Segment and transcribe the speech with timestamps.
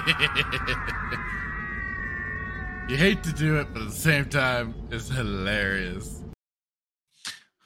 [2.88, 6.22] you hate to do it, but at the same time, it's hilarious.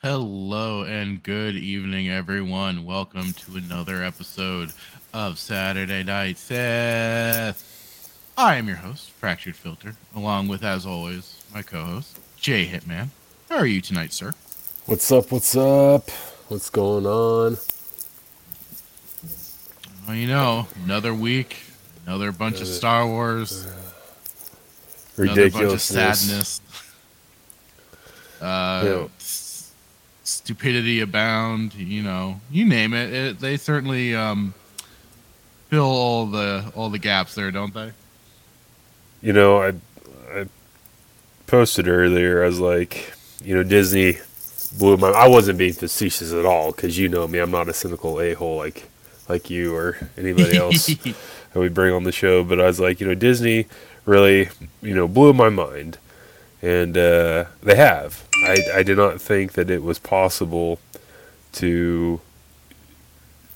[0.03, 2.85] Hello and good evening, everyone.
[2.85, 4.73] Welcome to another episode
[5.13, 7.71] of Saturday Knight Sith.
[8.37, 13.11] I am your host, Fractured Filter, along with, as always, my co-host, Jay Hitman.
[13.49, 14.33] How are you tonight, sir?
[14.87, 15.31] What's up?
[15.31, 16.11] What's up?
[16.49, 17.59] What's going on?
[20.09, 21.59] Well, you know, another week,
[22.07, 23.75] another bunch of Star Wars, another
[25.17, 25.83] bunch of Ridiculous.
[25.85, 26.61] sadness,
[28.41, 29.07] uh, Yeah.
[29.21, 29.71] s-
[30.25, 31.75] stupidity abound.
[31.75, 33.13] You know, you name it.
[33.13, 34.55] it they certainly um,
[35.71, 37.93] fill all the all the gaps there, don't they?
[39.23, 39.73] You know, I
[40.33, 40.47] I
[41.47, 42.43] posted earlier.
[42.43, 44.19] I was like, you know, Disney
[44.79, 45.09] blew my.
[45.11, 47.39] I wasn't being facetious at all because you know me.
[47.39, 48.89] I'm not a cynical a hole like
[49.29, 50.91] like you or anybody else
[51.55, 52.45] that we bring on the show.
[52.45, 53.67] But I was like, you know, Disney
[54.05, 54.51] really,
[54.83, 55.97] you know, blew my mind,
[56.61, 58.29] and uh, they have.
[58.45, 60.79] I I did not think that it was possible
[61.53, 62.21] to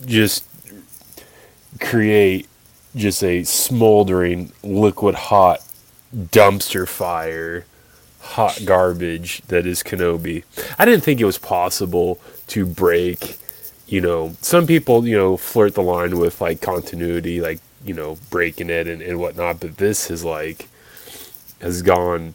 [0.06, 0.44] just
[1.81, 2.48] create
[2.97, 5.60] just a smoldering liquid hot
[6.14, 7.66] dumpster fire
[8.20, 10.44] hot garbage that is Kenobi.
[10.78, 13.37] I didn't think it was possible to break,
[13.87, 18.19] you know, some people, you know, flirt the line with like continuity, like, you know,
[18.31, 20.69] breaking it and, and whatnot, but this is like
[21.61, 22.34] has gone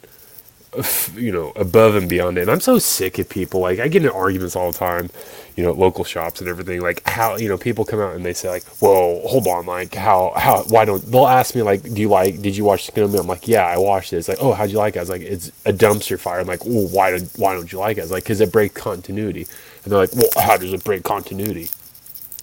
[1.15, 2.41] you know, above and beyond it.
[2.41, 3.61] And I'm so sick of people.
[3.61, 5.09] Like I get in arguments all the time,
[5.55, 6.81] you know, at local shops and everything.
[6.81, 9.93] Like how you know people come out and they say like, "Whoa, hold on, like
[9.93, 12.41] how how why don't?" They'll ask me like, "Do you like?
[12.41, 14.77] Did you watch Kenobi?" I'm like, "Yeah, I watched it." It's like, "Oh, how'd you
[14.77, 17.53] like it?" I was like, "It's a dumpster fire." I'm like, "Oh, why don't why
[17.53, 19.45] don't you like it?" I was like, "Cause it breaks continuity."
[19.83, 21.69] And they're like, "Well, how does it break continuity?"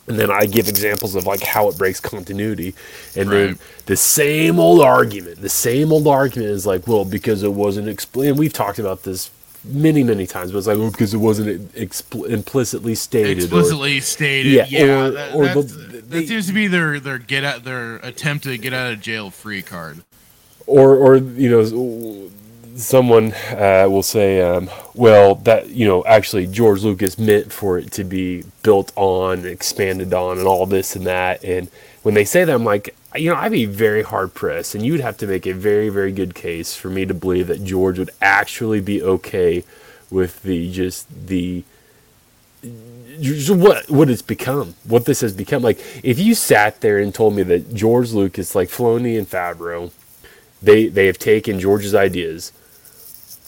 [0.07, 2.75] And then I give examples of like how it breaks continuity,
[3.15, 7.53] and then the same old argument, the same old argument is like, well, because it
[7.53, 8.37] wasn't explained.
[8.39, 9.31] We've talked about this
[9.63, 13.39] many, many times, but it's like, well, because it wasn't expl- implicitly stated.
[13.39, 14.83] or- Explicitly stated, Yeah, yeah.
[15.07, 18.57] or- that, or the- that seems to be their their get out their attempt to
[18.57, 20.03] get out of jail free card.
[20.67, 22.31] or or you know
[22.81, 27.91] someone uh, will say um, well that you know actually george lucas meant for it
[27.93, 31.69] to be built on expanded on and all this and that and
[32.03, 34.93] when they say that i'm like you know i'd be very hard pressed and you
[34.93, 37.99] would have to make a very very good case for me to believe that george
[37.99, 39.65] would actually be okay
[40.11, 41.65] with the just the
[43.49, 45.63] what what it's become, what this has become.
[45.63, 49.91] Like if you sat there and told me that George Lucas, like Filoni and Favreau,
[50.63, 52.53] they they have taken George's ideas,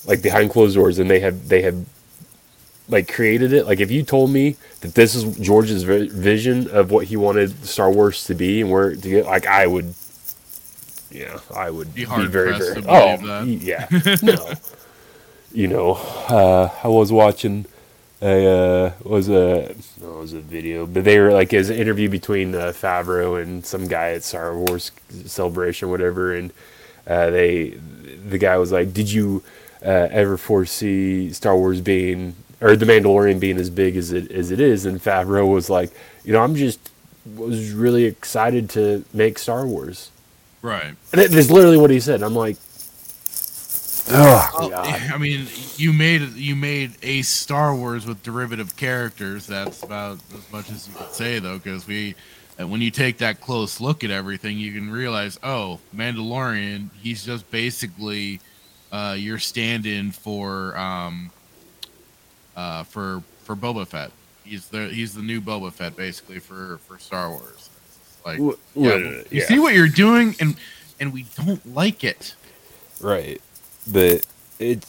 [0.06, 1.84] like behind closed doors, and they have they have
[2.88, 3.66] like created it.
[3.66, 7.64] Like if you told me that this is George's vi- vision of what he wanted
[7.64, 9.94] Star Wars to be and where to get, like I would,
[11.10, 12.82] yeah, I would Be be, very very.
[12.82, 13.48] to Oh that.
[13.60, 13.88] yeah,
[14.22, 14.54] no.
[15.52, 15.92] you know,
[16.28, 17.66] uh, I was watching
[18.22, 21.76] a uh, was a no, was a video, but they were like it was an
[21.76, 24.92] interview between uh, Favreau and some guy at Star Wars
[25.26, 26.52] Celebration, or whatever, and
[27.06, 27.70] uh, they
[28.28, 29.42] the guy was like, "Did you
[29.84, 34.50] uh, ever foresee Star Wars being or the Mandalorian being as big as it as
[34.50, 35.90] it is?" And Favreau was like,
[36.24, 36.90] "You know, I'm just
[37.36, 40.10] was really excited to make Star Wars."
[40.62, 40.94] Right.
[41.12, 42.22] And that- that's literally what he said.
[42.22, 42.56] I'm like,
[44.10, 44.86] oh, God.
[45.12, 45.46] I mean,
[45.76, 49.46] you made you made a Star Wars with derivative characters.
[49.46, 52.14] That's about as much as you could say, though, because we,
[52.58, 57.24] and when you take that close look at everything, you can realize, oh, Mandalorian, he's
[57.24, 58.40] just basically
[58.92, 61.30] uh, your stand-in for um,
[62.56, 64.12] uh, for for Boba Fett.
[64.44, 67.70] He's the he's the new Boba Fett, basically for for Star Wars.
[68.16, 68.38] It's like,
[68.74, 69.46] yeah, you yeah.
[69.46, 70.56] see what you're doing, and
[71.00, 72.34] and we don't like it.
[73.00, 73.40] Right.
[73.90, 74.26] But
[74.60, 74.86] it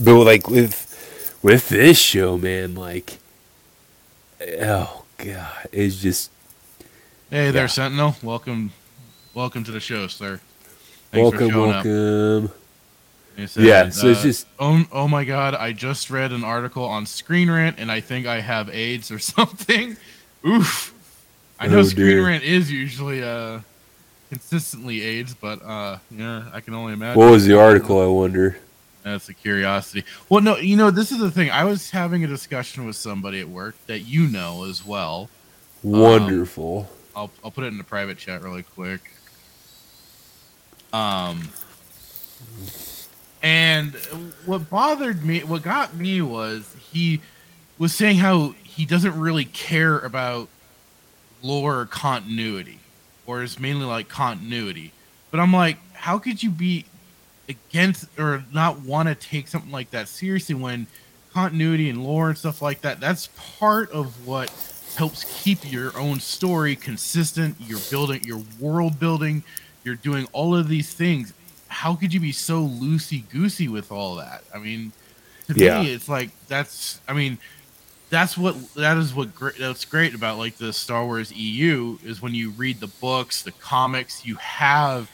[0.00, 3.18] but like with with this show, man, like
[4.60, 6.30] oh god, it's just
[7.30, 7.66] Hey there, Yeah.
[7.66, 8.14] Sentinel.
[8.22, 8.72] Welcome,
[9.32, 10.38] welcome to the show, sir.
[11.12, 11.50] Thanks for welcome,
[12.46, 12.61] up.
[13.46, 15.54] Said, Yeah, so it's uh, just- oh, oh my god!
[15.54, 19.18] I just read an article on Screen Rant, and I think I have AIDS or
[19.36, 19.96] something.
[20.46, 20.92] Oof!
[21.58, 22.26] I know Oh, Screen dear.
[22.26, 23.60] Rant is usually uh
[24.30, 27.20] consistently AIDS, but uh yeah, I can only imagine.
[27.20, 28.56] What was the article, I wonder?
[29.04, 30.04] That's a curiosity.
[30.28, 31.50] Well, no, you know, this is the thing.
[31.50, 35.28] I was having a discussion with somebody at work that you know as well.
[35.82, 36.88] Wonderful.
[37.16, 39.00] I'll I'll put it in the private chat really quick.
[40.92, 41.48] Um,
[43.42, 43.94] and
[44.46, 47.20] what bothered me, what got me was he
[47.78, 50.48] was saying how he doesn't really care about
[51.42, 52.78] lore or continuity.
[53.26, 54.92] or is mainly like continuity.
[55.30, 56.84] But I'm like, how could you be
[57.48, 60.86] against or not want to take something like that seriously when
[61.32, 64.50] continuity and lore and stuff like that that's part of what
[64.96, 69.42] helps keep your own story consistent you're building your world building
[69.82, 71.32] you're doing all of these things
[71.72, 74.92] how could you be so loosey goosey with all that i mean
[75.48, 75.82] to Yeah.
[75.82, 77.38] me it's like that's i mean
[78.10, 82.20] that's what that is what great that's great about like the Star Wars EU is
[82.20, 85.10] when you read the books, the comics, you have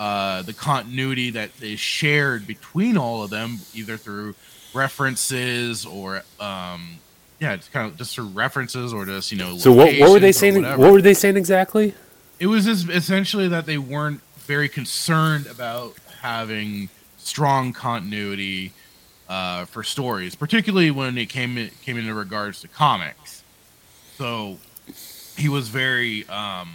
[0.00, 4.34] uh, the continuity that is shared between all of them, either through
[4.74, 6.98] references or um,
[7.38, 9.56] yeah, it's kind of just through references or just you know.
[9.56, 10.60] So what, what were they saying?
[10.62, 11.94] What were they saying exactly?
[12.40, 16.88] It was just essentially that they weren't very concerned about having
[17.18, 18.72] strong continuity
[19.28, 23.44] uh, for stories, particularly when it came in, came into regards to comics.
[24.18, 24.58] So
[25.36, 26.68] he was very um,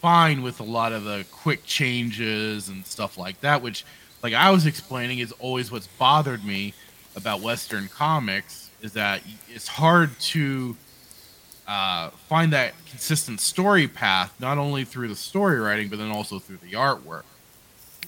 [0.00, 3.84] fine with a lot of the quick changes and stuff like that, which,
[4.22, 6.72] like I was explaining, is always what's bothered me
[7.14, 9.20] about Western comics is that
[9.54, 10.74] it's hard to
[11.72, 16.38] uh, find that consistent story path, not only through the story writing, but then also
[16.38, 17.22] through the artwork.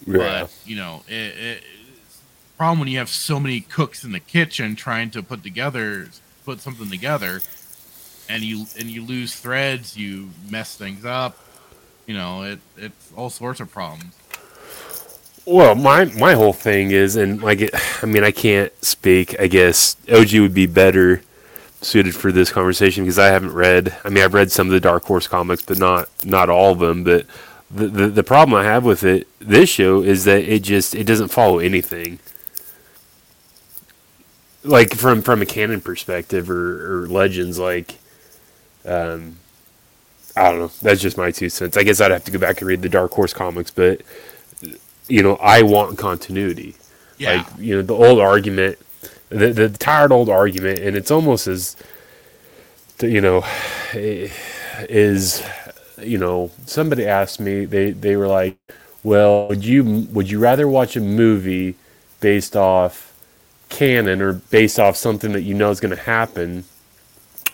[0.07, 2.21] But you know, it, it, it's
[2.55, 6.09] a problem when you have so many cooks in the kitchen trying to put together,
[6.45, 7.41] put something together,
[8.29, 11.39] and you and you lose threads, you mess things up.
[12.07, 14.15] You know, it it's all sorts of problems.
[15.47, 17.71] Well, my my whole thing is, and like,
[18.03, 19.41] I mean, I can't speak.
[19.41, 21.23] I guess OG would be better
[21.85, 23.97] suited for this conversation because I haven't read.
[24.05, 26.79] I mean, I've read some of the Dark Horse comics, but not not all of
[26.81, 27.05] them.
[27.05, 27.27] But
[27.71, 31.05] the, the the problem I have with it, this show, is that it just it
[31.05, 32.19] doesn't follow anything.
[34.65, 37.97] Like from from a canon perspective or, or legends, like,
[38.87, 39.37] um,
[40.37, 40.71] I don't know.
[40.83, 41.77] That's just my two cents.
[41.77, 44.01] I guess I'd have to go back and read the Dark Horse comics, but
[45.09, 46.77] you know, I want continuity.
[47.19, 48.79] Yeah, Like, you know, the old argument,
[49.35, 51.77] the, the tired old argument, and it's almost as,
[53.03, 53.45] you know,
[53.95, 55.43] is,
[56.01, 58.57] you know, somebody asked me, they, they were like,
[59.03, 61.75] well, would you, would you rather watch a movie
[62.21, 63.13] based off
[63.69, 66.65] canon or based off something that you know is going to happen?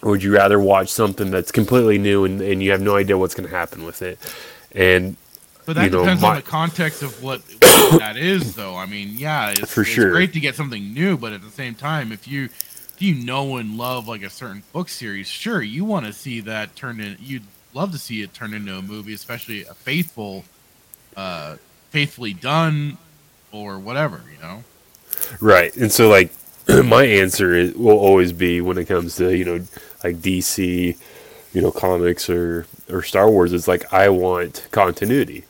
[0.03, 3.19] Or would you rather watch something that's completely new and, and you have no idea
[3.19, 4.19] what's going to happen with it?
[4.73, 5.17] And
[5.67, 8.77] but that you know, depends my- on the context of what, what that is, though.
[8.77, 10.11] I mean, yeah, it's, For it's sure.
[10.11, 13.57] great to get something new, but at the same time, if you if you know
[13.57, 17.17] and love like a certain book series, sure, you want to see that turned in.
[17.21, 20.45] You'd love to see it turned into a movie, especially a faithful,
[21.17, 21.57] uh,
[21.91, 22.99] faithfully done,
[23.53, 24.23] or whatever.
[24.33, 24.65] You know.
[25.41, 25.75] Right.
[25.77, 26.31] And so like
[26.85, 29.65] my answer is, will always be when it comes to, you know,
[30.05, 30.97] like DC,
[31.53, 35.45] you know, comics or or Star Wars it's like I want continuity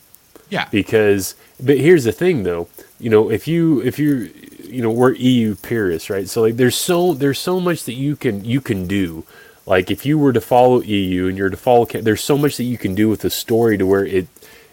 [0.50, 0.68] Yeah.
[0.70, 4.30] because but here's the thing though, you know, if you if you
[4.64, 6.28] you know, we're EU purists, right?
[6.28, 9.24] So like there's so there's so much that you can you can do.
[9.66, 12.64] Like if you were to follow EU and you're to follow there's so much that
[12.64, 14.28] you can do with the story to where it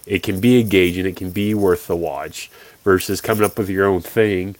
[0.05, 2.49] it can be engaging, it can be worth the watch
[2.83, 4.55] versus coming up with your own thing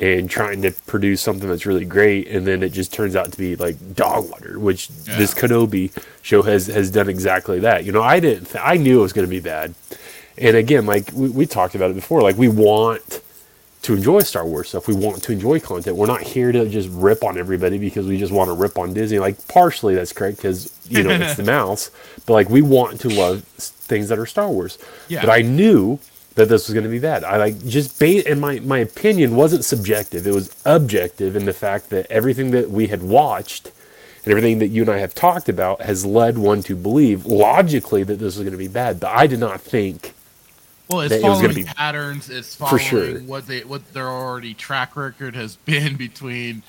[0.00, 3.38] and trying to produce something that's really great and then it just turns out to
[3.38, 5.40] be like dog water which this Yeah.
[5.42, 5.90] Kenobi
[6.22, 7.84] show has has done exactly that.
[7.84, 9.74] You know, I didn't I knew it was going to be bad.
[10.40, 13.22] And again, like we, we talked about it before, like we want
[13.82, 14.88] to enjoy Star Wars stuff.
[14.88, 15.96] We want to enjoy content.
[15.96, 18.92] We're not here to just rip on everybody because we just want to rip on
[18.92, 19.18] Disney.
[19.18, 21.90] Like partially that's correct because you know it's the mouse,
[22.26, 24.78] but like we want to love things that are Star Wars.
[25.08, 25.20] Yeah.
[25.20, 25.98] But I knew
[26.34, 27.24] that this was going to be bad.
[27.24, 30.26] I like just bait, and my my opinion wasn't subjective.
[30.26, 33.72] It was objective in the fact that everything that we had watched
[34.24, 38.02] and everything that you and I have talked about has led one to believe logically
[38.02, 39.00] that this was going to be bad.
[39.00, 40.12] But I did not think
[40.88, 42.30] Well, it's that it was following be- patterns.
[42.30, 43.20] It's For following sure.
[43.20, 46.62] what they what their already track record has been between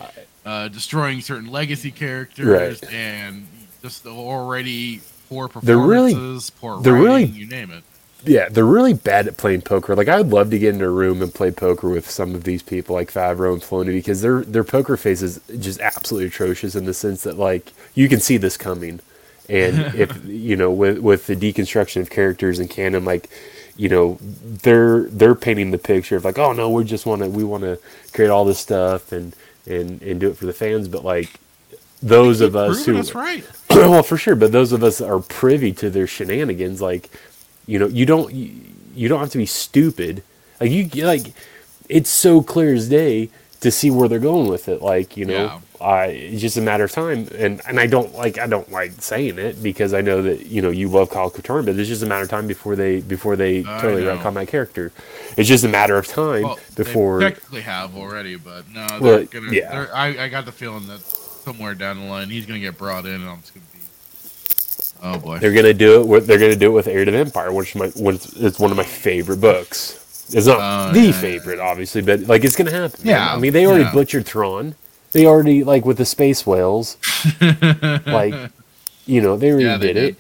[0.45, 2.93] uh, destroying certain legacy characters Right.
[2.93, 3.47] and
[3.81, 7.83] just the already poor They're really- performances, poor they're really- writing, you name it.
[8.25, 9.95] Yeah, they're really bad at playing poker.
[9.95, 12.43] Like I would love to get in a room and play poker with some of
[12.43, 16.75] these people, like Favreau and Filoni, because their their poker face is just absolutely atrocious
[16.75, 18.99] in the sense that like you can see this coming,
[19.47, 23.29] and if you know with with the deconstruction of characters and canon, like
[23.79, 27.29] you know they're they're painting the picture of like oh no we just want to
[27.29, 27.79] we want to
[28.13, 29.33] create all this stuff and
[29.69, 31.29] and and do it for the fans, but like
[32.01, 33.43] those of us who us right.
[33.69, 37.09] well, for sure, but those of us are privy to their shenanigans, like,
[37.65, 38.51] you know, you don't you,
[38.95, 40.23] you don't have to be stupid.
[40.59, 41.33] Like you like,
[41.87, 43.29] it's so clear as day
[43.61, 44.81] to see where they're going with it.
[44.81, 45.59] Like you know, Yeah.
[45.85, 47.27] I it's just a matter of time.
[47.37, 50.61] And and I don't like I don't like saying it because I know that you
[50.61, 53.35] know you love Kyle Katarn, but it's just a matter of time before they before
[53.35, 54.91] they I totally retcon that character.
[55.37, 57.19] It's just a matter of time Well, before.
[57.19, 59.51] they technically have already, but no, they're Well, gonna.
[59.51, 59.71] yeah.
[59.71, 63.05] they're- I, I got the feeling that somewhere down the line he's gonna get brought
[63.05, 63.79] in, and I'm just gonna be.
[65.01, 65.37] Oh boy.
[65.39, 66.07] They're gonna do it.
[66.07, 68.59] With, they're gonna do it with Heir to the Empire, which is my which is
[68.59, 69.98] one of my favorite books.
[70.31, 72.99] It's not Oh, the yeah, yeah, favorite, obviously, but like it's gonna happen.
[73.03, 73.15] man.
[73.15, 73.93] Yeah, I mean they already yeah.
[73.93, 74.75] butchered Thrawn.
[75.11, 76.97] They already like with the space whales,
[78.05, 78.33] like
[79.05, 80.03] you know they already Yeah, they did, did.
[80.09, 80.17] it.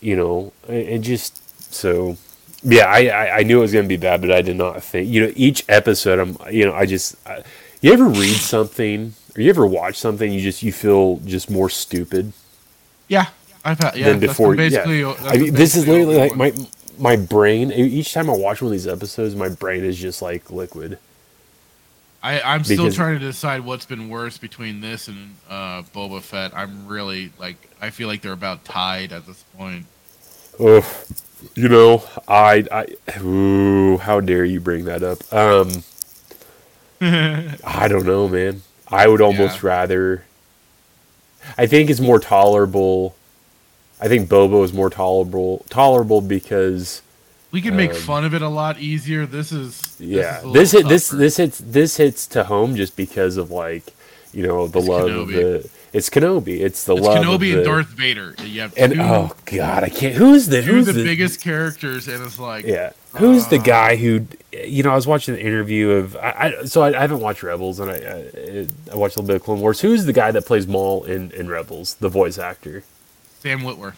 [0.00, 2.16] You know, it, it just so.
[2.62, 5.08] Yeah, I, I I knew it was gonna be bad, but I did not think.
[5.08, 7.16] You know, each episode, I'm you know I just.
[7.26, 7.42] I,
[7.80, 11.70] you ever read something or you ever watch something you just you feel just more
[11.70, 12.32] stupid
[13.08, 13.28] Yeah,
[13.64, 13.96] I've had.
[13.96, 14.54] Yeah, than before.
[14.54, 15.00] basically.
[15.00, 15.14] yeah.
[15.24, 16.52] I mean, this is literally like my
[17.00, 17.72] my brain.
[17.72, 20.98] Each time I watch one of these episodes, my brain is just like liquid.
[22.22, 26.52] I, I'm still trying to decide what's been worse between this and uh, Boba Fett.
[26.54, 29.86] I'm really like, I feel like they're about tied at this point.
[30.58, 31.04] Oh,
[31.54, 32.86] you know, I I
[33.20, 35.20] ooh, how dare you bring that up?
[35.32, 35.84] Um,
[37.64, 38.62] I don't know, man.
[38.88, 39.68] I would almost Yeah.
[39.68, 40.24] rather.
[41.56, 43.16] I think it's more tolerable.
[44.00, 47.02] I think Bobo is more tolerable tolerable because
[47.52, 49.26] We can make Um, fun of it a lot easier.
[49.26, 53.36] This is yeah, is this hit this this hits this hits to home just because
[53.36, 53.94] of like
[54.32, 55.32] you know the It's love of Kenobi.
[55.32, 58.36] the it's Kenobi it's the It's love of Kenobi the, and Darth Vader.
[58.38, 62.08] You have and two, oh god I can't who's the who's of the, biggest characters,
[62.08, 62.92] and it's like, Yeah.
[63.14, 66.64] Who's the Uh, guy who, you know, I was watching the interview of, I, I
[66.64, 69.42] so I, I haven't watched Rebels and I, I, I watched a little bit of
[69.42, 69.80] Clone Wars.
[69.80, 72.84] Who's the guy that plays Maul in, in Rebels, the voice actor?
[73.40, 73.94] Sam Witwer.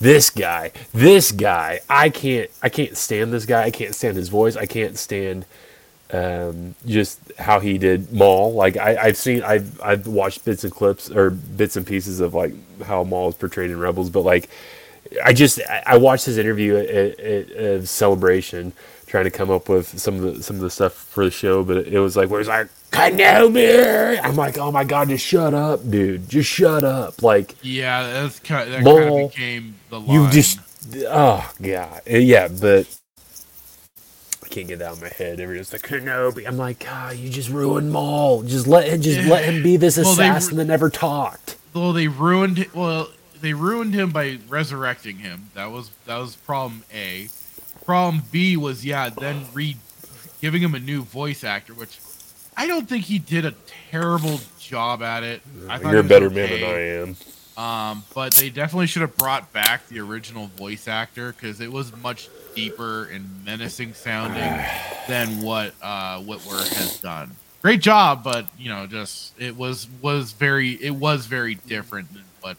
[0.00, 3.62] This guy, this guy, I can't, I can't stand this guy.
[3.62, 4.56] I can't stand his voice.
[4.56, 5.46] I can't stand
[6.12, 8.52] um, just how he did Maul.
[8.52, 12.34] Like I, I've seen, I've, I've watched bits and clips or bits and pieces of
[12.34, 14.50] like how Maul is portrayed in Rebels, but like
[15.24, 18.72] I just I I watched his interview at, at, at Celebration,
[19.12, 21.62] trying to come up with some of the some of the stuff for the show,
[21.62, 24.18] but it was like where it's like Kenobi.
[24.22, 27.22] I'm like, oh my god, just shut up, dude, just shut up.
[27.22, 30.10] Like Yeah, that's kind that kind of became the line.
[30.24, 30.58] you just,
[31.06, 32.88] oh god, yeah, but.
[34.44, 35.40] I can't get that out of my head.
[35.40, 36.46] Everyone's like Kenobi.
[36.46, 38.42] I'm like, God, you just ruined Maul.
[38.42, 41.56] Just let him, just let him be this Well, assassin ru- that never talked.
[41.74, 42.66] well, they ruined.
[42.74, 43.08] Well,
[43.40, 45.50] they ruined him by resurrecting him.
[45.54, 47.28] That was that was problem A.
[47.92, 49.76] Problem B was yeah, then re
[50.40, 52.00] giving him a new voice actor, which
[52.56, 53.52] I don't think he did a
[53.90, 55.42] terrible job at it.
[55.68, 57.16] I You're a better man than I am.
[57.62, 61.94] Um, but they definitely should have brought back the original voice actor because it was
[61.98, 64.40] much deeper and menacing sounding
[65.06, 67.32] than what uh, Witwer has done.
[67.60, 72.24] Great job, but you know, just it was was very it was very different than
[72.40, 72.56] what.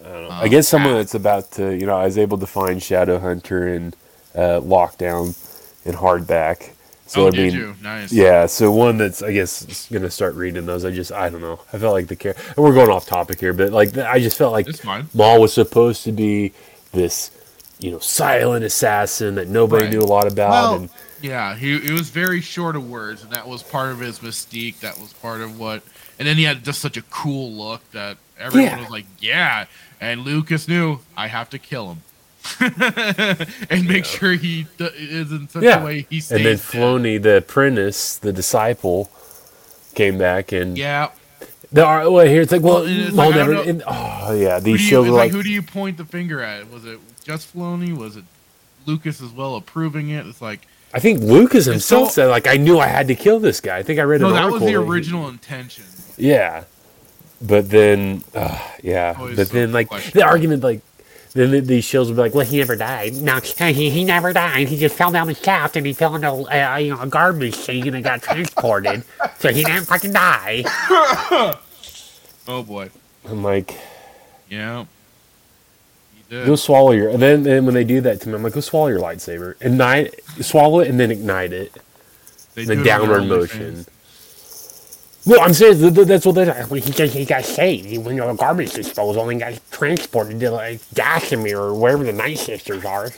[0.00, 0.30] I, don't know.
[0.30, 3.74] Um, I guess someone that's about to, you know, I was able to find Shadowhunter
[3.74, 3.96] and
[4.38, 5.36] uh, Lockdown
[5.84, 6.70] and Hardback.
[7.06, 7.74] So oh, I did mean, you?
[7.82, 8.12] Nice.
[8.12, 8.44] yeah.
[8.46, 10.84] So one that's I guess gonna start reading those.
[10.84, 11.60] I just I don't know.
[11.72, 12.34] I felt like the care.
[12.48, 14.84] And we're going off topic here, but like I just felt like it's.
[15.14, 16.52] Maul was supposed to be
[16.92, 17.30] this,
[17.78, 19.92] you know, silent assassin that nobody Right.
[19.94, 20.50] knew a lot about.
[20.50, 20.90] Well, and
[21.22, 24.80] yeah, he he was very short of words, and that was part of his mystique.
[24.80, 25.82] That was part of what,
[26.18, 28.80] and then he had just such a cool look that everyone Yeah.
[28.80, 29.64] was like, "Yeah."
[29.98, 32.02] And Lucas knew I have to kill him,
[32.60, 35.80] and make sure he d- is in such yeah.
[35.82, 36.36] a way he stays.
[36.38, 36.64] and then dead.
[36.64, 39.10] Filoni, the apprentice, the disciple,
[39.94, 41.10] came back and Yeah.
[41.70, 43.52] The ar- well, here it's like, well, Well, it's Maul like, never.
[43.62, 46.40] and- oh yeah, these do, you, shows like, like, who do you point the finger
[46.40, 46.70] at?
[46.70, 47.94] Was it just Filoni?
[47.94, 48.24] Was it
[48.86, 50.26] Lucas as well approving it?
[50.26, 53.38] It's like I think Lucas himself so- said, like, I knew I had to kill
[53.40, 53.76] this guy.
[53.76, 54.24] I think I read it.
[54.24, 54.60] no, an that article.
[54.66, 55.84] was the that he- original intention.
[56.16, 56.64] Yeah,
[57.42, 60.80] but then, uh, yeah, Always but then like the argument, like,
[61.34, 63.14] then the- these shows would be like, well, he never died.
[63.14, 64.68] No, he, he never died.
[64.68, 67.56] He just fell down the shaft and he fell into uh, you know, a garbage
[67.56, 69.04] chute and got transported.
[69.38, 70.64] so he didn't fucking die.
[72.50, 72.88] Oh boy.
[73.28, 73.78] I'm like,
[74.48, 74.86] Yeah.
[76.30, 77.10] Go swallow your.
[77.10, 79.54] And then, then when they do that to me, I'm like, go swallow your lightsaber,
[79.60, 81.76] ignite, swallow it, and then ignite it.
[82.54, 83.84] They The downward motion.
[85.28, 86.46] Well, I'm th- th- That's what they.
[86.50, 90.40] When he, got- he got saved, he went to a garbage disposal and got transported
[90.40, 93.10] to like Dathomir or wherever the Night Sisters are.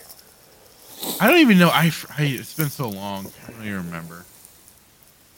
[1.20, 1.70] I don't even know.
[1.70, 3.28] I, I it's been so long.
[3.48, 4.26] I don't even remember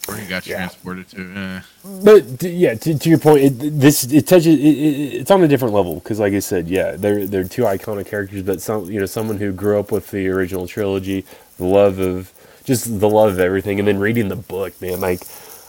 [0.06, 0.56] where he got Yeah.
[0.58, 1.34] transported to.
[1.36, 1.60] Eh.
[2.04, 4.46] But yeah, to, to your point, it, this it touches.
[4.58, 7.62] It, it, it's on a different level because, like I said, yeah, they're they're two
[7.62, 11.24] iconic characters, but some you know someone who grew up with the original trilogy,
[11.58, 12.32] the love of
[12.64, 15.00] just the love of everything, and then reading the book, man.
[15.00, 15.22] Like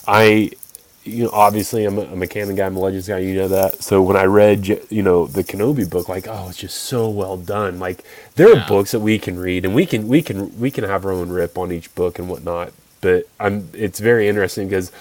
[0.07, 0.51] I
[1.03, 3.47] you know, obviously I'm a, I'm a canon guy, I'm a Legends guy, you know
[3.49, 3.83] that.
[3.83, 7.37] So when I read, you know, the Kenobi book, like, oh, it's just so well
[7.37, 7.79] done.
[7.79, 8.03] Like
[8.35, 8.53] there Yeah.
[8.53, 11.11] are books that we can read, and we can we can we can have our
[11.11, 12.71] own rip on each book and whatnot.
[13.01, 14.91] But I'm it's very interesting because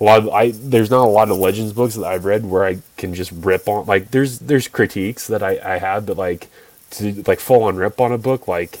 [0.00, 2.64] a lot of I there's not a lot of Legends books that I've read where
[2.64, 3.86] I can just rip on.
[3.86, 6.48] Like there's there's critiques that I I have, but like
[6.92, 8.80] to like full on rip on a book, like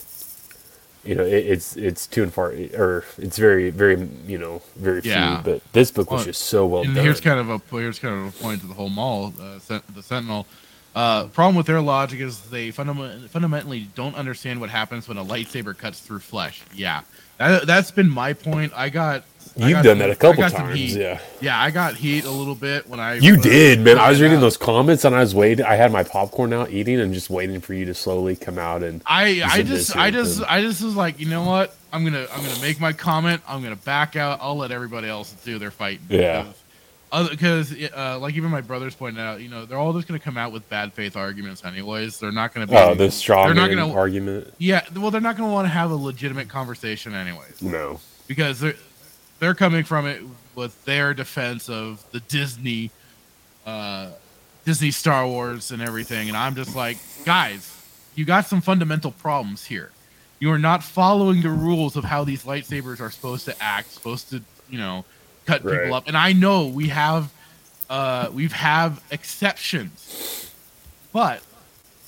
[1.04, 5.00] you know, it, it's it's too and far, or it's very very you know very
[5.02, 5.42] Yeah.
[5.42, 5.52] few.
[5.52, 7.04] But this book was Well, just so well and done.
[7.04, 10.02] here's kind of a here's kind of a point to the whole Maul, uh, the
[10.02, 10.46] Sentinel.
[10.94, 15.24] Uh, problem with their logic is they fundament- fundamentally don't understand what happens when a
[15.24, 16.62] lightsaber cuts through flesh.
[16.72, 17.00] Yeah,
[17.38, 18.72] that, that's been my point.
[18.76, 19.24] I got
[19.56, 21.20] You've done some- that a couple times, yeah.
[21.40, 23.98] yeah, I got heat a little bit when I You uh, did, man.
[23.98, 25.64] I was reading out- those comments and I was waiting.
[25.64, 28.82] I had my popcorn out, eating, and just waiting for you to slowly come out
[28.82, 29.00] and.
[29.06, 30.42] I I just I just?
[30.42, 31.74] I just was like, you know what?
[31.92, 33.42] I'm gonna I'm gonna make my comment.
[33.46, 34.40] I'm gonna back out.
[34.42, 36.06] I'll let everybody else do their fighting.
[36.08, 36.46] Yeah.
[37.30, 40.36] Because, uh, like even my brothers pointed out, you know, they're all just gonna come
[40.36, 42.18] out with bad faith arguments, anyways.
[42.18, 42.74] They're not gonna be.
[42.74, 44.52] Oh, the strong They're not gonna- argument.
[44.58, 48.00] Yeah, well, they're not gonna want to have a legitimate conversation, anyways, No.
[48.26, 48.74] because they're
[49.38, 50.22] they're coming from it
[50.54, 52.90] with their defense of the Disney,
[53.66, 54.10] uh,
[54.64, 57.70] Disney Star Wars and everything, and I'm just like, guys,
[58.14, 59.90] you got some fundamental problems here.
[60.40, 64.30] You are not following the rules of how these lightsabers are supposed to act, supposed
[64.30, 65.04] to, you know,
[65.46, 65.80] cut Right.
[65.82, 66.04] people up.
[66.06, 67.30] And I know we have,
[67.90, 70.50] uh, we've have exceptions,
[71.12, 71.42] but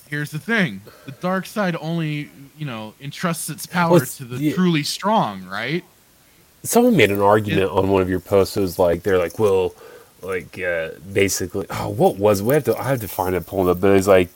[0.08, 4.36] here's the thing: the dark side only, you know, entrusts its power Well, to the
[4.36, 4.54] yeah.
[4.54, 5.84] truly strong, right?
[6.62, 8.56] Someone made an argument on one of your posts.
[8.56, 9.74] It was like they're like, well,
[10.22, 12.42] like uh, basically, oh, what was?
[12.42, 12.76] We have to.
[12.76, 13.80] I have to find it pulled up.
[13.80, 14.30] But it's like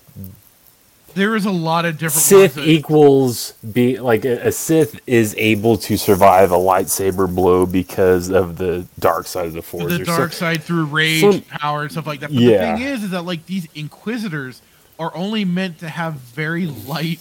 [1.14, 5.34] There is a lot of different Sith that- equals be like a, a Sith is
[5.38, 9.90] able to survive a lightsaber blow because of the dark side of the Force.
[9.98, 12.28] the dark side through rage, some- power, and stuff like that.
[12.32, 12.72] But Yeah.
[12.72, 14.62] the thing is, is that like these inquisitors
[15.00, 17.18] are only meant to have very light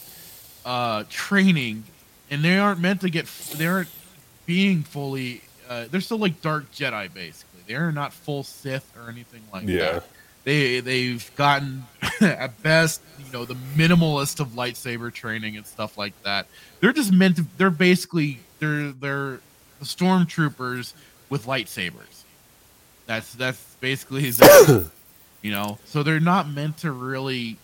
[0.65, 1.85] uh, training,
[2.29, 3.25] and they aren't meant to get.
[3.57, 3.87] They aren't
[4.49, 5.41] being fully.
[5.69, 7.61] Uh, they're still like dark Jedi, basically.
[7.67, 9.91] They are not full Sith or anything like Yeah.
[9.91, 10.03] that.
[10.43, 11.83] They they've gotten
[12.21, 16.47] at best, you know, the minimalist of lightsaber training and stuff like that.
[16.79, 17.45] They're just meant to.
[17.57, 19.39] They're basically they're they're
[19.83, 20.93] stormtroopers
[21.29, 22.23] with lightsabers.
[23.05, 24.89] That's that's basically that,
[25.43, 25.77] you know.
[25.85, 27.57] So they're not meant to really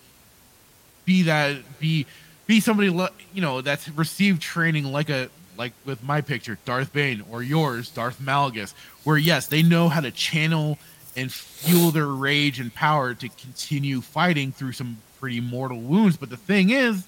[1.06, 2.06] be that be
[2.46, 2.90] be somebody
[3.34, 7.90] you know that's received training like a like with my picture Darth Bane or yours
[7.90, 10.78] Darth Malgus where yes they know how to channel
[11.16, 16.18] and fuel their rage and power to continue fighting through some pretty mortal wounds.
[16.18, 17.06] But the thing is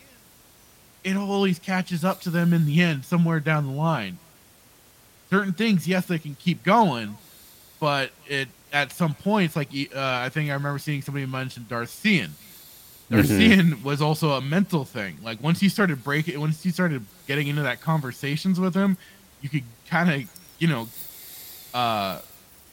[1.03, 4.17] it always catches up to them in the end somewhere down the line.
[5.29, 7.17] Certain things yes they can keep going
[7.79, 11.89] but it at some points like uh, I think I remember seeing somebody mention Darth
[13.09, 15.17] Sion Darcian was also a mental thing.
[15.23, 18.97] Like once you started breaking, once you started getting into that conversations with him,
[19.41, 20.87] you could kind of, you know,
[21.73, 22.19] uh,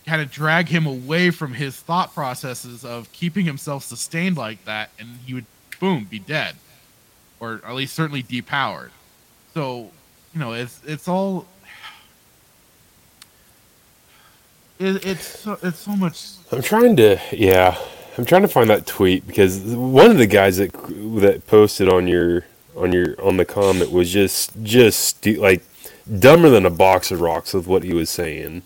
[0.07, 4.91] kind of drag him away from his thought processes of keeping himself sustained like that,
[4.99, 5.47] and he would,
[5.81, 6.57] boom, be dead,
[7.41, 8.91] or at least certainly depowered.
[9.55, 9.91] So,
[10.33, 11.47] you know, it's it's all.
[14.77, 17.79] It, it's so, it's so much I'm trying to, yeah,
[18.17, 20.73] I'm trying to find that tweet because one of the guys that
[21.21, 22.47] that posted on your
[22.77, 25.63] on your on the comment was just just like
[26.19, 28.63] dumber than a box of rocks with what he was saying.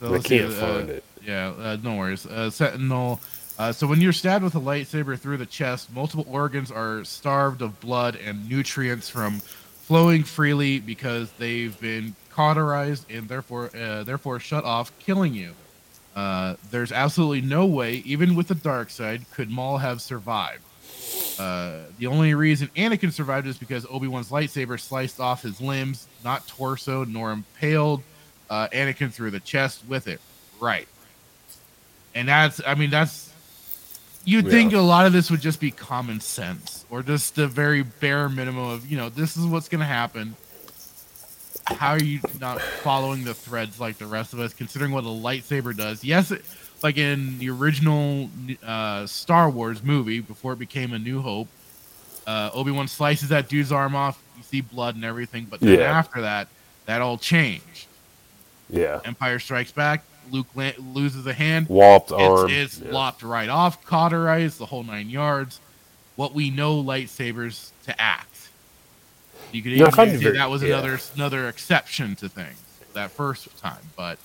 [0.00, 1.04] So I can't see, uh, find it.
[1.22, 2.26] Yeah, uh, no worries.
[2.26, 3.20] Uh, Sentinel.
[3.58, 7.60] Uh, so when you're stabbed with a lightsaber through the chest, multiple organs are starved
[7.60, 14.38] of blood and nutrients from flowing freely because they've been cauterized and therefore uh, therefore
[14.38, 15.54] shut off, killing you.
[16.16, 20.62] Uh, there's absolutely no way, even with the dark side, could Maul have survived.
[21.38, 26.08] Uh, the only reason Anakin survived is because Obi Wan's lightsaber sliced off his limbs,
[26.24, 28.02] not torso nor impaled
[28.50, 30.20] uh, Anakin through the chest with it.
[30.58, 30.88] Right.
[32.14, 33.32] And that's, I mean, that's,
[34.24, 34.50] you'd Yeah.
[34.50, 38.28] think a lot of this would just be common sense or just the very bare
[38.28, 40.34] minimum of, you know, this is what's going to happen.
[41.76, 45.08] How are you not following the threads like the rest of us, considering what a
[45.08, 46.02] lightsaber does?
[46.02, 46.44] Yes, it,
[46.82, 48.30] like in the original
[48.64, 51.48] uh, Star Wars movie before it became A New Hope,
[52.26, 54.22] uh, Obi Wan slices that dude's arm off.
[54.36, 55.98] You see blood and everything, but then Yeah.
[55.98, 56.48] after that,
[56.86, 57.86] that all changed.
[58.70, 60.04] Yeah, Empire Strikes Back.
[60.30, 61.68] Luke la- loses a hand.
[61.68, 62.50] walloped arm.
[62.50, 62.92] It's, it's yeah.
[62.92, 65.58] lopped right off, cauterized, the whole nine yards.
[66.16, 68.26] What we know lightsabers to act.
[69.52, 70.68] You could No, I even find it say that was yeah.
[70.70, 72.58] another another exception to things
[72.94, 74.18] that first time, but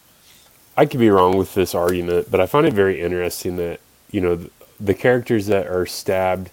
[0.77, 3.79] I could be wrong with this argument, but I find it very interesting that
[4.11, 6.49] you know the, the characters that are stabbed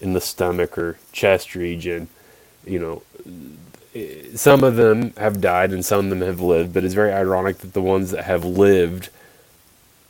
[0.00, 2.08] in the stomach or chest region,
[2.66, 3.02] you know,
[3.94, 7.12] eh, some of them have died and some of them have lived, but it's very
[7.12, 9.10] ironic that the ones that have lived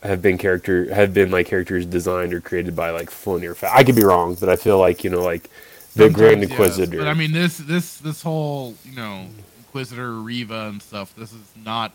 [0.02, 3.74] have been character have been like characters designed or created by like Filoni or Fa-
[3.74, 5.50] I could be wrong, but I feel like you know like
[5.94, 6.50] the Grand Sometimes, yes.
[6.50, 6.98] Inquisitor.
[6.98, 9.26] But I mean, this this this whole you know
[9.58, 11.14] Inquisitor Reva and stuff.
[11.16, 11.92] This is not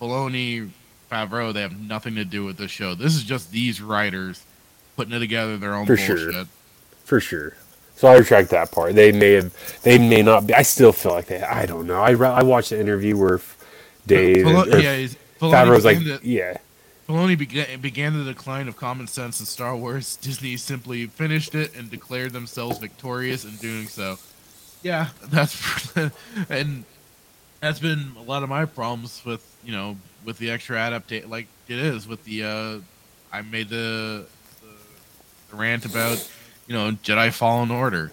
[0.00, 0.70] Filoni,
[1.10, 1.52] Favreau.
[1.52, 2.94] They have nothing to do with the show.
[2.94, 4.42] This is just these writers
[4.96, 6.18] putting it together their own For bullshit.
[6.32, 6.44] sure.
[7.04, 7.54] for sure.
[7.96, 8.94] So I retract that part.
[8.94, 10.54] They may have, they may not be.
[10.54, 11.42] I still feel like they.
[11.42, 12.00] I don't know.
[12.00, 13.40] I re- I watched the interview where
[14.06, 16.56] Dave Filo- or yeah, he's- Filoni Favreau's like, began yeah,
[17.08, 20.16] Filoni began, began the decline of common sense in Star Wars.
[20.20, 24.18] Disney simply finished it and declared themselves victorious in doing so.
[24.82, 25.96] Yeah, that's
[26.50, 26.84] and
[27.60, 31.46] that's been a lot of my problems with you know with the extra adaptation, like
[31.68, 32.44] it is with the.
[32.44, 32.78] uh
[33.30, 34.24] I made the,
[34.62, 34.66] the,
[35.50, 36.30] the rant about
[36.66, 38.12] you know Jedi Fallen Order.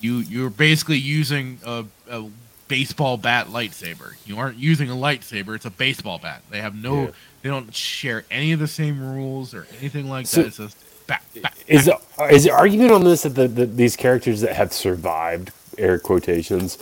[0.00, 2.24] You you're basically using a, a
[2.68, 4.14] baseball bat lightsaber.
[4.26, 6.42] You aren't using a lightsaber; it's a baseball bat.
[6.50, 7.10] They have no, Yeah.
[7.44, 10.46] They don't share any of the same rules or anything like So- that.
[10.48, 11.90] It's just bat, bat, is
[12.30, 16.78] is the argument on this that the, the, these characters that have survived air quotations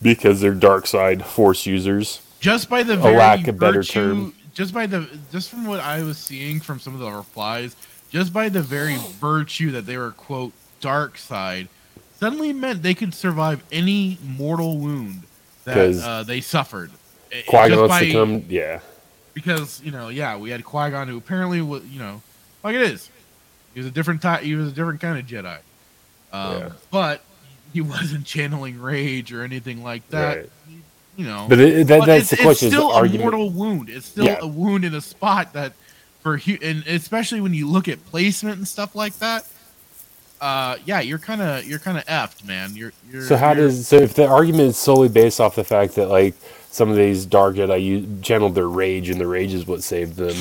[0.00, 2.22] because they're dark side force users?
[2.40, 4.34] just by the A very lack of better virtue- term.
[4.54, 7.76] just by the just from what I was seeing from some of the replies,
[8.10, 11.68] just by the very virtue that they were quote dark side,
[12.18, 15.24] suddenly meant they could survive any mortal wound
[15.64, 16.90] that uh, they suffered.
[17.46, 18.80] Qui just Gon's by- to come, yeah,
[19.36, 22.22] because you know, yeah, we had Qui Gon who apparently was, you know,
[22.64, 23.10] like it is.
[23.74, 24.40] He was a different type.
[24.42, 25.58] He was a different kind of Jedi.
[26.32, 26.68] Um, Yeah.
[26.90, 27.20] But
[27.74, 30.36] he wasn't channeling rage or anything like that.
[30.38, 30.50] Right.
[31.18, 32.68] You know, But it, that, but that's it's, the question.
[32.68, 33.22] It's still a argument.
[33.22, 33.90] mortal wound.
[33.90, 34.38] It's still Yeah.
[34.40, 35.74] a wound in a spot that,
[36.20, 39.46] for and especially when you look at placement and stuff like that.
[40.40, 42.74] Uh, yeah, you're kind of you're kind of effed, man.
[42.76, 45.64] You're, you're So how you're- does so if the argument is solely based off the
[45.64, 46.34] fact that like
[46.70, 50.36] some of these dark Jedi channeled their rage and the rage is what saved them,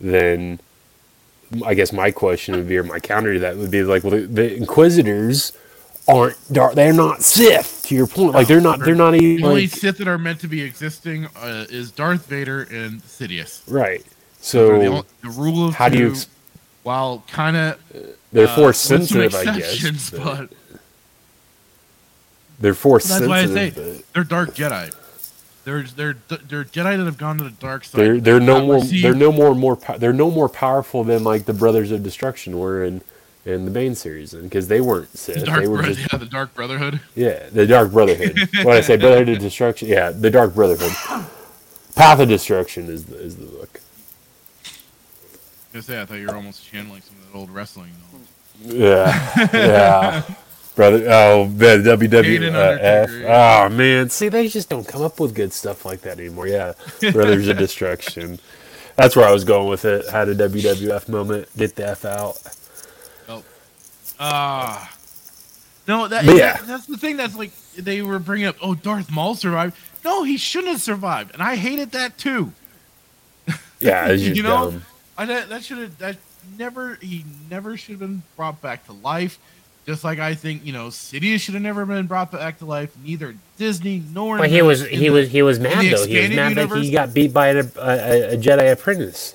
[0.00, 0.60] then
[1.66, 4.12] I guess my question would be or my counter to that would be like, well,
[4.12, 5.52] the, the Inquisitors
[6.08, 6.74] aren't dark.
[6.74, 7.82] They're not Sith.
[7.88, 8.78] To your point, like they're not.
[8.80, 9.42] They're not even.
[9.42, 13.02] the only like, Sith that are meant to be existing uh, is Darth Vader and
[13.02, 13.60] Sidious.
[13.68, 14.04] right.
[14.04, 14.08] The,
[14.44, 16.08] So only- the rule of how do you?
[16.10, 16.28] two, ex-
[16.84, 17.78] while kind of
[18.32, 20.10] They're uh, force sensitive, I guess.
[20.10, 20.50] but
[22.60, 24.06] They're force that's why I say sensitive.
[24.14, 24.94] they're dark Jedi.
[25.64, 27.98] They're they're they're Jedi that have gone to the dark side.
[28.00, 28.76] They're they're no more.
[28.76, 29.78] received- They're no more more.
[29.98, 33.00] They're no more powerful than like the Brothers of Destruction were in
[33.44, 36.12] in the main series, and because they weren't Sith, the dark they were Bro- just
[36.12, 37.00] yeah, the Dark Brotherhood.
[37.16, 38.38] Yeah, the Dark Brotherhood.
[38.62, 40.92] when I say Brotherhood of Destruction, yeah, the Dark Brotherhood.
[41.96, 43.80] Path of Destruction is the, is the book.
[45.74, 47.90] I was say I thought you were almost channeling some of that old wrestling.
[47.90, 48.11] knowledge.
[48.60, 50.22] Yeah, yeah.
[50.74, 53.24] Brother, oh, the WWF.
[53.28, 56.46] Oh man, see, they just don't come up with good stuff like that anymore.
[56.46, 56.72] Yeah,
[57.12, 58.38] Brothers of Destruction.
[58.96, 60.08] That's where I was going with it.
[60.08, 61.48] Had a WWF moment.
[61.56, 62.38] Get the f out.
[63.28, 63.42] Oh,
[64.20, 64.94] ah,
[65.88, 66.54] no, that, yeah.
[66.58, 67.16] that- that's the thing.
[67.16, 68.56] That's like they were bringing up.
[68.62, 69.76] Oh, Darth Maul survived.
[70.04, 72.52] No, he shouldn't have survived, and I hated that too.
[73.80, 74.80] Yeah, just You know?
[75.18, 76.16] I that, that should have that
[76.58, 79.38] never he never should have been brought back to life.
[79.86, 82.96] Just like I think you know, Sidious should have never been brought back to life.
[83.04, 84.38] Neither Disney nor.
[84.38, 85.82] Well, he was he the- was he was mad though.
[85.82, 89.34] He was expanded mad that he got beat by a, a, a Jedi apprentice.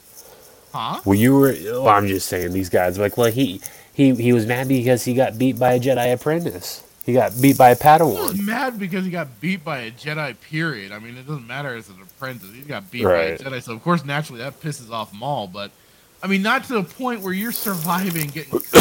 [0.73, 1.01] Huh?
[1.05, 1.53] Well, you were.
[1.63, 2.97] Well, I'm just saying these guys.
[2.99, 3.61] Like, Well, he
[3.93, 6.83] he he was mad because he got beat by a Jedi apprentice.
[7.05, 8.15] He got beat by a Padawan.
[8.17, 10.39] He was mad because he got beat by a Jedi.
[10.41, 10.91] Period.
[10.91, 12.51] I mean, it doesn't matter as an apprentice.
[12.53, 13.37] He got beat Right.
[13.41, 15.47] by a Jedi, so of course, naturally, that pisses off Maul.
[15.47, 15.71] But
[16.21, 18.59] I mean, not to the point where you're surviving getting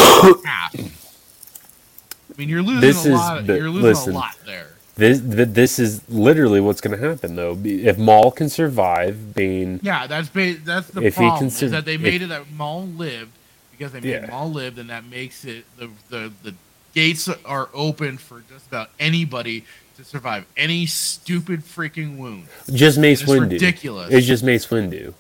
[0.45, 0.75] half.
[0.75, 3.45] I mean, you're losing This a is lot.
[3.47, 4.13] you're losing listen.
[4.13, 4.69] a lot there.
[4.97, 7.59] This this is literally what's going to happen though.
[7.63, 11.39] If Maul can survive being Yeah, that's ba- that's the If he problem.
[11.41, 13.33] consider- is that they if- made it that Maul lived
[13.73, 14.27] because they made Yeah.
[14.31, 16.55] Maul lived, and that makes it the the the
[16.95, 19.65] gates are open for just about anybody
[19.99, 22.47] to survive any stupid freaking wound.
[22.73, 23.51] just Mace It's Windu.
[23.51, 24.11] ridiculous.
[24.13, 25.13] It's just Mace Windu.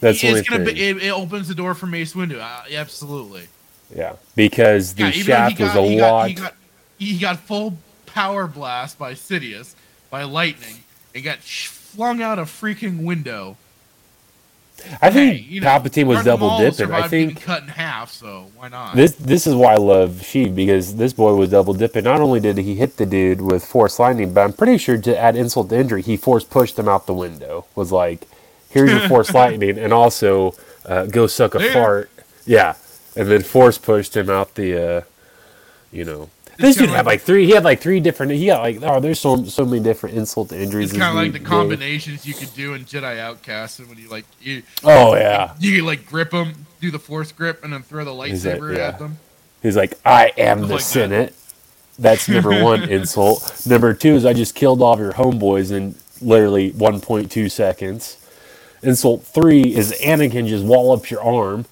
[0.00, 2.40] That's it's gonna be, it, it opens the door for Mace Windu.
[2.40, 3.48] Uh, absolutely.
[3.94, 6.22] yeah, because the Yeah, shaft was a he lot.
[6.22, 6.54] Got, he, got,
[6.98, 9.74] he got full power blast by Sidious
[10.10, 13.56] by lightning and got flung out a freaking window.
[15.00, 16.92] I think Hey, you know, Palpatine was double dipping.
[16.92, 18.94] I think cut in half, so why not?
[18.96, 22.04] this this is why I love Sheev because this boy was double dipping.
[22.04, 25.18] Not only did he hit the dude with force lightning, but I'm pretty sure to
[25.18, 27.66] add insult to injury, he force pushed him out the window.
[27.74, 28.26] Was like
[28.74, 31.72] here's your force lightning, and also uh, go suck a Later.
[31.72, 32.10] fart.
[32.44, 32.74] Yeah,
[33.16, 35.00] and then force pushed him out the, uh,
[35.90, 36.28] you know.
[36.58, 37.46] This dude kinda had like- like three.
[37.46, 38.30] He had like three different.
[38.32, 40.90] He got like oh, there's so so many different insult to injuries.
[40.90, 44.08] It's kind of like the combinations you could do in Jedi Outcast, and when you
[44.08, 47.82] like you, Oh yeah, you could, like grip them, do the force grip, and then
[47.82, 48.88] throw the like- lightsaber yeah.
[48.88, 49.18] at them.
[49.62, 50.82] he's like I am the like that.
[50.84, 51.34] Senate.
[51.98, 53.66] That's number one insult.
[53.66, 58.16] Number two is I just killed all of your homeboys in literally 1.2 seconds.
[58.84, 61.66] Insult three is Anakin just wall up your arm,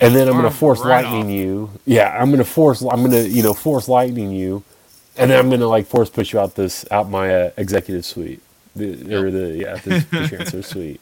[0.00, 1.30] and then I'm gonna force right lightning off.
[1.32, 1.70] you.
[1.86, 2.82] Yeah, I'm gonna force.
[2.82, 4.62] I'm gonna you know force lightning you,
[5.16, 8.42] and then I'm gonna like force push you out this out my uh, executive suite,
[8.76, 11.00] the, or the yeah the, the chancellor suite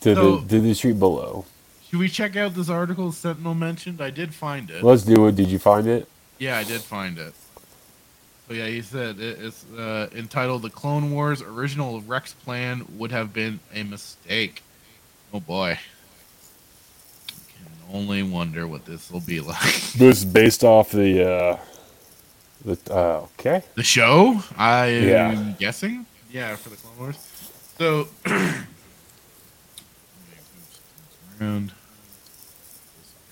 [0.00, 1.44] to So- the to the street below.
[1.90, 4.00] Should we check out this article Sentinel mentioned?
[4.00, 4.82] I did find it.
[4.82, 5.36] Let's do it.
[5.36, 6.08] Did you find it?
[6.38, 7.32] Yeah, I did find it.
[8.46, 13.32] But yeah, he said it's uh, entitled "The Clone Wars Original Rex Plan Would Have
[13.32, 14.62] Been a Mistake."
[15.32, 15.78] Oh boy,
[17.28, 19.58] I can only wonder what this will be like.
[19.96, 21.58] This is based off the uh
[22.64, 23.62] the uh okay.
[23.76, 25.52] The show, I am Yeah.
[25.58, 26.04] guessing.
[26.30, 27.16] Yeah, for the Clone Wars.
[27.78, 28.40] So, let me
[30.30, 31.72] move some things around.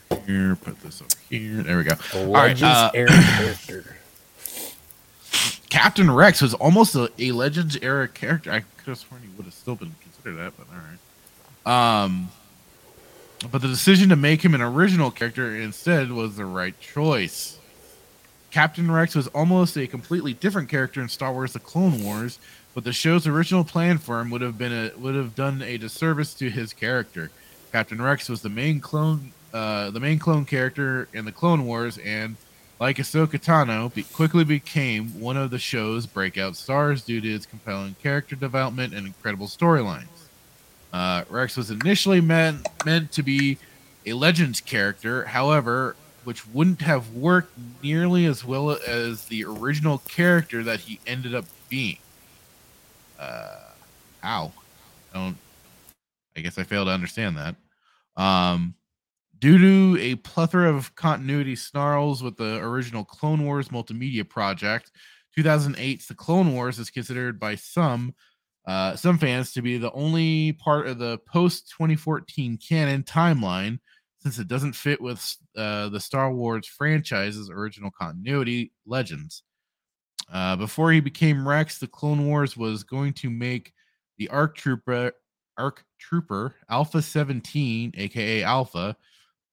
[0.09, 1.62] Put this Here, put this over here.
[1.62, 1.94] There we go.
[2.14, 3.96] All right, uh, character.
[5.71, 8.53] Captain Rex was almost a, a Legends era character.
[8.53, 12.05] I could have sworn he would have still been considered that, but all right.
[12.05, 12.29] Um,
[13.51, 17.59] but the decision to make him an original character instead was the right choice.
[18.51, 22.39] Captain Rex was almost a completely different character in Star Wars: The Clone Wars,
[22.75, 25.79] but the show's original plan for him would have been a would have done a
[25.79, 27.31] disservice to his character.
[27.73, 31.97] Captain Rex was the main clone, uh, the main clone character in the Clone Wars,
[31.99, 32.37] and
[32.83, 37.47] like Ahsoka Tano, be- quickly became one of the show's breakout stars due to its
[37.47, 40.09] compelling character development and incredible storylines.
[40.92, 43.57] Uh, Rex was initially meant meant to be
[44.05, 50.64] a Legends character, however, which wouldn't have worked nearly as well as the original character
[50.64, 51.99] that he ended up being.
[53.16, 53.61] Uh,
[54.25, 54.51] how?
[55.14, 55.37] I don't.
[56.37, 57.55] I guess I fail to understand that.
[58.21, 58.75] Um,
[59.43, 64.93] due to a plethora of continuity snarls with the original Clone Wars multimedia project,
[65.37, 68.15] 2008's The Clone Wars is considered by some
[68.69, 73.81] uh, some fans to be the only part of the post 2014 canon timeline
[74.21, 79.43] since it doesn't fit with uh, the Star Wars franchise's original continuity legends.
[80.33, 83.73] Uh, before he became Rex, the Clone Wars was going to make
[84.19, 85.11] the ARC Trooper,
[85.59, 88.97] ARC Trooper Alpha 17, aka Alpha,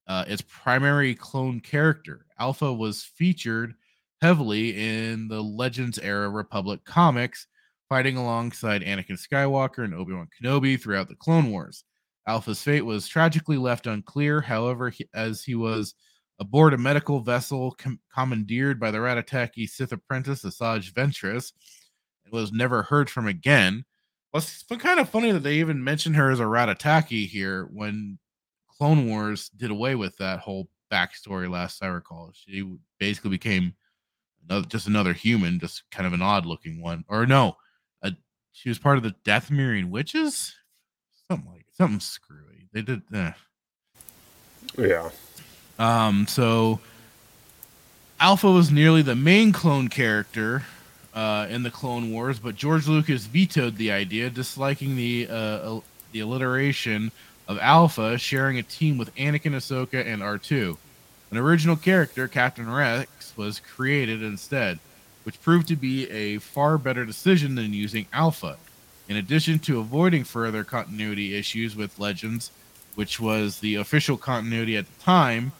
[0.09, 2.25] uh, its primary clone character.
[2.39, 3.75] Alpha was featured
[4.21, 7.47] heavily in the Legends era Republic comics,
[7.87, 11.85] fighting alongside Anakin Skywalker and Obi Wan Kenobi throughout the Clone Wars.
[12.27, 15.93] Alpha's fate was tragically left unclear, however, he, as he was
[16.39, 21.53] aboard a medical vessel com- commandeered by the Rattataki Sith apprentice Asajj Ventress
[22.25, 23.85] and was never heard from again.
[24.33, 28.19] Well, it's kind of funny that they even mentioned her as a Rattataki here when
[28.79, 31.49] Clone Wars did away with that whole backstory.
[31.49, 32.65] Last I recall, she
[32.97, 33.73] basically became
[34.47, 37.03] another, just another human, just kind of an odd-looking one.
[37.09, 37.57] Or no,
[38.01, 38.13] a,
[38.53, 40.55] she was part of the Dathomirian Witches,
[41.27, 42.69] something like something screwy.
[42.71, 43.01] They did.
[43.13, 43.31] Eh.
[44.77, 45.09] Yeah.
[45.77, 46.79] Um, so
[48.19, 50.63] Alpha was nearly the main clone character
[51.13, 55.79] uh, in the Clone Wars, but George Lucas vetoed the idea, disliking the uh,
[56.11, 57.11] the alliteration
[57.49, 60.77] of Alpha sharing a team with Anakin, Ahsoka, and R2.
[61.31, 64.79] An original character, Captain Rex, was created instead,
[65.23, 68.57] which proved to be a far better decision than using Alpha.
[69.09, 72.51] In addition to avoiding further continuity issues with Legends,
[72.93, 75.51] which was the official continuity at the time,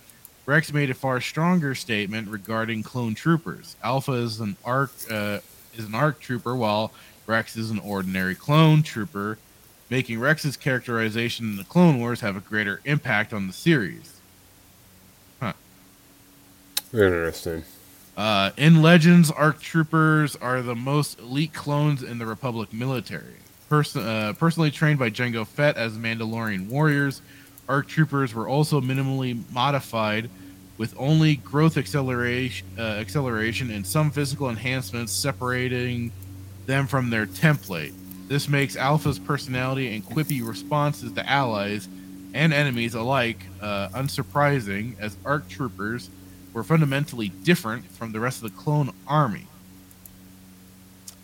[0.46, 3.76] Rex made a far stronger statement regarding clone troopers.
[3.84, 5.40] Alpha is an arc uh,
[5.76, 6.92] is an arc trooper, while
[7.26, 9.38] Rex is an ordinary clone trooper,
[9.90, 14.20] making Rex's characterization in the Clone Wars have a greater impact on the series.
[15.40, 15.54] Huh.
[16.94, 17.64] Interesting.
[18.16, 23.36] Uh, in Legends, ARC troopers are the most elite clones in the Republic military.
[23.70, 27.22] Pers- uh, personally trained by Jango Fett as Mandalorian warriors,
[27.70, 30.30] ARC troopers were also minimally modified
[30.78, 36.12] with only growth acceleration, uh, acceleration and some physical enhancements separating
[36.66, 37.94] them from their template.
[38.30, 41.90] This makes Alpha's personality and quippy responses to allies
[42.36, 46.12] and enemies alike uh, unsurprising, as ARC troopers
[46.54, 49.48] were fundamentally different from the rest of the clone army.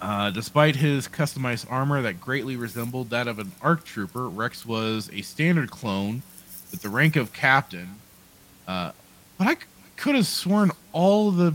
[0.02, 5.08] Uh, despite his customized armor that greatly resembled that of an ARC trooper, Rex was
[5.14, 6.24] a standard clone
[6.72, 8.00] with the rank of captain.
[8.68, 8.94] Uh,
[9.38, 9.58] but I
[9.96, 11.54] could have sworn all the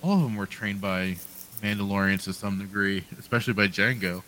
[0.00, 1.16] all of them were trained by
[1.64, 4.22] Mandalorians to some degree, especially by Jango.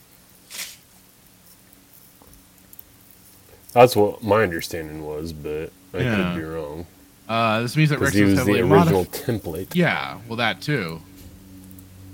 [3.75, 6.33] That's what my understanding was, but I Yeah.
[6.33, 6.87] could be wrong.
[7.29, 8.68] Uh, this means that Rex he was the original
[9.05, 9.12] modified.
[9.12, 9.75] template.
[9.75, 11.03] Yeah, well, that too.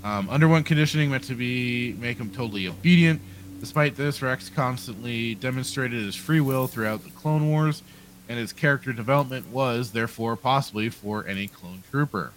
[0.03, 3.21] Um, underwent conditioning meant to be make him totally obedient.
[3.61, 7.81] Despite this, Rex constantly demonstrated his free will throughout the Clone Wars,
[8.27, 12.33] and his character development was therefore possibly for any clone trooper.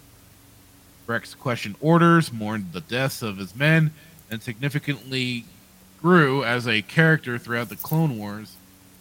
[1.07, 3.91] Rex questioned orders, mourned the deaths of his men,
[4.29, 5.45] and significantly
[6.01, 8.57] grew as a character throughout the Clone Wars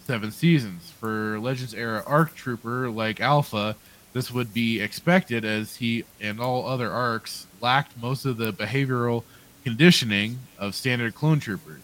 [0.06, 0.92] seven seasons.
[1.00, 3.74] For Legends era ARC Trooper like Alpha,
[4.12, 9.24] this would be expected as he and all other ARCs lacked most of the behavioral
[9.64, 11.82] conditioning of standard clone troopers.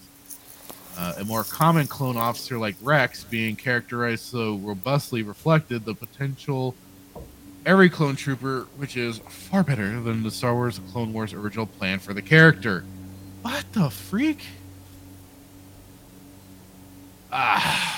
[0.96, 6.74] Uh, a more common clone officer like Rex being characterized so robustly reflected the potential
[7.64, 11.98] every clone trooper, which is far better than the Star Wars Clone Wars original plan
[11.98, 12.84] for the character.
[13.42, 14.44] What the freak?
[17.30, 17.92] Ah.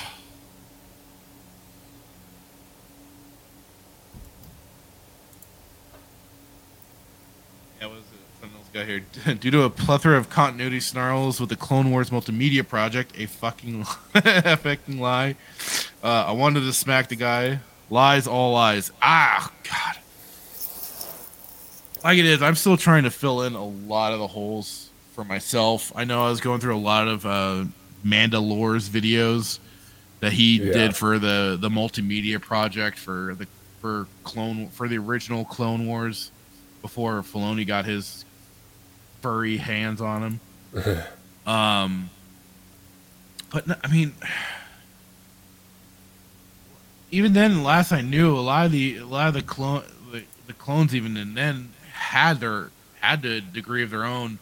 [8.44, 9.00] Else got here.
[9.40, 13.86] Due to a plethora of continuity snarls with the Clone Wars multimedia project, a fucking,
[14.14, 15.36] a fucking lie.
[16.02, 17.60] Uh, I wanted to smack the guy.
[17.90, 18.90] Lies, all lies.
[19.02, 19.96] Ah, God.
[22.02, 25.24] Like it is, I'm still trying to fill in a lot of the holes for
[25.24, 25.92] myself.
[25.94, 27.64] I know I was going through a lot of uh,
[28.04, 29.58] Mandalore's videos
[30.20, 30.72] that he Yeah.
[30.72, 33.46] did for the the multimedia project for the
[33.80, 36.30] for clone for the original Clone Wars
[36.82, 38.24] before Filoni got his
[39.22, 40.22] furry hands on
[40.74, 40.98] him.
[41.46, 42.10] um,
[43.50, 44.12] but no- I mean,
[47.14, 50.24] even then, last I knew, a lot of the a lot of the clone the,
[50.48, 54.38] the clones even and then had their had a degree of their own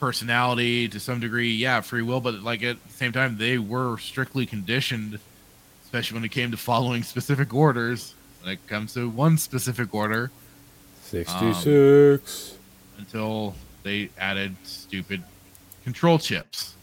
[0.00, 3.98] personality to some degree, yeah, free will, but like at the same time, they were
[3.98, 5.18] strictly conditioned,
[5.84, 8.14] especially when it came to following specific orders.
[8.42, 10.30] When it comes to one specific order,
[11.02, 12.52] 66.
[12.52, 12.58] Um,
[12.98, 15.22] until they added stupid
[15.84, 16.75] control chips.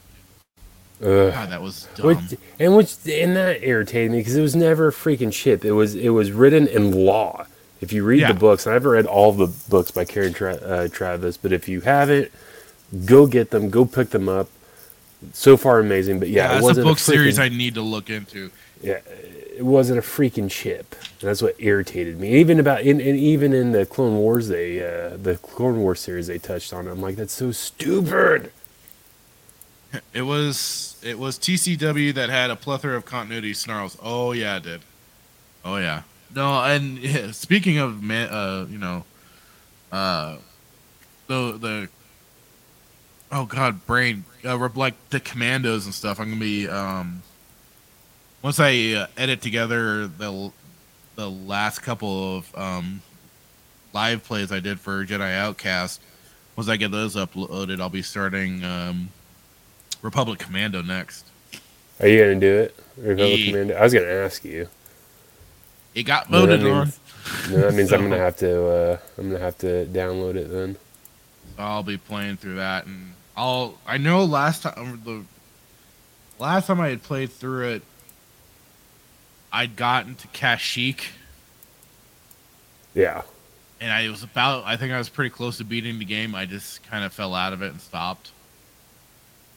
[1.04, 1.32] Ugh.
[1.34, 2.08] God, that was dumb.
[2.08, 5.64] Which, and which and that irritated me because it was never a freaking chip.
[5.66, 7.46] It was it was written in law.
[7.82, 8.32] If you read Yeah.
[8.32, 11.52] the books, and I haven't read all the books by Karen Tra- uh, Traviss, but
[11.52, 12.32] if you haven't,
[13.06, 14.48] go get them, go pick them up.
[15.34, 16.20] So far, amazing.
[16.20, 18.52] But yeah, yeah, it that's a book series freaking- I need to look into.
[18.82, 19.00] yeah,
[19.58, 20.96] it wasn't a freaking chip.
[21.20, 22.36] And that's what irritated me.
[22.36, 26.28] Even about in, and even in the Clone Wars, they uh, the Clone Wars series
[26.28, 26.88] they touched on.
[26.88, 26.92] it.
[26.92, 28.52] I'm like, that's so stupid.
[30.14, 33.98] It was it was TCW that had a plethora of continuity snarls.
[34.02, 34.82] Oh yeah, it did.
[35.64, 36.04] Oh yeah.
[36.34, 39.06] No, and yeah, speaking of man, uh, you know,
[39.92, 40.38] uh,
[41.28, 41.90] the the
[43.32, 46.20] oh god, brain, uh, like the commandos and stuff.
[46.20, 47.22] I'm gonna be um
[48.42, 50.52] once I uh, edit together the
[51.16, 53.02] the last couple of um
[53.94, 56.02] live plays I did for Jedi Outcast.
[56.56, 59.10] Once I get those uploaded, I'll be starting um
[60.04, 61.26] Republic Commando next.
[62.00, 62.76] Are you gonna do it?
[62.98, 63.74] Republic Ye- Commando?
[63.76, 64.70] I was gonna ask you.
[65.96, 66.94] It got No, voted on.
[67.50, 68.68] No, that means I'm gonna have to.
[68.68, 70.76] Uh, I'm gonna have to download it then.
[71.58, 73.80] I'll be playing through that, and I'll.
[73.88, 75.24] I know last time the
[76.44, 77.82] last time I had played through it,
[79.52, 81.06] I'd gotten to Kashyyyk,
[82.94, 83.22] Yeah.
[83.80, 84.64] and I was about.
[84.66, 86.36] I think I was pretty close to beating the game.
[86.36, 88.32] I just kind of fell out of it and stopped.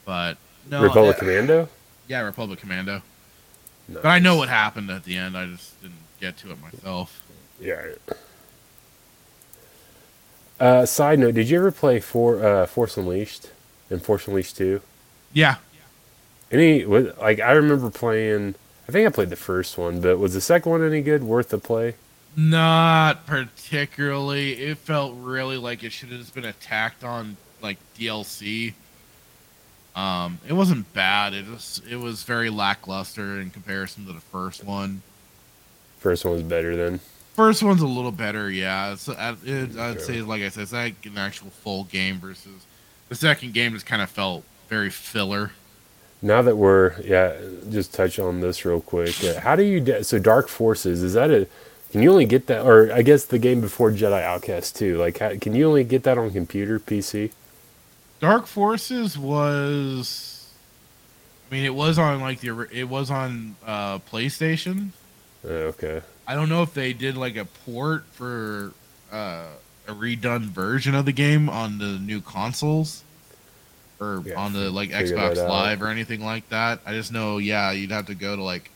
[0.07, 0.37] But
[0.71, 1.69] no, Republic uh, Commando.
[2.07, 3.01] yeah, Republic Commando.
[3.89, 4.01] Nice.
[4.01, 5.37] But I know what happened at the end.
[5.37, 7.21] I just didn't get to it myself.
[7.59, 7.87] Yeah.
[10.59, 13.49] Uh, side note: Did you ever play for uh, Force Unleashed
[13.89, 14.81] and Force Unleashed Two?
[15.33, 15.55] Yeah,
[16.51, 18.55] Any like I remember playing.
[18.87, 21.21] I think I played the first one, but was the second one any good?
[21.21, 21.95] Worth the play?
[22.37, 24.53] Not particularly.
[24.53, 28.73] It felt really like it should have just been attacked on like DLC.
[29.97, 31.33] Um, it wasn't bad.
[31.33, 35.01] It was it was very lackluster in comparison to the first one.
[35.97, 36.99] First one was better than.
[37.33, 38.93] First one's a little better, yeah.
[38.93, 42.65] It's, I, it, I'd say, like I said, it's like an actual full game versus
[43.09, 43.73] the second game.
[43.73, 45.51] Just kind of felt very filler.
[46.21, 47.35] Now that we're yeah,
[47.69, 49.23] just touch on this real quick.
[49.23, 51.01] Uh, how do you da- so Dark Forces?
[51.01, 51.47] Is that a
[51.91, 54.97] Can you only get that, or I guess the game before Jedi Outcast too?
[54.99, 57.31] Like, how, can you only get that on computer, PC?
[58.19, 60.51] Dark Forces was.
[61.49, 62.67] I mean, it was on like the.
[62.71, 64.89] It was on uh, PlayStation.
[65.45, 66.01] Oh, okay.
[66.27, 68.73] I don't know if they did like a port for
[69.11, 69.45] uh,
[69.87, 73.03] a redone version of the game on the new consoles
[73.99, 75.37] or Yeah, on the like Xbox.
[75.37, 76.79] Live or anything like that.
[76.85, 78.71] I just know, yeah, you'd have to go to like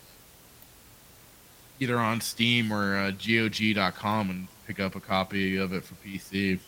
[1.80, 6.60] either on Steam or uh, GOG.com and pick up a copy of it for PC.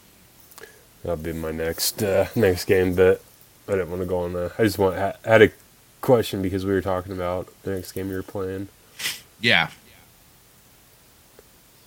[1.03, 3.21] That'll be my next uh, next game, but
[3.67, 4.53] I didn't want to go on that.
[4.57, 5.51] I just want I had a
[6.01, 8.69] question because we were talking about the next game you were playing.
[9.39, 9.67] Yeah.
[9.67, 9.73] So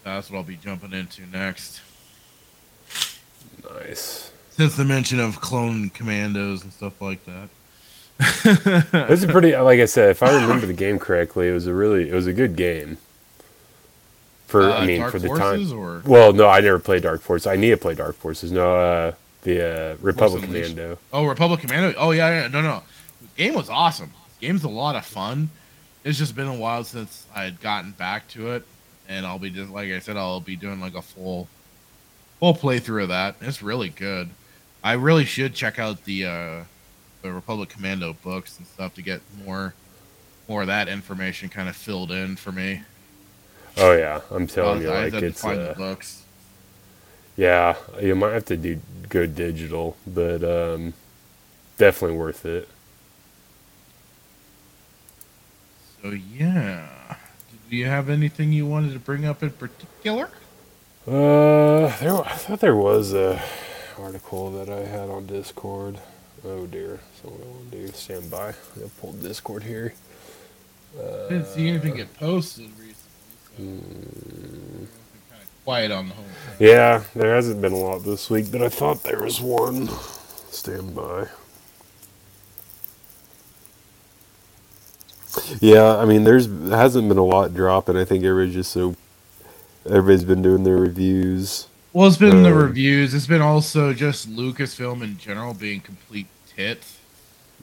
[0.04, 1.80] that's what I'll be jumping into next.
[3.74, 4.30] Nice.
[4.50, 7.48] Since the mention of clone commandos and stuff like that.
[9.08, 11.74] It's a pretty, like I said, if I remember the game correctly, it was a
[11.74, 12.98] really, it was a good game.
[14.46, 15.78] For Uh, I mean, Dark for the Forces time.
[15.78, 17.46] or Well, no, I never played Dark Forces.
[17.46, 18.52] I need to play Dark Forces.
[18.52, 20.98] No, uh, the uh, Republic Commando.
[21.12, 21.98] Oh, Republic Commando.
[21.98, 22.48] Oh yeah, yeah.
[22.48, 22.82] No, no.
[23.20, 24.12] The game was awesome.
[24.40, 25.50] The game's a lot of fun.
[26.04, 28.64] It's just been a while since I had gotten back to it,
[29.08, 31.48] and I'll be just like I said, I'll be doing like a full,
[32.38, 33.36] full playthrough of that.
[33.40, 34.30] It's really good.
[34.84, 36.64] I really should check out the uh,
[37.22, 39.74] the Republic Commando books and stuff to get more,
[40.48, 42.82] more of that information kind of filled in for me.
[43.78, 45.96] Oh yeah, I'm telling you, I like it's uh,
[47.36, 50.94] yeah, you might have to do go digital, but um,
[51.76, 52.68] definitely worth it.
[56.02, 57.16] So yeah,
[57.68, 60.30] do you have anything you wanted to bring up in particular?
[61.06, 63.42] Uh, there, I thought there was a
[63.98, 65.98] article that I had on Discord.
[66.44, 67.92] Oh dear, so what I want to do?
[67.92, 68.54] Stand by.
[68.80, 69.92] I'll pull Discord here.
[70.98, 72.70] I didn't see anything get posted
[73.58, 74.86] recently.
[74.86, 76.24] So kind of quiet on the whole
[76.58, 76.68] thing.
[76.68, 79.88] Yeah, there hasn't been a lot this week, but I thought there was one.
[80.50, 81.26] Stand by.
[85.60, 87.96] Yeah, I mean, there's hasn't been a lot dropping.
[87.96, 88.96] I think everybody's just so
[89.84, 91.68] everybody's been doing their reviews.
[91.92, 93.14] Well, it's been the Uh, reviews.
[93.14, 96.96] It's been also just Lucasfilm in general being complete tits.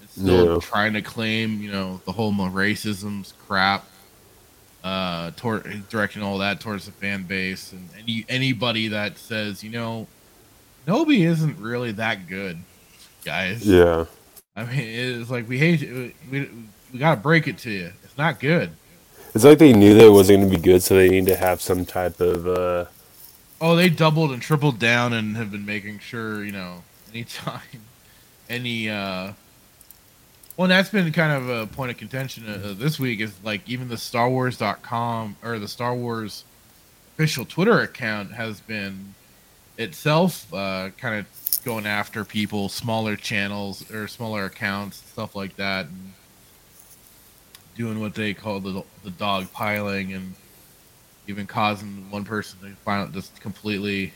[0.04, 0.60] It's still Yeah.
[0.60, 3.86] trying to claim, you know, the whole racism's crap.
[4.84, 9.70] Uh, toward directing all that towards the fan base and any anybody that says, you
[9.70, 10.08] know,
[10.86, 12.58] Nobi isn't really that good,
[13.24, 13.66] guys.
[13.66, 14.06] Yeah,
[14.58, 16.14] I mean, it's like we hate it.
[16.30, 16.50] We,
[16.92, 17.92] we gotta break it to you.
[18.04, 18.72] It's not good.
[19.34, 21.36] it's like they knew that it wasn't going to be good, so they need to
[21.38, 22.48] have some type of.
[22.48, 22.86] uh
[23.62, 27.62] Oh, they doubled and tripled down and have been making sure, you know, anytime
[28.50, 29.32] any uh
[30.58, 33.88] well, that's been kind of a point of contention uh, this week is like even
[33.88, 36.44] the Star Wars.com or the Star Wars
[37.16, 39.14] official Twitter account has been
[39.78, 45.86] itself uh kind of going after people, smaller channels or smaller accounts, stuff like that
[45.86, 46.14] and
[47.76, 50.36] doing what they call the the dog piling and
[51.28, 54.14] even causing one person to find just completely.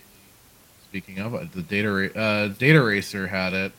[0.89, 3.71] Speaking of it, the data uh, data racer had it.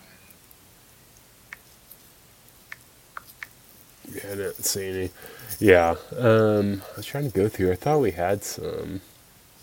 [4.15, 5.11] Yeah, I didn't see any.
[5.59, 7.73] Yeah, um, I was trying to go through.
[7.73, 9.01] I thought we had some.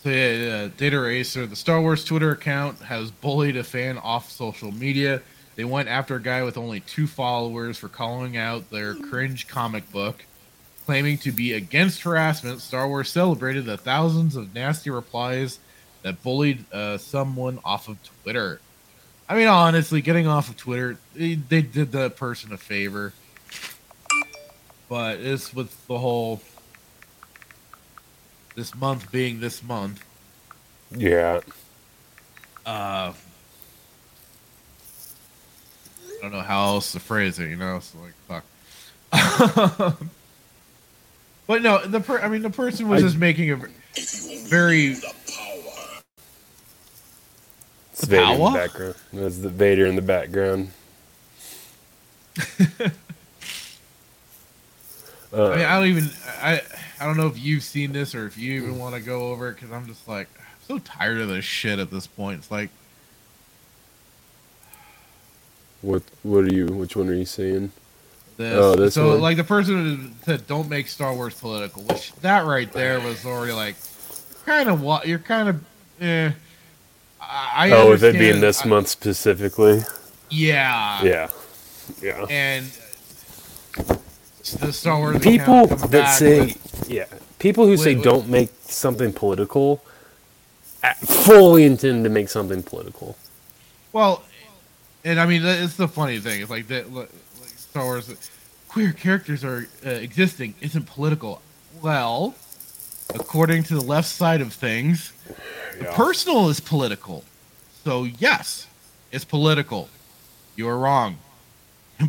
[0.04, 4.30] So yeah, yeah, data racer, the Star Wars Twitter account has bullied a fan off
[4.30, 5.22] social media.
[5.56, 9.90] They went after a guy with only two followers for calling out their cringe comic
[9.92, 10.24] book,
[10.86, 12.62] claiming to be against harassment.
[12.62, 15.60] Star Wars celebrated the thousands of nasty replies
[16.04, 18.60] that bullied uh, someone off of Twitter.
[19.28, 23.14] I mean, honestly, getting off of Twitter, they, they did the person a favor.
[24.96, 26.40] But it's with the whole
[28.56, 30.02] this month being this month.
[30.90, 31.42] Yeah,
[32.66, 33.14] Uh, I
[36.22, 37.82] don't know how else to phrase it, you know.
[37.82, 37.98] So
[38.30, 38.42] like,
[39.12, 39.98] fuck.
[41.46, 43.58] but no, the per- I mean, the person was I- just making a
[44.48, 44.96] very
[47.92, 48.96] it's The Vader in the background.
[49.12, 50.72] That's the Vader in the background.
[55.36, 56.10] Uh, I mean, I don't even
[56.42, 56.62] I
[57.00, 59.50] I don't know if you've seen this or if you even want to go over
[59.50, 62.40] it because I'm just like I'm so tired of this shit at this point.
[62.40, 62.70] It's like
[65.82, 66.68] what what are you?
[66.68, 67.72] Which one are you saying?
[68.38, 68.54] this.
[68.58, 69.22] Oh, this so one?
[69.22, 73.26] like the person who said don't make Star Wars political, which that right there was
[73.26, 73.76] already like
[74.46, 75.64] kind of what you're kind of.
[76.02, 76.32] Eh,
[77.22, 79.82] I, I oh, with it being this I- month specifically.
[80.30, 81.04] Yeah.
[81.04, 81.30] Yeah,
[82.02, 82.26] yeah.
[82.30, 82.66] And
[84.54, 87.06] the Star Wars people that say with- yeah
[87.40, 88.04] people who say wait.
[88.04, 89.84] don't make something political
[90.98, 93.18] fully intend to make something political
[93.96, 94.24] well,
[95.06, 96.42] and I mean it's the funny thing.
[96.42, 96.92] It's like that.
[96.92, 97.08] Like
[97.56, 98.14] Star Wars,
[98.68, 101.42] queer characters are uh, existing isn't political.
[101.82, 102.36] Well,
[103.14, 105.14] according to the left side of things,
[105.80, 107.24] the personal is political.
[107.86, 108.68] So yes,
[109.14, 109.88] it's political.
[110.58, 111.20] You're wrong.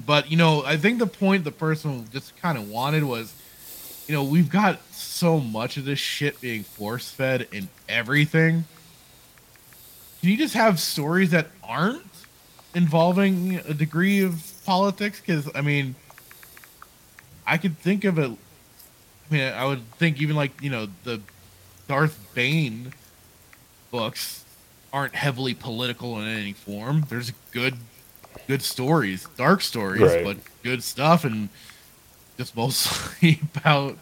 [0.04, 3.32] But you know, I think the point the person just kind of wanted was,
[4.06, 8.64] you know, we've got so much of this shit being force fed in everything.
[10.20, 12.02] Can you just have stories that aren't
[12.74, 15.20] involving a degree of politics?
[15.20, 15.94] Because I mean,
[17.46, 18.30] I could think of it.
[18.30, 21.20] I mean, I would think even like you know the
[21.88, 22.92] Darth Bane
[23.90, 24.44] books
[24.92, 27.04] aren't heavily political in any form.
[27.08, 27.74] There's good,
[28.46, 30.24] good stories, dark stories, Right.
[30.24, 31.48] but good stuff, and
[32.38, 33.98] just mostly about,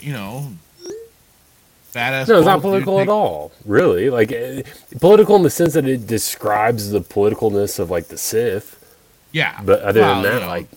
[0.00, 0.52] you know,
[1.94, 2.26] badass.
[2.28, 4.62] no it's not dude, political at all really like uh,
[5.00, 8.76] political in the sense that it describes the politicalness of like the sith
[9.32, 10.68] Yeah, but other Well, than that know, like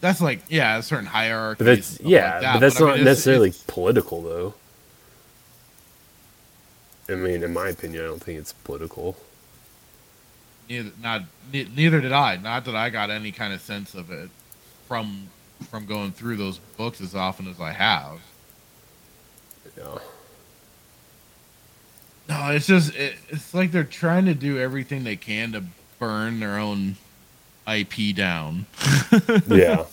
[0.00, 1.58] that's like yeah, a certain hierarchy.
[1.58, 4.54] but that's yeah but that's not necessarily political though
[7.08, 9.16] i mean in my opinion i don't think it's political
[10.68, 12.36] neither, not neither did I.
[12.36, 14.30] Not that I got any kind of sense of it
[14.88, 15.28] from
[15.70, 18.20] from going through those books as often as I have.
[19.76, 19.98] yeah
[22.28, 25.64] No, it's just it, it's like they're trying to do everything they can to
[25.98, 26.96] burn their own
[27.66, 28.66] IP down.
[29.46, 29.84] yeah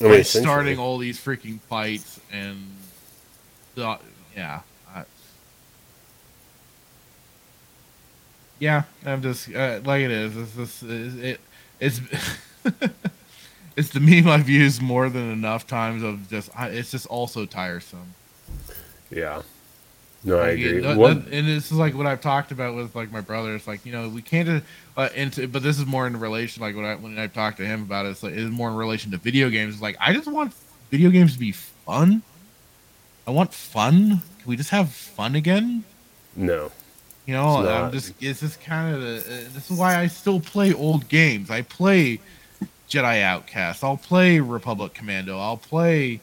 [0.00, 2.74] I mean, by starting all these freaking fights and
[3.74, 3.98] the,
[4.36, 4.60] yeah
[4.94, 5.04] I,
[8.58, 11.40] yeah i'm just uh, like it is it's just it,
[11.80, 12.00] it's
[13.76, 18.14] it's the meme i've used more than enough times of just it's just also tiresome
[19.10, 19.42] Yeah.
[20.24, 20.84] No, I Like, agree.
[20.84, 23.54] it- What- and this is like what I've talked about with like my brother.
[23.54, 24.48] It's like you know we can't.
[24.48, 24.60] Uh,
[24.96, 27.64] uh, into, but this is more in relation like when I when I talked to
[27.64, 28.08] him about it.
[28.10, 29.74] It's like it's more in relation to video games.
[29.74, 30.52] It's like I just want
[30.90, 32.22] video games to be fun.
[33.28, 34.22] I want fun.
[34.40, 35.84] Can we just have fun again?
[36.34, 36.72] no.
[37.28, 39.20] You know, It's I'm just it's just kind of uh,
[39.52, 41.50] this is why I still play old games.
[41.50, 42.20] I play
[42.88, 43.84] Jedi Outcast.
[43.84, 45.38] I'll play Republic Commando.
[45.38, 46.20] I'll play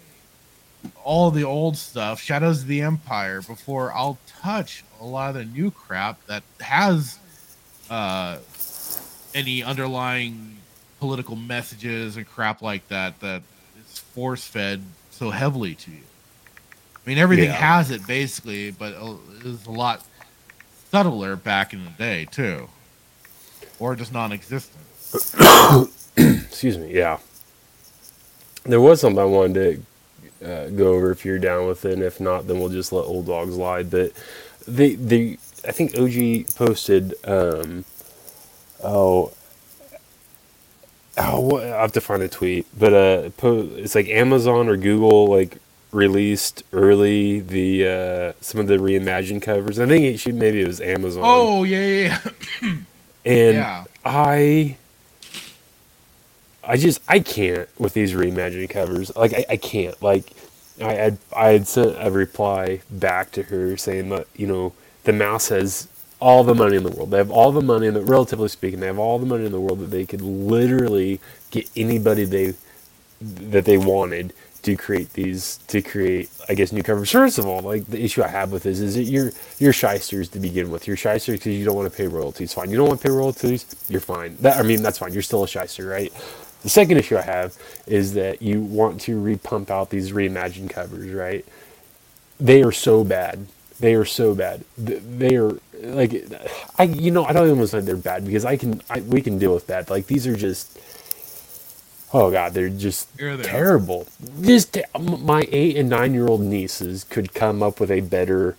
[1.03, 5.45] all the old stuff, Shadows of the Empire, before I'll touch a lot of the
[5.45, 7.19] new crap that has
[7.91, 8.37] uh,
[9.35, 10.57] any underlying
[10.99, 13.43] political messages and crap like that that
[13.79, 14.81] is force fed
[15.11, 16.01] so heavily to you.
[16.95, 17.53] I mean, everything Yeah.
[17.53, 20.03] has it basically, but uh, was a lot
[20.95, 22.69] subtler back in the day too,
[23.79, 24.81] or just non-existent.
[26.17, 26.93] Excuse me.
[26.93, 27.17] Yeah.
[28.63, 29.85] There was something I wanted
[30.39, 31.93] to uh, go over if you're down with it.
[31.93, 33.83] And if not, then we'll just let old dogs lie.
[33.83, 34.13] But
[34.65, 35.37] the the
[35.67, 37.13] I think OG posted.
[37.25, 37.83] Um,
[38.81, 39.33] oh.
[41.17, 43.29] Oh, I have to find a tweet, but uh,
[43.77, 45.59] it's like Amazon or Google like
[45.95, 49.79] released early the uh, some of the reimagined covers.
[49.79, 51.23] I think it should maybe it was Amazon.
[51.25, 52.19] Oh yeah, yeah,
[52.61, 52.69] yeah.
[53.25, 53.83] and yeah.
[54.03, 54.77] I
[56.63, 59.15] I just I can't with these reimagined covers.
[59.15, 59.99] Like I, I can't.
[60.01, 60.31] Like
[60.81, 64.73] I had I had sent a reply back to her saying that, you know,
[65.03, 65.87] the mouse has
[66.19, 67.11] all the money in the world.
[67.11, 69.51] They have all the money in the relatively speaking, they have all the money in
[69.51, 71.19] the world that they could literally
[71.51, 72.53] get anybody they
[73.21, 74.33] that they wanted
[74.66, 77.11] to create these to create I guess new covers.
[77.11, 80.30] First of all, like the issue I have with this is that you're you're shysters
[80.30, 80.88] to begin with.
[80.88, 82.53] You're shysters because you don't want to pay royalties.
[82.53, 82.72] Fine.
[82.72, 84.38] You don't want to pay royalties, you're fine.
[84.41, 85.13] That I mean that's fine.
[85.13, 86.13] You're still a shyster, right?
[86.63, 87.57] The second issue I have
[87.88, 91.45] is that you want to repump out these reimagined covers, right?
[92.39, 93.47] They are so bad.
[93.80, 94.63] They are so bad.
[94.78, 96.26] They are like
[96.80, 99.01] I you know I don't even want to say they're bad because I can I,
[99.01, 99.89] we can deal with that.
[99.91, 100.80] Like these are just
[102.13, 103.47] oh god they're just Here they are.
[103.47, 104.07] terrible.
[104.41, 108.55] Just my eight and nine year old nieces could come up with a better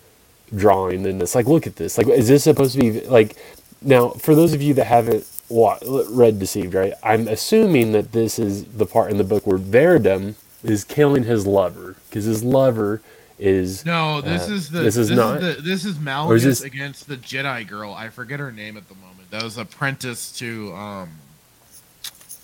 [0.55, 1.35] drawing than this.
[1.35, 1.97] Like look at this.
[1.97, 3.35] Like is this supposed to be like
[3.81, 5.79] now for those of you that haven't wa-
[6.09, 6.93] read Deceived, right?
[7.03, 11.45] I'm assuming that this is the part in the book where Veradun is killing his
[11.47, 13.01] lover because his lover
[13.39, 15.39] is No, this Uh, is the this is not?
[15.41, 17.93] the, this is Malgus is this- against the Jedi girl.
[17.93, 19.29] I forget her name at the moment.
[19.31, 21.09] That was apprentice to um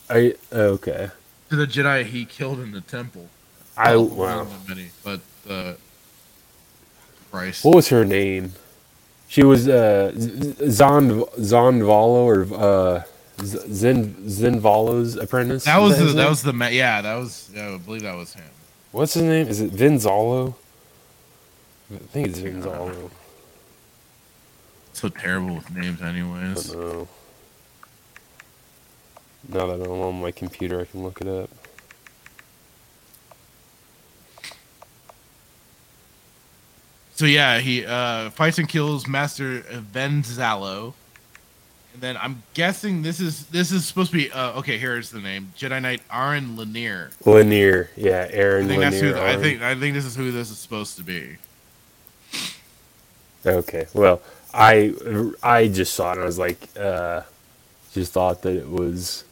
[0.10, 1.10] I okay.
[1.50, 3.30] to the Jedi he killed in the temple.
[3.78, 4.16] I Well, wow.
[4.38, 5.74] one of the many, but uh,
[7.32, 7.66] Christ.
[7.66, 8.54] What was her name?
[9.28, 13.04] She was uh Zond Zondvalo or uh
[13.44, 15.66] Z- Zen Zenvalo's apprentice.
[15.66, 16.30] That Is was the, that name?
[16.30, 18.44] was the yeah that was yeah, I believe that was him.
[18.92, 19.48] What's his name?
[19.48, 20.54] Is it Vinzalo?
[21.92, 23.10] I think it's Vinzalo.
[24.94, 26.68] So terrible with names, I anyways.
[26.68, 27.08] don't know.
[29.50, 31.50] Now that I'm on my computer, I can look it up.
[37.16, 40.94] So yeah, he uh, fights and kills Master Ven Zallow,
[41.94, 44.78] and then I'm guessing this is this is supposed to be uh, okay.
[44.80, 47.14] Here's the name: Jedi Knight Aryn Leneer.
[47.24, 48.34] Leneer, yeah, Aryn.
[48.34, 49.14] I Aryn think that's Leneer.
[49.14, 49.22] who.
[49.22, 51.38] I think I think this is who this is supposed to be.
[53.46, 54.22] Okay, well,
[54.54, 54.94] I
[55.44, 57.22] I just saw it and I was like, uh,
[57.94, 59.24] just thought that it was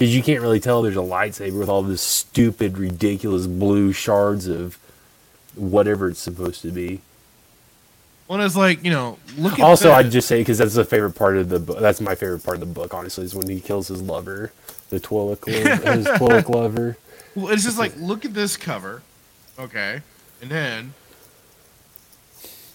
[0.00, 4.46] because you can't really tell there's a lightsaber with all this stupid, ridiculous blue shards
[4.46, 4.78] of
[5.54, 7.02] whatever it's supposed to be.
[8.26, 10.06] Well, it's like you know, look at Also, that.
[10.06, 11.80] I'd just say because that's the favorite part of the book.
[11.80, 14.52] That's my favorite part of the book, honestly, is when he kills his lover,
[14.88, 16.96] the Twi'lek, his Twi'lek lover.
[17.34, 19.02] Well, it's just like look at this cover,
[19.58, 20.00] okay,
[20.40, 20.94] and then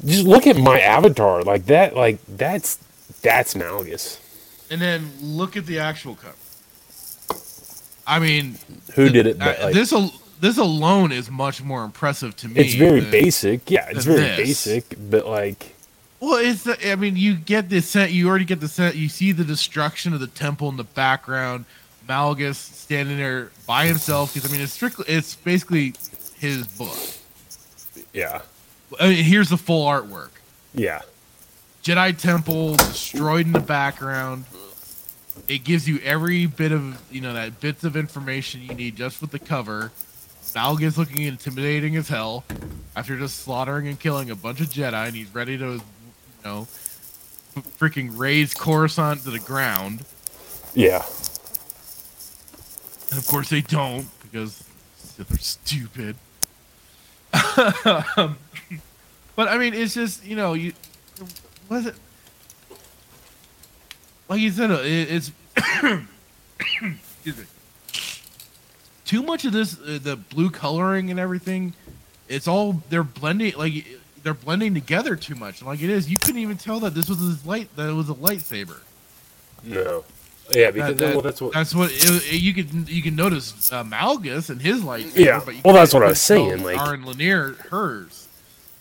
[0.05, 1.95] Just look at my avatar, like that.
[1.95, 2.77] Like that's
[3.23, 4.19] that's Malgus.
[4.69, 6.35] and then look at the actual cover.
[8.07, 8.57] I mean,
[8.95, 9.41] Who did it?
[9.41, 12.61] uh, like, this al- this alone is much more impressive to me.
[12.61, 13.69] it's very than- basic.
[13.71, 14.37] Yeah, it's very this.
[14.65, 15.73] basic, but like.
[16.19, 18.11] Well, it's I mean, you get the set.
[18.11, 18.95] You already get the set.
[18.95, 21.65] You see the destruction of the temple in the background.
[22.07, 24.33] Malgus standing there by himself.
[24.33, 25.05] Because I mean, it's strictly.
[25.07, 25.93] It's basically
[26.37, 26.97] his book.
[28.13, 28.41] Yeah.
[28.99, 30.29] I mean, here's the full artwork.
[30.73, 31.01] Yeah.
[31.83, 34.45] Jedi Temple destroyed in the background.
[35.47, 39.21] It gives you every bit of you know that bits of information you need just
[39.21, 39.91] with the cover.
[40.55, 42.45] Malgus looking intimidating as hell
[42.95, 45.81] after just slaughtering and killing a bunch of Jedi, and he's ready to, you
[46.45, 46.67] know,
[47.77, 50.05] freaking raze Coruscant to the ground.
[50.73, 51.03] Yeah.
[53.09, 54.63] And of course they don't because
[55.17, 56.15] they're stupid.
[57.31, 58.37] but
[59.37, 60.73] I mean, it's just you know you
[61.69, 61.95] was it
[64.29, 65.31] like you said it's
[66.59, 67.43] excuse me
[69.05, 71.73] too much of this uh, the blue coloring and everything.
[72.27, 73.85] It's all they're blending like
[74.23, 75.61] they're blending together too much.
[75.61, 78.09] Like it is, you couldn't even tell that this was his light that it was
[78.09, 78.79] a lightsaber.
[79.63, 80.03] No.
[80.53, 81.53] Yeah, because That- that- well, that's what.
[81.53, 85.17] That's what it, it- you can you can notice uh, Malgus and his lightsaber.
[85.17, 85.41] Yeah.
[85.45, 88.27] but you Well, that's what I was saying, like- Aryn Leneer hers.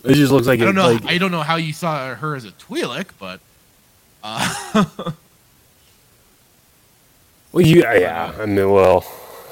[0.05, 0.93] it just looks like I don't it, know.
[0.93, 3.41] like- I don't know how you saw her as a Twi'lek, but
[4.23, 5.11] uh,
[7.55, 8.35] well, you, yeah.
[8.39, 9.05] I mean, well,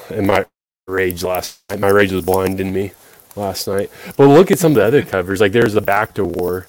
[0.09, 0.45] in my
[0.87, 2.91] rage last night, my rage was blinding me
[3.35, 3.89] last night.
[4.17, 5.41] But look at some of the other covers.
[5.41, 6.67] Like there's the Bacta War.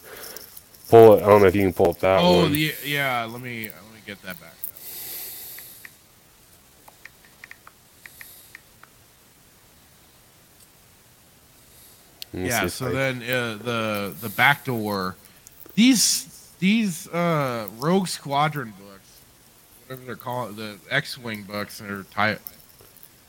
[0.88, 1.22] Pull it.
[1.22, 2.52] I don't know if you can pull up that oh one.
[2.52, 3.24] the, yeah.
[3.24, 4.54] Let me let me get that back.
[12.32, 12.66] Yeah.
[12.68, 15.16] So I- then uh, the the back door,
[15.74, 18.83] these these uh, Rogue Squadron books,
[19.86, 22.40] whatever they're called, the X-wing books or type.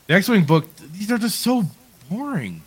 [0.06, 1.64] The X-wing book, these are just so
[2.10, 2.62] boring.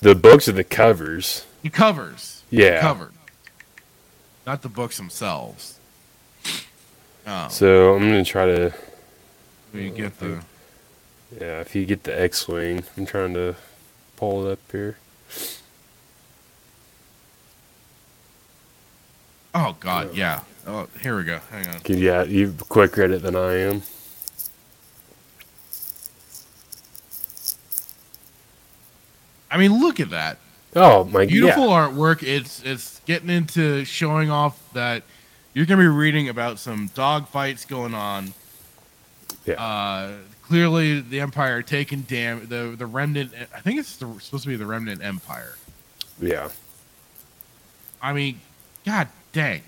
[0.00, 1.46] the books are the covers.
[1.62, 2.42] The covers.
[2.50, 2.80] Yeah.
[2.80, 3.12] Covered.
[4.46, 5.78] Not the books themselves.
[7.26, 8.74] Oh, So I'm gonna try to.
[9.72, 10.42] we get the.
[11.38, 13.54] Yeah, if you get the X-wing, I'm trying to
[14.16, 14.96] pull it up here.
[19.54, 20.40] Oh God, yeah.
[20.66, 21.40] Oh, here we go.
[21.50, 21.80] Hang on.
[21.86, 23.82] Yeah, you're quicker at it than I am.
[29.50, 30.38] I mean, look at that.
[30.76, 31.88] Oh my Beautiful yeah.
[31.88, 32.22] artwork.
[32.22, 35.02] It's it's getting into showing off that
[35.52, 38.32] you're gonna be reading about some dog fights going on.
[39.44, 39.54] Yeah.
[39.54, 43.32] Uh, clearly, the Empire taking dam the the remnant.
[43.54, 45.56] I think it's the, supposed to be the remnant Empire.
[46.20, 46.50] Yeah.
[48.00, 48.40] I mean,
[48.86, 49.62] God dang.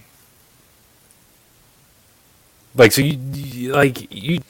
[2.75, 4.41] Like so you, you like you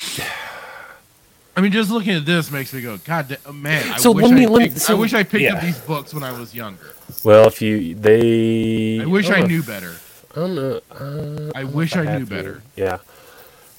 [1.55, 3.93] I mean, just looking at this makes me go, God, da- oh, man!
[3.93, 5.61] I So wish let me- I, let me- picked, so- I wish I picked up
[5.63, 6.95] these books when I was younger.
[7.25, 9.95] well if you they I wish I don't knew if- better.
[10.35, 10.81] I don't know.
[10.91, 12.63] Uh, I don't wish if I knew have better.
[12.77, 12.99] here.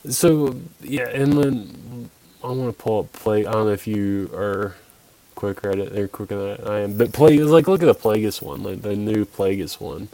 [0.06, 0.12] Yeah.
[0.12, 2.10] So yeah, and then
[2.44, 3.46] I want to pull up play.
[3.48, 4.76] I don't know if you are
[5.34, 5.94] quicker at it.
[5.94, 6.96] They're quicker than I am.
[6.98, 10.10] But play like look at the Plagueis one, like the new Plagueis one.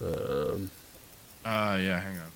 [0.00, 0.70] Um.
[1.44, 2.30] Uh, yeah, hang on.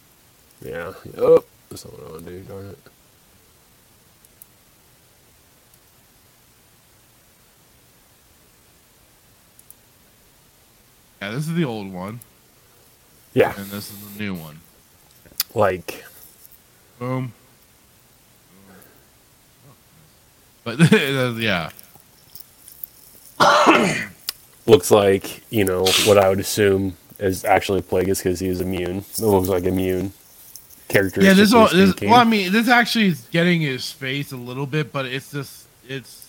[0.64, 0.92] Yeah.
[1.18, 2.40] Oh, that's not what I want to do.
[2.42, 2.78] Darn it.
[11.20, 12.20] Yeah, this is the old one,
[13.32, 13.54] Yeah.
[13.56, 14.60] and this is the new one.
[15.54, 16.04] Like.
[16.98, 17.32] Boom.
[20.64, 20.78] But
[21.38, 21.70] yeah,
[24.66, 28.64] Looks like you know what I would assume is actually Plagueis because he was a
[28.64, 28.98] Muun.
[29.18, 30.12] It looks like a Muun
[30.92, 31.22] character.
[31.22, 31.32] yeah.
[31.32, 31.68] This all.
[31.68, 35.32] This, well, I mean, this actually is getting his face a little bit, but it's
[35.32, 36.28] just it's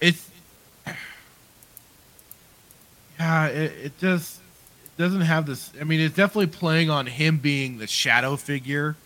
[0.00, 0.30] it's
[3.18, 3.46] yeah.
[3.46, 4.40] It, it just
[4.84, 5.72] it doesn't have this.
[5.80, 8.96] I mean, it's definitely playing on him being the shadow figure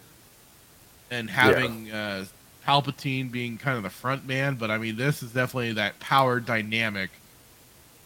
[1.11, 2.24] and having uh,
[2.66, 4.57] Palpatine being kind of the front man.
[4.57, 7.11] But I mean, this is definitely that power dynamic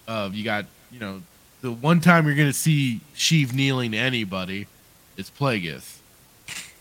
[0.07, 1.23] of you got you know
[1.63, 4.67] the one time you're going to see Sheev kneeling to anybody,
[5.17, 5.96] it's Plagueis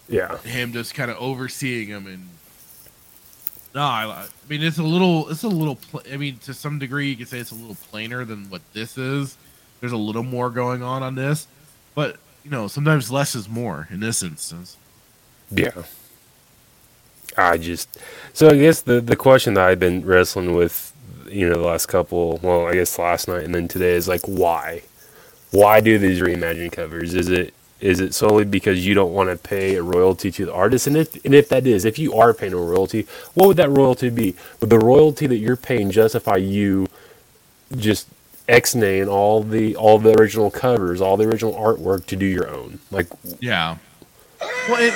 [0.07, 2.29] yeah, him just kind of overseeing him and
[3.73, 6.79] no I, I mean it's a little it's a little pl- i mean to some
[6.79, 9.37] degree you could say it's a little plainer than what this is
[9.79, 11.47] there's a little more going on on this
[11.93, 14.77] but you know sometimes less is more in this instance
[15.51, 15.83] yeah.
[17.37, 17.99] I just
[18.33, 20.93] so I guess the the question that I've been wrestling with,
[21.29, 24.21] you know, the last couple, well, I guess last night and then today is like
[24.25, 24.83] why,
[25.51, 27.13] why do these reimagined covers?
[27.13, 27.53] Is it
[27.86, 30.88] is it solely because you don't want to pay a royalty to the artist?
[30.88, 33.71] And if and if that is, if you are paying a royalty, what would that
[33.71, 34.36] royalty be?
[34.61, 36.88] Would the royalty that you're paying justify you
[37.77, 38.07] just
[38.49, 42.79] ex-naying all the all the original covers, all the original artwork to do your own?
[42.91, 43.07] Like
[43.41, 43.77] yeah
[44.69, 44.95] well it,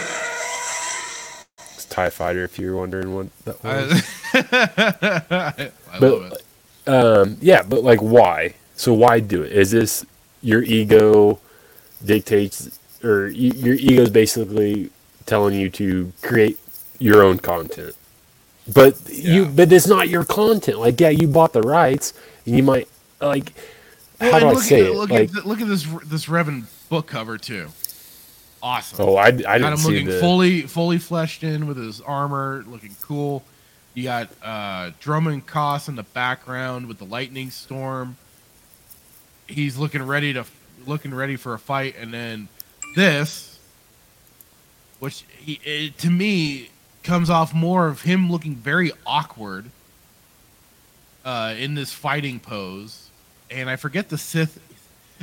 [1.75, 4.03] it's Tie Fighter, if you're wondering what that was.
[4.33, 6.43] I, I But- love it
[6.87, 8.55] Um, yeah, but like, why?
[8.75, 9.51] So why do it?
[9.53, 10.05] Is this
[10.41, 11.39] your ego
[12.05, 14.89] dictates, or y- your is basically
[15.25, 16.59] telling you to create
[16.99, 17.95] your own content?
[18.71, 20.79] But you, but it's not your content.
[20.79, 22.13] Like, yeah, you bought the rights,
[22.45, 22.87] and you might
[23.19, 23.53] like.
[24.21, 24.93] Well, how do I say at, it?
[24.93, 27.69] look Like, at look at this this Revan book cover too
[28.61, 30.19] awesome oh, I, I didn't got him see looking the.
[30.19, 33.43] fully fully fleshed in with his armor, looking cool.
[33.93, 38.17] You got uh, Dromund Kaas in the background with the lightning storm.
[39.47, 40.45] He's looking ready to
[40.85, 42.47] looking ready for a fight, and then
[42.95, 43.59] this,
[44.99, 46.69] which he to me
[47.03, 49.65] comes off more of him looking very awkward
[51.25, 53.09] uh, in this fighting pose,
[53.49, 54.59] and I forget the Sith.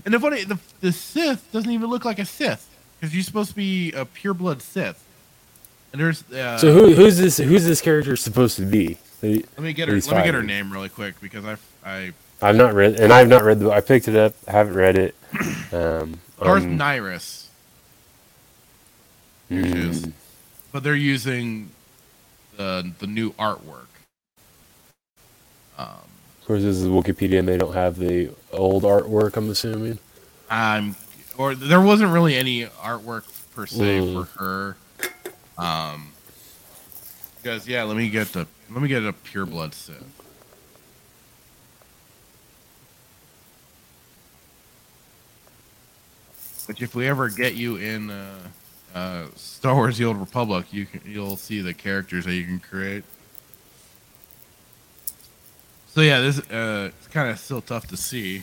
[0.04, 2.68] And the funny, the the Sith doesn't even look like a Sith
[3.00, 5.02] because you're supposed to be a pureblood Sith.
[5.92, 7.38] And there's uh, so who, who's this?
[7.38, 8.98] Who's this character supposed to be?
[9.22, 9.94] Let me get her.
[9.94, 12.12] Let me get her name really quick because I I
[12.42, 13.70] I've not read, and I've not read the.
[13.70, 14.34] I picked it up.
[14.46, 15.14] haven't read it.
[15.72, 17.45] Um, Darth on- Nyriss,
[19.50, 19.90] Mm.
[19.90, 20.08] is,
[20.72, 21.70] but they're using
[22.56, 23.86] the the new artwork.
[25.78, 25.86] Um,
[26.40, 29.36] Of course, this is Wikipedia, and they don't have the old artwork.
[29.36, 29.98] I'm assuming.
[30.50, 30.96] I'm
[31.38, 33.24] or there wasn't really any artwork
[33.54, 34.12] per se Mm.
[34.14, 34.76] for her.
[35.58, 36.12] Um,
[37.42, 40.02] because yeah, let me get the let me get a pureblood Sith.
[46.66, 48.48] Which, if we ever get you in uh,
[48.96, 52.58] uh, Star Wars: The Old Republic, you can you'll see the characters that you can
[52.58, 53.04] create.
[55.88, 58.42] So yeah, this uh, it's kind of still tough to see.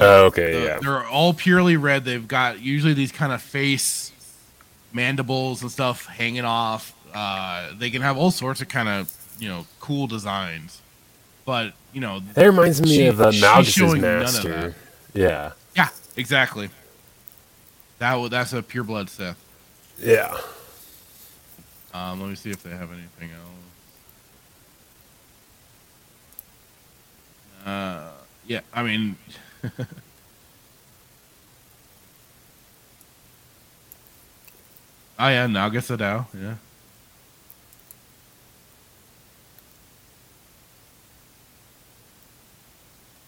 [0.00, 0.78] Oh, okay, The- yeah.
[0.80, 2.04] They're all purely red.
[2.04, 4.12] They've got usually these kind of face
[4.92, 6.94] mandibles and stuff hanging off.
[7.14, 10.80] Uh, they can have all sorts of kind of you know cool designs,
[11.44, 14.74] but you know That reminds me of the she's Malgus' showing of master.
[15.14, 16.70] Yeah, yeah, exactly.
[17.98, 19.36] That that's a pure blood Sith.
[20.00, 20.36] yeah.
[21.94, 23.44] Um, let me see if they have anything else.
[27.66, 28.10] Uh,
[28.46, 29.16] yeah, I mean,
[35.18, 36.54] oh yeah, Naga Sadow, yeah.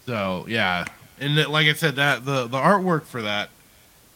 [0.05, 0.85] So yeah,
[1.19, 3.49] and it- like I said, that the the artwork for that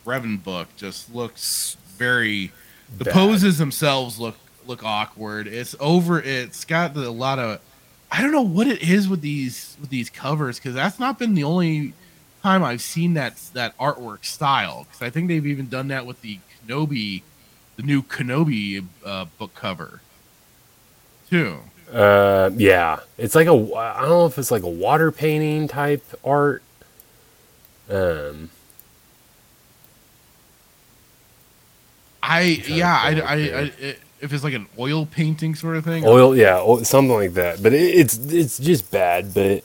[0.06, 2.52] Revan book just looks very.
[2.98, 3.14] The Bad.
[3.14, 4.38] poses themselves look
[4.68, 5.48] look awkward.
[5.48, 6.22] It's over.
[6.22, 7.60] It's got a lot of.
[8.12, 11.34] I don't know what it is with these with these covers because that's not been
[11.34, 11.94] the only
[12.44, 14.86] time I've seen that that artwork style.
[14.86, 17.24] Because I think they've even done that with the Kenobi,
[17.76, 20.02] the new Kenobi uh, book cover,
[21.30, 21.58] too.
[21.92, 23.00] Uh, yeah.
[23.18, 23.52] It's like a.
[23.52, 26.62] I don't know if it's like a water painting type art.
[27.90, 28.50] Um,
[32.28, 33.96] I yeah I, I, I.
[34.22, 36.04] If it's like an oil painting sort of thing.
[36.06, 37.62] oil, yeah, o- something like that.
[37.62, 39.34] But it, it's it's just bad.
[39.34, 39.64] But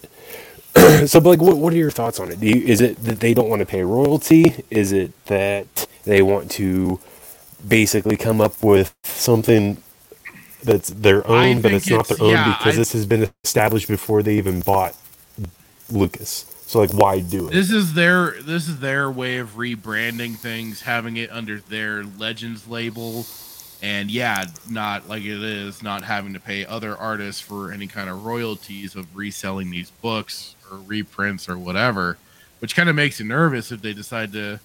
[1.09, 2.41] so, but like, what what are your thoughts on it?
[2.41, 4.55] Do you, is it that they don't want to pay royalty?
[4.71, 7.01] Is it that they want to
[7.67, 9.83] basically come up with something
[10.63, 13.07] that's their own, but think it's not their it's- own yeah, because I- this has
[13.07, 14.95] been established before they even bought
[15.91, 16.45] Lucas.
[16.71, 17.51] So like, why do it?
[17.53, 22.69] This is their this is their way of rebranding things, having it under their Legends
[22.69, 23.27] label,
[23.83, 28.09] and yeah, not like it is, not having to pay other artists for any kind
[28.09, 32.19] of royalties of reselling these books or reprints or whatever,
[32.61, 34.61] which kind of makes you nervous if they decide to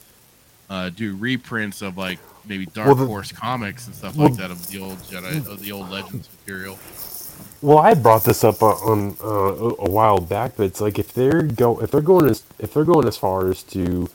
[0.70, 4.38] uh, do reprints of like maybe Dark Well, the- Horse comics and stuff well- like
[4.38, 6.78] that of the old Jedi of the old Legends material.
[7.62, 11.14] Well, I brought this up on- on uh, a while back, but it's like if
[11.14, 14.08] they're go if they're going as if they're going as far as to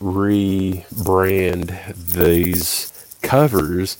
[0.00, 2.92] rebrand these
[3.22, 3.96] covers,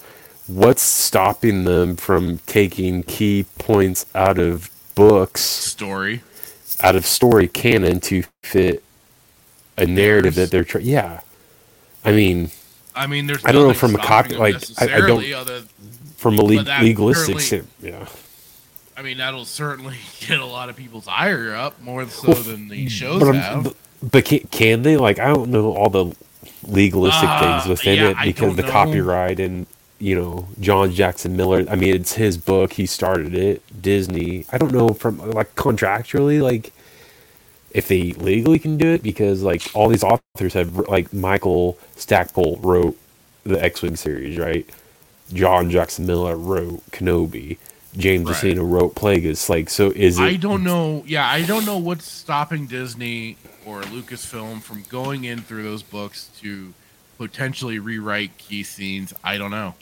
[0.46, 6.22] what's stopping them from taking key points out of books, Story.
[6.80, 8.82] out of story canon to fit
[9.76, 10.86] a narrative that they're trying?
[10.86, 11.20] Yeah,
[12.04, 12.50] I mean,
[12.94, 15.62] I mean, there's I don't know from a copy- like, I- I don't- other
[16.16, 18.06] from a le- legalistic, yeah.
[18.98, 22.88] I mean, that'll certainly get a lot of people's ire up more so than the
[22.88, 23.64] shows But, have.
[23.64, 24.96] but, but can, can they?
[24.96, 26.14] Like, I don't know all the
[26.66, 28.70] legalistic Uh, things within yeah, it because the know.
[28.70, 29.66] copyright and
[30.00, 31.64] you know John Jackson Miller.
[31.70, 32.72] I mean, it's his book.
[32.74, 33.62] He started it.
[33.80, 34.44] Disney.
[34.52, 36.72] I don't know from like contractually, like
[37.70, 42.58] if they legally can do it because like all these authors have like Michael Stackpole
[42.62, 42.96] wrote
[43.44, 44.68] the X-wing series, right?
[45.32, 47.58] John Jackson Miller wrote Kenobi.
[47.96, 48.36] James Right.
[48.36, 49.48] Luceno wrote Plagueis.
[49.48, 50.22] Like, so is it?
[50.22, 51.02] I don't know.
[51.06, 56.30] Yeah, I don't know what's stopping Disney or Lucasfilm from going in through those books
[56.40, 56.74] to
[57.16, 59.12] potentially rewrite key scenes.
[59.24, 59.74] I don't know.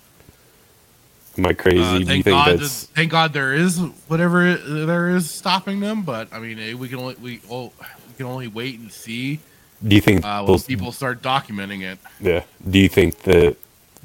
[1.38, 1.80] Am I crazy?
[1.80, 3.78] Uh, thank God, that, thank God there is
[4.08, 6.02] whatever there is stopping them.
[6.02, 7.72] But I mean, eh, we can only we, oh,
[8.08, 9.40] we can only wait and see
[9.86, 11.98] Do you think uh, when people start documenting it.
[12.20, 12.44] Yeah.
[12.68, 13.56] Do you think that?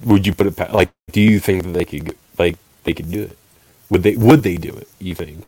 [0.04, 0.90] Would you put it like?
[1.12, 3.38] Do you think that they could like they could do it?
[3.92, 4.16] Would they?
[4.16, 4.88] Would they do it?
[5.00, 5.46] You think?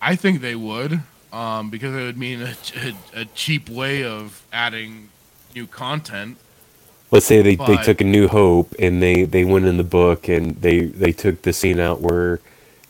[0.00, 1.02] I think they would,
[1.32, 2.56] um, because it would mean a,
[3.14, 5.10] a, a cheap way of adding
[5.54, 6.38] new content.
[7.10, 10.26] Let's say they, they took a New Hope and they they went in the book
[10.28, 12.40] and they they took the scene out where,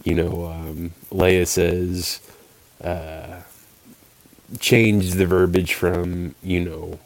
[0.04, 2.20] you know, um, Leia says,
[2.82, 3.42] uh,
[4.60, 6.98] change the verbiage from you know.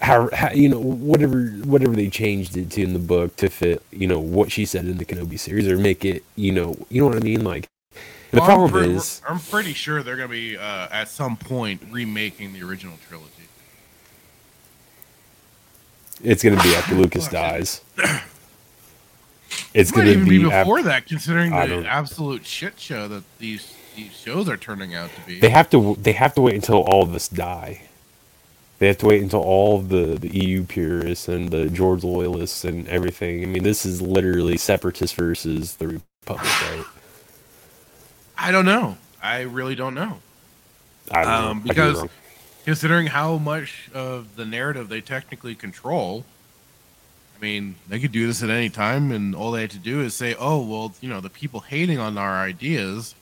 [0.00, 3.82] How, how you know whatever whatever they changed it to in the book to fit
[3.92, 7.00] you know what she said in the Kenobi series or make it you know you
[7.02, 7.68] know what I mean like
[8.32, 11.08] the Well, I'm problem pre- is I'm pretty sure they're going to be uh, at
[11.08, 13.50] some point remaking the original trilogy.
[16.22, 17.82] It's gonna be after Lucas dies.
[19.74, 23.78] It's It gonna even be, be before that, considering the absolute shit show that these
[23.94, 25.40] these shows are turning out to be.
[25.40, 25.96] They have to.
[26.00, 27.82] They have to wait until all of us die.
[28.78, 32.88] They have to wait until all the, the EU purists and the George loyalists and
[32.88, 33.42] everything.
[33.42, 35.88] I mean, this is literally separatists versus the
[36.24, 36.86] Republic, right?
[38.38, 38.98] I don't know.
[39.22, 40.20] I really don't know.
[41.10, 41.62] I don't Um, know.
[41.62, 42.04] Be because
[42.64, 46.26] considering how much of the narrative they technically control,
[47.36, 50.00] I mean, they could do this at any time, and all they had to do
[50.02, 53.14] is say, "Oh, well, you know, the people hating on our ideas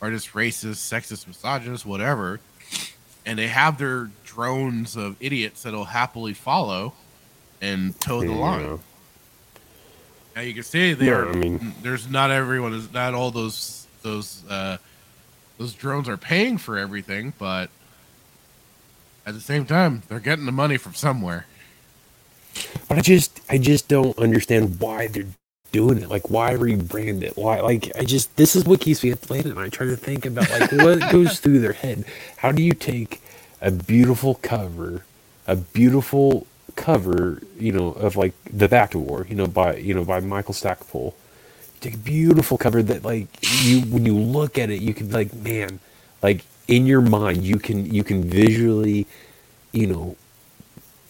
[0.00, 2.40] are just racist, sexist, misogynist, whatever,"
[3.26, 6.94] and they have their drones of idiots that'll happily follow
[7.60, 8.34] and toe the Yeah.
[8.36, 8.78] line.
[10.34, 11.28] Now you can say they Yeah, are.
[11.30, 14.78] I mean- there's not everyone is not all those those uh,
[15.58, 17.70] those drones are paying for everything, but
[19.26, 21.46] at the same time, they're getting the money from somewhere.
[22.88, 25.26] But I just, I just don't understand why they're
[25.70, 26.08] doing it.
[26.08, 27.36] Like, why rebrand it?
[27.36, 27.60] Why?
[27.60, 30.26] Like, I just, this is what keeps me up late at night trying to think
[30.26, 32.04] about like what goes through their head.
[32.38, 33.22] How do you take
[33.62, 35.04] a beautiful cover,
[35.46, 36.46] a beautiful
[36.76, 40.54] cover, you know, of like the Bacta War, you know, by you know by Michael
[40.54, 41.16] Stackpole.
[41.80, 43.28] Take a beautiful cover that like
[43.64, 45.80] you when you look at it, you can like, man,
[46.22, 49.06] like in your mind, you can you can visually,
[49.72, 50.16] you know,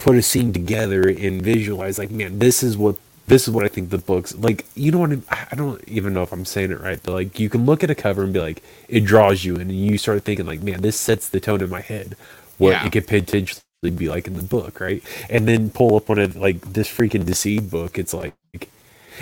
[0.00, 2.96] put a scene together and visualize like man this is what
[3.28, 6.14] this is what i think the books like you know what I, I don't even
[6.14, 8.32] know if i'm saying it right but like you can look at a cover and
[8.32, 11.40] be like it draws you in and you start thinking like man this sets the
[11.40, 12.16] tone in my head
[12.62, 12.86] what Yeah.
[12.86, 13.62] it could potentially
[13.96, 17.26] be like in the book right and then pull up one of like this freaking
[17.26, 18.34] deceived book it's like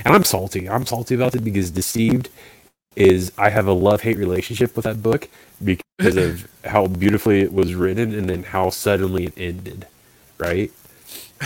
[0.05, 2.28] and i'm salty i'm salty about it because deceived
[2.97, 5.28] is i have a love-hate relationship with that book
[5.64, 9.86] because of how beautifully it was written and then how suddenly it ended
[10.38, 10.70] right?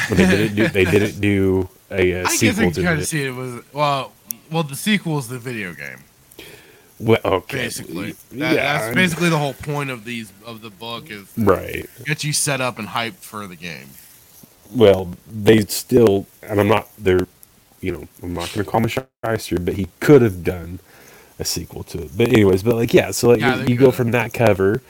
[0.08, 2.82] But they didn't do they didn't do a, uh I guess I sequel can to
[2.82, 4.12] kind of see it was well.
[4.50, 5.98] Well, the sequel is the video game,
[7.00, 8.14] Well, okay, basically.
[8.32, 11.88] yeah, that's I'm- basically the whole point of these of the book is right.
[12.04, 13.88] get you set up and hyped for the game.
[14.74, 16.88] Well, they still, and I'm not.
[16.98, 17.26] They're,
[17.80, 20.78] you know, I'm not going to call him a shyster, but he could have done
[21.38, 22.16] a sequel to it.
[22.16, 24.82] But anyways, but like yeah, so like Yeah, they you go from that cover,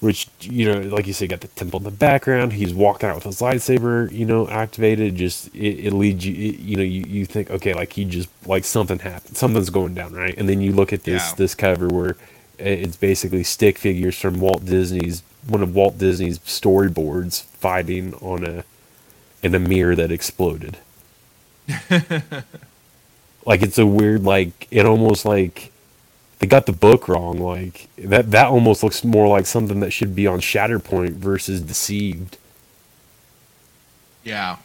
[0.00, 2.54] which you know, like you said, got the temple in the background.
[2.54, 5.16] He's walking out with his lightsaber, you know, activated.
[5.16, 8.28] Just it, it leads you, it, you know, you, you think okay, like he just
[8.46, 10.34] like something happened, something's going down, right?
[10.38, 11.36] And then you look at this Yeah.
[11.36, 12.16] this cover where
[12.58, 18.64] it's basically stick figures from Walt Disney's one of Walt Disney's storyboards fighting on a
[19.42, 20.78] in a mirror that exploded.
[23.46, 25.69] like it's a weird like it almost like
[26.40, 30.16] they got the book wrong like that that almost looks more like something that should
[30.16, 32.38] be on Shatterpoint versus Deceived.
[34.24, 34.56] Yeah.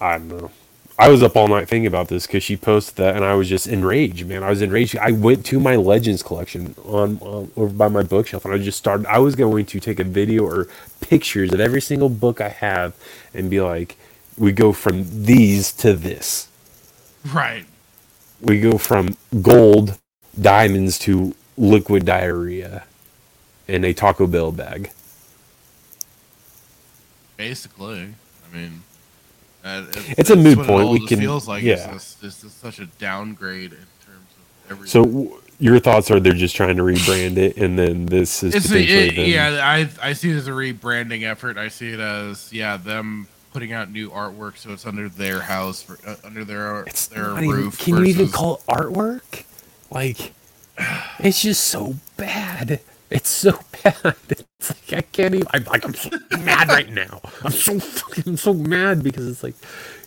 [0.00, 0.50] I don't know.
[0.98, 3.48] I was up all night thinking about this because she posted that, and I was
[3.48, 4.42] just enraged, man.
[4.42, 4.96] I was enraged.
[4.98, 8.78] I went to my Legends collection on, on over by my bookshelf, and I just
[8.78, 9.06] started.
[9.06, 10.68] I was going to take a video or
[11.00, 12.94] pictures of every single book I have,
[13.32, 13.96] and be like,
[14.36, 16.48] "We go from these to this.
[17.32, 17.64] Right.
[18.40, 19.98] We go from gold
[20.40, 22.84] diamonds to liquid diarrhea
[23.68, 24.90] in a Taco Bell bag."
[27.36, 28.14] Basically.
[28.50, 28.82] I mean,
[29.64, 29.84] uh,
[30.18, 30.90] It's a moot what it point.
[31.00, 31.94] We can- feels like yeah.
[31.94, 34.28] it's, it's such a downgrade in terms
[34.66, 34.86] of everything.
[34.88, 38.54] So, w- your thoughts are they're just trying to rebrand it, and then this is
[38.54, 41.56] it's a, potentially it, them- yeah, I I see it as a rebranding effort.
[41.56, 45.82] I see it as yeah, them putting out new artwork so it's under their house
[45.82, 47.78] for uh, under their It's their not even, roof.
[47.78, 49.44] can you even call it artwork?
[49.92, 50.32] Like,
[51.18, 52.80] it's just so bad.
[53.10, 53.52] It's so
[53.84, 54.16] bad.
[54.30, 55.46] It's like I can't even.
[55.52, 57.20] I'm like I'm so mad right now.
[57.44, 59.54] I'm so fucking so mad because it's like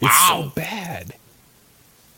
[0.01, 1.13] it's so bad.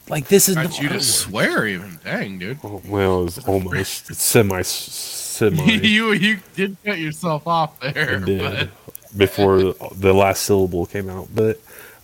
[0.09, 2.59] Like this is Got you to swear even, dang dude.
[2.63, 5.73] Oh, well, it was almost it's semi semi.
[5.83, 8.69] you you did cut yourself off there, did but
[9.17, 11.59] before the last syllable came out, but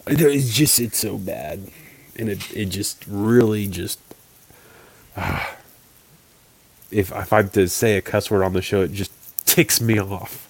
[0.07, 1.72] it's just it's so bad,
[2.18, 3.99] and it it just really just.
[6.91, 9.11] if if I'm to say a cuss word on the show, it just
[9.45, 10.49] ticks me off.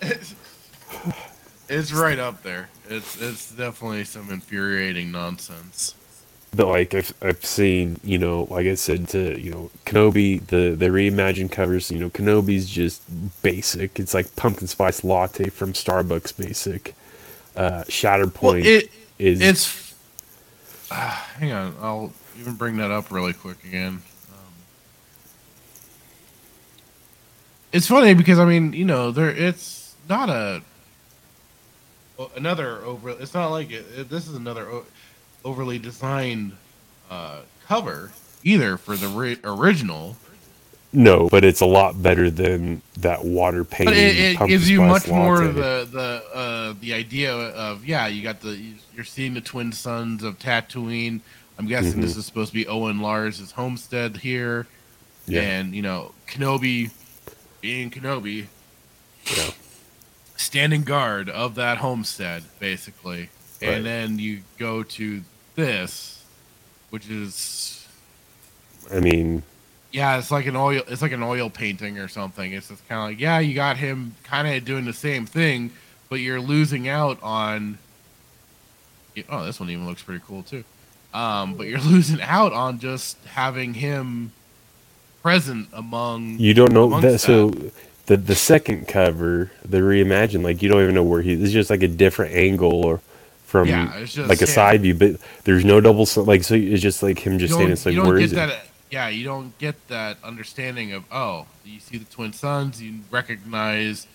[1.68, 2.68] it's right up there.
[2.88, 5.94] It's it's definitely some infuriating nonsense.
[6.54, 10.74] But like I've I've seen, you know, like I said to you know Kenobi, the
[10.74, 11.90] the reimagined covers.
[11.90, 13.02] You know, Kenobi's just
[13.42, 14.00] basic.
[14.00, 16.94] It's like pumpkin spice latte from Starbucks, basic.
[17.54, 19.94] Uh, Shatterpoint Well, it is it's.
[20.90, 20.94] Uh,
[21.38, 24.02] hang on, I'll even bring that up really quick again.
[24.32, 24.52] Um,
[27.72, 30.62] it's funny because I mean, you know, there it's not a
[32.36, 33.10] another over.
[33.10, 34.86] It's not like it, it- this is another o-
[35.44, 36.52] overly designed
[37.10, 38.10] uh, cover
[38.44, 40.16] either for the ri- original.
[40.90, 43.92] No, but it's a lot better than that water painting.
[43.94, 45.48] But it, it gives you much more latte.
[45.50, 48.58] of the the uh, the idea of yeah, you got the
[48.94, 51.20] you're seeing the twin sons of Tatooine.
[51.58, 52.18] I'm guessing this Mhm.
[52.18, 54.66] is supposed to be Owen Lars' homestead here,
[55.26, 56.90] Yeah, and you know Kenobi
[57.60, 58.46] being Kenobi,
[59.36, 59.50] yeah.
[60.36, 63.28] standing guard of that homestead, basically.
[63.60, 63.70] Right.
[63.72, 65.22] And then you go to
[65.56, 66.22] this,
[66.90, 67.86] which is
[68.92, 69.42] I mean,
[69.92, 70.82] yeah, it's like an oil.
[70.88, 72.52] It's like an oil painting or something.
[72.52, 75.72] It's just kind of like yeah, you got him kind of doing the same thing,
[76.08, 77.78] but you're losing out on.
[79.28, 80.62] Oh, this one even looks pretty cool too.
[81.18, 84.32] Um, but you're losing out on just having him
[85.22, 86.38] present among.
[86.38, 87.18] you don't know that.
[87.20, 87.50] So
[88.06, 91.32] the the second cover, the reimagined, like you don't even know where he.
[91.32, 93.00] It's just like a different angle or
[93.44, 94.46] from Yeah, like a him.
[94.46, 96.06] side view, but there's no double.
[96.16, 97.70] Like so, it's just like him just don't.
[97.70, 98.50] It's like where is that.
[98.50, 98.58] it?
[98.90, 104.06] Yeah, you don't get that understanding of oh, you see the twin sons, you recognize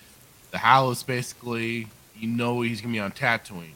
[0.51, 1.87] the house basically.
[2.17, 3.75] You know he's gonna be on Tatooine.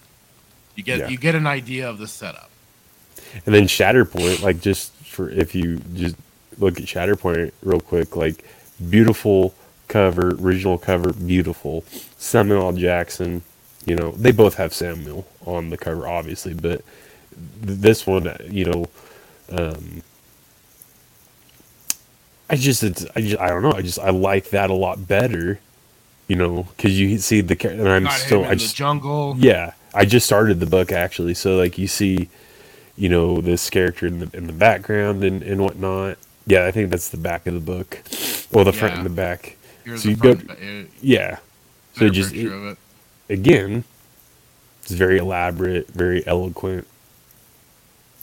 [0.75, 1.07] You get Yeah.
[1.09, 2.49] you get an idea of the setup.
[3.45, 6.15] And then Shatterpoint, like just for if you just
[6.59, 8.43] look at Shatterpoint real quick, like
[8.89, 9.53] beautiful
[9.88, 11.84] cover, original cover, beautiful.
[12.17, 13.41] Samuel Jackson,
[13.86, 16.84] you know, they both have Samuel on the cover, obviously, but
[17.65, 18.86] th- this one, you know,
[19.51, 20.01] um,
[22.49, 25.07] I just, it's, I just, I don't know, I just, I like that a lot
[25.07, 25.59] better,
[26.28, 29.36] you know, because you see the character, and I'm Got still, I just, jungle.
[29.39, 32.30] yeah, I just started the book actually, so like you see,
[32.98, 36.18] you know, this character in the in the background and and whatnot.
[36.45, 38.02] Yeah, I think that's the back of the book,
[38.52, 39.56] well, the front and the back.
[39.84, 40.38] Here's So you go-
[41.02, 41.39] Yeah,
[41.95, 42.78] so just it-
[43.30, 43.84] again,
[44.82, 46.88] it's very elaborate, very eloquent,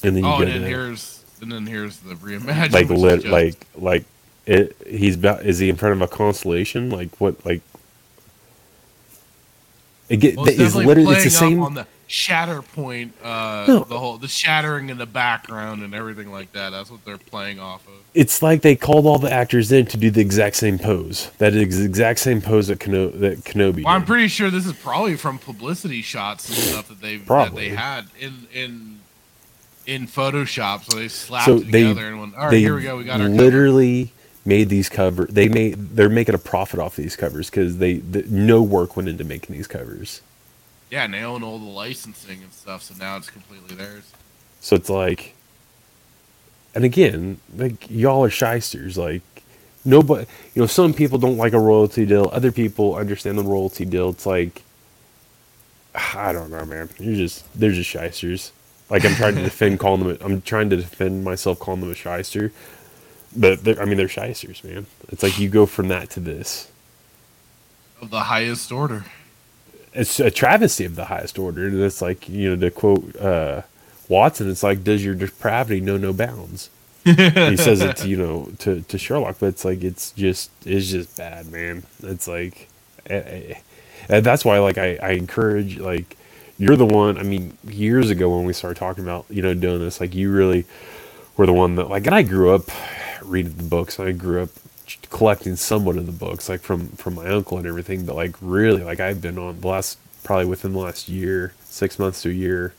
[0.02, 0.34] and then you get.
[0.34, 2.72] Oh, go and then here's and then here's the reimagined.
[2.72, 4.04] like lit, just- like like
[4.46, 4.76] it.
[4.86, 5.44] He's about.
[5.44, 6.90] Is he in front of a constellation?
[6.90, 7.44] Like what?
[7.46, 7.60] Like.
[10.08, 11.62] It get, well, it's it's literally it's the same.
[11.62, 13.80] on the Shatterpoint, uh, No.
[13.84, 16.70] the whole the shattering in the background and everything like that.
[16.70, 17.94] That's what they're playing off of.
[18.14, 21.30] It's like they called all the actors in to do the exact same pose.
[21.38, 24.64] That is the exact same pose that, Keno- that Kenobi Well, I'm pretty sure this
[24.64, 29.00] is probably from publicity shots and stuff that they that they had in in
[29.86, 30.84] in Photoshop.
[30.90, 32.96] So they slapped So it they- together and went, "All right, they here we go.
[32.96, 34.12] We got our cover." literally
[34.44, 35.26] made these cover.
[35.28, 39.08] They made they're making a profit off these covers because they the, no work went
[39.08, 40.20] into making these covers.
[40.94, 44.12] Yeah, and they own all the licensing and stuff, so now it's completely theirs.
[44.60, 45.34] So it's like,
[46.72, 48.96] and again, like y'all are shysters.
[48.96, 49.22] Like
[49.84, 50.24] nobody,
[50.54, 52.30] you know, some people don't like a royalty deal.
[52.32, 54.10] Other people understand the royalty deal.
[54.10, 54.62] It's like,
[55.96, 56.88] I don't know, man.
[57.00, 58.52] You're just they're just shysters.
[58.88, 60.16] Like I'm trying to defend calling them.
[60.20, 62.52] A, I'm trying to defend myself calling them a shyster.
[63.34, 64.86] But they're, I mean, they're shysters, man.
[65.08, 66.70] It's like you go from that to this.
[68.00, 69.06] Of the highest order.
[69.94, 71.66] It's a travesty of the highest order.
[71.66, 73.62] And it's like you know to quote uh,
[74.08, 74.50] Watson.
[74.50, 76.70] It's like, does your depravity know no bounds?
[77.04, 80.90] he says it to you know to, to Sherlock, but it's like it's just it's
[80.90, 81.82] just bad, man.
[82.02, 82.68] It's like,
[83.06, 83.54] eh, eh,
[84.08, 86.16] and that's why like I, I encourage like
[86.58, 87.18] you're the one.
[87.18, 90.32] I mean, years ago when we started talking about you know doing this, like you
[90.32, 90.64] really
[91.36, 92.70] were the one that like, and I grew up
[93.22, 94.00] reading the books.
[94.00, 94.50] I grew up
[95.10, 98.04] collecting somewhat of the books, like from from my uncle and everything.
[98.04, 101.98] But like really, like I've been on the last probably within the last year, six
[101.98, 102.74] months to a year.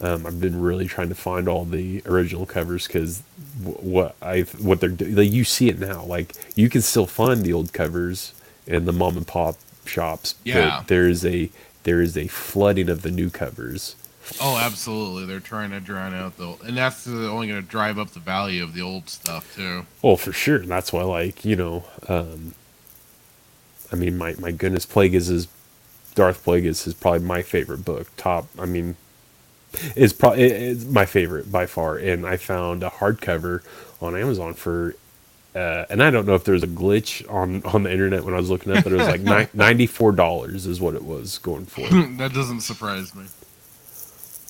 [0.00, 3.22] Um, I've been really trying to find all the original covers because
[3.62, 6.04] what I what they're like you see it now.
[6.04, 8.32] Like you can still find the old covers
[8.66, 10.36] in the mom and pop shops.
[10.44, 10.78] Yeah.
[10.78, 11.50] But there is a
[11.82, 13.96] there is a flooding of the new covers.
[14.40, 15.26] Oh, absolutely.
[15.26, 18.62] They're trying to drown out the, and that's only going to drive up the value
[18.62, 19.86] of the old stuff too.
[20.02, 20.56] Well, for sure.
[20.56, 22.54] And that's why, like, you know, um,
[23.92, 25.48] I mean, my, my goodness, Plagueis is,
[26.14, 28.08] Darth Plagueis is probably my favorite book.
[28.16, 28.96] Top, I mean,
[29.94, 31.96] is probably it's my favorite by far.
[31.96, 33.62] And I found a hardcover
[34.00, 34.94] on Amazon for,
[35.54, 38.34] uh, and I don't know if there was a glitch on, on the internet when
[38.34, 39.20] I was looking up, but it was like
[39.54, 43.24] ni- $94 is what it was going for, that doesn't surprise me.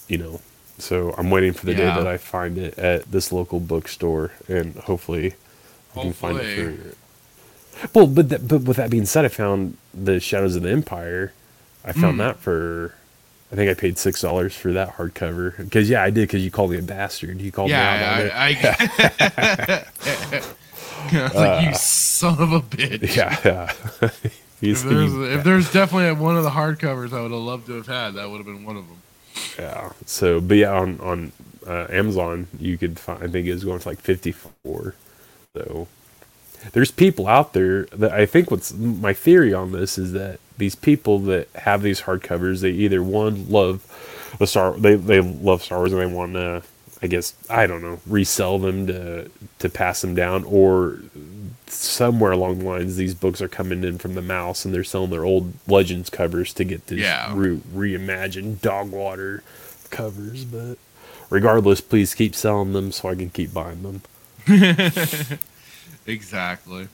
[0.08, 0.40] You know.
[0.78, 1.78] So I'm waiting for the Yeah.
[1.94, 5.34] day that I find it at this local bookstore and hopefully
[5.96, 6.76] I can find it Hopefully.
[6.76, 7.88] for.
[7.94, 11.32] Well, but that, but with that being said, I found the Shadows of the Empire.
[11.84, 12.18] I found Hmm.
[12.18, 12.94] that for.
[13.50, 16.50] I think I paid six dollars for that hardcover because yeah, I did because you
[16.50, 17.40] called me a bastard.
[17.40, 17.98] You called me out.
[17.98, 19.84] Yeah, I, I,
[21.14, 23.16] I was like, you son of a bitch.
[23.16, 24.10] yeah, yeah.
[24.60, 27.86] If there's, if there's definitely one of the hardcovers I would have loved to have
[27.86, 28.96] had, that would have been one of them.
[29.58, 29.92] Yeah.
[30.06, 31.32] So, but yeah, on on
[31.66, 33.22] uh, Amazon, you could find.
[33.22, 34.94] I think it was going for like fifty four.
[35.56, 35.88] So,
[36.72, 40.74] there's people out there that I think what's my theory on this is that these
[40.74, 43.84] people that have these hardcovers, they either one love
[44.38, 46.62] the Star, they they love Star Wars and they want to,
[47.02, 51.00] I guess I don't know, resell them to to pass them down, or
[51.70, 55.10] somewhere along the lines these books are coming in from the mouse and they're selling
[55.10, 57.32] their old Legends covers to get these Yeah.
[57.34, 59.42] re- reimagined dog water
[59.90, 60.44] covers.
[60.44, 60.76] But
[61.30, 64.02] regardless, please keep selling them so I can keep buying them.
[66.06, 66.88] Exactly.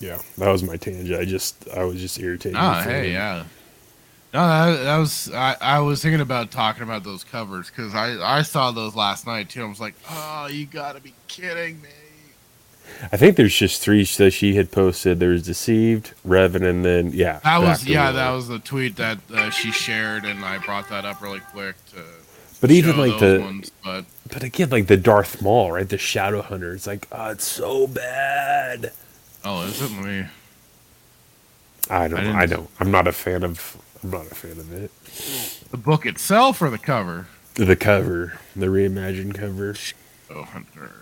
[0.00, 1.20] Yeah, that was my tangent.
[1.20, 2.58] I just I was just irritated.
[2.58, 3.44] With hey, yeah.
[4.34, 8.38] No, that, that was I, I was thinking about talking about those covers because I,
[8.38, 9.62] I saw those last night too.
[9.64, 11.88] I was like, oh, you gotta be kidding me.
[13.12, 15.20] I think there's just three that she had posted.
[15.20, 17.40] There was deceived, Revan, and then yeah.
[17.44, 21.04] That was yeah, that was the tweet that uh, she shared, and I brought that
[21.04, 22.02] up really quick to.
[22.60, 25.88] But even like the ones, but but again like the Darth Maul, right?
[25.88, 26.74] The Shadow Hunter.
[26.74, 28.92] It's like oh, it's so bad.
[29.44, 30.26] oh, is it me?
[31.88, 32.20] I don't.
[32.20, 32.68] I I, don't.
[32.78, 33.76] I'm not a fan of.
[34.02, 34.90] I'm not a fan of it.
[35.70, 37.26] The book itself or the cover?
[37.54, 39.74] The cover, the reimagined cover,
[40.30, 40.92] Oh, Hunter.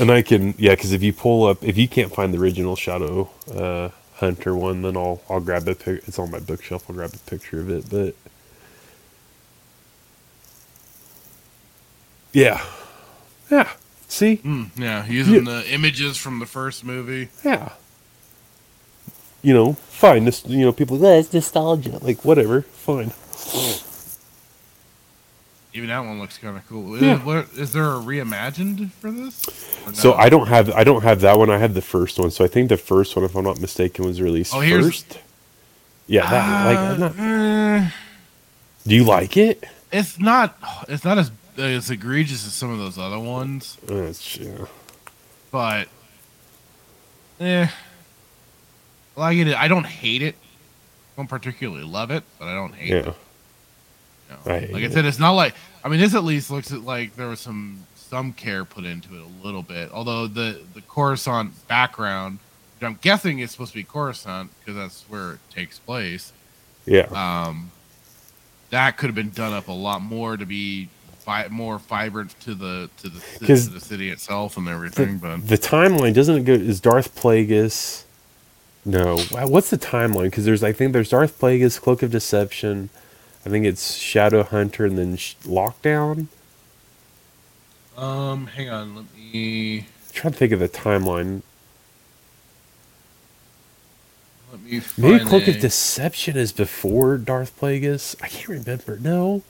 [0.00, 2.76] And I can yeah, because if you pull up, if you can't find the original
[2.76, 6.02] Shadow uh, Hunter one, then I'll I'll grab a pic.
[6.08, 6.86] It's on my bookshelf.
[6.88, 7.90] I'll grab a picture of it.
[7.90, 8.14] But
[12.32, 12.64] yeah,
[13.50, 13.70] yeah.
[14.08, 17.30] See, Mm, yeah, using the images from the first movie.
[17.44, 17.72] yeah.
[19.42, 20.24] You know, fine.
[20.26, 21.04] This you know people.
[21.04, 21.98] "Oh, it's nostalgia.
[22.02, 23.12] Like whatever, fine.
[25.74, 26.96] Even that one looks kind of cool.
[26.96, 27.18] Is, Yeah.
[27.24, 29.42] what, is there a reimagined for this?
[29.86, 30.12] Or So?
[30.14, 31.48] I don't have I don't have that one.
[31.50, 32.30] I have the first one.
[32.30, 35.18] So I think the first one, if I'm not mistaken, was released Oh, here's- first.
[36.06, 37.90] Yeah, that like not, Uh, eh,
[38.86, 39.64] do you like it?
[39.90, 40.58] it's not.
[40.88, 44.66] It's not as as egregious as some of those other ones, Uh, it's- yeah.
[45.50, 45.88] but
[47.40, 47.68] eh,
[49.16, 49.54] like it.
[49.54, 50.34] I don't hate it.
[50.34, 53.04] I don't particularly love it, but I don't hate it.
[53.06, 53.12] Yeah.
[53.12, 53.14] you
[54.32, 54.58] know.
[54.60, 55.54] Hate like I said, it's not like
[55.84, 59.14] I mean, this at least looks at like there was some some care put into
[59.14, 59.90] it a little bit.
[59.92, 62.38] Although the the Coruscant background,
[62.78, 66.32] which I'm guessing is supposed to be Coruscant because that's where it takes place.
[66.84, 67.06] Yeah.
[67.46, 67.70] Um,
[68.70, 70.88] that could have been done up a lot more to be
[71.24, 75.18] vi- more vibrant to the to the to the city itself and everything.
[75.18, 78.04] but the timeline doesn't it go is Darth Plagueis
[78.84, 82.90] no what's the timeline because there's I think there's Darth Plagueis Cloak of Deception
[83.44, 86.26] I think it's Shadow Hunter and then sh- Lockdown
[87.96, 91.42] um, hang on, let me I'm trying to think of the timeline
[94.50, 99.42] let me maybe Cloak a- of Deception is before Darth Plagueis I can't remember no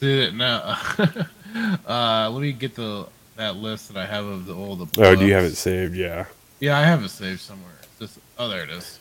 [0.00, 0.78] See it now.
[1.86, 3.06] uh, let me get the
[3.36, 4.86] that list that I have of the all the.
[5.02, 6.26] oh do you have it saved yeah
[6.60, 7.72] Yeah, I have it saved somewhere.
[7.98, 8.99] Just, oh, there it is.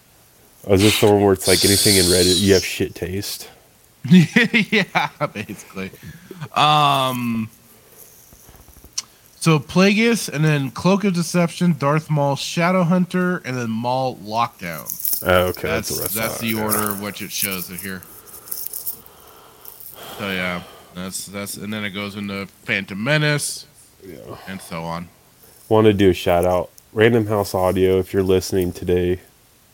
[0.68, 3.49] Oh, is this the one where it's like anything in Reddit you have shit taste
[4.10, 5.91] yeah, basically.
[6.53, 7.49] Um.
[9.36, 15.23] So Plagueis, and then Cloak of Deception, Darth Maul, Shadow Hunter, and then Maul Lockdown.
[15.26, 16.64] oh okay That's what I that's, the yeah.
[16.64, 18.02] order of which it shows it here.
[20.18, 20.64] So yeah,
[20.94, 23.65] that's that's, and then it goes into Phantom Menace,
[24.06, 24.18] yeah.
[24.48, 25.07] and so on.
[25.69, 29.19] want to do a shout out random house audio if you're listening today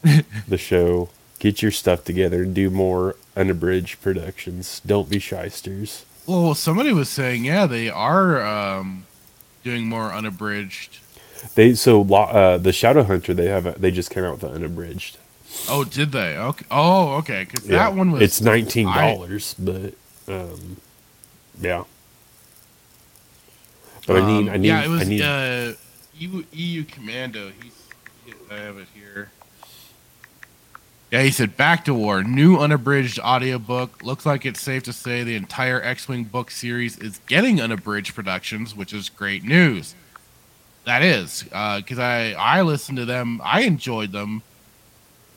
[0.47, 1.09] the show
[1.39, 7.09] get your stuff together and do more unabridged productions don't be shysters Well, somebody was
[7.09, 9.05] saying, yeah, they are um,
[9.63, 10.99] doing more unabridged.
[11.55, 14.49] they so uh, the shadow hunter they have a, they just came out with the
[14.49, 15.17] unabridged
[15.69, 16.35] Oh, did they?
[16.35, 16.65] Okay.
[16.69, 17.45] Oh, okay.
[17.45, 17.77] Because Yeah.
[17.77, 18.21] that one was.
[18.21, 19.93] it's nineteen dollars but
[20.27, 20.77] um
[21.61, 21.83] yeah
[24.05, 25.73] but i need i um, need Yeah, it was i need uh,
[26.17, 27.51] EU, EU Commando.
[27.61, 27.73] He's.
[28.25, 29.29] he- I have it here.
[31.11, 34.03] Yeah, he said Bacta War, new unabridged audiobook.
[34.03, 38.15] Looks like it's safe to say the entire X Wing book series is getting unabridged
[38.15, 39.95] productions, which is great news.
[40.85, 44.43] That is, because I, I listened to them, I enjoyed them,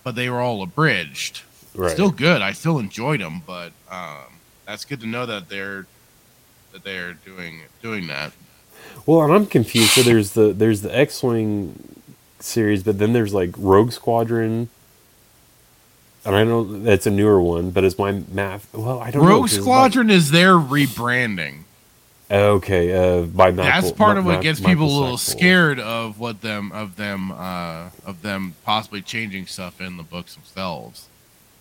[0.05, 1.43] but they were all abridged.
[1.74, 2.43] right Still good.
[2.43, 4.24] I still enjoyed them, but um,
[4.66, 5.86] that's good to know that they're
[6.73, 8.32] that they're doing doing that.
[9.07, 9.90] Well, and I'm confused.
[9.90, 12.03] So there's the there's the X-wing
[12.40, 14.69] series, but then there's like Rogue Squadron,
[16.24, 18.73] and I know that's a newer one, but it's my math.
[18.74, 19.28] Well, I don't know.
[19.28, 21.61] Rogue it's Squadron is their rebranding.
[22.31, 25.81] Okay, uh, by Michael, That's part of Ma- what gets Michael people a little scared
[25.81, 31.07] of what them of them uh, of them possibly changing stuff in the books themselves.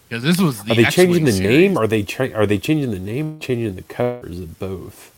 [0.10, 1.48] Because this was the Are they X-Wing changing the series.
[1.70, 1.78] name?
[1.78, 3.40] Are they cha- are they changing the name?
[3.40, 5.14] Changing the covers of both?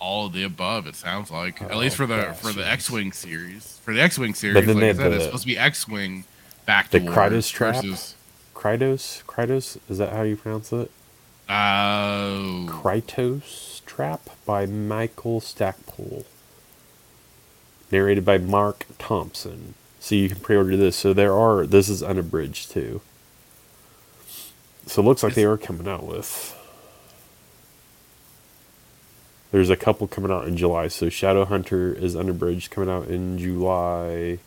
[0.00, 0.86] All of the above.
[0.88, 2.66] It sounds like at Oh, least for the for the.
[2.66, 3.78] X-Wing series.
[3.84, 6.24] For the X-Wing series, then like I said, it's supposed to be X-Wing
[6.66, 7.76] back to the Kratos trap?
[7.76, 8.14] versus
[8.58, 10.90] Krytos, Krytos, is that how you pronounce it?
[11.48, 16.26] uh, Krytos Trap by Michael Stackpole.
[17.92, 19.74] Narrated by Marc Thompson.
[20.00, 20.96] So you can pre-order this.
[20.96, 21.66] So there are.
[21.66, 23.00] This is unabridged too.
[24.86, 26.56] So it looks like they are coming out with.
[29.52, 30.88] There's a couple coming out in July.
[30.88, 34.40] So Shadow Hunter is unabridged coming out in July.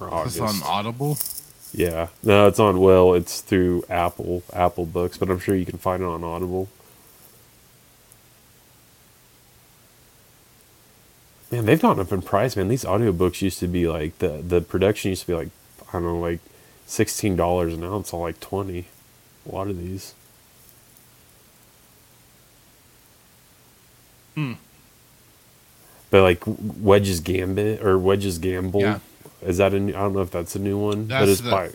[0.00, 0.38] Or August.
[0.38, 1.18] this on Audible?
[1.72, 2.08] Yeah.
[2.22, 6.02] No, it's on well, it's through Apple, Apple Books, but I'm sure you can find
[6.02, 6.68] it on Audible.
[11.50, 12.68] Man, they've gone up in price, man.
[12.68, 15.48] These audiobooks used to be like the the production used to be like
[15.88, 16.40] I don't know, like
[16.86, 18.86] sixteen dollars and now it's all like twenty.
[19.50, 20.14] A lot of these.
[24.34, 24.52] Hmm.
[26.10, 28.98] But like Wedge's Gambit or Wedge's Gamble, Yeah.
[29.42, 31.40] Is that a new, I don't know if that's a new one, but That's it's
[31.42, 31.70] the- by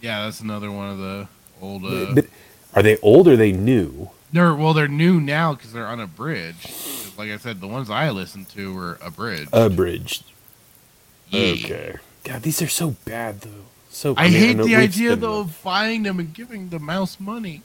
[0.00, 1.28] Yeah, that's another one of the
[1.60, 1.84] old.
[1.84, 2.26] Uh, But
[2.74, 4.10] are they old or are they new?
[4.32, 6.62] they're well, they're new now because they're unabridged.
[6.64, 9.50] 'Cause Like I said, the ones I listened to were abridged.
[9.52, 10.24] Abridged.
[11.30, 11.52] Yeah.
[11.64, 11.94] Okay.
[12.24, 13.66] God, these are so bad though.
[13.90, 15.50] So I, mean, hate know the idea though them.
[15.50, 17.62] of buying them and giving the mouse money.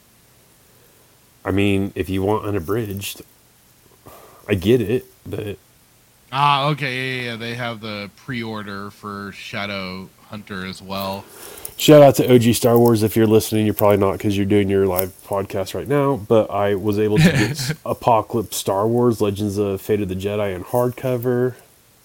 [1.46, 3.22] I mean, if you want unabridged,
[4.50, 5.58] I get it, but
[6.32, 7.36] Ah, okay, yeah, yeah, yeah.
[7.38, 11.24] They have the pre-order for Shadow Hunter as well.
[11.78, 13.02] shout out to OG Star Wars.
[13.04, 16.18] If you're listening, you're probably not because you're doing your live podcast right now.
[16.18, 20.54] But I was able to get Apocalypse Star Wars Legends of Fate of the Jedi
[20.56, 21.56] in hardcover.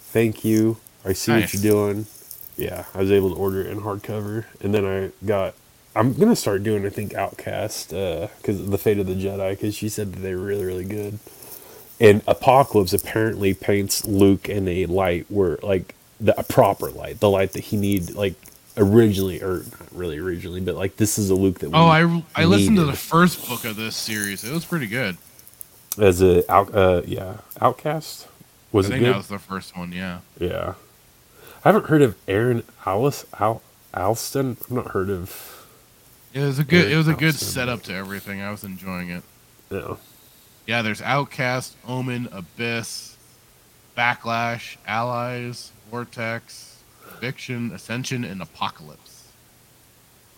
[0.01, 0.77] Thank you.
[1.05, 1.55] I see Nice.
[1.55, 2.07] what you're doing.
[2.57, 5.55] Yeah, I was able to order it in hardcover, and then I got.
[5.97, 9.75] I'm gonna start doing I think Outcast because of the Fate of the Jedi because
[9.75, 11.19] she said that they were really really good.
[12.03, 17.31] And Apocalypse apparently paints Luke in a light where like the a proper light, the
[17.31, 18.35] light that he need like
[18.77, 22.23] originally or not really originally, but like this is a Luke that we Oh, I
[22.35, 24.43] I listened to the first book of this series.
[24.45, 25.17] It was pretty good.
[25.99, 28.27] as a out uh yeah outcast
[28.73, 29.13] was I think good?
[29.13, 29.93] that was the first one.
[29.93, 30.21] Yeah.
[30.41, 30.75] yeah,
[31.65, 33.63] I haven't heard of Aaron Alice Al
[33.95, 34.57] Allston.
[34.63, 35.67] I've not heard of
[36.35, 36.83] It was a good.
[36.85, 37.49] Very It was a good awesome.
[37.49, 38.41] setup to everything.
[38.43, 39.23] I was enjoying it.
[39.71, 39.99] no.
[40.67, 43.17] Yeah, there's Outcast, Omen, Abyss,
[43.97, 46.83] Backlash, Allies, Vortex,
[47.17, 49.29] Eviction, Ascension, and Apocalypse.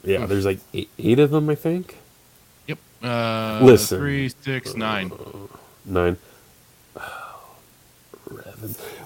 [0.02, 1.96] Yeah, there's like eight, eight of them, I think.
[2.66, 2.78] Yep.
[3.02, 3.98] Uh, Listen.
[3.98, 5.12] Three, six, nine.
[5.84, 6.16] Nine.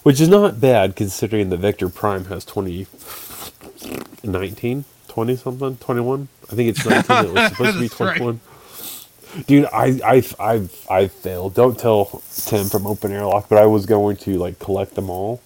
[0.03, 2.86] Which is not bad considering the Vector Prime has 20.
[4.24, 4.85] 19?
[5.09, 5.77] 20 something?
[5.77, 6.28] 21?
[6.51, 7.24] I think it's 19.
[7.27, 8.40] it was supposed to be 21.
[9.47, 11.55] Dude, I, I, I, I failed.
[11.55, 15.43] Don't tell Tim from Open Airlock, but I was going to like collect them all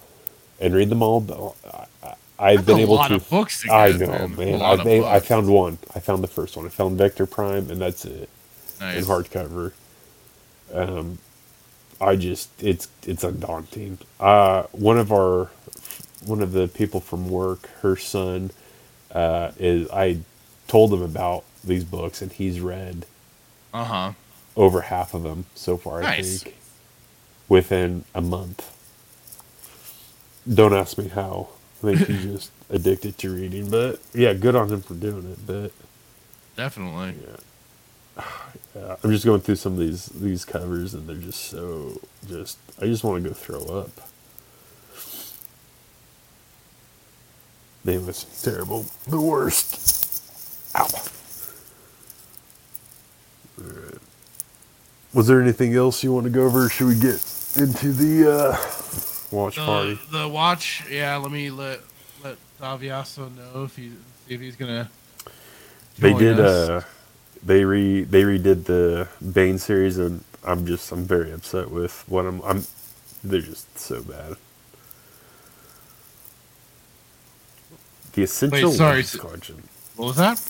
[0.59, 1.21] and read them all.
[1.21, 3.15] But I, I've That's been a able lot to.
[3.15, 4.37] of books I know, man.
[4.37, 4.61] man.
[4.61, 4.75] I,
[5.15, 5.79] I found one.
[5.95, 6.65] I found the first one.
[6.65, 8.29] I found Vector Prime, and that's it
[8.93, 9.73] in hardcover.
[10.73, 11.19] Um,
[12.01, 13.99] I just it's it's undaunting.
[14.19, 15.51] Uh, one of our
[16.25, 18.51] one of the people from work, her son,
[19.11, 20.19] uh, is I
[20.67, 23.05] told him about these books, and he's read
[23.73, 24.11] Uh huh.
[24.55, 25.99] over half of them so far.
[25.99, 26.43] I Nice.
[26.43, 26.55] think
[27.49, 28.69] within a month.
[30.51, 31.49] Don't ask me how.
[31.83, 35.45] I think he's just addicted to reading, but yeah, good on him for doing it.
[35.47, 35.71] But
[36.55, 37.15] Definitely.
[38.15, 42.57] Yeah, I'm just going through some of these these covers, and they're just so just.
[42.81, 43.89] I just want to go throw up.
[47.85, 48.85] Name was terrible.
[49.07, 50.23] The worst.
[50.75, 50.87] Ow.
[53.63, 53.97] Alright.
[55.13, 56.69] Was there anything else you want to go over?
[56.69, 57.23] Should we get
[57.57, 58.57] into the uh,
[59.35, 59.99] watch The, party?
[60.11, 60.83] the watch.
[60.89, 61.17] Yeah.
[61.17, 61.81] Let me let
[62.23, 63.91] let Daviaso know if he
[64.27, 64.89] if he's gonna.
[65.99, 66.39] They did.
[66.39, 66.69] us.
[66.69, 66.83] Uh,
[67.45, 72.25] they re they redid the Bane series, and I'm just I'm very upset with what
[72.25, 72.41] I'm.
[72.43, 72.63] I'm.
[73.23, 74.35] They're just so bad.
[78.13, 79.63] The essential Wait, sorry, Life s- collection.
[79.95, 80.41] What was that?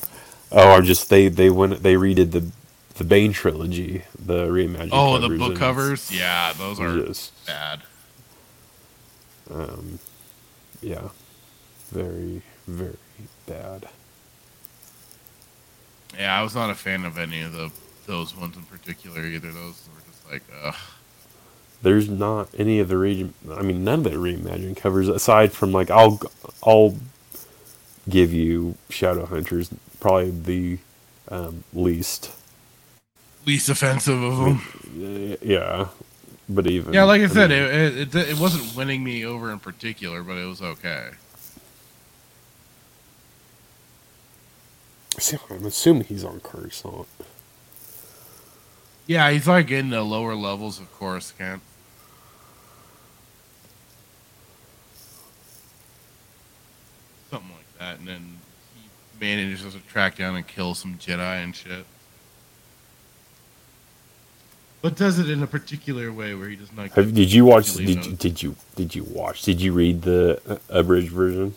[0.51, 2.45] Oh, I'm just they they went they redid the
[2.95, 4.89] the Bane trilogy, the reimagined.
[4.91, 6.11] Oh, the book covers.
[6.11, 7.81] Yeah, those are Just bad.
[10.81, 11.09] yeah,
[11.91, 12.97] very very
[13.47, 13.87] bad.
[16.17, 17.71] Yeah, I was not a fan of any of the
[18.05, 19.51] those ones in particular either.
[19.51, 20.75] Those were just like, ugh.
[21.81, 23.33] There's not any of the region.
[23.51, 26.21] I mean, none of the reimagined covers aside from like I'll
[26.65, 26.97] I'll
[28.09, 30.77] give you Shadow Hunters probably the
[31.29, 32.31] um, least.
[33.45, 35.37] Least offensive of them.
[35.41, 35.87] Yeah,
[36.49, 39.51] but even Yeah, like I said, mean, it, it, it, it wasn't winning me over
[39.51, 41.11] in particular, but it was okay.
[45.19, 47.07] see, I'm assuming he's on Coruscant.
[49.07, 51.61] Yeah, he's like in the lower levels of Coruscant.
[57.29, 58.39] Something like that, and then
[58.75, 58.89] he
[59.19, 61.85] manages to track down and kill some Jedi and shit.
[64.83, 66.89] But does it in a particular way where he does not.
[66.91, 67.73] Have, did you watch?
[67.73, 69.41] Did you, did you did you watch?
[69.43, 71.53] Did you read the uh, abridged version?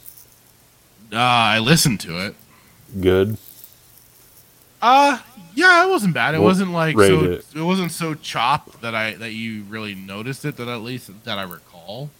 [1.13, 2.37] Uh, I listened to it.
[3.01, 3.37] Good.
[4.81, 5.19] Uh
[5.57, 6.35] yeah, it wasn't bad.
[6.35, 7.47] It Well, wasn't like so it.
[7.55, 7.61] it.
[7.63, 11.43] wasn't so chopped that I that you really noticed it that at least that I
[11.43, 12.11] recall.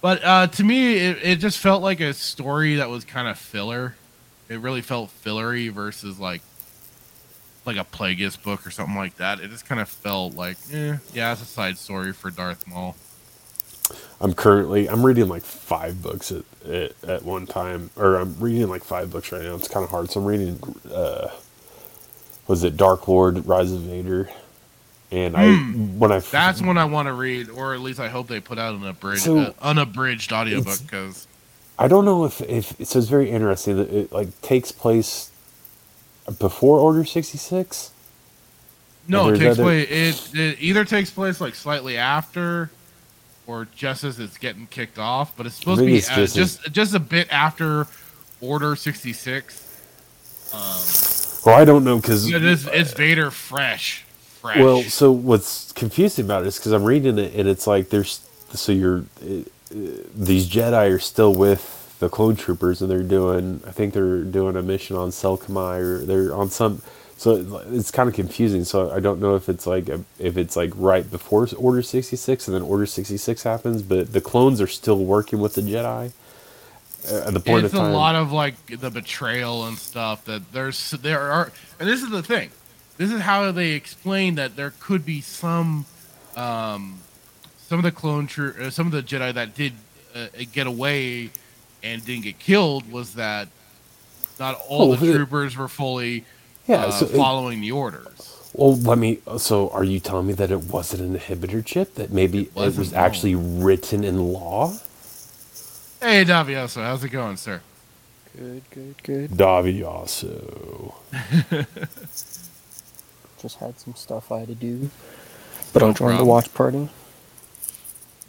[0.00, 3.38] But uh to me it, it just felt like a story that was kind of
[3.38, 3.96] filler.
[4.48, 6.40] It really felt fillery versus like
[7.68, 9.40] like a Plagueis book or something like that.
[9.40, 12.96] It just kind of felt like, eh, yeah, it's a side story for Darth Maul.
[14.20, 18.68] I'm currently I'm reading like five books at, at at one time, or I'm reading
[18.68, 19.54] like five books right now.
[19.54, 20.10] It's kind of hard.
[20.10, 20.60] So I'm reading,
[20.92, 21.28] uh,
[22.46, 24.28] was it Dark Lord, Rise of Vader,
[25.10, 26.18] and I when I.
[26.18, 28.84] That's when I want to read, or at least I hope they put out an
[28.84, 31.26] abridged, So, uh, unabridged audiobook because
[31.78, 32.98] I don't know if if so.
[32.98, 35.30] It's very interesting that it like takes place
[36.38, 37.92] before Order sixty six.
[39.06, 40.34] No, it takes other- place.
[40.34, 42.70] It, it either takes place like slightly after,
[43.46, 45.34] or just as it's getting kicked off.
[45.36, 47.86] But it's supposed to be it's uh, just just just, a bit after
[48.40, 49.64] Order sixty six.
[51.44, 54.04] Well, I don't know because It is it's Vader fresh,
[54.40, 54.58] fresh.
[54.58, 58.26] Well, so what's confusing about it is because I'm reading it and it's like there's
[58.50, 59.40] so you're uh,
[59.70, 59.76] uh,
[60.14, 64.56] these Jedi are still with the clone troopers and they're doing I think they're doing
[64.56, 66.82] a mission on Selkamai or they're on some
[67.18, 68.62] so it's kind of confusing.
[68.62, 72.14] So I don't know if it's like a, if it's like right before Order sixty
[72.14, 75.62] six and then Order sixty six happens, but the clones are still working with the
[75.62, 76.12] Jedi.
[77.10, 80.92] at the point it's of a lot of like the betrayal and stuff that there's
[80.92, 81.50] there are
[81.80, 82.50] and this is the thing
[82.98, 85.86] this is how they explain that there could be some
[86.36, 87.00] um
[87.66, 89.72] some of the clone tro- uh, some of the jedi that did
[90.14, 91.30] uh, get away
[91.82, 93.48] and didn't get killed was that
[94.38, 96.24] not all Oh, the the- troopers were fully
[96.66, 99.18] Yeah, uh, so it- following the orders Well, let me.
[99.38, 101.94] So, are you telling me that it wasn't an inhibitor chip?
[101.96, 104.74] That maybe it, wasn't, was actually written in law?
[106.00, 107.60] hey davioso how's it going sir
[108.36, 109.30] Good, good, good.
[109.32, 110.94] Davioso.
[113.42, 114.90] Just had some stuff I had to do.
[115.72, 116.88] But No I'll join the watch party.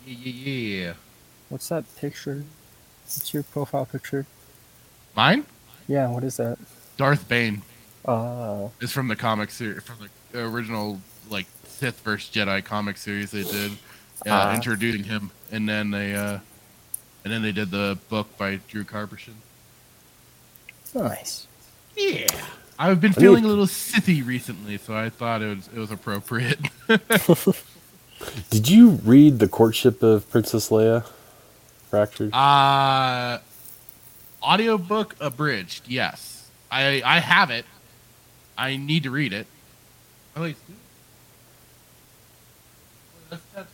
[0.07, 0.53] yeah yeah
[0.85, 0.93] yeah
[1.49, 2.43] What's that picture?
[3.15, 4.25] What's your profile picture?
[5.15, 5.45] mine
[5.87, 6.57] Yeah, what is that?
[6.97, 7.61] darth bane
[8.05, 9.95] Uh, It's from the comic series, from
[10.31, 13.71] the original like Sith vs Jedi comic series they did,
[14.25, 14.53] uh, Ah.
[14.55, 16.39] introducing him, and then they uh,
[17.23, 19.33] and then they did the book by Drew Karpyshyn.
[20.93, 21.47] nice.
[21.95, 22.27] Yeah,
[22.77, 26.59] I've been feeling a little Sithy recently, so I thought it was it was appropriate.
[28.49, 31.05] Did you read the courtship of Princess Leia?
[31.89, 32.33] Fractured.
[32.33, 33.39] uh
[34.43, 35.87] audiobook abridged.
[35.87, 37.65] Yes, I I have it.
[38.57, 39.47] I need to read it.
[40.35, 40.55] Oh, wait.
[43.29, 43.73] That's- that's-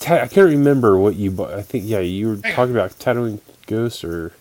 [0.00, 1.52] Ta- I can't remember what you bought.
[1.52, 2.56] I think yeah, you were Hang on.
[2.56, 4.32] talking about Tatooine Ghost or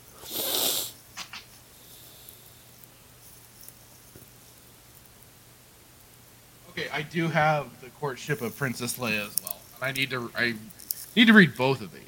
[6.71, 9.57] Okay, I do have the courtship of Princess Leia as well.
[9.75, 10.53] And I need to I
[11.15, 12.01] need to read both of these.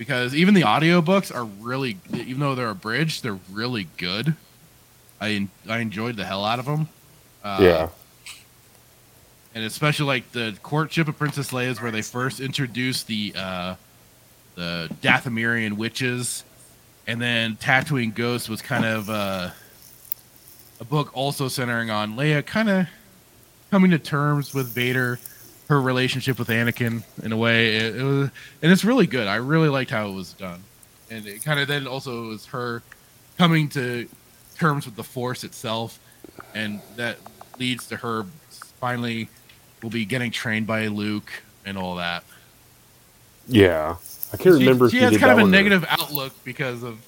[0.00, 4.34] Because even the audiobooks are really even though they're abridged, they're really good.
[5.20, 6.88] I I enjoyed the hell out of them.
[7.44, 7.88] Uh, yeah.
[9.54, 13.74] and especially like the courtship of Princess Leia is where they first introduced the uh,
[14.54, 16.44] the Dathomirian witches,
[17.06, 19.50] and then Tatooine ghosts was kind of uh,
[20.80, 22.86] a book also centering on Leia, kind of
[23.70, 25.18] coming to terms with Vader,
[25.70, 27.76] her relationship with Anakin in a way.
[27.76, 28.30] It, it was,
[28.60, 29.28] and it's really good.
[29.28, 30.64] I really liked how it was done,
[31.10, 32.82] and it kind of then also was her
[33.38, 34.08] coming to
[34.58, 36.00] terms with the Force itself,
[36.54, 37.18] and that
[37.60, 38.26] leads to her
[38.80, 39.28] finally
[39.80, 41.30] will be getting trained by Luke
[41.64, 42.24] and all that.
[43.46, 43.94] Yeah.
[44.32, 46.82] I can't She- remember She, has did kind of a one or- negative outlook because
[46.82, 46.98] of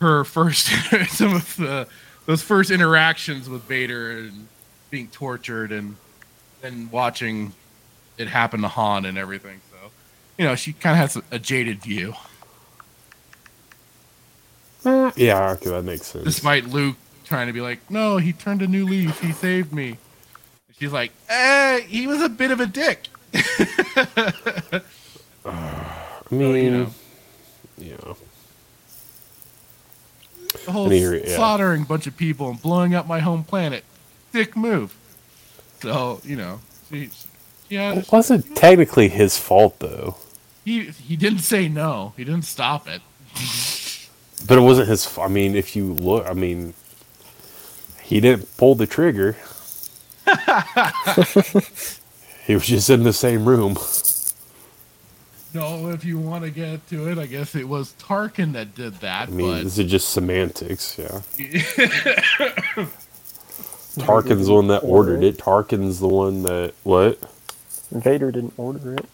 [0.00, 0.66] her first
[1.08, 1.88] some of the
[2.26, 4.46] those first interactions with Vader and
[4.90, 5.96] being tortured and
[6.62, 7.52] then watching
[8.18, 9.60] it happened to Han and everything.
[9.70, 9.90] So,
[10.38, 12.14] you know, she kind of has a, jaded view,
[14.84, 16.24] Yeah, okay, that makes sense.
[16.24, 19.20] despite Luke trying to be like, "No, he turned a new leaf.
[19.20, 19.98] He saved me."
[20.78, 23.08] She's like, "Eh, he was a bit of a dick."
[25.46, 26.90] I mean, you know.
[27.78, 27.96] yeah.
[30.64, 31.36] The whole yeah.
[31.36, 33.84] slaughtering bunch of people and blowing up my home planet.
[34.32, 34.94] Dick move.
[35.80, 36.60] So, you know,
[36.90, 37.10] she,
[37.68, 40.16] yeah, It wasn't technically his fault though,
[40.64, 42.14] he he didn't say no.
[42.16, 43.02] He didn't stop it.
[44.46, 45.18] but it wasn't his.
[45.18, 46.74] I mean, if you look, I mean,
[48.02, 49.36] he didn't pull the trigger.
[52.46, 53.76] he was just in the same room.
[55.52, 58.94] No, if you want to get to it, I guess it was Tarkin that did
[58.94, 59.28] that.
[59.28, 61.20] I mean, this is just semantics, yeah.
[62.76, 62.88] but
[63.98, 65.36] Tarkin's the one that ordered it.
[65.36, 67.20] Tarkin's the one that what?
[68.02, 69.06] Vader didn't order it.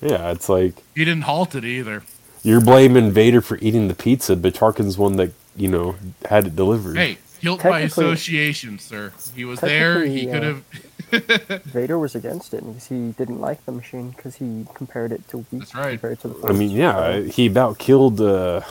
[0.00, 2.02] Yeah, it's like he didn't halt it either.
[2.42, 6.56] you're blaming Vader for eating the pizza, but Tarkin's one that you know had it
[6.56, 6.96] delivered.
[6.96, 9.12] Hey, guilt by association, sir.
[9.34, 10.04] He was there.
[10.04, 11.62] He Technically, could uh, have.
[11.64, 15.38] Vader was against it because he didn't like the machine because he compared it to
[15.38, 15.98] weak That's right.
[16.00, 18.62] compared to the I mean, yeah, he about killed uh,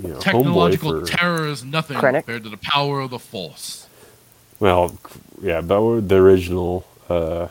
[0.00, 2.24] you know, Technological homeboy for terror is nothing Krennic?
[2.24, 3.86] compared to the power of the Force.
[4.60, 4.96] well,
[5.40, 7.48] yeah, about the original uh,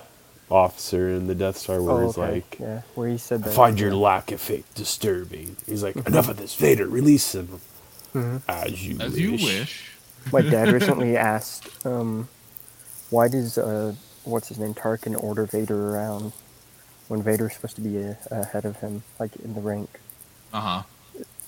[0.52, 2.34] officer in the Death Star, where Oh, he's okay.
[2.34, 3.54] like, yeah, where he said "I that.
[3.56, 7.62] find your lack of faith disturbing." He's like, "Enough of this, Vader, release him."
[8.14, 8.42] Mhm.
[8.48, 9.20] As you As wish.
[9.22, 9.92] you wish.
[10.32, 12.30] My dad recently asked, um,
[13.10, 16.34] why does uh, what's his name Tarkin order Vader around
[17.08, 20.00] when Vader's supposed to be a, ahead of him, like in the rank?
[20.54, 20.84] Uh huh.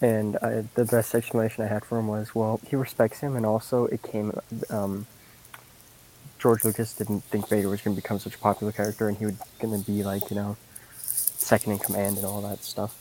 [0.02, 3.46] And I, the best explanation I had for him was, well, he respects him, and
[3.46, 4.34] also it came.
[4.70, 5.06] Um,
[6.44, 9.26] George Lucas didn't think Vader was going to become such a popular character, and he
[9.26, 10.58] was going to be like, you know,
[10.98, 13.00] second in command and all that stuff.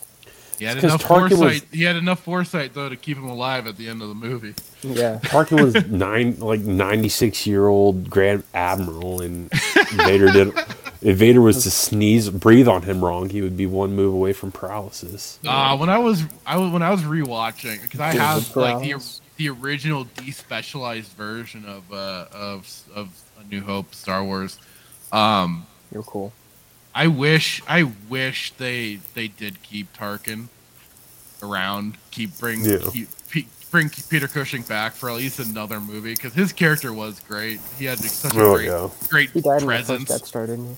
[0.60, 3.66] He had 'cause enough Tarkin Was, he had enough foresight though to keep him alive
[3.66, 4.54] at the end of the movie.
[4.82, 9.50] Yeah, Tarkin was nine, like ninety six year old Grand Admiral, and
[9.94, 10.56] Vader didn't.
[11.00, 14.32] if Vader was to sneeze, breathe on him wrong, he would be one move away
[14.32, 15.40] from paralysis.
[15.44, 18.82] Uh, when I was I was when I was rewatching because I David have like
[18.82, 19.20] the Prowse.
[19.36, 23.08] The original despecialized version of uh of of
[23.40, 24.58] A New Hope Star Wars.
[25.10, 26.32] Um, You're cool.
[26.94, 30.48] I wish I wish they they did keep Tarkin
[31.42, 32.78] around, keep bring Yeah.
[32.92, 37.20] keep, pe- bring Peter Cushing back for at least another movie because his character was
[37.20, 37.60] great.
[37.78, 38.88] He had such a Oh, great yeah.
[39.08, 40.08] great He died presence.
[40.08, 40.76] first Death Star, didn't he?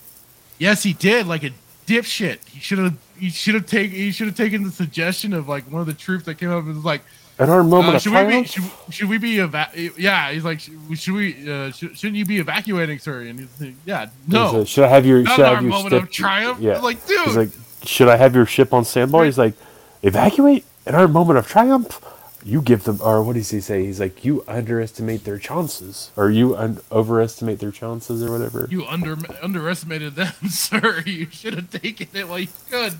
[0.59, 1.26] Yes, he did.
[1.26, 1.51] Like a
[1.86, 2.39] dipshit.
[2.48, 2.94] He should have.
[3.18, 3.97] He should have taken.
[3.97, 6.64] He should have taken the suggestion of like one of the troops that came up
[6.64, 7.02] and was like,
[7.39, 8.24] At our moment uh, of should we be?
[8.44, 9.40] triumph, Should, should we be?
[9.40, 10.31] Eva- yeah.
[10.31, 11.51] He's like, should, we?
[11.51, 13.23] Uh, should, shouldn't you be evacuating, sir?
[13.23, 14.52] And he's like, yeah, no.
[14.52, 16.02] said, should I have your Not should I our your moment ship?
[16.05, 16.61] of triumph.
[16.61, 16.78] Yeah.
[16.78, 17.20] Like, dude.
[17.27, 17.48] He's like,
[17.82, 19.24] should I have your ship on standby?
[19.27, 19.55] He's like,
[20.02, 22.01] evacuate in our moment of triumph.
[22.47, 23.85] You give them, or what does he say?
[23.86, 28.69] He's like, you underestimate their chances, or you un- overestimate their chances, or whatever.
[28.70, 31.02] you under underestimated them, sir.
[31.06, 32.94] You should have taken it while you could.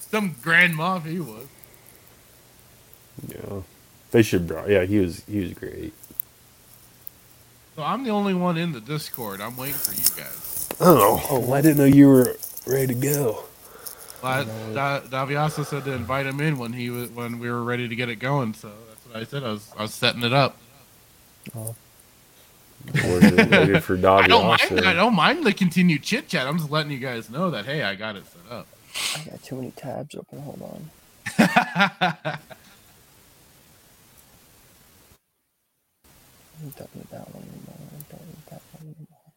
[0.00, 1.46] Some grand moff he was.
[3.28, 3.62] Yeah,
[4.12, 4.46] they should.
[4.48, 5.24] bro- Yeah, he was.
[5.26, 5.94] He was great.
[7.76, 9.40] So I'm the only one in the Discord.
[9.40, 10.70] I'm waiting for you guys.
[10.80, 12.36] Oh, oh, I didn't know you were
[12.66, 13.44] ready to go.
[14.22, 17.88] Well, da- Daviasa said to invite him in when he was when we were ready
[17.88, 18.54] to get it going.
[18.54, 19.44] So that's what I said.
[19.44, 20.60] I was I was setting it up.
[23.02, 24.80] Waited for Davi I don't mind.
[24.84, 26.46] I don't mind the continued chit chat.
[26.46, 28.68] I'm just letting you guys know that hey, I got it set up.
[29.14, 30.40] I got too many tabs open.
[30.40, 30.92] Hold on.
[36.76, 37.76] don't need that one anymore.
[37.78, 39.32] I don't need that one anymore.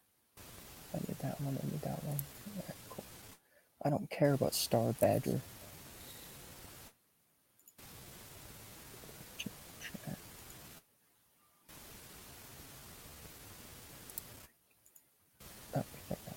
[0.94, 1.58] I need that one.
[1.62, 2.16] I need that one.
[2.58, 3.04] Alright, cool.
[3.84, 5.40] I don't care about Star Badger.
[15.76, 16.32] Oh, there we go.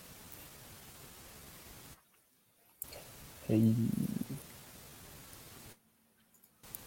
[3.48, 3.76] Hey,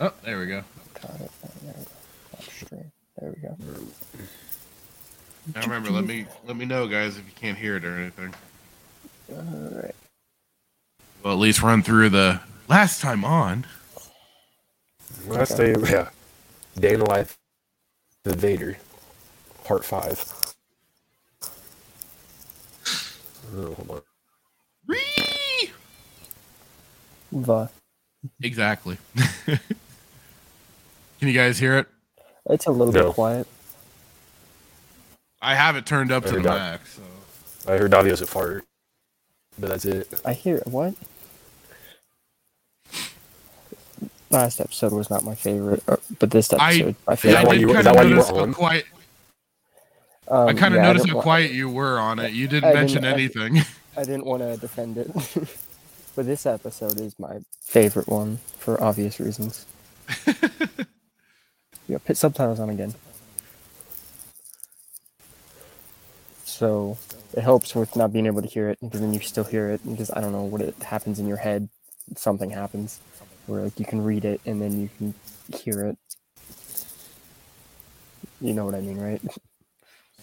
[0.01, 0.65] oh, there we go.
[0.95, 1.31] got it.
[1.45, 1.91] Oh, there we go.
[2.33, 2.93] Watch stream.
[3.27, 3.57] There we go.
[5.55, 8.33] Now remember, let me let me know, guys, if you can't hear it or anything.
[9.33, 9.95] Alright.
[11.25, 13.67] Well, at least run through the last time on.
[15.27, 16.11] Last day, yeah.
[16.79, 17.37] Day in the life
[18.27, 18.79] of Vader,
[19.65, 20.25] part five.
[23.57, 24.03] Oh, hold on.
[24.87, 25.73] Whee!
[27.33, 27.69] The.
[28.41, 28.99] Exactly.
[29.47, 29.59] Can
[31.21, 31.89] you guys hear it?
[32.49, 33.05] It's a little No.
[33.07, 33.47] bit quiet.
[35.43, 36.99] I have it turned up to the heard max.
[37.65, 37.73] So.
[37.73, 38.65] I heard Davio's a fart,
[39.59, 40.21] but that's it.
[40.25, 40.95] I hear what?
[44.31, 47.47] Last episode was not my favorite, uh, but this episode, my I that favorite.
[47.47, 48.55] why did you kind of why you were notice how on?
[48.55, 48.85] quiet.
[50.29, 52.33] Um, I kind of yeah, noticed how quiet you were on it.
[52.33, 53.63] You didn't I mention didn't- I- anything.
[53.97, 55.11] I didn't want to defend it,
[56.17, 59.65] but this episode is my favorite one for obvious reasons.
[61.89, 62.95] yeah, put subtitles on again.
[66.45, 66.97] So
[67.35, 69.81] it helps with not being able to hear it because then you still hear it
[69.89, 71.69] because I don't know what it happens in your head.
[72.17, 72.99] Something happens
[73.47, 75.15] where like you can read it and then you can
[75.55, 75.99] hear it.
[78.41, 79.21] You know what I mean, right?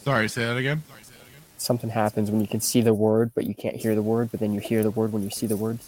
[0.04, 0.84] Sorry, say that again.
[0.90, 1.42] Sorry, say that again.
[1.58, 4.40] Something happens when you can see the word but you can't hear the word, but
[4.40, 5.80] then you hear the word when you see the word.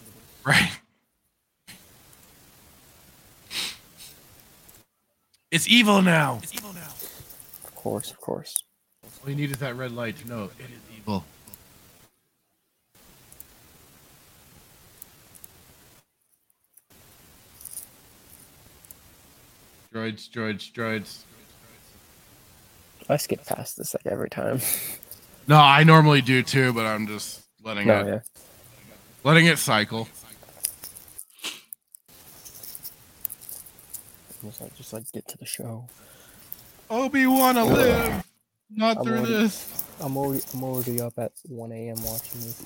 [0.45, 0.69] Right.
[5.51, 6.39] It's evil now.
[6.41, 6.91] It's evil now.
[7.63, 8.55] Of course, of course.
[9.23, 11.23] All you need is that red light to know it is evil.
[19.93, 21.19] Droids, droids, droids.
[23.07, 24.59] I skip past this like every time.
[25.47, 28.19] No, I normally do too, but I'm just letting no, it yeah.
[29.23, 30.07] letting it cycle.
[34.45, 35.87] Just like, just like get to the show.
[36.89, 38.23] Obi wanna live,
[38.69, 39.83] not I'm through already- this.
[40.01, 41.95] I'm already, I'm already up at 1 a.m.
[42.03, 42.61] watching this.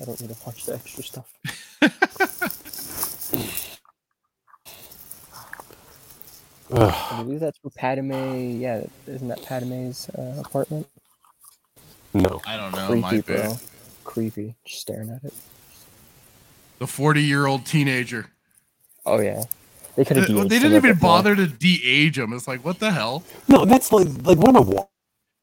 [0.00, 1.28] I don't need to watch the extra stuff.
[6.74, 8.12] I believe that's where Padme.
[8.60, 10.86] Yeah, isn't that Padme's uh, apartment?
[12.14, 12.40] no.
[12.46, 12.86] I don't know.
[12.86, 13.56] Creepy, Might be bro.
[14.04, 14.54] Creepy.
[14.64, 15.34] Just staring at it.
[16.78, 18.26] the forty-year-old teenager.
[19.04, 19.44] Oh yeah.
[19.96, 20.48] They could They, have.
[20.48, 22.32] they didn't even bother to de-age him.
[22.32, 23.22] It's like, what the hell?
[23.48, 24.86] No, that's like like when I wa-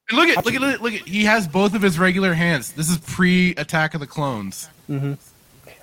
[0.09, 2.34] And look at look at look at, look at he has both of his regular
[2.34, 2.71] hands.
[2.73, 4.69] This is pre Attack of the Clones.
[4.89, 5.13] Mm-hmm.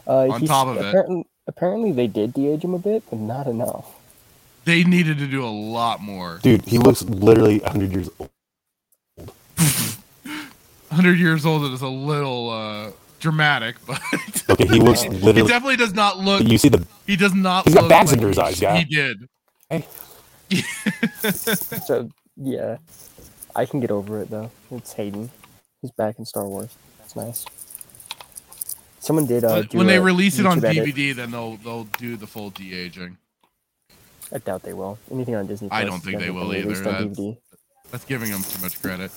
[0.08, 0.86] Uh, On he's- top of it.
[0.86, 3.86] apparently, Apparently, they did de-age him a bit, but not enough.
[4.64, 6.40] They needed to do a lot more.
[6.42, 8.30] dude, he looks literally 100 years old.
[10.88, 12.90] 100 years old is a little uh
[13.20, 14.00] dramatic, but
[14.50, 15.42] Okay, he looks literally.
[15.42, 16.42] he definitely does not look.
[16.42, 17.64] You see the He does not.
[17.64, 18.78] He's got look bags like under his eyes, guy.
[18.78, 19.28] He did.
[19.70, 19.84] Hey.
[21.84, 22.76] So yeah,
[23.54, 24.50] I can get over it though.
[24.70, 25.30] It's Hayden.
[25.82, 26.74] He's back in Star Wars.
[26.98, 27.44] That's nice.
[29.00, 30.94] Someone did uh, do when they a release it on YouTube edit.
[30.94, 33.16] DVD, then they'll they'll do the full de aging.
[34.32, 34.98] I doubt they will.
[35.10, 35.68] Anything on Disney.
[35.70, 36.74] I don't think they will either.
[36.74, 37.16] That's-
[37.92, 39.12] That's giving them too much credit.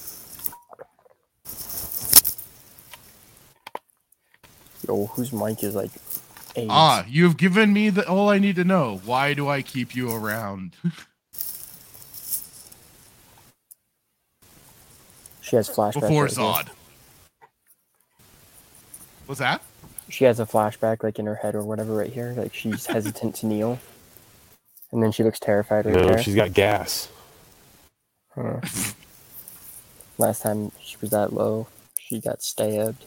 [4.87, 5.91] Yo, whose mic is like?
[6.55, 6.67] AIDS?
[6.69, 9.01] Ah, you've given me the all I need to know.
[9.05, 10.75] Why do I keep you around?
[15.49, 16.01] She has flashback.
[16.01, 16.45] Before right here.
[16.45, 16.67] Zod.
[19.25, 19.63] What's that?
[20.07, 22.35] She has a flashback like in her head or whatever right here.
[22.37, 23.79] Like she's hesitant to kneel,
[24.91, 26.21] and then she looks terrified right no, there.
[26.21, 27.09] she's got gas.
[28.35, 28.59] Huh.
[30.19, 33.03] Last time she was that low, she got stabbed.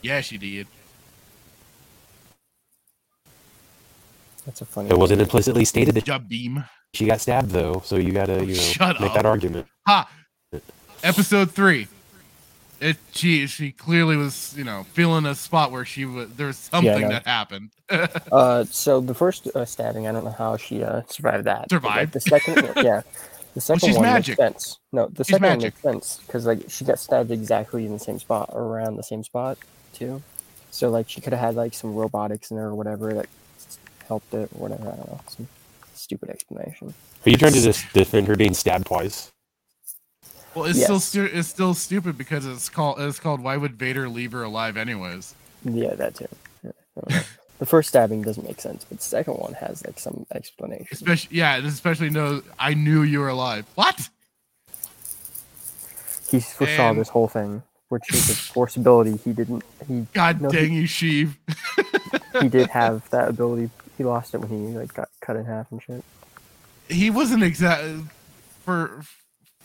[0.00, 0.68] Yeah, she did.
[4.46, 4.90] That's a funny.
[4.90, 6.64] It wasn't implicitly stated that Job beam.
[6.94, 9.16] she got stabbed though, so you gotta you know Shut make up.
[9.16, 9.66] that argument.
[9.86, 10.10] Ha!
[11.02, 11.88] Episode three.
[12.80, 16.56] It she she clearly was you know feeling a spot where she was there was
[16.56, 17.08] something no.
[17.08, 17.70] that happened.
[18.32, 21.66] Uh, so the first uh, stabbing, I don't know how she uh, survived that.
[21.68, 22.12] but, like, Survived?
[22.14, 23.02] the second, yeah,
[23.54, 24.38] the second she's one magic.
[24.38, 24.78] makes sense.
[24.92, 25.74] No, the She's second one magic.
[25.74, 29.22] makes sense because like she got stabbed exactly in the same spot, around the same
[29.22, 29.58] spot
[29.92, 30.22] too.
[30.70, 33.26] So like she could have had like some robotics in there or whatever that
[34.12, 34.88] helped it or whatever.
[34.92, 35.20] I don't know.
[35.28, 35.48] Some
[35.94, 36.92] stupid explanation.
[37.24, 39.32] Are you trying to dis- defend her being stabbed twice?
[40.54, 44.08] well, it's still stu- it's still stupid because it's called it's called Why would Vader
[44.08, 45.34] leave her alive anyways?
[45.64, 46.28] Yeah, that too.
[46.62, 47.22] Yeah, I don't know.
[47.58, 50.88] the first stabbing doesn't make sense, but the second one has like some explanation.
[50.92, 52.42] Especially yeah, especially no.
[52.58, 53.64] I knew you were alive.
[53.76, 54.10] What?
[56.30, 59.18] He foresaw And- this whole thing, which is a force ability.
[59.24, 59.62] He didn't.
[59.88, 61.36] He God No, he- dang you, Sheev.
[62.42, 63.70] he did have that ability.
[63.98, 66.02] He lost it when he like got cut in half and shit.
[66.88, 67.84] he wasn't exact
[68.64, 69.02] for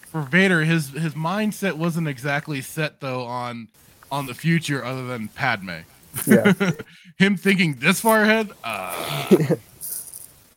[0.07, 0.63] for Vader.
[0.63, 3.67] His his mindset wasn't exactly set though on
[4.11, 5.79] on the future, other than Padme.
[6.25, 6.53] Yeah.
[7.17, 9.55] Him thinking this far ahead, uh,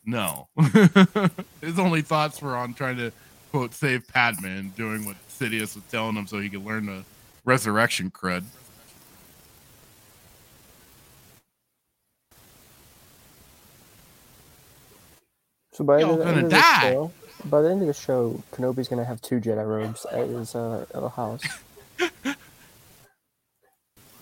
[0.05, 0.47] no.
[1.61, 3.11] His only thoughts were on trying to
[3.51, 7.03] quote save Padme and doing what Sidious was telling him so he could learn the
[7.45, 8.43] resurrection crud.
[15.73, 17.13] So by Yo, the gonna end of the show,
[17.45, 20.85] by the end of the show, Kenobi's gonna have two Jedi robes at his uh,
[20.93, 21.43] at house.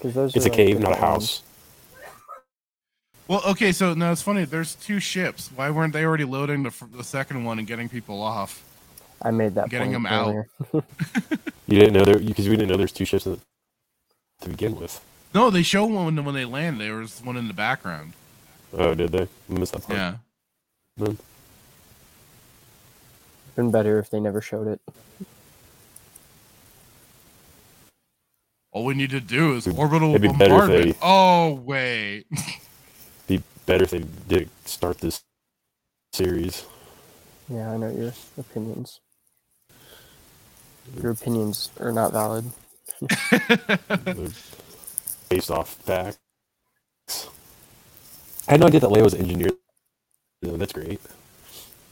[0.02, 1.44] Those It's a like, cave, the not a house.
[3.28, 4.46] Well, okay, so now it's funny.
[4.46, 5.52] There's two ships.
[5.56, 8.64] Why weren't they already loading the, the second one and getting people off?
[9.22, 10.36] I made that Getting point them out.
[11.68, 13.42] You didn't know there because we didn't know there's two ships in-
[14.42, 15.02] to begin with.
[15.34, 16.82] No, they show one when they land.
[16.82, 18.14] There was one in the background.
[18.74, 19.24] Oh, did they?
[19.24, 20.00] I missed that part.
[20.00, 20.16] Yeah.
[20.98, 21.18] Man.
[23.56, 24.82] Been better if they never showed it.
[28.72, 30.68] All we need to do is orbital it'd be better if bombardment.
[30.68, 32.28] they- Oh wait.
[33.28, 35.24] Be better if they did start this
[36.14, 36.66] series.
[37.50, 39.00] Yeah, I know your opinions.
[41.02, 42.46] Your opinions are not valid.
[45.30, 46.20] Based off facts.
[48.48, 49.52] I had no idea that Leia was an engineer.
[50.44, 51.02] No, that's great.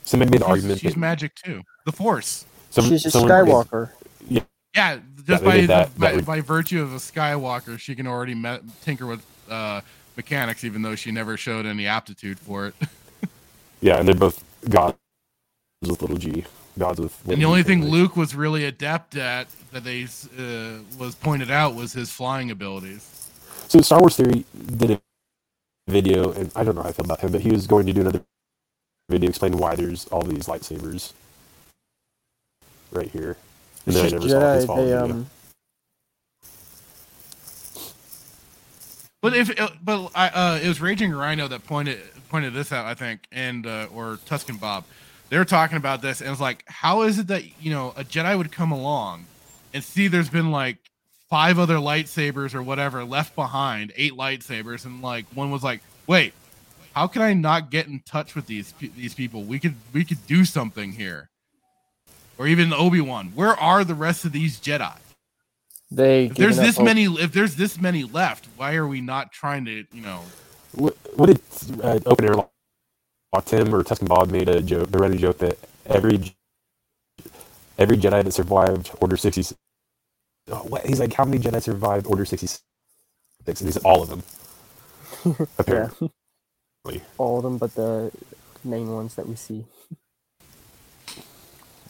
[0.08, 1.62] Somebody made the she's, argument she's that magic too.
[1.84, 2.46] The Force.
[2.70, 3.90] some, She's a someone- Skywalker.
[4.28, 4.40] Yeah,
[4.74, 8.06] yeah, just they by, that- by, that would- by virtue of a Skywalker, she can
[8.06, 9.80] already me- tinker with uh,
[10.16, 12.74] mechanics, even though she never showed any aptitude for it.
[13.80, 14.98] Yeah, and they're both gods
[15.82, 16.44] with little g.
[16.76, 17.16] Gods with.
[17.28, 18.00] And the only thing apparently.
[18.00, 23.30] Luke was really adept at that they uh, was pointed out was his flying abilities.
[23.68, 24.44] So Star Wars Theory
[24.76, 25.00] did a
[25.86, 27.92] video, and I don't know how I feel about him, but he was going to
[27.92, 28.24] do another
[29.08, 31.12] video explaining why there's all these lightsabers
[32.90, 33.36] right here.
[33.86, 35.14] And then I just never saw his follow They video.
[35.14, 35.30] um.
[39.20, 42.86] But if uh, but I uh, it was Raging Rhino that pointed pointed this out,
[42.86, 44.84] I think, and uh, or Tuscan Bob,
[45.28, 48.04] they were talking about this, and it's like, how is it that you know a
[48.04, 49.24] Jedi would come along
[49.74, 50.76] and see there's been like
[51.28, 56.32] five other lightsabers or whatever left behind, eight lightsabers, and like one was like, wait,
[56.98, 59.44] how can I not get in touch with these these people?
[59.44, 61.30] We could we could do something here,
[62.38, 63.28] or even Obi Wan.
[63.34, 64.98] Where are the rest of these Jedi?
[65.90, 66.84] They If there's this hope.
[66.84, 70.32] many, if there's this many left, why are we not trying to, you know?
[70.72, 71.40] What, what did
[71.82, 74.90] uh, Open Air Lock Tim or Tuscan Bob made a joke?
[74.90, 76.36] They read a joke that every
[77.78, 79.56] every Jedi that survived Order sixty.
[80.50, 80.86] Oh, what?
[80.86, 82.62] He's like, how many Jedi survived Order sixty six?
[83.46, 84.22] and he said all of them.
[85.58, 86.12] Apparently.
[86.86, 88.12] Yeah, all of them, but the
[88.64, 89.64] main ones that we see.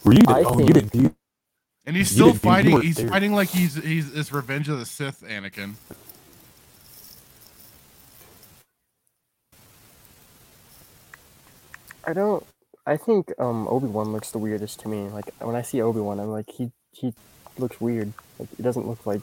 [0.04, 0.22] Were you?
[0.26, 0.94] I oh, think- you didn't.
[0.94, 1.14] You,
[1.86, 2.72] And he's still you fighting.
[2.72, 3.08] weren't He's there.
[3.08, 5.76] fighting like he's he's this Revenge of the Sith Anakin.
[12.06, 12.44] I don't.
[12.86, 15.08] I think um, Obi Wan looks the weirdest to me.
[15.08, 17.14] Like when I see Obi Wan, I'm like he he
[17.58, 18.12] looks weird.
[18.38, 19.22] Like he doesn't look like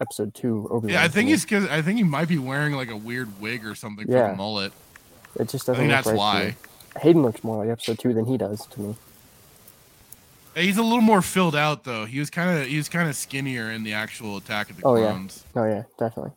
[0.00, 0.88] Episode Two Obi Wan.
[0.88, 1.44] Yeah, I think he's.
[1.44, 4.30] Cause I think he might be wearing like a weird wig or something for Yeah.
[4.30, 4.72] the mullet.
[5.38, 5.88] It just I doesn't.
[5.88, 6.56] think look that's right why.
[7.00, 8.96] Hayden looks more like Episode Two than he does to me.
[10.56, 12.04] He's a little more filled out though.
[12.04, 14.86] He was kind of he was kind of skinnier in the actual Attack of the
[14.86, 15.06] Oh, yeah.
[15.10, 15.44] Clones.
[15.56, 16.32] Oh yeah, definitely.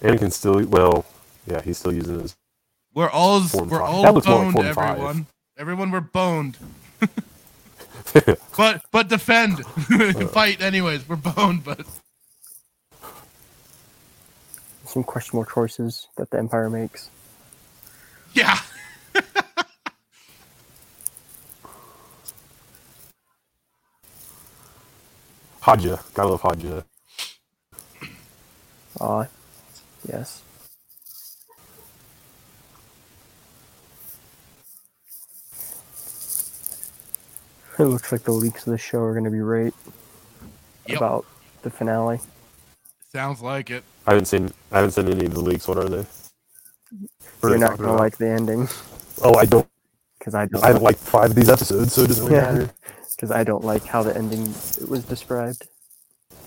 [0.00, 0.64] And can still.
[0.66, 1.04] Well,
[1.46, 2.34] yeah, he's still using his.
[2.94, 3.80] We're all we're five.
[3.80, 4.90] all That looks more like boned, five.
[4.92, 5.26] everyone.
[5.58, 6.56] Everyone, we're boned.
[8.56, 9.60] but but defend,
[9.92, 10.26] uh.
[10.28, 11.08] fight anyways.
[11.08, 11.84] We're boned, but
[14.94, 17.10] Some questionable choices that the Empire makes.
[18.32, 18.58] yeah.
[25.62, 25.98] Haja.
[26.14, 26.84] Gotta love Haja.
[29.00, 29.26] Ah,
[30.08, 30.42] yes.
[37.76, 39.74] It looks like the leaks of the show are going to be right
[40.86, 40.96] Yep.
[40.98, 41.26] about
[41.62, 42.20] the finale.
[43.12, 43.82] Sounds like it.
[44.06, 44.52] I haven't seen.
[44.72, 45.66] I haven't seen any of the leaks.
[45.68, 46.04] What are they?
[47.40, 48.00] What are You're they not talking going to about?
[48.00, 48.68] like the ending
[49.22, 49.66] Oh, I don't.
[50.18, 50.62] because I don't.
[50.64, 52.52] I haven't liked five of these episodes, so it doesn't really Yeah.
[52.52, 52.70] matter.
[53.16, 54.42] Because I don't like how the ending
[54.88, 55.68] was described.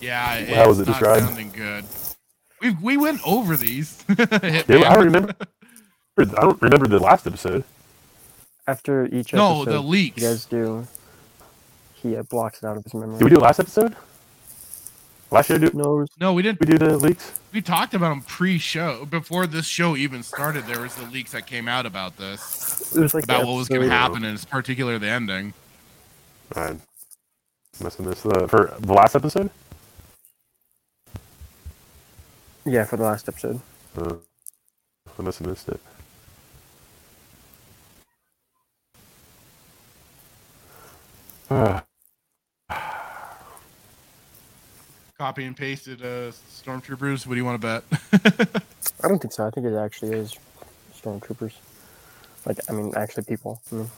[0.02, 1.26] Yeah, it- How was it's it not described?
[1.26, 1.86] sounding good.
[2.62, 4.04] We we went over these.
[4.18, 5.34] Yeah, I remember.
[6.20, 7.64] I don't remember the last episode.
[8.68, 10.22] After each No, episode, the leaks.
[10.22, 10.88] you guys do.
[11.94, 13.18] He uh, blocks it out of his memory.
[13.18, 13.96] Did we do it last episode?
[15.30, 16.60] Last year, did No, No, we didn't.
[16.62, 17.40] we do the leaks?
[17.54, 20.66] We talked about them pre-show before this show even started.
[20.66, 23.68] There was the leaks that came out about this, it was like about what was
[23.68, 25.54] going to happen, and it's particular the ending.
[26.56, 26.76] I
[27.82, 29.50] must have missed the for the last episode.
[32.66, 33.60] Yeah, for the last episode.
[33.98, 34.16] Uh,
[35.18, 35.80] I must have missed it.
[41.50, 41.84] Ah,
[45.20, 47.26] Copy and pasted uh, stormtroopers.
[47.28, 47.84] What do you want to bet?
[49.04, 49.48] I don't think so.
[49.48, 50.38] I think it actually is
[50.96, 51.54] stormtroopers.
[52.46, 53.62] Like, I mean, actually people.
[53.72, 53.92] I mean,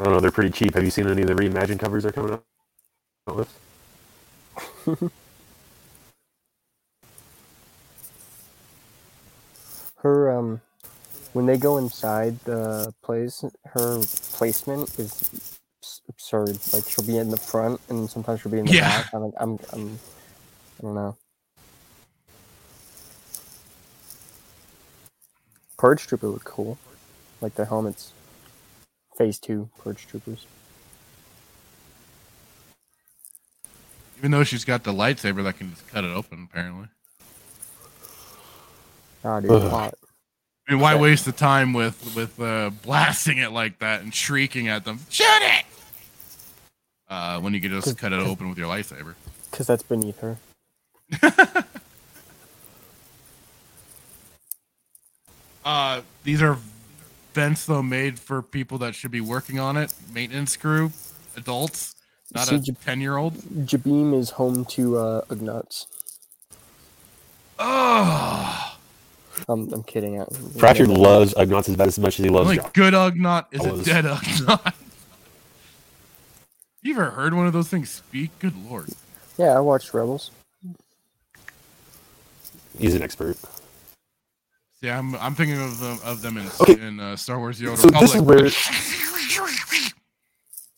[0.00, 0.20] I don't know.
[0.20, 0.74] They're pretty cheap.
[0.74, 2.44] Have you seen any of the reimagined covers they're coming up
[3.36, 3.60] with?
[9.98, 10.62] her, um,
[11.32, 13.44] when they go inside the place,
[13.74, 14.00] her
[14.32, 15.53] placement is s-
[16.08, 16.60] absurd.
[16.72, 18.74] Like, she'll be in the front, and sometimes she'll be in the Yeah.
[18.74, 19.06] back.
[19.14, 20.00] I'm like, I'm, I'm,
[20.80, 21.18] I don't know.
[25.78, 26.80] Purge Trooper look cool.
[27.40, 28.14] Like the helmets.
[29.18, 30.48] Phase two Purge Troopers.
[34.18, 36.88] Even though she's got the lightsaber that can just cut it open, apparently.
[39.24, 39.62] Ah, dude, Ugh.
[39.62, 39.94] plot.
[40.68, 40.96] I mean, why Okay.
[40.96, 45.00] waste the time with with uh, blasting it like that and shrieking at them?
[45.10, 45.64] Shoot it!
[47.08, 49.14] Uh, when you could just cut it open with your lightsaber.
[49.50, 50.38] Because that's beneath her.
[55.64, 56.58] Uh, these are
[57.32, 59.94] vents though made for people that should be working on it.
[60.12, 60.92] Maintenance crew,
[61.36, 61.94] adults,
[62.34, 63.34] not See, a J- ten year old.
[63.34, 65.86] Jabiim is home to uh, Ugnaughts.
[67.58, 68.76] Oh,
[69.48, 70.20] Um, I'm kidding.
[70.20, 70.24] I,
[70.58, 72.74] Fractured loves Ugnaughts about as much as he loves only Jock.
[72.74, 74.74] good Ugnaught is a dead Ugnaught.
[76.84, 78.38] You ever heard one of those things speak?
[78.40, 78.90] Good lord.
[79.38, 80.32] Yeah, I watched Rebels.
[82.78, 83.38] He's an expert.
[84.82, 86.78] Yeah, I'm I'm thinking of them of them in Okay.
[86.80, 88.50] in uh, Star Wars: The Old So this is where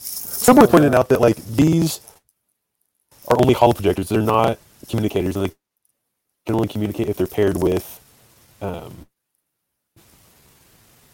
[0.01, 2.01] someone pointed out that like these
[3.29, 4.09] are only holo projectors.
[4.09, 4.59] They're not
[4.89, 5.53] communicators, and they
[6.47, 8.01] can only communicate if they're paired with.
[8.63, 9.07] Um,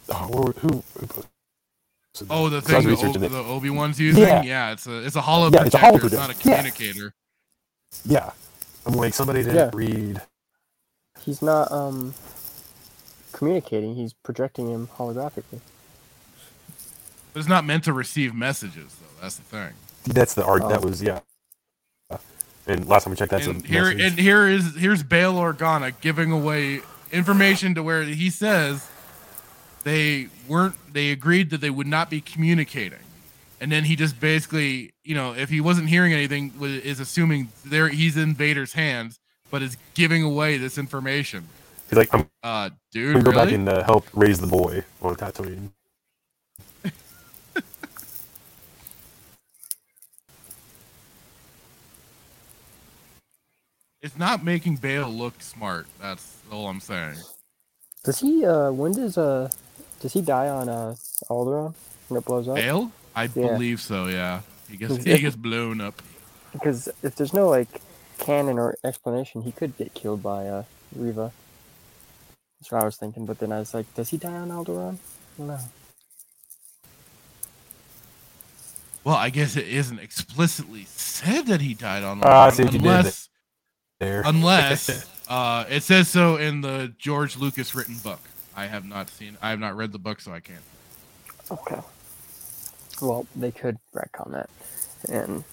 [0.09, 1.25] oh, who, who,
[2.19, 4.23] who Oh, the So I was thing the, researching o- the Obi Wan's using.
[4.23, 4.41] Yeah.
[4.41, 4.73] Yeah.
[4.73, 6.49] it's a it's a holo Yeah, it's a holo It's not a projector.
[6.49, 6.63] Yeah.
[6.63, 7.13] communicator.
[8.05, 8.31] Yeah,
[8.85, 9.71] I'm like somebody didn't Yeah.
[9.73, 10.21] read.
[11.19, 12.15] He's not um
[13.33, 13.95] communicating.
[13.95, 15.61] He's projecting him holographically.
[17.33, 19.21] But it's not meant to receive messages, though.
[19.21, 19.73] That's the thing.
[20.05, 20.63] That's the art.
[20.63, 20.69] Oh.
[20.69, 21.21] That was yeah.
[22.67, 24.01] And last time we checked, that's and a here message.
[24.01, 26.81] and here is here's Bail Organa giving away
[27.11, 28.92] information to where he says
[29.83, 32.99] they weren't they agreed that they would not be communicating
[33.59, 37.89] and then he just basically, you know, if he wasn't hearing anything, is assuming there
[37.89, 39.19] he's in Vader's hands,
[39.51, 41.49] but is giving away this information.
[41.89, 42.71] He's like, I'm Uh,
[43.13, 43.53] gonna dude, go back really?
[43.53, 45.71] and uh, help raise the boy on Tatooine.
[54.01, 55.87] It's not making Bail look smart.
[55.99, 57.25] That's all I'm saying.
[58.03, 58.45] Does he?
[58.45, 59.49] Uh, when does uh,
[60.03, 60.95] does he die on uh
[61.31, 61.75] Alderaan
[62.09, 62.59] when it blows up?
[62.61, 62.93] Bail?
[63.15, 63.61] I Yeah.
[63.61, 64.07] believe so.
[64.07, 66.01] Yeah, he gets he gets blown up.
[66.53, 67.81] Because if there's no like
[68.19, 70.63] canon or explanation, he could get killed by uh
[70.95, 71.33] Reva.
[72.61, 73.25] That's what I was thinking.
[73.25, 74.99] But then I was like, does he die on Alderaan?
[75.37, 75.59] No.
[79.03, 82.63] Well, I guess it isn't explicitly said that he died on Ah, I Alderaan, see
[82.63, 83.29] what you did unless
[83.99, 84.25] There.
[84.25, 88.32] unless uh, it says so in the George Lucas written book.
[88.55, 89.37] I have not seen.
[89.41, 90.65] I have not read the book, so I can't.
[91.51, 91.81] Okay.
[93.01, 94.49] Well, they could retcon that,
[95.09, 95.45] and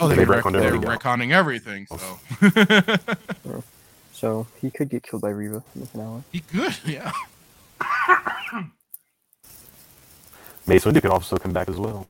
[0.00, 0.98] Oh, they They were retconned they're everything.
[0.98, 1.86] retconning everything.
[1.88, 2.20] So
[4.12, 6.24] so he could get killed by Reva in the finale.
[6.32, 7.12] he could, yeah.
[10.66, 12.08] Mace Windu could also come back as well,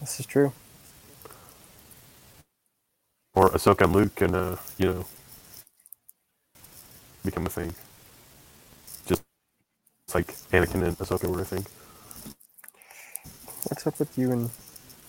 [0.00, 0.54] This is true.
[3.34, 5.06] or Ahsoka and Luke can, uh, you know,
[7.24, 7.74] become a thing.
[10.08, 11.66] Just it's like Anakin and Ahsoka were a thing.
[13.68, 14.50] What's up with you and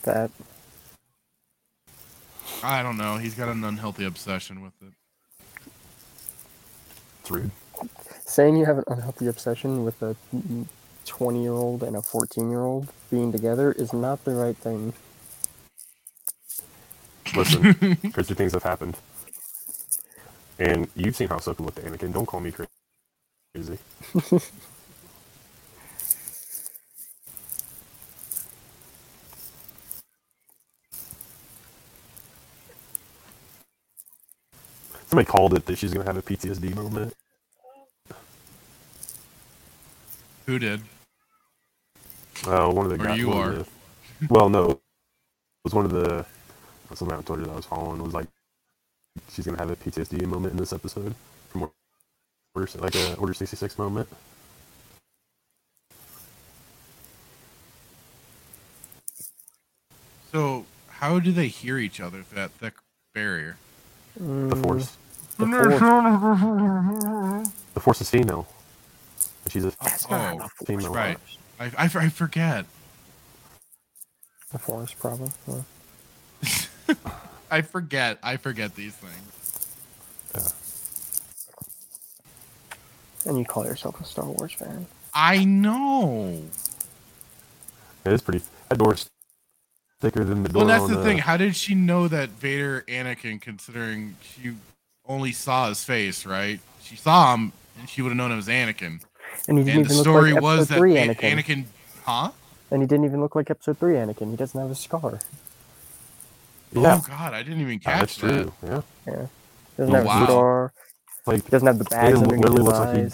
[0.04, 0.32] that?
[2.64, 3.18] I don't know.
[3.18, 4.94] He's got an unhealthy obsession with it.
[7.22, 7.52] It's rude.
[8.26, 10.16] Saying you have an unhealthy obsession with a
[11.06, 14.94] 20 year old and a 14 year old being together is not the right thing.
[17.36, 17.74] Listen,
[18.14, 18.98] crazy things have happened,
[20.60, 22.14] and you've seen how Ahsoka looked at Anakin.
[22.14, 22.54] Don't call me
[23.56, 23.80] crazy.
[35.16, 37.14] Somebody called it that she's gonna have a PTSD moment.
[40.46, 40.82] Who did?
[42.46, 43.20] Uh, one of the Or guys.
[43.20, 43.52] you are.
[43.54, 43.66] The,
[44.30, 44.80] well, no, it
[45.64, 46.26] was one of the
[46.96, 48.28] somebody on Twitter that I was following was like,
[49.32, 51.16] she's gonna have a PTSD moment in this episode
[51.50, 51.72] from
[52.56, 54.10] Order, like a Order sixty six moment.
[60.32, 62.76] So how do they hear each other through that thick
[63.14, 63.60] barrier?
[64.18, 64.98] The Force,
[65.38, 65.80] The Force.
[67.74, 68.48] the Force is female.
[69.44, 70.68] And she's a That's Oh, not the Force.
[70.68, 70.94] female.
[70.94, 71.18] right.
[71.60, 72.66] I, I, I forget.
[74.52, 75.32] The Force, probably.
[75.48, 76.96] yeah.
[77.52, 78.18] I forget.
[78.24, 79.32] I forget these things.
[83.26, 84.86] And you call yourself a Star Wars fan.
[85.14, 86.44] I know.
[88.06, 88.42] It is pretty.
[88.70, 89.10] That door's
[90.00, 90.60] thicker than the door.
[90.60, 91.18] Well, that's on, the uh, thing.
[91.18, 94.54] How did she know that Vader, Anakin, considering she
[95.08, 96.60] only saw his face, right?
[96.82, 99.02] She saw him, and she would have known it was Anakin.
[99.48, 101.44] And he didn't And the even story look like was episode that three Anakin.
[101.44, 101.66] Anakin,
[102.04, 102.32] huh?
[102.72, 104.32] And he didn't even look like episode three Anakin.
[104.32, 105.20] He doesn't have a scar.
[106.72, 108.28] Yeah, Oh God, I didn't even yeah, catch that's that.
[108.44, 108.54] true.
[108.64, 109.28] Yeah, Yeah.
[109.78, 110.24] He doesn't Oh, have wow.
[110.24, 110.74] a scar.
[111.26, 113.14] like He doesn't have the bags Vader underneath his looks like he-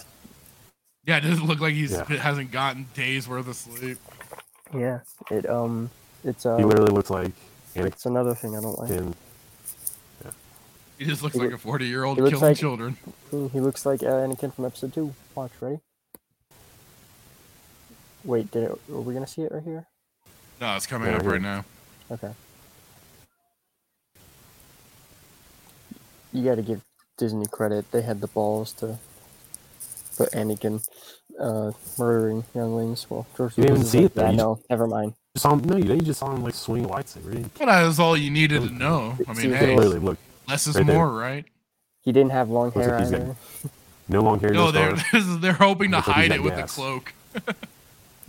[1.08, 2.04] Yeah, it doesn't look like he's Yeah.
[2.18, 3.98] hasn't gotten days worth of sleep.
[4.74, 5.00] Yeah.
[5.30, 5.90] It um
[6.24, 7.32] it's uh he literally looks like
[7.76, 7.86] Anakin.
[7.88, 9.16] it's another thing I don't like.
[11.02, 12.96] He just looks He like loo- a forty-year-old he killing like- children.
[13.34, 15.16] Ooh, He looks like uh, Anakin from episode two.
[15.34, 15.80] Watch, ready?
[18.24, 19.88] Wait, did it, are we gonna see it right here?
[20.62, 21.32] No, it's coming Yeah, up here.
[21.32, 21.66] right now.
[22.12, 22.30] Okay.
[26.32, 26.82] You gotta give
[27.18, 27.90] Disney credit.
[27.92, 29.00] They had the balls to
[30.18, 30.86] put Anakin
[31.40, 33.08] uh, murdering younglings.
[33.10, 34.22] Well, George You didn't Lucas is see like, it, though.
[34.26, 35.14] Yeah, You no, never mind.
[35.36, 37.34] Just saw him, no, you just saw him like swing a lightsaber.
[37.34, 39.18] He Well, that was all you needed to know.
[39.28, 40.20] I mean, hey, literally look.
[40.52, 40.96] Less is right there.
[40.96, 41.46] more, right?
[42.04, 43.36] He didn't have long Looks hair like he's got.
[44.10, 46.56] No long hair, no, No, they're they're hoping to Looks like hide got it with
[46.56, 46.76] the gas.
[46.76, 47.14] cloak.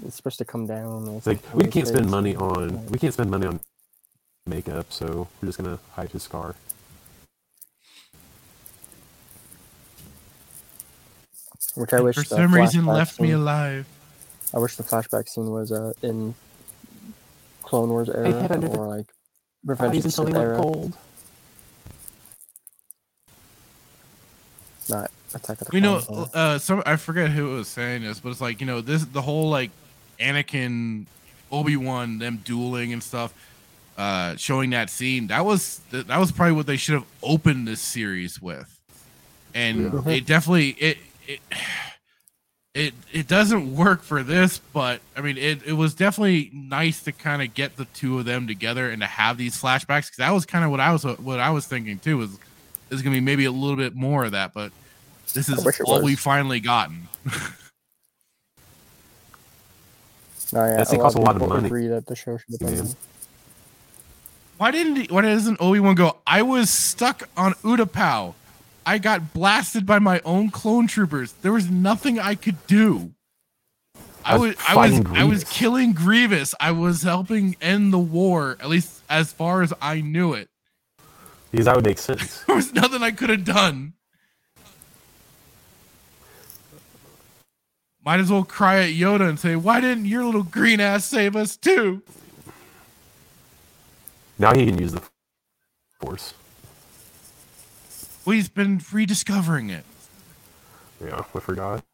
[0.04, 1.06] It's supposed to come down.
[1.16, 3.60] It's like we can't spend money on we can't spend money on
[4.46, 6.56] makeup, so we're just gonna hide his scar.
[11.76, 13.86] Which I wish For some reason, flashback left me alive.
[14.52, 16.34] I wish the flashback scene was uh, in
[17.62, 19.06] Clone Wars era had under the or like
[19.64, 20.96] Revenge of the Sith era, cold.
[24.88, 25.96] Not Attack of the We know
[26.34, 29.22] uh some I forget who was saying this, but it's like, you know, this the
[29.22, 29.70] whole like
[30.20, 31.06] Anakin
[31.50, 33.32] Obi-Wan them dueling and stuff
[33.96, 35.28] uh showing that scene.
[35.28, 38.78] That was that that was probably what they should have opened this series with.
[39.54, 40.12] And Yeah.
[40.12, 41.40] it definitely it it
[42.74, 47.12] it it doesn't work for this, but I mean, it, it was definitely nice to
[47.12, 50.30] kind of get the two of them together and to have these flashbacks because that
[50.30, 52.38] was kind of what I was what I was thinking too was
[52.92, 54.72] is gonna be maybe a little bit more of that, but
[55.34, 56.04] this is wish all was.
[56.04, 57.08] we finally gotten.
[57.24, 57.32] No,
[60.60, 61.66] oh, yeah, That costs a lot of money.
[61.66, 62.92] Agree that the show should have Yeah.
[64.58, 66.18] Why didn't he, why doesn't Obi Wan go?
[66.26, 68.34] I was stuck on Utapau.
[68.86, 71.32] I got blasted by my own clone troopers.
[71.42, 73.12] There was nothing I could do.
[74.24, 76.54] I I was was I was fighting I was killing Grievous.
[76.60, 80.48] I was helping end the war, at least as far as I knew it.
[81.52, 82.42] Because that would make sense.
[82.46, 83.92] There was nothing I could have done.
[88.04, 91.36] Might as well cry at Yoda and say, "Why didn't your little green ass save
[91.36, 92.02] us too?"
[94.38, 95.02] now he can use the
[96.00, 96.34] force.
[98.24, 99.84] Well, he's been rediscovering it.
[101.04, 101.84] Yeah, I forgot.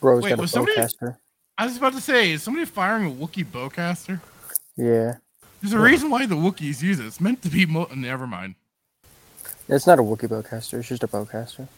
[0.00, 1.16] Bro's Wait, got a was somebody- bowcaster.
[1.56, 4.20] I was about to say, is somebody firing a Wookiee bowcaster?
[4.76, 5.16] Yeah,
[5.60, 7.06] There's a reason why the Wookiees use it.
[7.06, 7.66] It's meant to be.
[7.66, 8.54] Mo- Never mind.
[9.68, 10.78] it's not a Wookiee bowcaster.
[10.80, 11.68] It's just a bowcaster.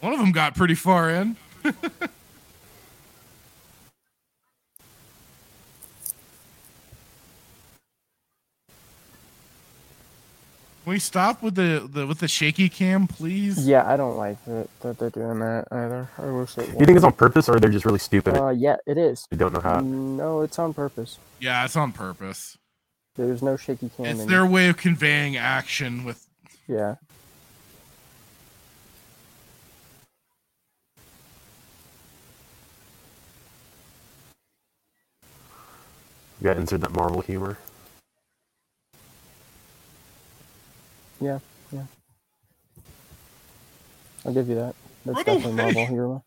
[0.00, 1.36] One of them got pretty far in.
[10.90, 13.66] we stop with the, the with the shaky cam, please?
[13.66, 16.10] Yeah, I don't like that that they're doing that either.
[16.18, 16.68] I wish it.
[16.68, 18.36] You think it's on purpose, or they're just really stupid?
[18.36, 19.24] Uh, yeah, it is.
[19.30, 19.80] they don't know how.
[19.80, 21.18] No, it's on purpose.
[21.38, 22.58] Yeah, it's on purpose.
[23.16, 24.06] There's no shaky cam.
[24.06, 26.26] It's in- their way of conveying action with
[26.66, 26.96] Yeah.
[36.40, 37.58] You got to insert that Marvel humor.
[41.20, 41.38] Yeah,
[41.72, 41.84] yeah.
[44.24, 44.74] I'll give you that.
[45.06, 45.52] That's Run definitely.
[45.52, 46.22] Marvel humor.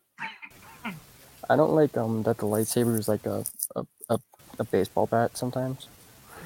[1.48, 3.44] I don't like um that the lightsaber is like a
[3.76, 4.18] a, a,
[4.58, 5.88] a baseball bat sometimes.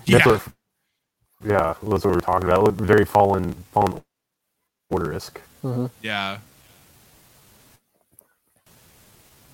[0.07, 0.33] That's yeah.
[0.33, 0.43] what,
[1.45, 2.69] yeah, that's what we're talking about.
[2.69, 4.01] It very fallen, fallen
[4.91, 5.41] order esque.
[5.65, 5.87] Mm-hmm.
[6.03, 6.39] Yeah.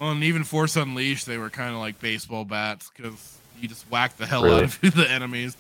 [0.01, 3.91] Well, and even Force Unleashed, they were kind of like baseball bats because you just
[3.91, 5.57] whack the hell out of the enemies.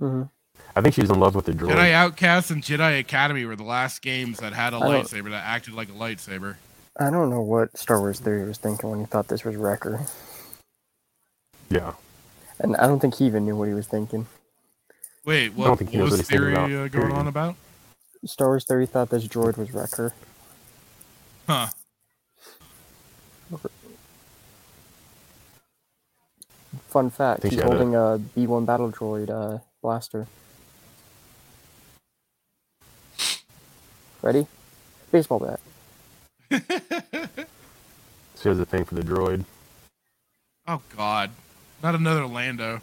[0.00, 0.37] Mm-hmm.
[0.78, 1.72] I think she's in love with the droid.
[1.72, 5.30] Jedi Outcast and Jedi Academy were the last games that had a I don't- lightsaber
[5.30, 6.54] that acted like a lightsaber.
[7.00, 10.06] I don't know what Star Wars Theory was thinking when he thought this was Wrecker,
[11.68, 11.94] Yeah,
[12.60, 14.26] and I don't think he even knew what he was thinking.
[15.24, 16.90] Wait, i don't what, think he what knows was what thinking theory about, uh, going
[16.90, 17.12] period.
[17.12, 17.56] on about?
[18.24, 20.12] Star Wars Theory thought this droid was Wrecker.
[21.48, 21.68] Huh.
[26.88, 30.26] Fun fact: he's she had a- holding a B1 battle droid uh, blaster.
[34.22, 34.46] Ready?
[35.12, 35.60] Baseball bat.
[38.40, 39.44] she has a thing for the droid.
[40.66, 41.30] Oh God,
[41.82, 42.80] not another Lando.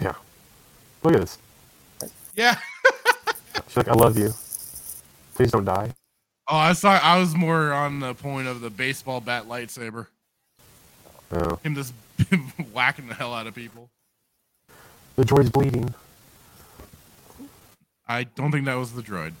[0.00, 0.14] Yeah.
[1.02, 1.38] Look at this.
[2.34, 2.56] Yeah.
[3.68, 4.32] She's like, I love you.
[5.34, 5.90] Please don't die.
[6.48, 6.92] Oh, I saw.
[7.02, 10.06] I was more on the point of the baseball bat lightsaber.
[11.32, 11.92] Oh, Him just
[12.72, 13.88] whacking the hell out of people.
[15.16, 15.92] the droid's bleeding.
[18.06, 19.34] I don't think that was the droid.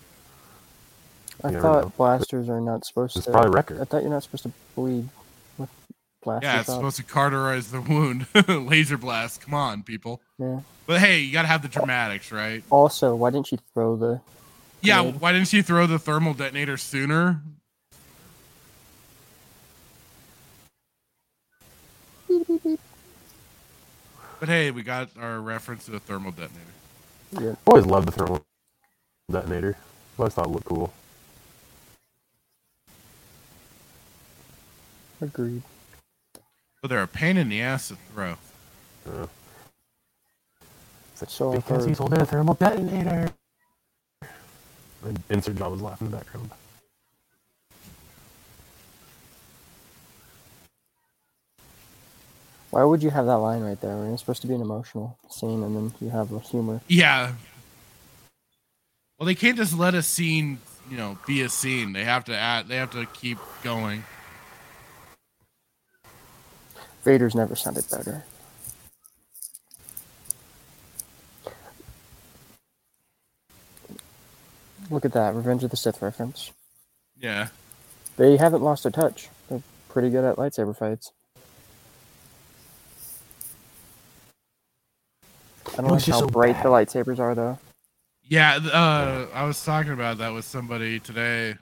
[1.44, 1.92] I You thought know.
[1.96, 3.32] blasters are not supposed It's to.
[3.32, 5.08] probably I thought you're not supposed to bleed
[5.58, 5.70] with
[6.22, 6.44] blasters.
[6.44, 6.74] Yeah, it's out.
[6.76, 8.26] supposed to cauterize the wound.
[8.48, 9.40] Laser blast.
[9.42, 10.22] Come on, people.
[10.38, 10.60] Yeah.
[10.86, 12.64] But hey, you gotta have the dramatics, right?
[12.70, 14.20] Also, why didn't you throw the?
[14.82, 15.02] Yeah.
[15.04, 15.20] Good.
[15.20, 17.42] Why didn't she throw the thermal detonator sooner?
[24.40, 26.66] But hey, we got our reference to the thermal detonator.
[27.32, 27.52] Yeah.
[27.52, 28.44] I always love the thermal
[29.32, 29.76] detonator.
[29.76, 30.92] I always thought it looked cool.
[35.20, 35.62] Agreed.
[36.80, 38.36] But they're a pain in the ass to throw.
[41.12, 43.30] It's like, So because he's holding a thermal detonator.
[45.04, 46.50] And insert job was laughing in the background.
[52.70, 53.96] Why would you have that line right there?
[53.96, 56.80] When it's supposed to be an emotional scene, and then you have a humor.
[56.88, 57.32] Yeah.
[59.18, 60.58] Well, they can't just let a scene,
[60.90, 61.92] you know, be a scene.
[61.92, 62.68] They have to add.
[62.68, 64.04] They have to keep going.
[67.04, 68.24] Vader's never sounded better.
[74.90, 76.52] Look at that, Revenge of the Sith reference.
[77.18, 77.48] Yeah.
[78.16, 79.28] They haven't lost their touch.
[79.48, 81.12] They're pretty good at lightsaber fights.
[85.72, 86.64] I don't like how so bright bad.
[86.64, 87.58] the lightsabers are, though.
[88.32, 91.56] Yeah, th- uh, I was talking about that with somebody today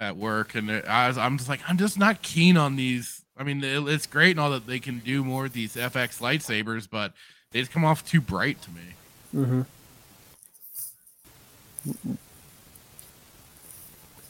[0.00, 3.24] at work, and I was, I'm just like, I'm just not keen on these.
[3.36, 6.90] I mean, it's great and all that they can do more with these FX lightsabers,
[6.90, 7.12] but
[7.52, 9.62] they just come off too bright to me.
[11.86, 12.12] Mm-hmm.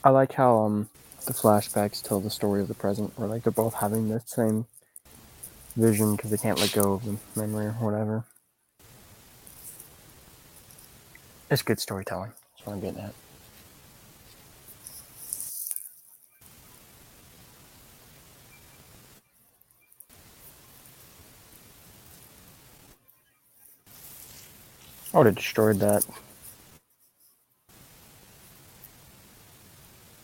[0.05, 0.91] I like how um
[1.25, 4.67] the flashbacks tell the story of the present, where like they're both having the same
[5.79, 8.27] vision because they can't let go of the memory or whatever.
[11.51, 12.33] It's good storytelling.
[12.57, 13.15] That's what I'm getting at.
[25.13, 26.05] I would have destroyed that.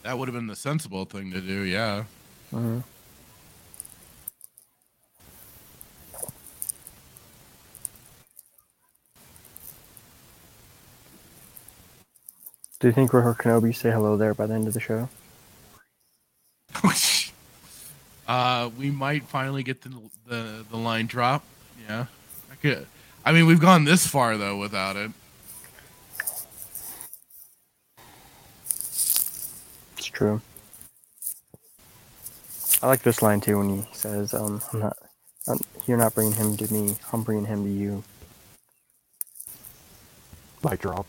[0.03, 1.62] That would have been the sensible thing to do.
[1.62, 2.05] Yeah.
[2.51, 2.81] hmm
[12.78, 15.09] Do you think Roho Kenobi say hello there by the end of the show?
[18.28, 19.90] uh, we might finally get the,
[20.27, 21.43] the the line drop.
[21.89, 22.07] Yeah.
[22.53, 22.86] I could.
[23.24, 25.11] I mean, we've gone this far though without it.
[29.97, 30.43] It's true.
[32.82, 34.97] I like this line too when he says, um, "I'm not,
[35.48, 36.97] I'm, you're not bringing him to me.
[37.12, 38.05] I'm bringing him to you."
[40.62, 41.07] Light drop.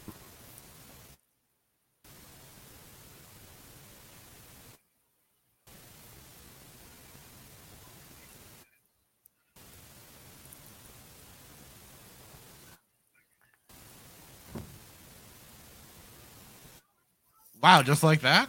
[17.68, 18.48] Wow, just like that.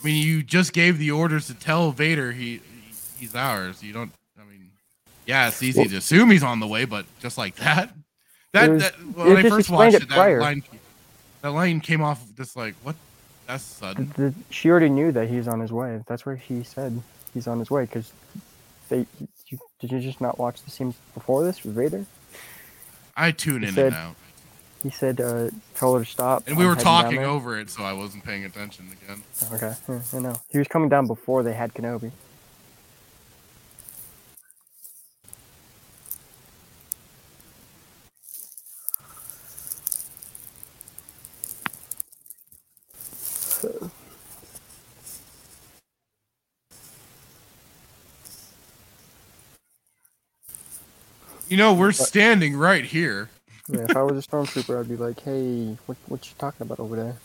[0.00, 2.60] I mean, you just gave the orders to tell Vader he, he
[3.20, 3.80] he's ours.
[3.80, 4.10] You don't.
[4.40, 4.72] I mean,
[5.24, 7.94] yeah, it's easy Well- to assume he's on the way, but just like that.
[8.50, 10.64] That, was- that when I first watched it it, that line,
[11.42, 12.96] that line came off just like what?
[13.46, 14.12] That's sudden.
[14.16, 16.02] the, she already knew that he's on his way.
[16.08, 17.00] That's where he said
[17.34, 18.12] he's on his way because
[18.88, 19.06] they.
[19.46, 22.04] You, did you just not watch the scenes before this with Vader?
[23.16, 24.16] I tune he in said- and out,
[24.82, 27.92] He said, uh, "Tell her to stop." and we were talking over it, so I
[27.92, 29.22] wasn't paying attention again.
[29.52, 30.34] Okay, yeah, I know.
[30.50, 32.10] He was coming down before they had Kenobi.
[51.48, 53.28] You know, we're standing right here.
[53.72, 56.80] Yeah, if I was a stormtrooper, I'd be like, "Hey, what what you talking about
[56.80, 57.16] over there?"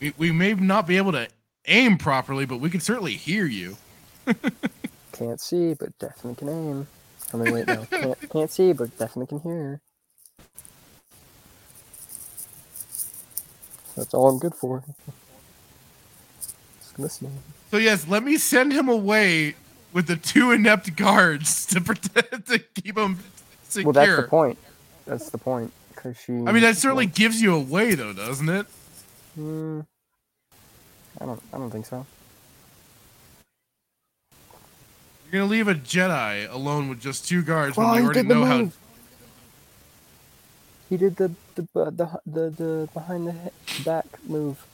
[0.00, 1.28] We, we may not be able to
[1.66, 3.76] aim properly, but we can certainly hear you.
[5.12, 6.88] Can't see, but definitely can aim.
[7.32, 9.80] I mean, wait, no, can't can't see, but definitely can hear.
[13.96, 14.84] That's all I'm good for.
[16.80, 17.38] Just listening.
[17.70, 19.54] So yes, let me send him away
[19.92, 23.18] with the two inept guards to protect to keep him
[23.72, 23.92] secure.
[23.92, 24.58] Well, that's the point.
[25.06, 25.72] That's the point.
[25.96, 26.32] Cause she.
[26.46, 28.66] I mean, that certainly gives you away, though, doesn't it?
[29.34, 29.80] Hmm.
[31.20, 31.42] I don't.
[31.52, 32.06] I don't think so.
[35.30, 38.22] You're gonna leave a Jedi alone with just two guards when Oh, they he already
[38.28, 38.70] the know how.
[40.88, 43.52] He did the the uh, the the, the behind the
[43.84, 44.66] back move.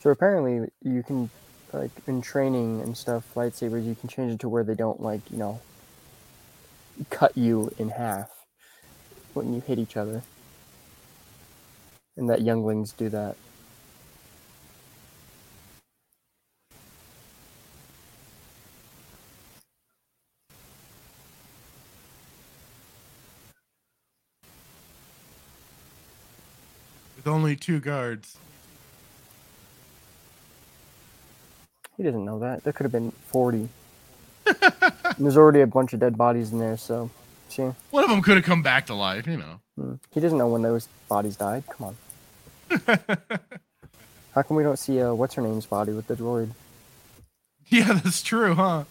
[0.00, 1.30] So apparently you can,
[1.72, 5.30] like in training and stuff, lightsabers you can change it to where they don't like
[5.30, 5.60] you know.
[7.08, 8.30] Cut you in half
[9.34, 10.22] when you hit each other,
[12.16, 13.36] and that younglings do that.
[27.16, 28.38] With only two guards.
[32.00, 32.64] He doesn't know that.
[32.64, 33.68] There could have been 40.
[35.18, 37.10] There's already a bunch of dead bodies in there, so.
[37.50, 37.70] See?
[37.90, 39.60] One of them could have come back to life, you know.
[39.76, 39.94] Hmm.
[40.10, 41.62] He doesn't know when those bodies died.
[41.68, 42.98] Come on.
[44.34, 46.52] How come we don't see uh, what's her name's body with the droid?
[47.66, 48.84] Yeah, that's true, huh?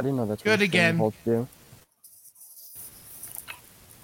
[0.00, 0.96] I didn't know that's Good again.
[1.26, 1.46] Do.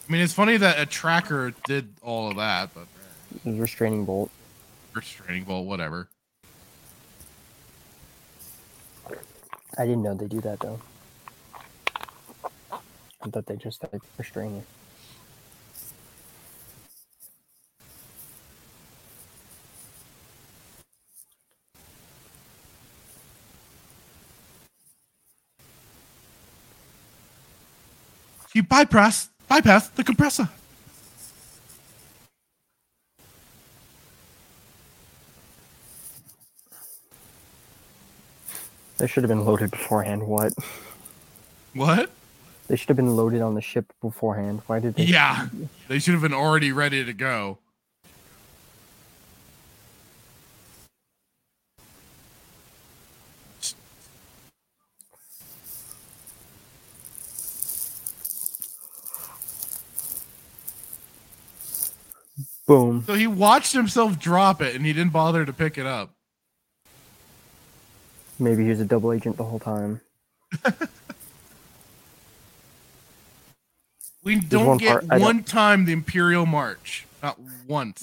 [0.06, 2.86] I mean, it's funny that a tracker did all of that, but
[3.46, 4.30] restraining bolt.
[4.92, 6.08] restraining bolt, whatever.
[9.78, 10.78] I didn't know they do that though.
[12.70, 14.64] I thought they just like restrain you.
[28.56, 30.48] You bypass bypass the compressor.
[38.96, 40.26] They should have been loaded beforehand.
[40.26, 40.54] What?
[41.74, 42.10] What?
[42.68, 44.62] They should have been loaded on the ship beforehand.
[44.68, 45.04] Why did they?
[45.04, 45.48] Yeah,
[45.88, 47.58] they should have been already ready to go.
[62.66, 63.04] Boom.
[63.06, 66.10] So he watched himself drop it, and he didn't bother to pick it up.
[68.38, 70.00] Maybe he was a double agent the whole time.
[74.22, 77.38] We don't one get part I don't- one time the Imperial March, not
[77.68, 78.02] once.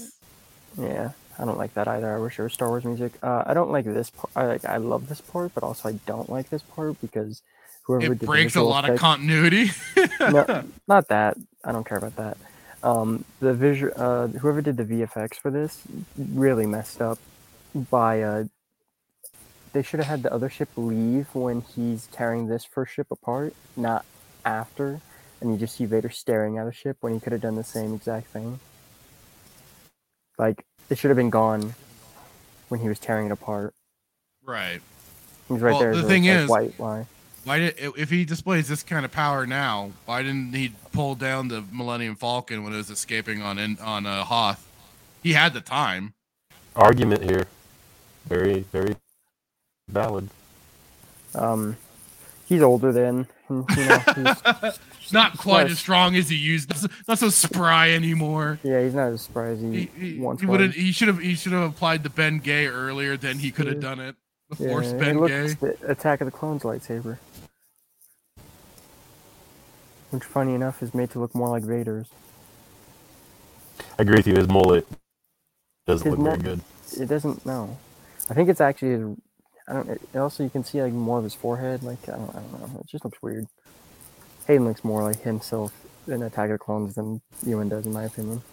[0.79, 2.15] Yeah, I don't like that either.
[2.15, 3.11] I wish there was Star Wars music.
[3.21, 4.31] Uh, I don't like this part.
[4.33, 4.63] I like.
[4.63, 7.41] I love this part, but also I don't like this part because
[7.83, 9.71] whoever It breaks a lot of continuity.
[10.21, 11.35] no, not that.
[11.65, 12.37] I don't care about that.
[12.83, 15.81] Um, the visual, uh, whoever did the VFX for this
[16.17, 17.17] really messed up
[17.89, 18.43] by, uh,
[19.71, 23.53] they should have had the other ship leave when he's tearing this first ship apart,
[23.77, 24.05] not
[24.45, 24.99] after.
[25.39, 27.63] And you just see Vader staring at a ship when he could have done the
[27.63, 28.59] same exact thing.
[30.37, 31.73] Like, it should have been gone
[32.69, 33.73] when he was tearing it apart.
[34.43, 34.81] right.
[35.49, 35.93] He's right Well, there.
[35.95, 37.05] the a, thing is- white line.
[37.43, 39.91] Why did if he displays this kind of power now?
[40.05, 44.05] Why didn't he pull down the Millennium Falcon when it was escaping on in, on
[44.05, 44.65] uh, Hoth?
[45.21, 46.13] He had the time.
[46.75, 47.45] Argument here.
[48.27, 48.95] Very, very
[49.89, 50.29] valid.
[51.35, 51.75] Um,
[52.47, 53.99] he's older then, and, you know,
[54.61, 54.79] he's,
[55.11, 56.71] Not quite Plus- as strong as he used.
[57.07, 58.57] Not so, spry anymore.
[58.63, 60.69] yeah, he's not as spry as he, He, he, once he would have.
[60.69, 60.75] was.
[60.77, 61.19] He should have.
[61.19, 63.17] He should have applied the Ben Gay earlier.
[63.17, 64.15] Then he could have done it.
[64.57, 65.57] The Yeah, Force it Ben looks Gay.
[65.61, 67.19] the Attack of the Clones lightsaber.
[70.11, 72.07] Which, funny enough, is made to look more like Vader's.
[73.99, 74.35] I agree with you.
[74.35, 74.87] His mullet
[75.87, 76.61] doesn't His look very good.
[76.99, 77.45] It doesn't.
[77.45, 77.77] No,
[78.29, 79.15] I think it's actually.
[79.67, 79.89] I don't.
[79.89, 81.83] It, also, you can see like more of his forehead.
[81.83, 82.29] Like I don't.
[82.31, 82.79] I don't know.
[82.81, 83.47] It just looks weird.
[84.47, 85.73] Hayden looks more like himself
[86.07, 88.43] in Attack of the Clones than Ewan does, in my opinion.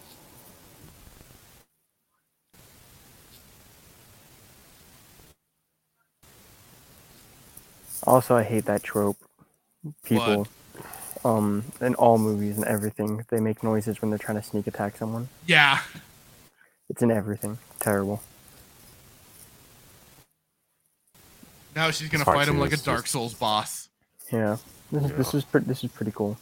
[8.03, 9.17] Also, I hate that trope.
[10.03, 10.47] People,
[11.25, 14.97] um, in all movies and everything, they make noises when they're trying to sneak attack
[14.97, 15.29] someone.
[15.47, 15.81] Yeah.
[16.89, 17.57] It's in everything.
[17.79, 18.21] Terrible.
[21.75, 23.89] Now she's gonna It's hard fight him to- like a it's Dark just- Souls boss,
[24.31, 24.57] Yeah.
[24.91, 26.37] This is this is pretty this is pretty cool.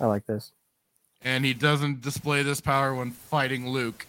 [0.00, 0.52] I like this.
[1.24, 4.06] and he doesn't display this power when fighting Luke.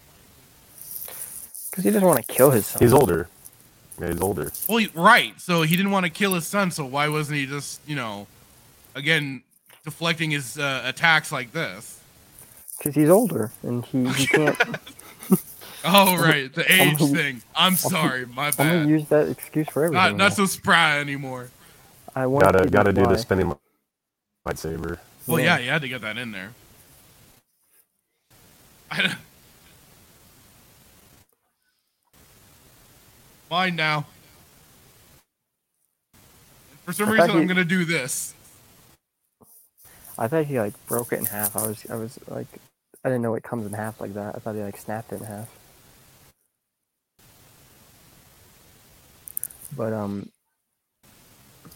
[1.70, 2.82] Because he doesn't want to kill his son.
[2.82, 3.28] He's older.
[4.00, 4.50] Yeah, he's older.
[4.68, 5.38] Well, he- right.
[5.40, 6.70] So he didn't want to kill his son.
[6.70, 8.26] So why wasn't he just, you know,
[8.94, 9.42] again,
[9.84, 12.00] deflecting his uh, attacks like this?
[12.78, 14.56] Because he's older and he, he can't.
[15.86, 17.42] Oh, right, the age gonna- thing.
[17.54, 18.60] I'm sorry, my bad.
[18.66, 20.02] I'm gonna use that excuse for everything.
[20.02, 21.50] Not not so spry anymore.
[22.16, 23.54] I want Gotta to gotta do the spinning
[24.48, 24.98] lightsaber.
[25.26, 25.58] Well, Yeah.
[25.58, 26.52] yeah, you had to get that in there.
[28.90, 29.14] I
[33.54, 34.04] Mine now.
[36.86, 38.34] For some I reason, I'm gonna do this.
[40.18, 41.54] I thought he like broke it in half.
[41.56, 42.48] I was I was like
[43.04, 44.34] I didn't know it comes in half like that.
[44.34, 45.48] I thought he like snapped it in half.
[49.76, 50.30] But um,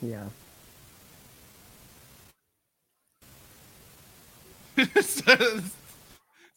[0.03, 0.25] yeah.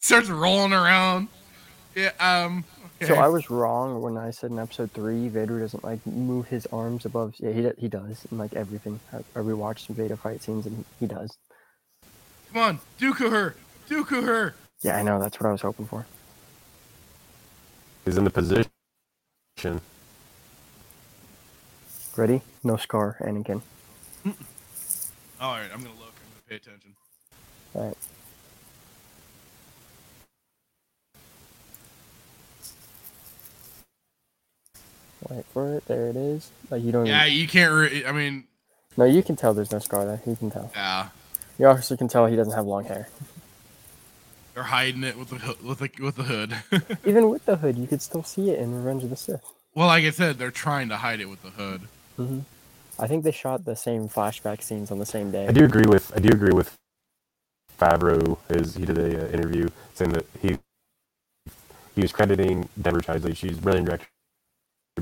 [0.00, 1.28] Starts rolling around.
[1.94, 2.10] Yeah.
[2.18, 2.64] Um.
[3.02, 3.14] Okay.
[3.14, 6.66] So I was wrong when I said in episode three, Vader doesn't like move his
[6.66, 7.34] arms above.
[7.38, 9.00] Yeah, he he does in like everything.
[9.12, 11.36] I, I rewatched some Vader fight scenes and he does.
[12.52, 13.56] Come on, Dooku her,
[13.88, 14.54] Dooku her.
[14.82, 15.20] Yeah, I know.
[15.20, 16.06] That's what I was hoping for.
[18.04, 18.70] He's in the position.
[22.16, 22.42] Ready?
[22.62, 23.62] No scar, Anakin.
[25.40, 26.14] All right, I'm gonna look.
[26.14, 26.94] I'm gonna pay attention.
[27.74, 27.96] All right.
[35.30, 35.86] Wait for it.
[35.86, 36.50] There it is.
[36.70, 37.06] Like you don't.
[37.06, 37.72] Yeah, Even, you can't.
[37.72, 38.44] Re- I mean,
[38.96, 40.20] no, you can tell there's no scar there.
[40.26, 40.70] You can tell.
[40.74, 41.08] yeah.
[41.58, 43.08] You also can tell he doesn't have long hair.
[44.54, 46.56] They're hiding it with the with the with the hood.
[47.06, 49.44] Even with the hood, you could still see it in Revenge of the Sith.
[49.74, 51.82] well, like I said, they're trying to hide it with the hood.
[52.18, 52.40] Mm-hmm.
[52.98, 55.46] I think they shot the same flashback scenes on the same day.
[55.46, 56.76] I do agree with I do agree with
[57.80, 60.58] Favreau as he did a uh, interview saying that he
[61.94, 64.06] he was crediting Deborah Chisley, she's brilliant director,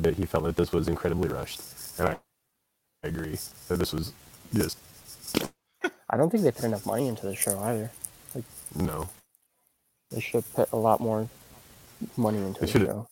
[0.00, 1.60] but he felt that this was incredibly rushed,
[1.98, 2.16] and I,
[3.04, 4.12] I agree that this was
[4.54, 4.78] just
[6.10, 7.90] I don't think they put enough money into the show either.
[8.74, 9.08] no.
[10.10, 11.28] They should have put a lot more
[12.16, 13.06] money into They the should've- show.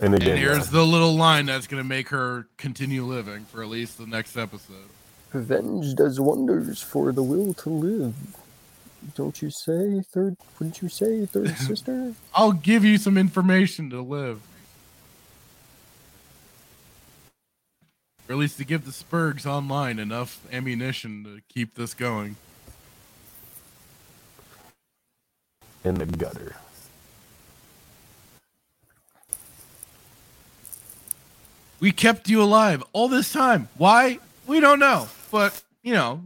[0.00, 3.62] And again, and here's uh, the little line that's gonna make her continue living for
[3.62, 4.88] at least the next episode.
[5.32, 8.14] Revenge does wonders for the will to live.
[9.14, 10.36] Don't you say, third?
[10.58, 12.14] Wouldn't you say, third sister?
[12.34, 14.40] I'll give you some information to live.
[18.32, 22.36] Or at least to give the Spurgs online enough ammunition to keep this going.
[25.84, 26.56] in the gutter.
[31.78, 33.68] We kept you alive all this time.
[33.76, 34.18] Why?
[34.46, 35.08] We don't know.
[35.30, 36.22] But, you know,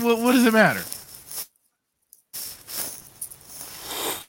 [0.00, 0.82] what, what does it matter?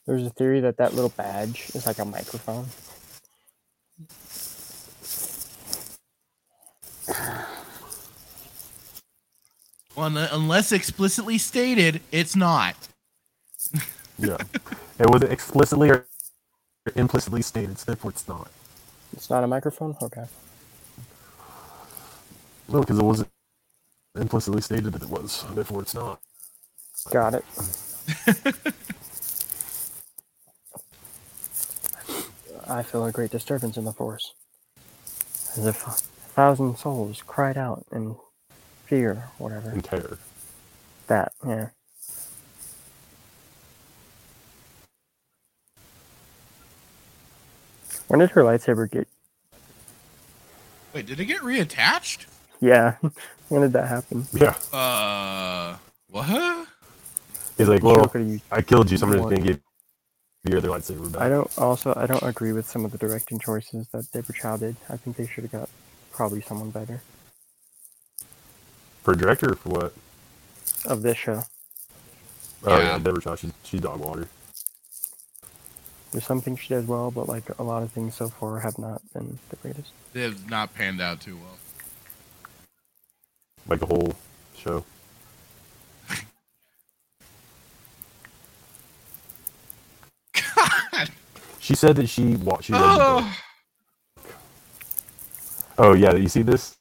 [0.07, 2.67] There's a theory that that little badge is like a microphone.
[9.95, 12.75] Well, unless explicitly stated, it's not.
[14.19, 14.37] Yeah,
[14.99, 16.05] it was it explicitly or
[16.95, 17.79] implicitly stated?
[17.79, 18.51] So therefore, it's not.
[19.13, 19.95] It's not a microphone.
[20.01, 20.25] Okay.
[22.69, 23.29] No, because it wasn't
[24.19, 25.45] implicitly stated that it was.
[25.53, 26.21] Therefore, it's not.
[27.11, 27.45] Got it.
[32.67, 34.33] I feel a great disturbance in the force.
[35.57, 36.08] As if a
[36.39, 38.15] thousand souls cried out in
[38.85, 39.71] fear, whatever.
[39.71, 40.19] In terror.
[41.07, 41.69] That, yeah.
[48.07, 49.07] When did her lightsaber get.
[50.93, 52.27] Wait, did it get reattached?
[52.61, 52.97] Yeah.
[53.49, 54.27] when did that happen?
[54.33, 55.77] Yeah, Uh,
[56.09, 56.67] what?
[57.57, 59.29] he's like, well, could've I killed you, so I'm just What?
[59.29, 59.61] gonna give
[60.45, 61.23] you your other lightsaber back.
[61.23, 64.57] I don't also I don't agree with some of the directing choices that Deborah Chow
[64.57, 64.77] did.
[64.89, 65.69] I think they should have got
[66.19, 67.03] probably someone better
[69.03, 69.93] For director or for what?
[70.85, 71.43] of this show.
[72.65, 72.81] Oh Yeah.
[72.81, 74.27] yeah, Deborah Chow, she's, she's dog water.
[76.11, 78.79] There's some things she does well, but like a lot of things so far have
[78.79, 79.93] not been the greatest.
[80.13, 81.59] They have not panned out too well.
[83.67, 84.15] Like the whole
[84.55, 84.85] show.
[90.93, 91.11] God.
[91.59, 93.25] She said that she wa- she read the book.
[93.25, 93.35] Oh,
[95.79, 96.77] Oh yeah, you see this?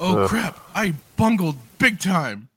[0.00, 0.28] oh Ugh.
[0.28, 0.58] crap!
[0.74, 2.48] I bungled big time.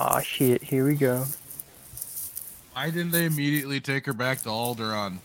[0.00, 1.26] Ah shit, here we go.
[2.72, 5.18] Why didn't they immediately take her back to Alderaan?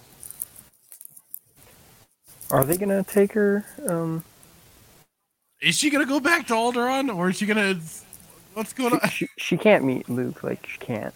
[2.52, 3.66] Are they gonna take her?
[3.88, 4.24] Um,
[5.62, 7.80] Is she gonna go back to Alderaan, or is she gonna?
[8.54, 9.10] What's going on?
[9.10, 10.44] she, she can't meet Luke.
[10.44, 11.14] Like she can't.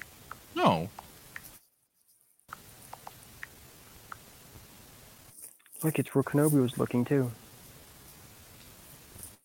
[0.55, 0.89] No.
[5.83, 7.31] Look, it's where Kenobi was looking too.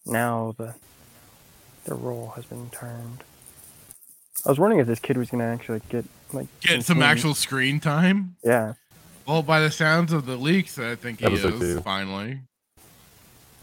[0.04, 0.74] Now the
[1.84, 3.22] the role has been turned.
[4.44, 7.04] I was wondering if this kid was gonna actually get like Get some scenes.
[7.04, 8.36] actual screen time.
[8.44, 8.74] Yeah,
[9.26, 11.80] Well, by the sounds of the leaks, I think he Episode is two.
[11.80, 12.40] finally.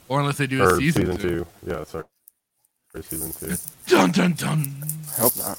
[0.08, 1.30] Or unless they do a season, season, two.
[1.30, 1.48] two.
[1.66, 2.06] Yeah, sorry.
[2.94, 3.56] Or season two.
[3.88, 4.74] Dun dun dun.
[5.18, 5.58] I hope not.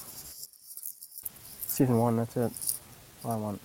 [1.67, 2.53] Season one, that's it.
[3.25, 3.61] All I want.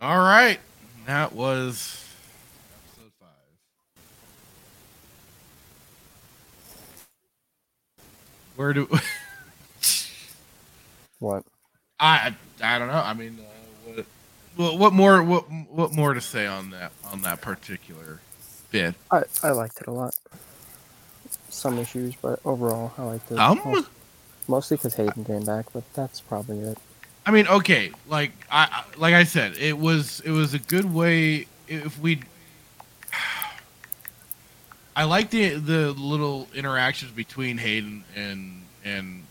[0.00, 0.58] All right,
[1.06, 2.04] that was
[2.74, 3.28] episode five.
[8.56, 8.88] Where do
[11.18, 11.44] What?
[11.98, 12.34] I?
[12.62, 12.94] I don't know.
[12.94, 14.06] I mean, uh, what,
[14.56, 14.78] what?
[14.78, 15.22] What more?
[15.22, 15.44] What?
[15.70, 16.92] What more to say on that?
[17.04, 18.20] On that particular
[18.82, 18.94] bit?
[19.10, 20.14] I I liked it a lot.
[21.48, 23.38] Some issues, but overall, I liked it.
[23.38, 23.60] Um.
[23.64, 23.88] Most-
[24.48, 26.78] Mostly because Hayden came back, but that's probably it.
[27.26, 30.92] I mean, okay, like I I- like I said, it was it was a good
[30.94, 32.20] way if we.
[34.94, 39.24] I like the the little interactions between Hayden and and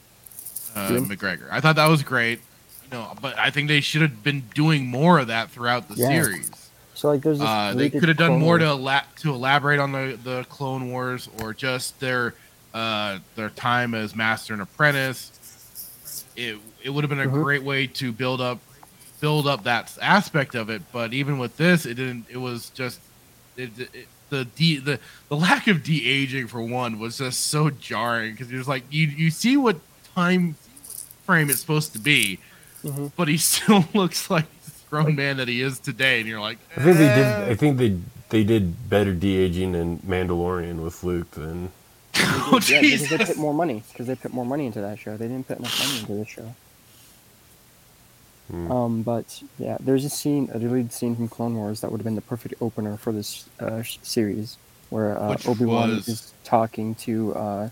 [0.75, 1.07] uh, Jim?
[1.09, 1.47] McGregor.
[1.51, 2.39] I thought that was great,
[2.83, 3.13] you know.
[3.21, 6.09] But I think they should have been doing more of that throughout the Yeah.
[6.09, 6.51] series.
[6.95, 7.41] So like, there's.
[7.41, 11.53] Uh, they could have done more to to elaborate on the, the Clone Wars or
[11.53, 12.33] just their
[12.73, 15.31] uh, their time as Master and Apprentice.
[16.35, 17.43] It it would have been a Mhm.
[17.43, 18.59] great way to build up
[19.21, 20.81] build up that aspect of it.
[20.91, 22.25] But even with this, it didn't.
[22.29, 22.99] It was just
[23.57, 24.99] it, it, the de, the
[25.29, 28.83] the lack of de aging for one was just so jarring because you're just like
[28.89, 29.77] you you see what
[30.15, 30.55] time
[31.25, 32.39] frame it's supposed to be,
[32.83, 33.11] Mhm.
[33.15, 34.45] but he still looks like
[34.89, 37.25] the grown man that he is today, and you're like, I think they did.
[37.25, 37.99] "Eh." I think they
[38.29, 41.71] they did better de aging in Mandalorian with Luke than.
[42.17, 43.27] oh yeah, because they Jesus!
[43.27, 43.83] put more money.
[43.91, 45.17] Because they put more money into that show.
[45.17, 46.55] They didn't put enough money into this show.
[48.49, 48.71] Hmm.
[48.71, 52.05] Um, but yeah, there's a scene, a deleted scene from Clone Wars that would have
[52.05, 54.57] been the perfect opener for this uh, series,
[54.89, 57.69] where uh, Obi Wan was- is talking to uh,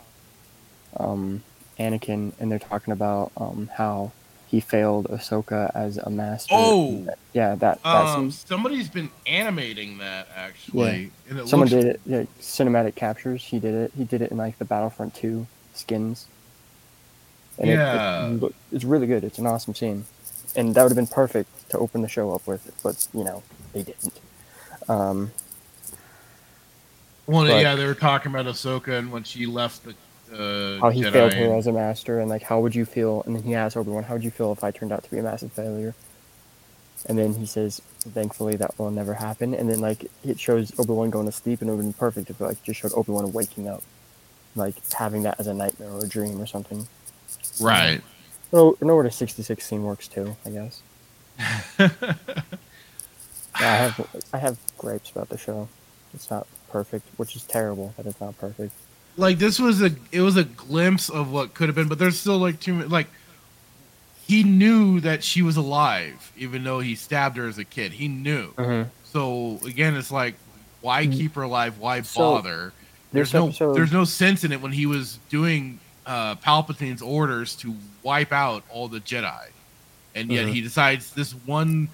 [0.98, 1.44] um,
[1.80, 4.12] Anakin, and they're talking about um, how
[4.54, 6.54] he failed Ahsoka as a master.
[6.56, 7.08] Oh!
[7.34, 12.02] yeah, that that Um, somebody's been animating that actually, and it Someone looks did it.
[12.06, 13.44] Yeah, cinematic captures.
[13.44, 13.92] He did it.
[13.98, 16.28] He did it in like the Battlefront 2 skins.
[17.58, 18.28] And Yeah.
[18.28, 19.24] it, look- it's really good.
[19.24, 20.06] It's an awesome scene,
[20.56, 22.72] and that would have been perfect to open the show up with.
[22.84, 23.42] But you know,
[23.74, 24.20] they didn't.
[24.88, 25.32] Um,
[27.26, 29.96] Well, But- yeah, they were talking about Ahsoka and when she left the
[30.34, 31.12] uh, how he Jedi.
[31.12, 33.24] failed her as a master, and like how would you feel?
[33.26, 35.12] And then he asked Obi Wan, "How would you feel if I turned out to
[35.12, 35.96] be a massive failure?"
[37.08, 40.94] And then he says, "Thankfully, that will never happen." And then like it shows Obi
[40.94, 43.32] Wan going to sleep, and it would been perfect if like just showed Obi Wan
[43.34, 43.84] waking up,
[44.56, 46.88] like having that as a nightmare or a dream or something.
[47.60, 48.02] right?
[48.52, 50.82] No, no, where the sixty-six scene works too, I guess.
[53.60, 55.70] Yeah, I have I have gripes about the show.
[56.14, 58.74] It's not perfect, which is terrible that it's not perfect.
[59.18, 62.20] Like this was a it was a glimpse of what could have been, but there's
[62.20, 63.08] still like too many like
[64.26, 67.92] he knew that she was alive, even though he stabbed her as a kid.
[67.94, 68.52] He knew.
[68.54, 68.90] Mm-hmm.
[69.06, 70.36] So again, it's like,
[70.82, 71.14] why Mm.
[71.14, 71.78] keep her alive?
[71.78, 72.74] Why So, bother?
[73.12, 77.56] There's no episode- there's no sense in it when he was doing uh, Palpatine's orders
[77.56, 79.46] to wipe out all the Jedi,
[80.16, 80.54] and yet Mhm.
[80.54, 81.88] he decides this one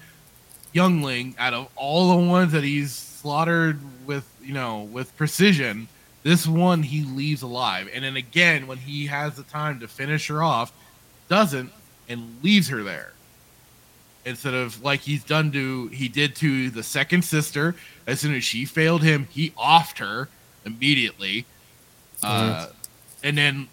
[0.72, 5.86] youngling out of all the ones that he's slaughtered with you know with precision,
[6.22, 10.28] this one he leaves alive, and then again when he has the time to finish
[10.28, 10.72] her off,
[11.28, 11.72] doesn't
[12.08, 13.12] and leaves her there.
[14.24, 17.74] Instead of like he's done to he did to the second sister
[18.06, 20.28] as soon as she failed him he offed her
[20.66, 21.46] immediately.
[22.22, 22.66] Uh,
[23.22, 23.68] and then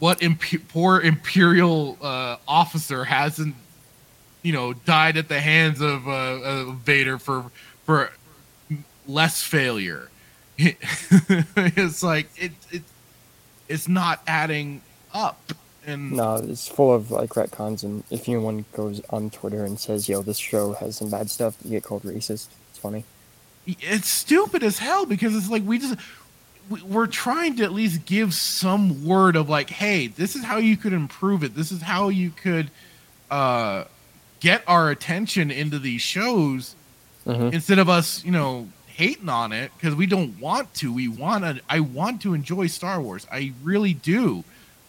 [0.00, 3.54] what imp- poor imperial uh, officer hasn't
[4.42, 7.52] you know died at the hands of uh, uh, vader for
[7.84, 8.10] for
[9.06, 10.08] less failure
[10.58, 12.82] it's like it, it
[13.68, 14.82] it's not adding
[15.14, 15.52] up
[15.86, 20.08] and No, it's full of like retcons, and if anyone goes on Twitter and says,
[20.08, 22.48] "Yo, this show has some bad stuff," you get called racist.
[22.70, 23.04] It's funny.
[23.66, 25.96] it's stupid as hell because it's like we just
[26.70, 30.56] we- we're trying to at least give some word of like hey this is how
[30.58, 32.70] you could improve it this is how you could
[33.30, 33.84] uh
[34.40, 36.74] get our attention into these shows
[37.26, 37.52] Mhm.
[37.52, 40.92] instead of us you know hating on it because we don't want to.
[40.92, 43.26] We want to i want to enjoy star wars.
[43.30, 44.44] I really do.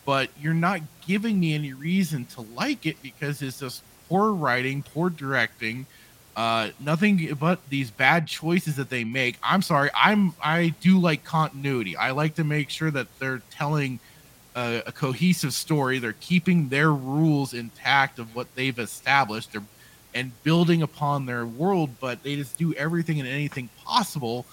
[0.06, 4.84] But you're not giving me any reason to like it because it's just poor writing
[4.84, 5.86] poor directing
[6.36, 9.38] uh nothing but these bad choices that they make.
[9.42, 9.90] I'm sorry.
[9.96, 11.96] I'm i do like continuity.
[11.96, 14.00] I like to make sure that they're telling
[14.56, 16.00] a, a cohesive story.
[16.00, 19.52] They're keeping their rules intact of what they've established.
[19.52, 19.64] They're
[20.16, 24.46] and building upon their world but they just do everything and anything possible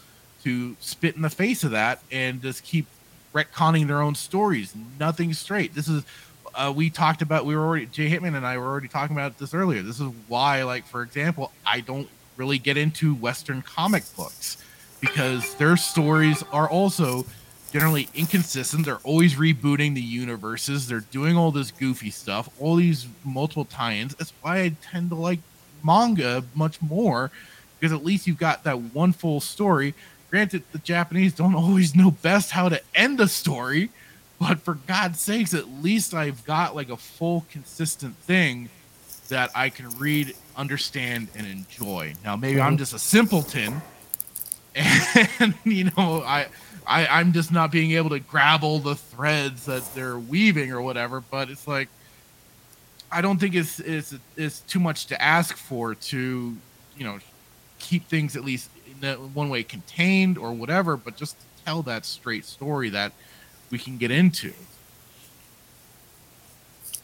[0.43, 2.87] to spit in the face of that and just keep
[3.35, 6.05] retconning their own stories nothing straight this is
[6.55, 9.39] uh, we talked about we were already Jay Hitman and I were already talking about
[9.39, 9.83] this earlier.
[9.83, 14.63] This is why, like for example, I don't really get into Western comic books
[15.01, 17.25] because their stories are also
[17.73, 18.85] generally inconsistent.
[18.85, 20.89] They're always rebooting the universes.
[20.89, 24.15] They're doing all this goofy stuff, all these multiple tie-ins.
[24.17, 25.41] That's why I tend to like
[25.85, 27.31] manga much more
[27.79, 29.95] because at least you've got that one full story.
[30.31, 33.91] Granted, the Japanese don't always know best how to end a story,
[34.39, 38.69] but for God's sakes, at least I've got like a full, consistent thing
[39.29, 42.15] that I can read, understand, and enjoy.
[42.25, 43.81] Now, maybe I'm just a simpleton,
[44.75, 46.47] and you know, I,
[46.87, 50.83] I, I'm just not being able to grab all the threads that they're weaving or
[50.83, 51.21] whatever.
[51.21, 51.89] But it's like,
[53.13, 56.57] I don't think it's it's it's too much to ask for to,
[56.97, 57.19] you know,
[57.79, 58.71] keep things at least
[59.03, 63.13] in one way contained or whatever, but just tell that straight story that
[63.71, 64.53] we can get into.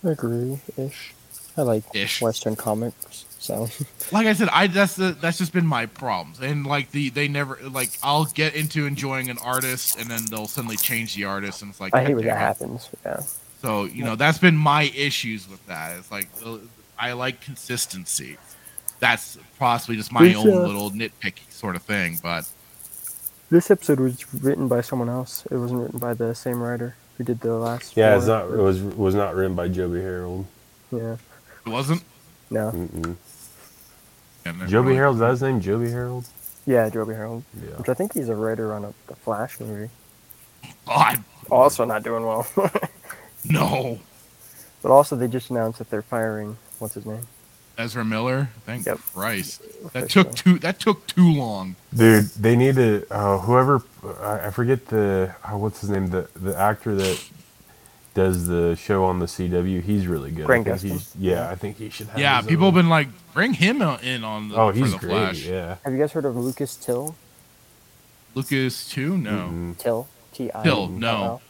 [0.04, 1.14] I agree ish.
[1.56, 2.20] I like Ish.
[2.20, 3.68] Western comics, so
[4.12, 7.28] Like I said, I that's the, that's just been my problems, and like the they
[7.28, 11.62] never like I'll get into enjoying an artist, and then they'll suddenly change the artist,
[11.62, 12.90] and it's like I hate when that happens.
[13.04, 13.22] Yeah.
[13.66, 15.98] So you know that's been my issues with that.
[15.98, 16.58] It's like uh,
[16.96, 18.36] I like consistency.
[19.00, 22.20] that's possibly just my This, own uh, little nitpick sort of thing.
[22.22, 22.48] But
[23.50, 25.44] This episode was written by someone else.
[25.50, 27.96] It wasn't written by the same writer who did the last.
[27.96, 28.18] Yeah, four.
[28.18, 28.44] it's not.
[28.44, 30.46] It was was not written by Joby Harold.
[30.92, 31.16] Yeah.
[31.66, 32.04] it wasn't.
[32.50, 32.70] No.
[32.70, 33.16] Mm-mm.
[34.44, 34.96] Yeah, Joby mind.
[34.98, 35.16] Harold.
[35.16, 35.60] Is that his name?
[35.60, 36.24] Joby Harold.
[36.66, 37.42] Yeah, Joby Harold.
[37.60, 37.78] Yeah.
[37.78, 39.90] Which I think he's a writer on a, the Flash movie.
[40.86, 42.46] God, Also not doing well.
[43.50, 43.98] no.
[44.82, 47.26] but also they just announced that they're firing what's his name?
[47.78, 48.48] Ezra Miller.
[48.64, 48.98] Thank Yep.
[49.14, 49.60] Christ.
[49.92, 50.58] That took too.
[50.60, 51.76] That took too long.
[51.94, 53.06] Dude, they need to.
[53.10, 53.82] Uh, whoever
[54.22, 56.08] I, I forget the uh, what's his name.
[56.08, 57.22] The the actor that
[58.14, 59.82] does the show on the CW.
[59.82, 60.44] He's really good.
[60.44, 60.88] I Grant think Gustin?
[60.92, 62.18] he's- Yeah, I think he should have.
[62.18, 64.92] Yeah, his people own- have been like, bring him in on the Oh, for he's
[64.92, 65.10] the great.
[65.10, 65.44] Flash.
[65.44, 65.76] Yeah.
[65.84, 67.14] Have you guys heard of Lucas Till?
[68.34, 69.18] Lucas too.
[69.18, 69.48] No.
[69.52, 69.78] Mm-mm.
[69.78, 70.08] Till?
[70.32, 70.62] T I.
[70.62, 71.42] Till, no.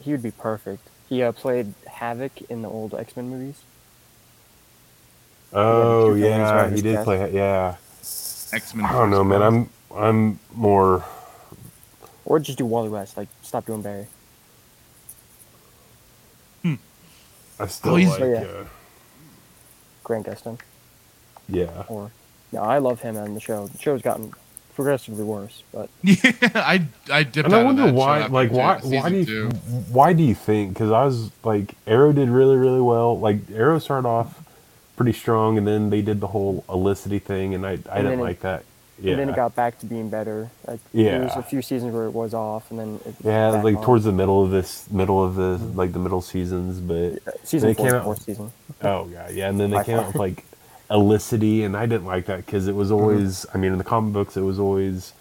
[0.00, 0.87] He would be perfect.
[1.08, 3.60] He uh, played Havoc in the old X Men movies.
[5.52, 7.04] Oh villains yeah, he did Cat.
[7.04, 7.32] play.
[7.32, 7.76] Yeah.
[8.52, 8.84] X Men.
[8.86, 9.42] I don't know, man.
[9.42, 11.04] I'm I'm more.
[12.26, 13.16] Or just do Wally West.
[13.16, 14.06] Like, stop doing Barry.
[17.60, 18.20] I still Oh, he's- like.
[18.22, 18.38] Oh, yeah.
[18.40, 18.64] uh,
[20.04, 20.60] Grant Gustin.
[21.48, 21.84] yeah.
[21.88, 22.10] Or.
[22.52, 23.66] No, I love him on the show.
[23.66, 24.32] The show's gotten
[24.78, 28.20] progressively worse, but Yeah, I I dipped And I out of wonder that show why,
[28.20, 29.48] after like, two- why, why do you, two.
[29.90, 30.72] why do you think?
[30.72, 33.18] Because I was like, Arrow did really, really well.
[33.18, 34.40] Like, Arrow started off
[34.96, 38.20] pretty strong, and then they did the whole Olicity thing, and I, I And didn't
[38.20, 38.62] it- like that.
[39.00, 40.50] Yeah, and then it got back to being better.
[40.66, 43.62] Like there was a few seasons where it was off, and then it yeah, back
[43.62, 43.84] like on.
[43.84, 45.76] towards the middle of this, middle of the mm-hmm.
[45.78, 48.50] like the middle seasons, but uh, season they four, came out- fourth season.
[48.82, 50.42] oh god, yeah, and then they By came out with like
[50.90, 54.12] Olicity, and I didn't like that because it was always, I mean, in the comic
[54.12, 55.12] books, it was always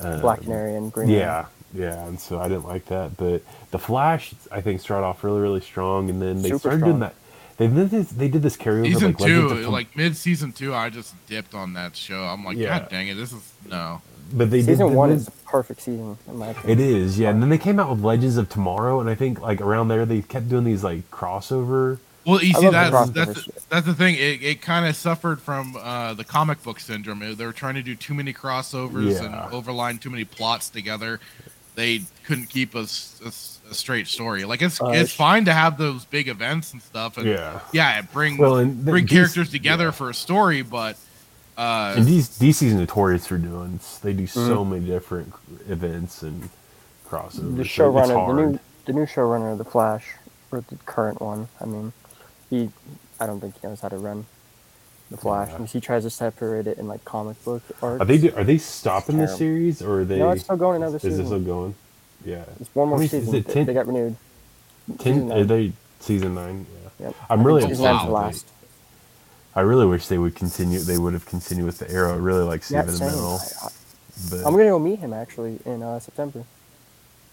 [0.00, 1.08] um, Black Canary and Green.
[1.08, 3.16] Yeah, yeah, and so I didn't like that.
[3.16, 6.78] But the Flash, I think, started off really, really strong, and then they Super started
[6.78, 6.90] strong.
[6.90, 7.14] doing that.
[7.56, 8.10] They did this.
[8.10, 8.86] They did this carryover.
[8.86, 12.24] Season like, two, of like mid season two, I just dipped on that show.
[12.24, 12.80] I'm like, Yeah.
[12.80, 14.02] God dang it, this is no.
[14.32, 16.78] but they Season did, one they is the perfect season in my opinion.
[16.78, 17.30] It is, yeah.
[17.30, 20.04] And then they came out with Legends of Tomorrow, and I think like around there
[20.04, 21.98] they kept doing these like crossover.
[22.26, 24.14] Well, you I see, that's that's that's the thing.
[24.14, 27.20] It, it kind of suffered from uh, the comic book syndrome.
[27.36, 29.24] They were trying to do too many crossovers Yeah.
[29.24, 31.20] and overline too many plots together.
[31.74, 32.86] They couldn't keep a
[33.70, 34.44] a straight story.
[34.44, 37.60] Like it's Uh, it's sh- fine to have those big events and stuff, and Yeah.
[37.72, 39.90] yeah, it bring Well, and th- bring these- characters together yeah.
[39.90, 40.96] for a story, but
[41.58, 43.78] uh, And these DC's notorious for doing.
[43.82, 44.70] s- They do so Mhm.
[44.70, 45.32] many different
[45.68, 46.48] events and
[47.08, 47.56] crossovers.
[47.56, 50.04] the showrunner, the new the new showrunner of the Flash,
[50.52, 51.48] or the current one.
[51.60, 51.92] I mean,
[52.50, 52.70] he,
[53.20, 54.26] I don't think he knows how to run
[55.10, 55.50] the Flash.
[55.50, 55.66] Yeah.
[55.66, 58.00] He tries to separate it in like comic book art.
[58.00, 60.18] Are they are they stopping the series or are they?
[60.18, 61.20] No, it's still going another Is season.
[61.22, 61.74] it still going?
[62.24, 62.44] Yeah.
[62.60, 63.34] It's one more many- is season.
[63.34, 63.66] it They- 10?
[63.66, 64.16] They got renewed.
[64.98, 65.14] Ten?
[65.14, 66.66] Season Are they season nine?
[67.00, 67.06] Yeah.
[67.06, 67.16] Yep.
[67.30, 68.46] I'm I really season upset nine's the that they- last.
[69.56, 70.80] I really wish they would continue.
[70.80, 72.14] They would have continued with the arrow.
[72.14, 73.08] I really like Yeah, same.
[73.08, 73.64] Amell.
[73.64, 73.68] I,
[74.30, 76.44] But I'm gonna go meet him actually in uh, September.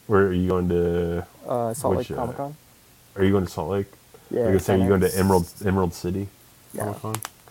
[0.07, 1.25] where are you going to?
[1.47, 2.55] Uh, Salt Lake uh, Comic Con.
[3.15, 3.91] Are you going to Salt Lake?
[4.31, 4.41] Yeah.
[4.43, 6.29] like I are you going to Emerald Emerald City?
[6.73, 6.85] Yeah,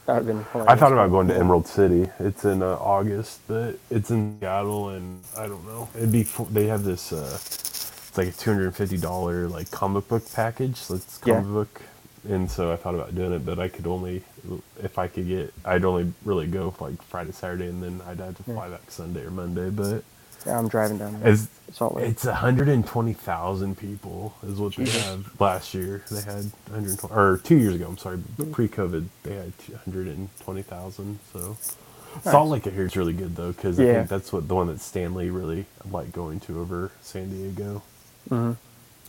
[0.07, 0.47] that would have been.
[0.69, 2.11] I thought about going to Emerald City.
[2.21, 5.89] It's in uh, August, but it's in Seattle, and I don't know.
[5.97, 7.13] It'd be they have this.
[7.13, 10.77] Uh, it's like a two hundred and fifty dollar like comic book package.
[10.77, 11.53] So it's comic Yeah.
[11.53, 11.83] book,
[12.29, 14.25] and so I thought about doing it, but I could only
[14.83, 15.55] if I could get.
[15.65, 18.55] I'd only really go like Friday, Saturday, and then I'd have to Yeah.
[18.55, 19.71] fly back Sunday or Monday.
[19.71, 20.05] But
[20.47, 21.33] Yeah, I'm driving down there.
[21.33, 22.13] it's Salt Lake.
[22.13, 24.95] it's hundred and twenty thousand people is what they Jesus.
[24.95, 26.05] had last year.
[26.11, 27.89] They had one hundred twenty or two years ago.
[27.89, 28.21] I'm sorry,
[28.53, 29.53] pre-COVID they had
[29.85, 31.21] hundred and twenty thousand.
[31.33, 31.59] So
[32.23, 33.87] Salt Lake I hear is really good though because I Yeah.
[33.87, 37.83] think that's what the one that Stanley really liked going to over San Diego.
[38.29, 38.53] hmm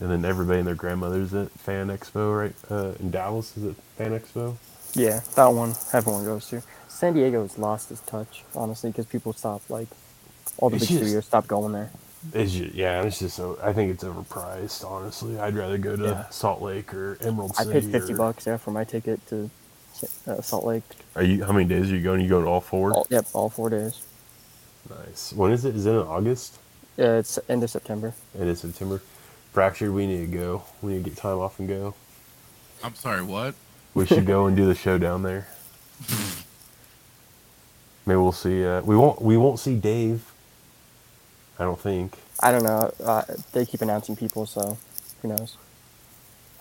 [0.00, 2.54] And then everybody and their grandmothers at Fan Expo, right?
[2.70, 4.56] Uh, in Dallas, is it Fan Expo?
[4.94, 6.62] Yeah, that one everyone goes to.
[6.88, 9.88] San Diego's lost its touch, honestly, because people stop like
[10.58, 11.90] all the It's big just- studios stop going there.
[12.32, 13.58] It's just, yeah, it's just so.
[13.60, 14.88] I think it's overpriced.
[14.88, 16.28] Honestly, I'd rather go to Yeah.
[16.30, 17.68] Salt Lake or Emerald City.
[17.70, 19.50] I paid fifty or- bucks yeah for my ticket to
[20.28, 20.84] uh, Salt Lake.
[21.16, 21.42] Are you?
[21.44, 22.20] How many days are you going?
[22.20, 22.92] You going all four?
[22.92, 24.02] All, yep, all four days.
[24.88, 25.32] Nice.
[25.32, 25.74] When is it?
[25.74, 26.58] Is it in August?
[26.96, 28.14] Yeah, it's end of September.
[28.38, 29.02] It is September.
[29.52, 29.90] Fractured.
[29.92, 30.62] We need to go.
[30.80, 31.94] We need to get time off and go.
[32.84, 33.54] I'm sorry, what?
[33.94, 35.48] We should go and do the show down there.
[38.06, 38.64] Maybe we'll see.
[38.64, 39.20] Uh, we won't.
[39.22, 40.31] We won't see Dave.
[41.58, 42.92] I don't think I don't know.
[43.04, 43.22] Uh,
[43.52, 44.76] they keep announcing people, so
[45.20, 45.56] who knows?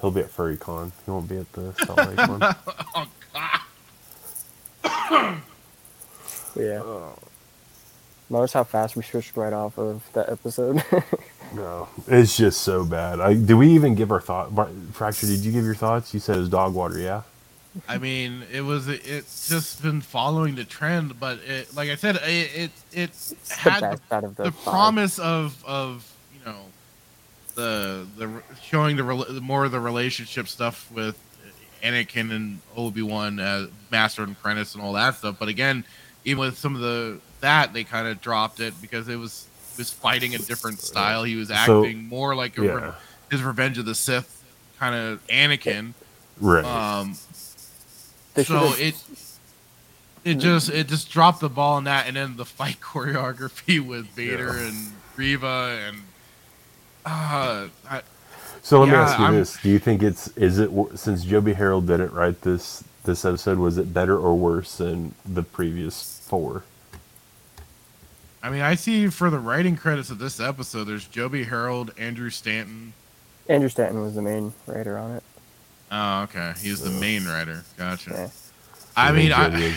[0.01, 0.91] he'll be at FurryCon.
[1.05, 2.41] He won't be at the Salt Lake one.
[2.95, 3.59] Oh God!
[6.55, 6.81] Yeah.
[6.83, 7.17] Oh.
[8.29, 10.83] Notice how fast we switched right off of that episode.
[11.53, 13.19] No, it's just so bad.
[13.19, 14.51] I, did we even give our thought?
[14.93, 16.13] Fracture, Did you give your thoughts?
[16.13, 16.97] You said it was dog water.
[16.97, 17.23] Yeah.
[17.87, 22.17] I mean, it was it's just been following the trend, but it, like I said,
[22.17, 26.11] it it, it It's the had the, best out of the, the promise of of
[26.37, 26.59] you know
[27.55, 28.29] the the
[28.61, 31.17] showing the rela- more of the relationship stuff with
[31.83, 35.37] Anakin and Obi Wan as Master and Apprentice and all that stuff.
[35.39, 35.85] But again,
[36.25, 39.81] even with some of the that they kind of dropped it because it was he
[39.81, 41.23] was fighting a different style.
[41.23, 41.53] He was So-
[41.85, 42.93] acting more like a, Yeah.
[43.31, 44.43] his Revenge of the Sith
[44.77, 45.93] kind of Anakin.
[46.39, 46.65] Right.
[46.65, 47.15] Um,
[48.33, 48.95] They so should've- it
[50.23, 54.05] it just it just dropped the ball on that, and then the fight choreography with
[54.07, 54.67] Vader Yeah.
[54.67, 55.97] and Reva and
[57.05, 58.01] uh, I,
[58.61, 61.53] So let me ask you I'm- this: Do you think it's is it since Joby
[61.53, 66.63] Harold didn't write this this episode, was it better or worse than the previous four?
[68.43, 72.29] I mean, I see for the writing credits of this episode, there's Joby Harold, Andrew
[72.29, 72.93] Stanton.
[73.49, 75.23] Andrew Stanton was the main writer on it.
[75.91, 77.63] Oh, okay, he's the main writer.
[77.77, 78.11] Gotcha.
[78.11, 78.27] Yeah.
[78.95, 79.73] I And mean, I,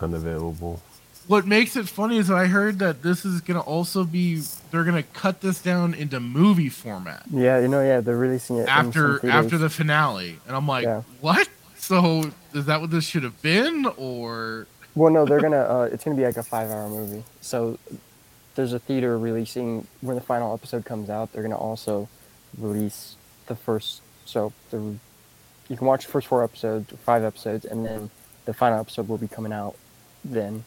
[0.00, 0.80] unavailable.
[1.26, 4.40] what makes it funny is I heard that this is gonna also be
[4.70, 7.24] they're gonna cut this down into movie format.
[7.30, 11.02] Yeah, you know, yeah, they're releasing it after after the finale, and I'm like, Yeah.
[11.20, 11.48] what?
[11.76, 15.58] So is that what this should have been, or Well, no, they're gonna.
[15.62, 17.24] Uh, it's gonna be like a five-hour movie.
[17.40, 17.78] So
[18.54, 21.32] there's a theater releasing when the final episode comes out.
[21.32, 22.08] They're gonna also
[22.56, 23.16] release
[23.46, 24.00] the first.
[24.24, 24.96] So the
[25.68, 28.10] you can watch the first four episodes, five episodes, and then
[28.44, 29.76] the final episode will be coming out
[30.24, 30.64] then.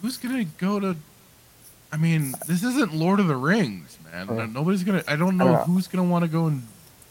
[0.00, 0.96] who's gonna go to?
[1.92, 4.52] I mean, this isn't Lord of the Rings, man.
[4.52, 5.02] Nobody's gonna.
[5.08, 5.64] I don't know don't know.
[5.74, 6.62] who's gonna want to go and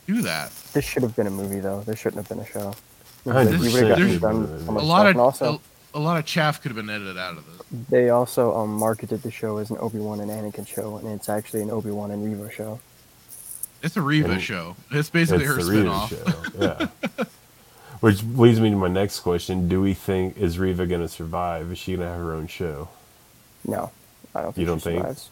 [0.08, 0.52] do that.
[0.74, 1.82] This should have been a movie, though.
[1.82, 2.74] There shouldn't have been a show.
[3.30, 5.02] I This- you there's done a so A lot stuff.
[5.02, 5.62] of And also,
[5.94, 7.80] a, a lot of chaff could have been edited out of this.
[7.90, 11.28] they also um, marketed the show as an Obi Wan and Anakin show, and it's
[11.28, 12.80] actually an Obi Wan and Reva show.
[13.88, 14.76] It's a Reva And- show.
[14.92, 16.10] It's basically It's her the Reva spinoff.
[16.10, 16.88] show.
[17.18, 17.24] Yeah.
[18.02, 21.72] Which leads me to my next question: Do we think is Reva going to survive?
[21.72, 22.90] Is she going to have her own show?
[23.68, 23.92] No,
[24.36, 25.00] I don't think You don't she think?
[25.02, 25.30] survives.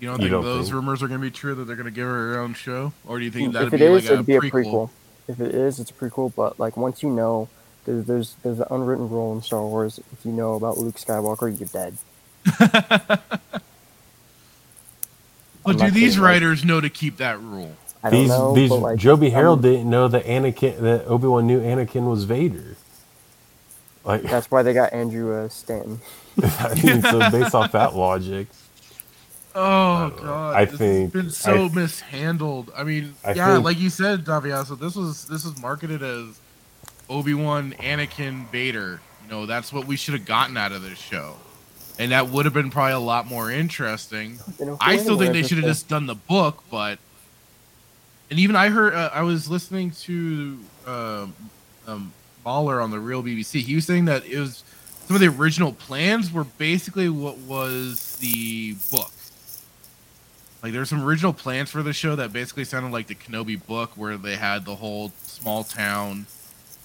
[0.00, 0.74] You don't You think don't those think?
[0.74, 3.24] rumors are gonna be true that they're gonna give her her own show, or do
[3.24, 4.52] you think that if would it be is, like a it'd be a prequel?
[4.64, 4.90] prequel.
[5.28, 6.32] If it is, it's a prequel.
[6.34, 7.48] But like once you know,
[7.84, 9.98] there's there's there's an unwritten rule in Star Wars.
[10.12, 11.98] If you know about Luke Skywalker, you're dead.
[15.64, 17.76] But I'm do these saying, like- writers know to keep that rule?
[18.02, 18.54] I don't These know.
[18.54, 22.08] these but, like, Joby um, Harold didn't know that Anakin that Obi Wan knew Anakin
[22.08, 22.76] was Vader.
[24.04, 26.00] Like That's why they got Andrew uh, Stanton.
[26.42, 28.46] I mean, so based off that logic,
[29.54, 32.70] Oh don't god, I this think- has been so I- mishandled.
[32.76, 36.38] I mean, I yeah, think- like you said, Daviaso, this was this was marketed as
[37.10, 39.00] Obi Wan, Anakin, Vader.
[39.24, 41.34] You know, that's what we should have gotten out of this show,
[41.98, 44.38] and that would have been probably a lot more interesting.
[44.80, 46.98] I still think they should have just done the book, but
[48.30, 51.34] and even I heard uh, I was listening to um,
[51.86, 52.12] um,
[52.44, 53.60] Baller on the Real BBC.
[53.62, 54.64] He was saying that it was
[55.06, 59.10] some of the original plans were basically what was the book.
[60.62, 63.92] Like there's some original plans for the show that basically sounded like the Kenobi book,
[63.96, 66.26] where they had the whole small town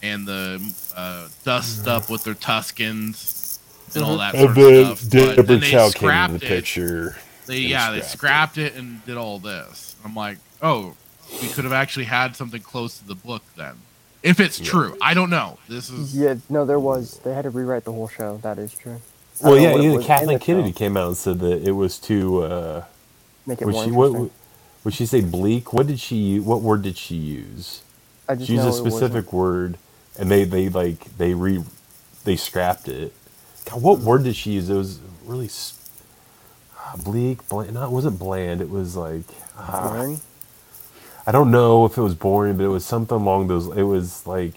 [0.02, 3.60] and the uh, dust up with their Tuskens
[3.96, 5.36] and all that sort and of then stuff.
[5.36, 7.16] But then Deborah they Chow came scrapped into the it picture.
[7.48, 8.68] they and yeah they scrapped it.
[8.72, 8.76] scrapped it.
[8.76, 10.96] and did all this i'm like oh
[11.42, 13.86] we could have actually had something close to the book then
[14.24, 14.72] if it's Yeah.
[14.72, 17.20] true i don't know this is Yeah, no, there was.
[17.24, 18.40] They had to rewrite the whole show.
[18.44, 19.02] That is true.
[19.44, 20.74] I Well, don't yeah, even Kathleen Kennedy show.
[20.74, 22.44] came out and said that it was too.
[22.44, 22.86] Uh,
[23.46, 24.12] Make it would more she what,
[24.84, 25.74] would she say bleak?
[25.74, 26.16] What did she?
[26.18, 27.82] u- What word did she use?
[28.30, 29.78] I just She used a specific word,
[30.18, 31.64] and they they like they re
[32.26, 33.14] they scrapped it.
[33.66, 34.70] God, what word did she use?
[34.70, 35.76] It was really s-
[36.78, 37.48] ah, bleak.
[37.50, 38.62] Bland, not was it bland?
[38.62, 39.26] It was like
[39.68, 40.22] boring.
[41.28, 43.68] I don't know if it was boring, but it was something along those.
[43.78, 44.56] It was like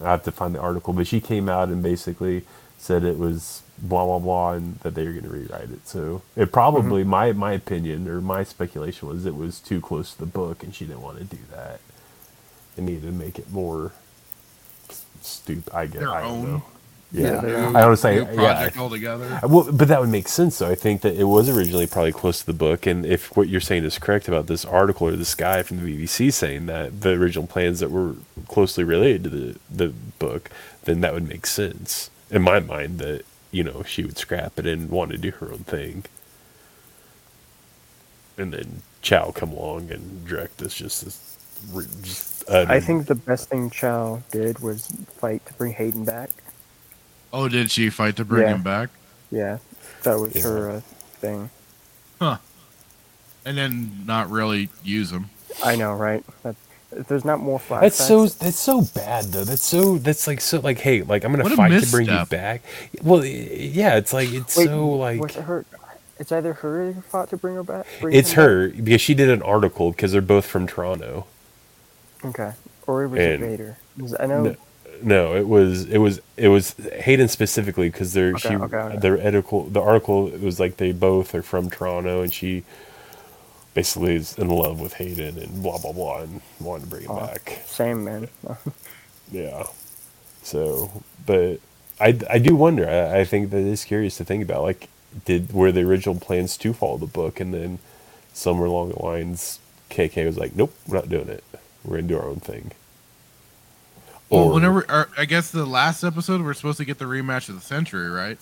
[0.00, 2.44] I have to find the article, but she came out and basically
[2.78, 5.88] said it was blah blah blah, and that they were going to rewrite it.
[5.88, 7.10] So it probably mm-hmm.
[7.10, 10.74] my my opinion or my speculation was it was too close to the book, and
[10.74, 11.80] she didn't want to do that.
[12.76, 13.92] They needed to make it more
[15.22, 15.72] stupid.
[15.74, 16.44] I guess Their I don't own.
[16.44, 16.64] know.
[17.12, 18.34] Yeah, Yeah, I don't say new yeah.
[18.34, 20.70] project altogether Well, but that would make sense, though.
[20.70, 23.60] I think that it was originally probably close to the book, and if what you're
[23.60, 27.10] saying is correct about this article or this guy from the BBC saying that the
[27.12, 28.16] original plans that were
[28.48, 29.88] closely related to the the
[30.20, 30.50] book,
[30.84, 33.00] then that would make sense in my mind.
[33.00, 36.04] That you know she would scrap it and want to do her own thing,
[38.38, 41.38] and then Chow come along and direct this just this.
[42.02, 46.41] Just, uh, I think the best thing Chow did was fight to bring Hayden back.
[47.32, 48.54] Oh did she fight to bring Yeah.
[48.54, 48.90] him back
[49.30, 49.58] Yeah,
[50.02, 50.42] that was Yeah.
[50.42, 50.80] her uh,
[51.20, 51.50] thing.
[52.20, 52.38] huh
[53.44, 55.30] and then not really use him
[55.62, 56.24] I know, right?
[56.44, 56.56] That,
[56.90, 59.44] there's not more flashbacks, That's so that's so bad though.
[59.44, 62.06] That's so that's like so like hey like I'm gonna What a fight to bring
[62.06, 62.28] you misstep.
[62.30, 62.62] back.
[63.02, 65.64] Well, yeah, it's like it's Wait, so was like it her?
[66.18, 67.86] It's either her who fought to bring her back.
[68.00, 68.44] Bring it's him back?
[68.46, 71.26] her because she did an article because they're both from Toronto.
[72.24, 72.52] Okay,
[72.86, 73.76] or it was it And- Vader?
[73.98, 74.42] 'Cause I know.
[74.42, 74.56] No,
[75.02, 78.96] no, it was it was it was Hayden specifically because they're Okay, she okay, okay.
[78.98, 82.64] the article the article it was like they both are from Toronto and she
[83.74, 87.12] basically is in love with Hayden and blah blah blah and wanted to bring him
[87.12, 87.20] Oh.
[87.20, 87.62] back.
[87.66, 88.28] Same man.
[89.32, 89.64] Yeah.
[90.42, 91.60] So, but
[92.00, 92.88] I, I do wonder.
[92.88, 94.62] I, I think that is curious to think about.
[94.62, 94.88] Like,
[95.24, 97.78] did were the original plans to follow the book, and then
[98.32, 101.44] somewhere along the lines, KK was like, "Nope, we're not doing it.
[101.84, 102.72] We're gonna do our own thing."
[104.32, 107.48] Well, Or- whenever or, I guess the last episode we're supposed to get the rematch
[107.50, 108.38] of the century, right?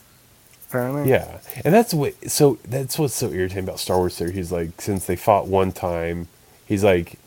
[0.68, 1.10] Apparently.
[1.10, 2.30] Yeah, and that's what.
[2.30, 4.16] So that's what's so irritating about Star Wars.
[4.16, 6.28] There, he's like, since they fought one time,
[6.64, 7.18] he's like,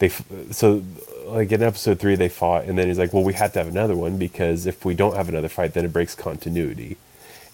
[0.00, 0.08] they.
[0.50, 0.82] So,
[1.26, 3.68] like in episode three, they fought, and then he's like, well, we have to have
[3.68, 6.96] another one because if we don't have another fight, then it breaks continuity.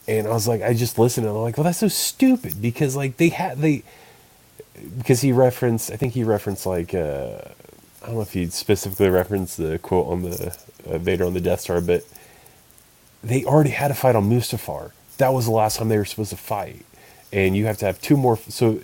[0.08, 2.96] And I was like, I just listened, and I'm like, well, that's so stupid because
[2.96, 3.82] like they had they,
[4.96, 7.36] because he referenced, I think he referenced like, uh,
[8.04, 11.40] I don't know if he specifically referenced the quote on the uh, Vader on the
[11.40, 12.04] Death Star, but
[13.22, 14.92] they already had a fight on Mustafar.
[15.18, 16.84] That was the last time they were supposed to fight,
[17.32, 18.36] and you have to have two more.
[18.36, 18.80] So,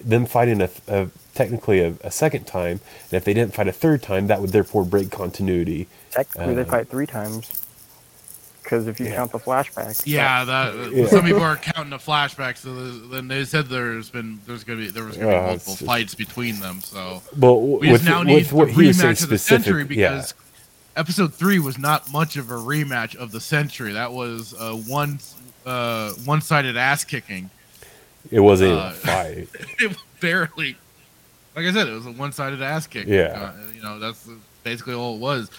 [0.00, 3.72] them fighting a, a technically a, a second time, and if they didn't fight a
[3.72, 5.88] third time, that would therefore break continuity.
[6.12, 7.59] Technically, they Uh, fight three times.
[8.70, 9.16] Because if you Yeah.
[9.16, 10.02] count the flashbacks.
[10.06, 11.08] Yeah, that Yeah.
[11.08, 12.58] some people are counting the flashbacks.
[12.58, 12.72] So
[13.08, 15.86] then they said there's been there's gonna be there was gonna be Uh, multiple it's-
[15.86, 16.80] fights between them.
[16.80, 19.38] So Well, we with, now with need what a he was saying rematch of the
[19.38, 20.34] century because
[20.94, 23.92] yeah, episode three was not much of a rematch of the century.
[23.92, 25.18] That was uh, one
[25.66, 27.50] uh, one sided ass kicking.
[28.30, 29.48] it wasn't uh, a fight.
[29.80, 30.76] it was barely
[31.56, 33.08] like I said, it was a one sided ass kick.
[33.08, 33.50] Yeah.
[33.52, 34.28] Uh, you know, that's
[34.62, 35.50] basically all it was.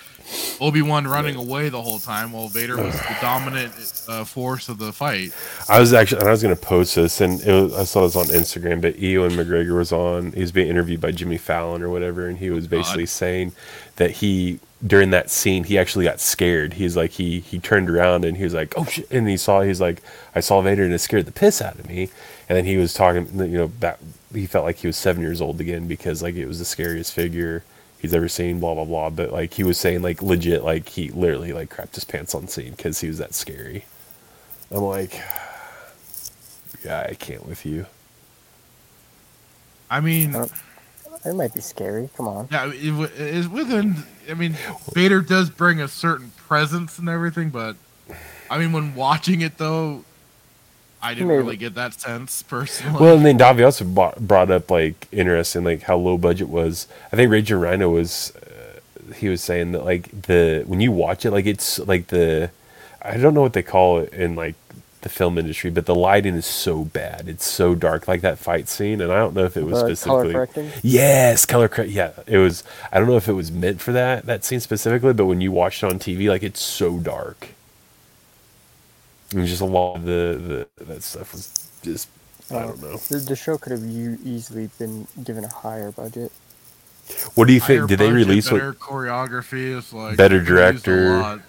[0.59, 3.73] Obi Wan running away the whole time while Vader was the dominant
[4.07, 5.33] uh, force of the fight.
[5.67, 8.01] I was actually, and I was going to post this, and it was, I saw
[8.01, 8.81] this on Instagram.
[8.81, 12.37] But Ewan McGregor was on; he was being interviewed by Jimmy Fallon or whatever, and
[12.37, 13.53] he was basically saying
[13.95, 16.73] that he during that scene he actually got scared.
[16.73, 19.61] He's like he he turned around and he was like, "Oh shit!" And he saw
[19.61, 20.01] he's like,
[20.35, 22.09] "I saw Vader and it scared the piss out of me."
[22.49, 23.99] And then he was talking, you know, that
[24.33, 27.13] he felt like he was seven years old again because like it was the scariest
[27.13, 27.63] figure
[28.01, 28.59] he's ever seen.
[28.59, 29.09] Blah blah blah.
[29.09, 32.47] But like he was saying, like legit, like he literally like crapped his pants on
[32.47, 33.85] scene because he was that scary.
[34.71, 35.13] I'm like,
[36.85, 37.85] yeah, I can't with you.
[39.89, 40.47] I mean, oh,
[41.25, 42.09] It might be scary.
[42.15, 42.47] Come on.
[42.51, 44.03] yeah, it, w- it's within.
[44.29, 44.55] I mean,
[44.93, 47.75] Vader does bring a certain presence and everything, but
[48.49, 50.05] I mean, when watching it though,
[51.03, 51.37] I didn't Maybe.
[51.43, 52.99] really get that sense personally.
[53.01, 56.87] Well, and then Davi also brought, brought up like interesting, like how low budget was.
[57.11, 58.33] I think Raging Rhino was.
[58.35, 58.79] Uh,
[59.15, 62.49] he was saying that like the when you watch it, like it's like the,
[63.01, 64.55] I don't know what they call it in like
[65.01, 67.27] the film industry, but the lighting is so bad.
[67.27, 69.81] It's so dark, like that fight scene, and I don't know if it was Uh,
[69.81, 70.33] color specifically.
[70.33, 70.71] correcting?
[70.83, 71.89] Yes, color correct.
[71.91, 72.63] Yeah, it was.
[72.91, 75.51] I don't know if it was meant for that that scene specifically, but when you
[75.51, 77.49] watch it on TV, like it's so dark.
[79.33, 82.09] And just a lot of the, the that stuff was just
[82.49, 82.97] I don't know.
[82.97, 86.31] The, the show could have u- easily been given a higher budget.
[87.35, 87.89] What do you Higher think?
[87.89, 88.79] Did they release better what?
[88.79, 89.77] choreography?
[89.77, 91.43] It's like Better they could've used a director.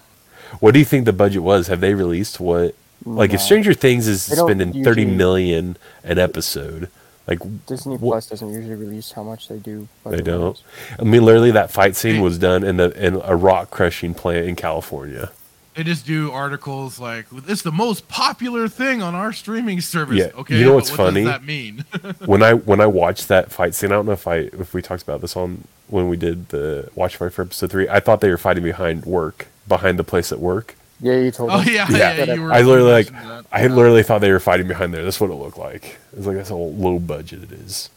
[0.59, 1.67] What do you think the budget was?
[1.67, 2.75] Have they released what?
[3.05, 6.89] Like if Stranger Things is spending thirty usually- million an episode,
[7.27, 9.87] like Disney what- Plus doesn't usually release how much they do.
[10.05, 10.61] they don't.
[10.99, 14.47] I mean, literally that fight scene was done in the in a rock crushing plant
[14.47, 15.31] in California.
[15.75, 20.17] They just do articles like it's the most popular thing on our streaming service.
[20.17, 21.23] Yeah, Okay, you know but what's what funny?
[21.23, 21.85] does that mean?
[22.25, 24.81] when I when I watched that fight scene, I don't know if I if we
[24.81, 27.87] talked about this on when we did the watch party for episode three.
[27.89, 30.75] I thought they were fighting behind work, behind the place at work.
[31.01, 31.55] Yeah, you told me.
[31.55, 31.67] oh us.
[31.69, 32.23] yeah, Yeah.
[32.23, 32.33] yeah.
[32.35, 33.45] you were I literally like that.
[33.51, 35.03] I literally thought they were fighting behind there.
[35.03, 35.97] That's what it looked like.
[36.15, 37.89] It's like that's how low budget it is.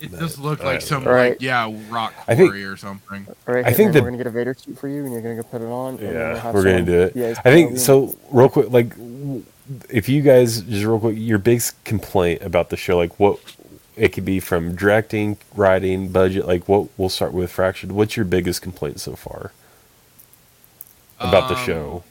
[0.00, 1.04] It just looked like don't some.
[1.04, 1.30] Right.
[1.30, 3.26] like yeah rock I think- quarry or something.
[3.46, 5.12] All right, I think Hitman, that- we're gonna get a Vader suit for you, and
[5.12, 5.96] you're gonna go put it on.
[5.98, 7.16] we'll Yeah, have we're gonna do it.
[7.16, 8.16] Yeah, I think so.
[8.30, 8.92] Real quick, like,
[9.90, 13.38] if you guys just real quick, your big complaint about the show, like, what
[13.96, 16.46] it could be from directing, writing, budget.
[16.46, 17.90] Like, what we'll start with fractured.
[17.92, 19.52] What's your biggest complaint so far
[21.20, 22.04] about the Um, show?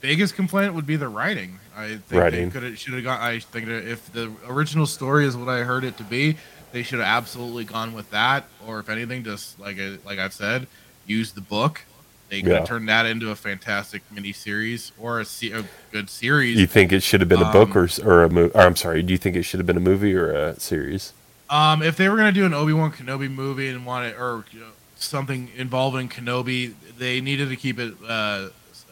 [0.00, 1.58] Biggest complaint would be the writing.
[1.76, 2.48] I think Writing.
[2.48, 3.20] they could have should have gone.
[3.20, 6.36] I think if the original story is what I heard it to be,
[6.72, 8.44] they should have absolutely gone with that.
[8.66, 10.66] Or if anything, just like I, like I've said,
[11.06, 11.82] use the book.
[12.28, 12.58] They could Yeah.
[12.58, 16.58] have turned that into a fantastic mini series or a, se- a good series.
[16.58, 18.54] You think it should have been a book um, or or a movie?
[18.54, 19.02] I'm sorry.
[19.02, 21.14] Do you think it should have been a movie or a series?
[21.48, 24.44] Um, if they were gonna do an Obi Wan Kenobi movie and want it or
[24.52, 24.66] you know,
[24.96, 28.48] something involving Kenobi, they needed to keep it uh,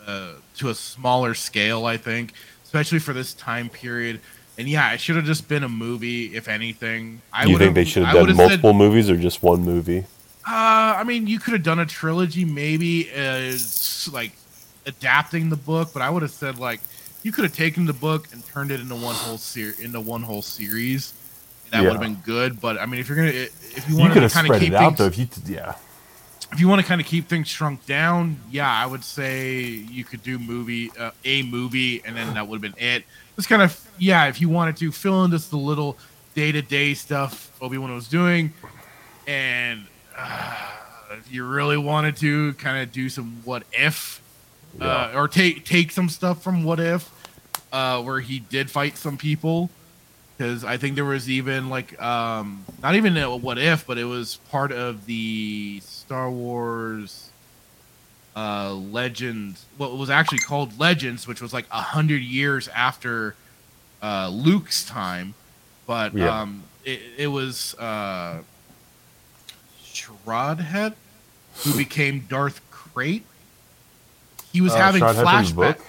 [0.06, 1.84] uh, to a smaller scale.
[1.84, 2.32] I think,
[2.64, 4.20] especially for this time period.
[4.58, 7.20] And yeah, it should have just been a movie, if anything.
[7.32, 10.00] I you think they should have done multiple Said, movies or just one movie?
[10.48, 14.32] uh, I mean, you could have done a trilogy, maybe, as like
[14.86, 15.90] adapting the book.
[15.92, 16.80] But I would have said like
[17.22, 20.22] you could have taken the book and turned it into one whole ser- into one
[20.22, 21.12] whole series.
[21.70, 21.88] That Yeah.
[21.88, 22.60] would have been good.
[22.60, 24.96] But I mean, if you're gonna, if you want to kind of keep it out
[24.96, 25.06] things, though.
[25.06, 25.74] If you, t- yeah,
[26.52, 30.04] if you want to kind of keep things shrunk down, yeah, I would say you
[30.04, 33.04] could do movie uh, a movie, and then that would have been it.
[33.34, 35.96] Just kind of yeah, if you wanted to fill in just the little
[36.34, 38.52] day to day stuff Obi Wan was doing,
[39.26, 39.84] and
[40.16, 40.54] uh,
[41.12, 44.20] if you really wanted to kind of do some what if,
[44.80, 47.10] uh, or take take some stuff from what if,
[47.72, 49.70] uh, where he did fight some people.
[50.36, 54.04] Because I think there was even like um not even a what if, but it
[54.04, 57.30] was part of the Star Wars
[58.36, 59.64] uh Legends.
[59.78, 63.34] What was actually called Legends, which was like a hundred years after
[64.06, 65.34] uh Luke's time,
[65.86, 66.40] but Yeah.
[66.42, 66.50] um
[66.84, 68.42] it, it was uh
[69.92, 70.94] Sharad Hett
[71.64, 73.22] who became Darth Krayt.
[74.52, 75.80] He was Uh, having Sharad Hett from the flashback.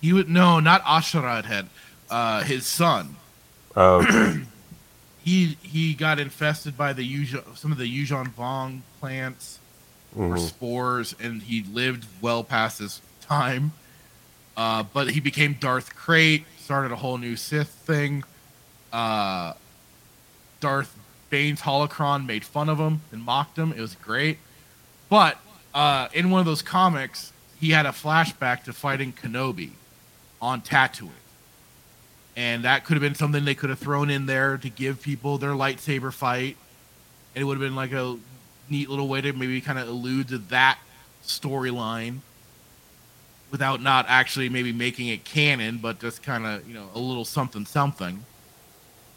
[0.00, 1.66] He would no, not A'Sharad Hett.
[2.08, 3.16] Uh, his son
[3.76, 4.02] Oh,
[5.24, 9.58] he he got infested by the Yuuzhan, some of the Yuuzhan Vong plants
[10.16, 10.38] or mhm.
[10.38, 13.72] spores, and he lived well past his time.
[14.56, 18.22] Uh, but he became Darth Krayt, started a whole new Sith thing.
[18.92, 19.54] Uh,
[20.60, 20.94] Darth
[21.30, 23.72] Bane's holocron made fun of him and mocked him.
[23.72, 24.36] It was great.
[25.08, 25.38] But
[25.72, 29.70] uh, in one of those comics, he had a flashback to fighting Kenobi
[30.42, 31.08] on Tatooine.
[32.36, 35.38] And that could have been something they could have thrown in there to give people
[35.38, 36.58] their lightsaber fight.
[37.34, 38.18] And it would have been like a
[38.68, 40.78] neat little way to maybe kind of allude to that
[41.24, 42.18] storyline
[43.50, 47.24] without not actually maybe making it canon, but just kind of, you know, a little
[47.24, 48.24] something something.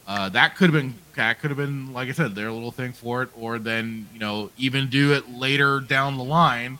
[0.07, 2.91] Uh, that could have been that could have been like I said, their little thing
[2.93, 6.79] for it, or then you know even do it later down the line.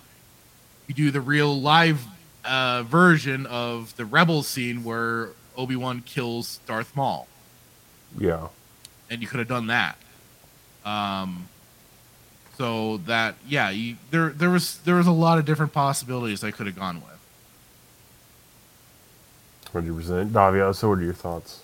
[0.88, 2.03] You do the real live
[2.43, 7.27] uh, version of the rebel scene where Obi Wan kills Darth Maul,
[8.17, 8.47] yeah.
[9.09, 9.97] and you could have done that.
[10.83, 11.47] Um,
[12.57, 16.51] so that yeah, you, there there was there was a lot of different possibilities I
[16.51, 17.10] could have gone with.
[19.74, 20.33] Hundred percent.
[20.33, 21.64] Davia, so what are your thoughts?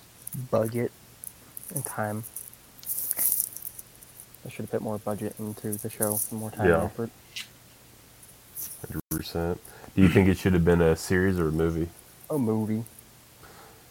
[0.50, 0.92] budget
[1.74, 2.22] and time.
[4.46, 6.74] I should have put more budget into the show, and more time Yeah.
[6.76, 7.10] and effort.
[8.86, 9.60] Hundred percent.
[9.96, 11.88] Do you think it should have been a series or a movie?
[12.30, 12.84] A movie.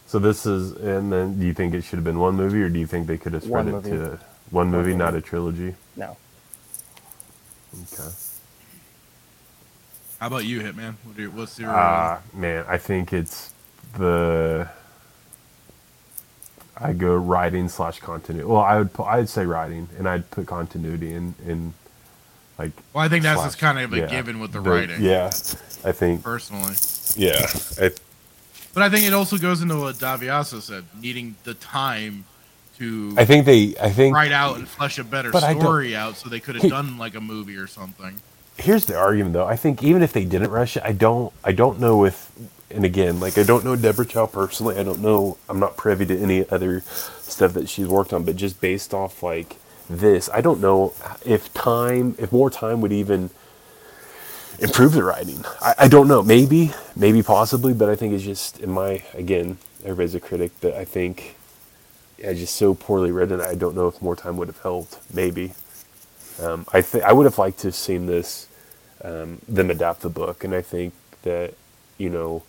[0.08, 2.70] So this is, and then do you think it should have been one movie, or
[2.70, 3.90] do you think they could have spread One it movie.
[3.90, 4.20] to
[4.52, 4.98] one movie, movie.
[4.98, 5.76] not a trilogy?
[5.98, 6.16] No.
[7.74, 8.10] Okay.
[10.20, 10.96] How about you, Hitman?
[11.04, 11.70] What are your, what's your?
[11.70, 13.54] Uh, man, I think it's
[13.98, 14.69] the.
[16.80, 18.48] I go writing slash continuity.
[18.48, 21.74] Well, I would pu- I'd say writing, and I'd put continuity in in
[22.59, 22.72] like.
[22.93, 25.27] well, I think that's slash- just kind of a yeah, given with the, writing, Yeah,
[25.84, 26.24] I think.
[26.24, 26.76] personally.
[27.16, 27.48] Yeah,
[27.82, 27.92] I,
[28.76, 32.26] But I think it also goes into what Daviaso said, needing the time
[32.77, 33.74] to I think they.
[33.82, 36.40] I think write out and flesh a better But I don't- story out, so they
[36.40, 38.22] could have done like a movie or something.
[38.59, 39.48] here's the argument though.
[39.48, 42.30] I think even if they didn't rush it, I don't I don't know if
[42.72, 44.78] and again, like I don't know Deborah Chow personally.
[44.78, 46.82] I don't know I'm not privy to any other
[47.22, 49.58] stuff that she's worked on, but just based off like
[49.90, 50.94] this, I don't know
[51.26, 53.30] if time if more time would even
[54.60, 55.46] improve the writing.
[55.62, 56.24] I, I don't know.
[56.24, 60.74] Maybe, maybe possibly, but I think it's just in my again, everybody's a critic, but
[60.74, 61.36] I think
[62.18, 63.42] yeah, just so poorly written.
[63.42, 64.98] I don't know if more time would have helped.
[65.14, 65.54] Maybe.
[66.42, 68.48] Um, I think I would have liked to have seen this
[69.04, 71.54] um, them adapt the book, and I think that
[71.98, 72.44] you know,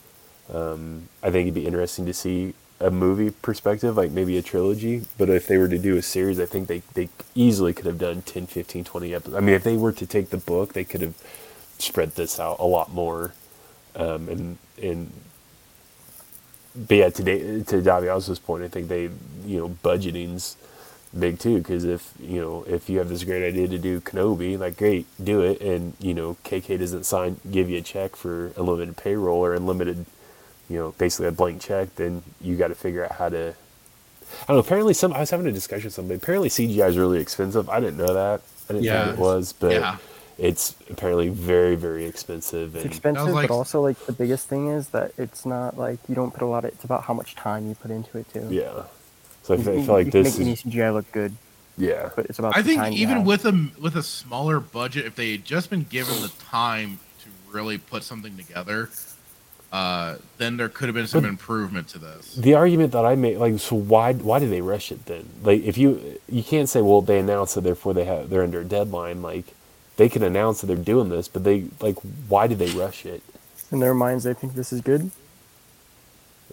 [0.53, 5.03] um, I think it'd be interesting to see a movie perspective, like maybe a trilogy.
[5.17, 7.99] But if they were to do a series, I think they they easily could have
[7.99, 9.37] done 10, 15, 20 episodes.
[9.37, 11.15] I mean, if they were to take the book, they could have
[11.79, 13.35] spread this out a lot more,
[13.97, 15.13] um, and and.
[16.77, 19.11] But yeah, today to Daviaso's point, I think they,
[19.45, 20.57] you know, budgeting's
[21.19, 24.59] big too because if you know if you have this great idea to do Kenobi,
[24.59, 28.53] like great, do it, and you know KK doesn't sign give you a check for
[28.57, 30.05] unlimited payroll or unlimited,
[30.69, 33.55] you know, basically a blank check, then you got to figure out how to.
[34.43, 34.61] I don't know.
[34.61, 36.17] Apparently, some I was having a discussion with somebody.
[36.17, 37.69] Apparently, CGI is really expensive.
[37.71, 38.43] I didn't know that.
[38.69, 39.07] I didn't Yeah.
[39.07, 39.97] think it was, but Yeah.
[40.37, 42.77] it's apparently very, very expensive.
[42.77, 46.15] It's expensive, like- but also like the biggest thing is that it's not like you
[46.15, 46.73] don't put a lot of.
[46.73, 48.47] It's about how much time you put into it too.
[48.51, 48.83] yeah,
[49.43, 51.35] so I You, feel, I feel like you this make any is CGI look good.
[51.79, 52.11] Yeah.
[52.15, 52.55] but it's about.
[52.57, 55.71] I the think time even with a with a smaller budget, if they had just
[55.71, 58.91] been given the time to really put something together,
[59.73, 62.35] uh, then there could have been some But- improvement to this.
[62.35, 65.29] The argument that I made, like, so why why did they rush it then?
[65.43, 68.61] Like, if you you can't say, well, they announced it, therefore they have they're under
[68.61, 69.21] a deadline.
[69.23, 69.45] Like,
[69.97, 71.97] they can announce that they're doing this, but they like,
[72.29, 73.23] why did they rush it?
[73.71, 75.11] in their minds, they think this is good.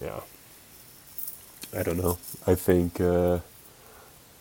[0.01, 0.19] Yeah.
[1.77, 2.17] I don't know.
[2.45, 2.99] I think.
[2.99, 3.39] uh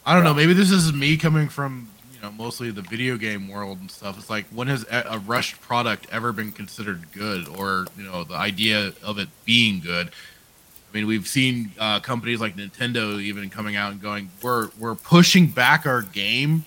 [0.07, 0.35] I don't know.
[0.35, 1.94] Maybe this is me coming from you
[2.25, 4.19] know mostly the video game world and stuff.
[4.19, 8.35] It's like when has a rushed product ever been considered good, or you know the
[8.35, 10.09] idea of it being good?
[10.09, 14.95] I mean, we've seen uh, companies like Nintendo even coming out and going, "We're we're
[14.95, 16.65] pushing back our game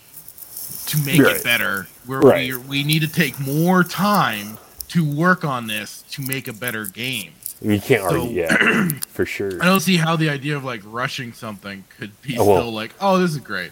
[0.88, 1.36] to make Right.
[1.38, 1.88] it better.
[2.06, 2.54] We're, Right.
[2.54, 4.58] we we need to take more time
[4.90, 8.42] to work on this to make a better game." You can't So- argue.
[8.42, 9.62] yeah, for sure.
[9.64, 12.58] I don't see how the idea of like rushing something could be Oh, well.
[12.62, 13.72] still like, "Oh, this is great."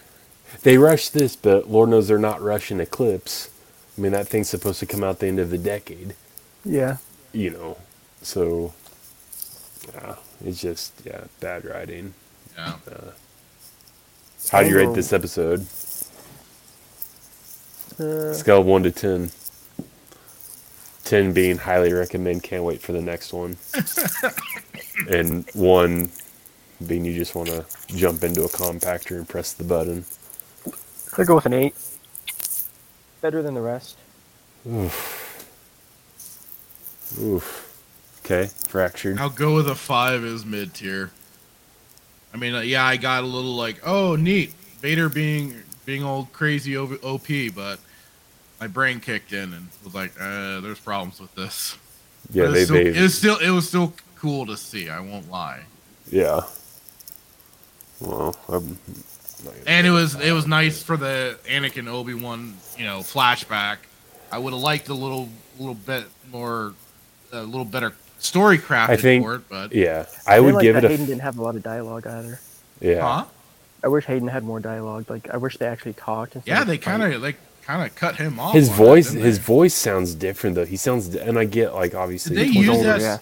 [0.62, 3.50] They rushed this, but Lord knows they're not rushing Eclipse.
[3.96, 6.14] I mean, that thing's supposed to come out the end of the decade.
[6.64, 6.98] Yeah.
[7.32, 7.78] You know,
[8.22, 8.74] so
[9.94, 12.14] yeah, it's just yeah, bad writing.
[12.56, 12.76] Yeah.
[14.50, 15.66] How do you rate this episode?
[17.98, 19.30] Uh, Scale of one to ten.
[21.04, 23.56] Ten being highly recommend, can't wait for the next one,
[25.08, 26.10] and one
[26.86, 30.04] being you just want to jump into a compactor and press the button.
[31.18, 31.74] I'll go with an eight.
[33.20, 33.96] Better than the rest.
[34.68, 35.16] Oof.
[37.20, 38.20] Oof.
[38.24, 39.18] Okay, fractured.
[39.18, 41.10] I'll go with a five as mid tier.
[42.34, 46.32] I mean, uh, yeah, I got a little like, oh, neat, Vader being being old
[46.32, 47.78] crazy O- OP, but
[48.60, 51.78] my brain kicked in and was like, uh, there's problems with this.
[52.32, 54.90] Yeah, they still, they it was still it was still cool to see.
[54.90, 55.62] I won't lie,
[56.10, 56.40] yeah.
[58.00, 58.78] Well, I'm,
[59.66, 63.78] and it was it was nice for the Anakin Obi Wan you know flashback.
[64.32, 66.74] I would have liked a little little bit more,
[67.32, 70.62] a little better story crafted I think- for it, but yeah, I feel would like
[70.62, 72.40] give it that a Hayden f- didn't have a lot of dialogue either.
[72.80, 73.00] yeah.
[73.00, 73.24] huh?
[73.84, 75.08] I wish Hayden had more dialogue.
[75.08, 76.34] Like I wish they actually talked.
[76.34, 78.54] instead Yeah, they kind of like kind of cut him off.
[78.54, 79.44] His on that, voice, his they?
[79.44, 80.64] voice sounds different though.
[80.64, 83.00] He sounds, and I get like obviously Did they use older, that?
[83.00, 83.18] yeah.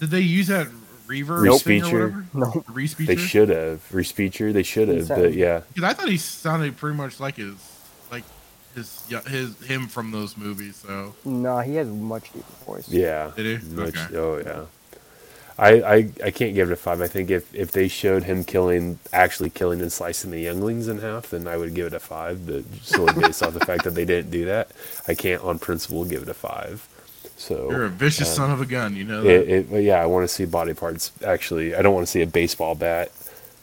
[0.00, 0.66] Did they use that
[1.06, 1.62] reverb Nope.
[1.62, 2.26] thing or whatever?
[2.34, 2.46] No.
[2.68, 3.06] Respeecher.
[3.06, 4.52] they should have respeecher.
[4.52, 7.54] They should have, sounded- but yeah, Because I thought he sounded pretty much like his,
[8.10, 8.24] like
[8.74, 10.76] his, yeah, his him from those movies.
[10.86, 12.88] So no, he has a much deeper voice.
[12.88, 13.32] yeah.
[13.36, 13.68] Did he?
[13.68, 14.16] Much, Okay.
[14.16, 14.64] Oh yeah.
[15.56, 17.00] I, I I can't give it a five.
[17.00, 20.98] I think if, if they showed him killing, actually killing and slicing the younglings in
[20.98, 22.44] half, then I would give it a five.
[22.44, 24.70] But solely based off the fact that they didn't do that,
[25.06, 26.88] I can't on principle give it a five.
[27.44, 28.96] So you're a vicious um, son of a gun.
[28.96, 29.30] You know that.
[29.30, 31.12] It, it, yeah, I want to see body parts.
[31.22, 33.12] Actually, I don't want to see a baseball bat.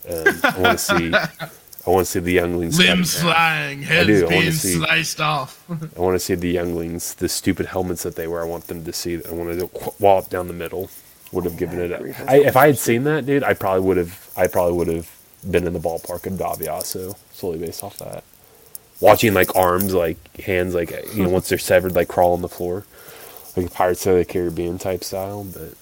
[0.07, 1.13] Um, I want to see.
[1.87, 2.77] I want to see the younglings.
[2.77, 5.65] Limbs flying, heads I wanna being see- sliced off.
[5.97, 8.43] I want to see the younglings, the stupid helmets that they wear.
[8.43, 9.15] I want them to see.
[9.15, 10.91] I want to wallop down the middle.
[11.31, 11.91] Would have given it.
[11.91, 12.11] agree.
[12.11, 14.29] A, I, if I had seen that, dude, I probably would have.
[14.37, 15.09] I probably would have
[15.49, 18.23] been in the ballpark of Daviaso solely based off that.
[18.99, 22.49] Watching like arms, like hands, like you know, once they're severed, like crawl on the
[22.49, 22.85] floor,
[23.55, 25.43] like Pirates of the Caribbean type style.
[25.43, 25.73] But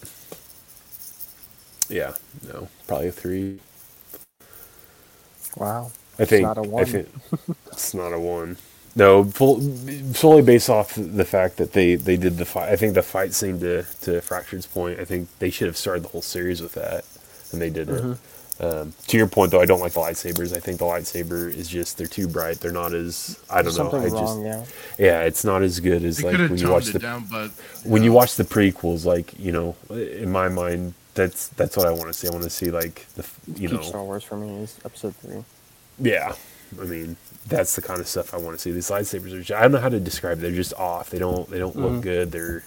[1.89, 2.13] yeah,
[2.47, 3.59] no, probably a three.
[5.57, 5.91] Wow.
[6.17, 6.85] I think not a I one.
[6.85, 7.09] think
[7.67, 8.57] it's not a one.
[8.95, 9.61] No, full,
[10.13, 12.69] solely based off the fact that they, they did the fight.
[12.69, 14.99] I think the fight scene to to Fractured's point.
[14.99, 17.05] I think they should have started the whole series with that,
[17.51, 17.95] and they didn't.
[17.95, 18.38] Mm-hmm.
[18.61, 20.53] Um, to your point, though, I don't like the lightsabers.
[20.55, 22.59] I think the lightsaber is just they're too bright.
[22.59, 24.07] They're not as I don't Something know.
[24.07, 25.05] I wrong, just yeah.
[25.05, 27.51] yeah, it's not as good as They like when you watch toned the down, but
[27.85, 29.05] when you watch the prequels.
[29.05, 32.27] Like you know, in my mind, that's that's what I want to see.
[32.27, 35.15] I want to see like the you Peak know Star Wars for me is episode
[35.15, 35.43] three.
[35.97, 36.35] Yeah,
[36.81, 37.15] I mean
[37.47, 38.71] that's the kind of stuff I want to see.
[38.71, 39.39] These lightsabers are.
[39.39, 40.39] Just, I don't know how to describe.
[40.39, 40.41] it.
[40.41, 41.09] They're just off.
[41.11, 41.49] They don't.
[41.49, 41.81] They don't Mhm.
[41.93, 42.31] look good.
[42.33, 42.63] They're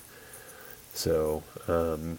[0.94, 1.42] so.
[1.68, 2.18] Um,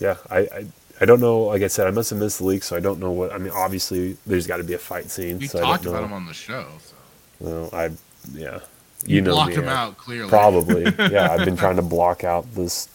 [0.00, 0.66] yeah, I, I
[1.00, 1.40] I don't know.
[1.44, 3.32] Like I said, I must have missed the leak, so I don't know what.
[3.32, 5.38] I mean, obviously, there's got to be a fight scene.
[5.38, 6.06] we so talked I don't about know.
[6.08, 6.66] him on the show.
[6.84, 6.94] So.
[7.40, 7.90] Well, I
[8.32, 8.60] yeah.
[9.06, 9.62] You, You know blocked me.
[9.62, 10.28] him I- out clearly.
[10.30, 10.82] Probably.
[11.10, 12.88] yeah, I've been trying to block out this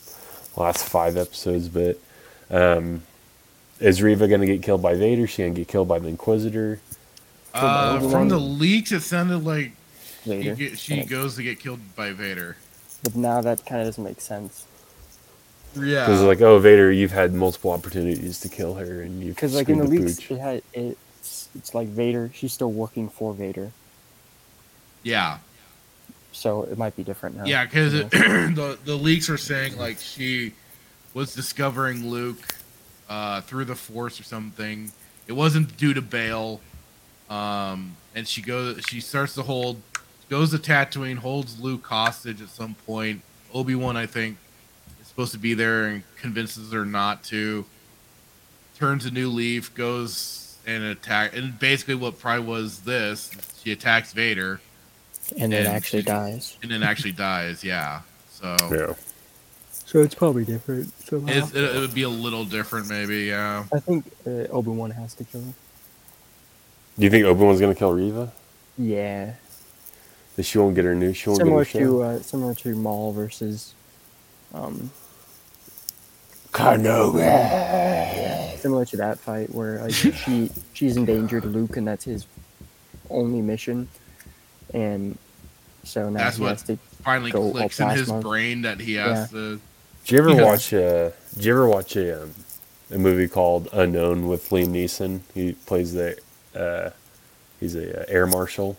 [0.55, 1.99] last five episodes, but
[2.49, 3.03] um,
[3.79, 5.27] is Reva going to get killed by Vader?
[5.27, 6.79] She going to get killed by the Inquisitor?
[7.53, 8.11] Uh, Obi-Wan.
[8.11, 9.71] from the leaks, it sounded like
[10.23, 12.57] she, get, she goes to get killed by Vader.
[13.03, 14.65] But now that kind of doesn't make sense.
[15.75, 16.05] Yeah.
[16.05, 19.69] Because like, oh, Vader, you've had multiple opportunities to kill her, and you've Because like
[19.69, 20.31] in the the leaks, pooch.
[20.31, 22.31] it had it's it's like Vader.
[22.33, 23.73] She's still working for Vader,
[25.03, 25.39] yeah.
[26.31, 27.45] so it might be different now.
[27.45, 28.09] Yeah, because you know?
[28.11, 30.53] the the leaks are saying like she
[31.13, 32.55] was discovering Luke
[33.09, 34.91] uh, through the Force or something.
[35.27, 36.61] It wasn't due to Bail,
[37.29, 39.81] Um, and she goes, she starts to hold,
[40.29, 43.21] goes to Tatooine, holds Luke hostage at some point.
[43.53, 44.48] Obi Wan, I think, is
[45.19, 47.65] supposed to be there and convinces her not to.
[48.77, 53.29] Turns a new leaf, goes and attack, and basically what probably was this,
[53.61, 54.61] she attacks Vader
[55.37, 56.57] and then And actually she- dies.
[56.63, 57.65] and then actually dies.
[57.65, 58.93] Yeah, so Yeah.
[59.85, 60.93] So it's probably different.
[61.05, 63.23] So it, it would be a little different, maybe.
[63.25, 63.65] Yeah.
[63.73, 65.53] I think uh, Obi Wan has to kill her.
[66.97, 68.31] Do you think Obi Wan's gonna kill Reva?
[68.77, 69.33] Yeah,
[70.37, 71.11] That she won't get her new.
[71.13, 71.85] She won't similar get her show.
[71.85, 73.73] to uh, similar to Maul versus,
[74.53, 74.91] um,
[76.51, 78.57] Kenobi.
[78.59, 82.25] similar to that fight where like she she's endangered Luke and that's his
[83.09, 83.87] only mission,
[84.73, 85.17] and
[85.83, 86.77] so now That's he what- has to.
[87.03, 88.21] Finally Go clicks in his plasma.
[88.21, 89.61] brain that he has to.
[90.05, 90.43] Did you ever Yeah.
[90.43, 90.73] watch?
[90.73, 92.33] Uh, did you ever watch a um,
[92.91, 95.21] a movie called Unknown with Liam Neeson?
[95.33, 96.17] He plays the.
[96.53, 96.89] Uh,
[97.61, 98.77] he's a uh, air marshal.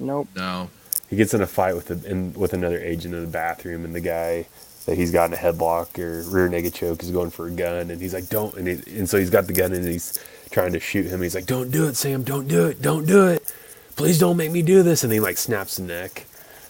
[0.00, 0.26] Nope.
[0.34, 0.70] No.
[1.08, 3.94] He gets in a fight with a, in, with another agent in the bathroom, and
[3.94, 4.46] the guy
[4.86, 7.90] that he's got in a headlock or rear naked choke is going for a gun,
[7.90, 10.18] and he's like, "Don't!" And, he, and so he's got the gun, and he's
[10.50, 11.22] trying to shoot him.
[11.22, 12.22] He's like, "Don't do it, Sam!
[12.22, 12.82] Don't do it!
[12.82, 13.52] Don't do it!
[13.96, 16.26] Please don't make me do this!" And he like snaps the neck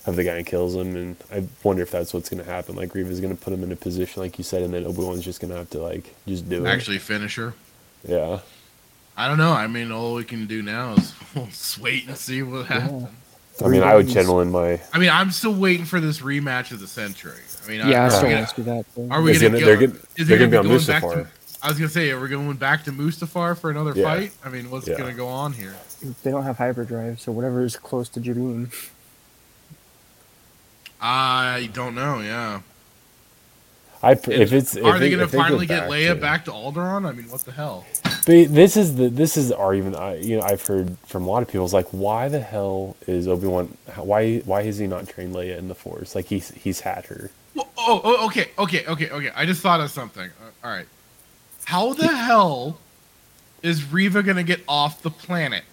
[0.06, 0.96] of the guy and kills him.
[0.96, 2.76] And I wonder if that's what's going to happen.
[2.76, 5.02] Like Reva's going to put him in a position, like you said, and then Obi
[5.02, 6.68] Wan's just going to have to like just do it.
[6.68, 7.54] Actually, finish her.
[8.06, 8.40] yeah.
[9.14, 9.52] I don't know.
[9.52, 13.08] I mean, all we can do now is we'll just wait and see what happens.
[13.62, 14.80] I mean, I would channel in my.
[14.92, 17.42] I mean, I'm still waiting for this rematch of the century.
[17.64, 18.86] I mean, Yeah, I are, still we want gonna, to do that.
[18.86, 19.12] Thing.
[19.12, 21.02] are we gonna, gonna- go, they're gonna- is they're it gonna be going on back
[21.02, 21.12] Mustafar.
[21.14, 21.28] to?
[21.64, 24.04] I was gonna say, are we going back to Mustafar for another Yeah.
[24.04, 24.32] fight?
[24.44, 24.98] I mean, what's Yeah.
[24.98, 25.74] gonna go on here?
[26.24, 28.72] They don't have hyperdrive, so whatever is close to Jabiim.
[31.00, 32.20] I don't know.
[32.20, 32.60] Yeah.
[34.04, 35.90] I pr- if it's are if they it- gonna if they go finally get back
[35.90, 37.06] Leia to- back to Alderaan?
[37.08, 37.86] I mean, what the hell?
[38.26, 41.28] But this is the this is the argument I you know I've heard from a
[41.30, 41.64] lot of people.
[41.64, 43.76] It's like why the hell is Obi Wan?
[43.96, 46.14] Why why has he not trained Leia in the Force?
[46.16, 47.30] Like he's he's had her.
[47.54, 49.30] Well, oh, oh, okay, okay, okay, okay.
[49.34, 50.30] I just thought of something.
[50.40, 50.86] Uh, all right.
[51.64, 52.78] How the hell
[53.62, 55.64] is Reva gonna get off the planet?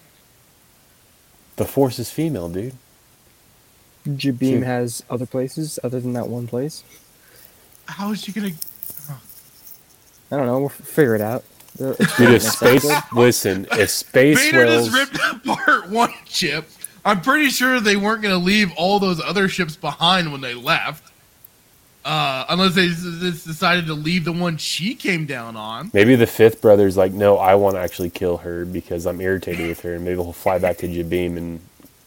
[1.56, 2.76] The Force is female, dude.
[4.08, 6.84] Jabiim She- has other places other than that one place.
[7.86, 8.52] How is she gonna?
[10.32, 10.60] I don't know.
[10.60, 11.44] We'll figure it out.
[11.78, 16.70] Dude, if space listen, if space Vader whales, just ripped apart one ship.
[17.06, 21.12] I'm pretty sure they weren't gonna leave all those other ships behind when they left,
[22.06, 25.92] uh, unless they s- s- decided to leave the one she came down on.
[25.94, 29.68] maybe the fifth brother's like, no, I want to actually kill her because I'm irritated
[29.68, 31.60] with her, and maybe he'll fly back to Jabiim and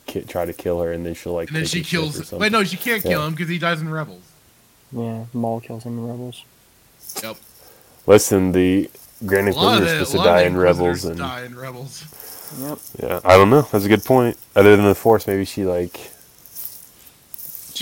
[0.07, 1.49] ki- try to kill her, and then she'll like.
[1.49, 2.33] And then she his ship or kills.
[2.33, 4.23] Wait, no, she can't kill him because he dies in Rebels.
[4.93, 6.45] Yeah, Maul kills him in Rebels.
[7.23, 7.37] Yep.
[8.07, 8.91] Listen, the
[9.25, 11.57] Grand A lot of Inquisitor's supposed a to die in Rebels, Inquisitors and die in
[11.57, 12.59] Rebels.
[12.61, 12.79] Yep.
[13.03, 13.63] yeah, I don't know.
[13.63, 14.37] That's a good point.
[14.57, 16.11] Other than the Force, maybe she like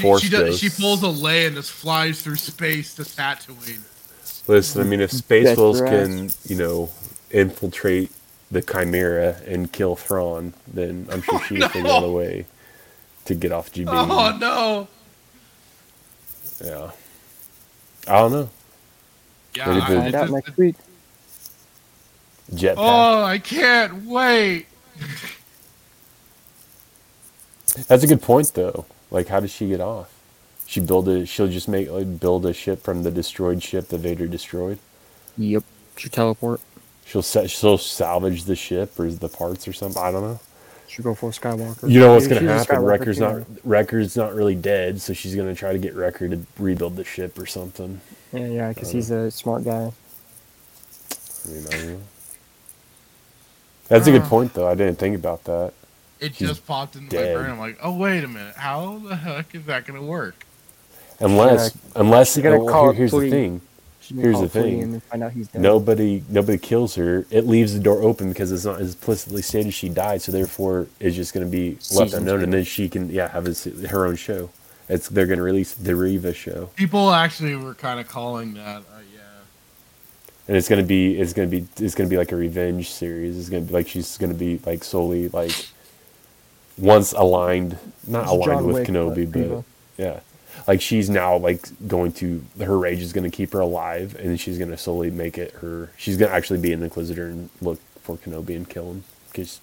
[0.01, 0.59] She, Force she does.
[0.59, 3.81] She pulls a lay and just flies through space to Tatooine.
[4.49, 6.89] Listen, I mean, if Space Wolves can, you know,
[7.31, 8.11] infiltrate
[8.51, 11.69] the Chimaera and kill Thrawn, then I'm sure Oh, she no.
[11.69, 12.47] can figure out a way
[13.27, 13.87] to get off GB.
[13.89, 14.89] Oh no!
[16.67, 16.91] Yeah.
[18.09, 18.51] I don't know.
[19.55, 20.77] Yeah, Maybe I- Find out next week.
[22.53, 22.75] Jetpack.
[22.79, 24.67] Oh, I can't wait.
[27.87, 28.85] That's a good point, though.
[29.11, 30.13] Like, how does she get off?
[30.67, 31.27] She build a.
[31.27, 34.79] She'll just make like build a ship from the destroyed ship that Vader destroyed.
[35.37, 35.65] Yep.
[35.97, 36.61] Should teleport.
[37.05, 37.51] She'll set.
[37.51, 40.01] She'll salvage the ship or the parts or something.
[40.01, 40.41] I don't know.
[40.87, 41.91] Should go for Skywalker.
[41.91, 42.77] You know what's gonna she's happen?
[42.77, 46.41] Skywalker Wrecker's not Wrecker's not really dead, so she's gonna try to get Wrecker to
[46.59, 48.01] rebuild the ship or something.
[48.33, 49.93] Yeah, yeah, because he's a smart guy.
[51.47, 52.01] I mean, I know.
[53.89, 54.29] That's a good Uh.
[54.29, 54.69] point, though.
[54.69, 55.73] I didn't think about that.
[56.21, 57.35] It She's just popped into dead.
[57.35, 57.53] my brain.
[57.53, 60.47] I'm like, oh wait a minute, how the heck is that gonna work?
[61.19, 63.61] Unless, unless you gotta well, call here- it here's the thing:
[64.15, 64.83] Here's the thing.
[64.83, 65.63] And then find out he's dead.
[65.63, 67.27] nobody, nobody kills her.
[67.31, 71.15] It leaves the door open because it's not explicitly stated she died, so therefore it's
[71.15, 72.45] just going to be left unknown, two.
[72.45, 74.51] and then she can, yeah, have his, her own show.
[74.89, 78.79] It's they're going to release the Reva show, People actually were kind of calling that.
[78.79, 78.83] Uh,
[79.15, 79.21] yeah.
[80.49, 82.37] and it's going to be, it's going to be, it's going to be like a
[82.37, 83.39] revenge series.
[83.39, 85.55] It's going to be like she's going to be like solely like
[86.81, 89.65] once aligned, not It's aligned John with Wick, Kenobi, but but
[89.99, 90.21] yeah.
[90.67, 94.39] Like she's now like going to her rage is going to keep her alive, and
[94.41, 95.91] she's going to slowly make it her.
[95.97, 99.61] She's going to actually be an Inquisitor and look for Kenobi and kill him because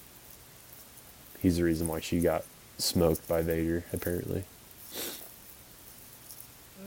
[1.41, 2.43] he's the reason why she got
[2.77, 3.83] smoked by Vader.
[3.93, 4.43] Apparently,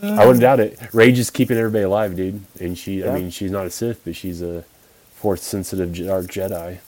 [0.03, 0.79] I wouldn't doubt it.
[0.95, 2.43] Rage is keeping everybody alive, dude.
[2.59, 3.15] And she, I Yeah.
[3.15, 4.65] mean, she's not a Sith, but she's a
[5.15, 6.79] Force sensitive dark Jedi.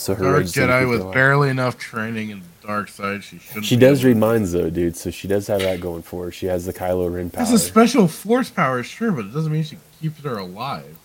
[0.00, 1.12] So her Dark Jedi with going.
[1.14, 3.22] barely enough training in the dark side.
[3.22, 3.66] She shouldn't.
[3.66, 4.96] She be does able read minds though, dude.
[4.96, 6.32] So she does have that going for her.
[6.32, 7.44] She has the Kylo Ren power.
[7.44, 10.96] That's a special force power, sure, but it doesn't mean she keeps her alive.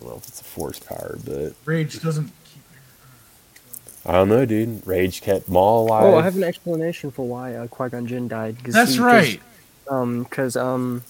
[0.00, 4.10] well, it's a force power, but Rage doesn't keep her.
[4.10, 4.16] Alive.
[4.16, 4.86] I don't know, dude.
[4.86, 6.04] Rage kept Maul alive.
[6.04, 8.56] Oh, I have an explanation for why uh, Qui Gon Jinn died.
[8.62, 9.40] 'cause That's he- 'cause, right.
[9.90, 11.02] Um, because um,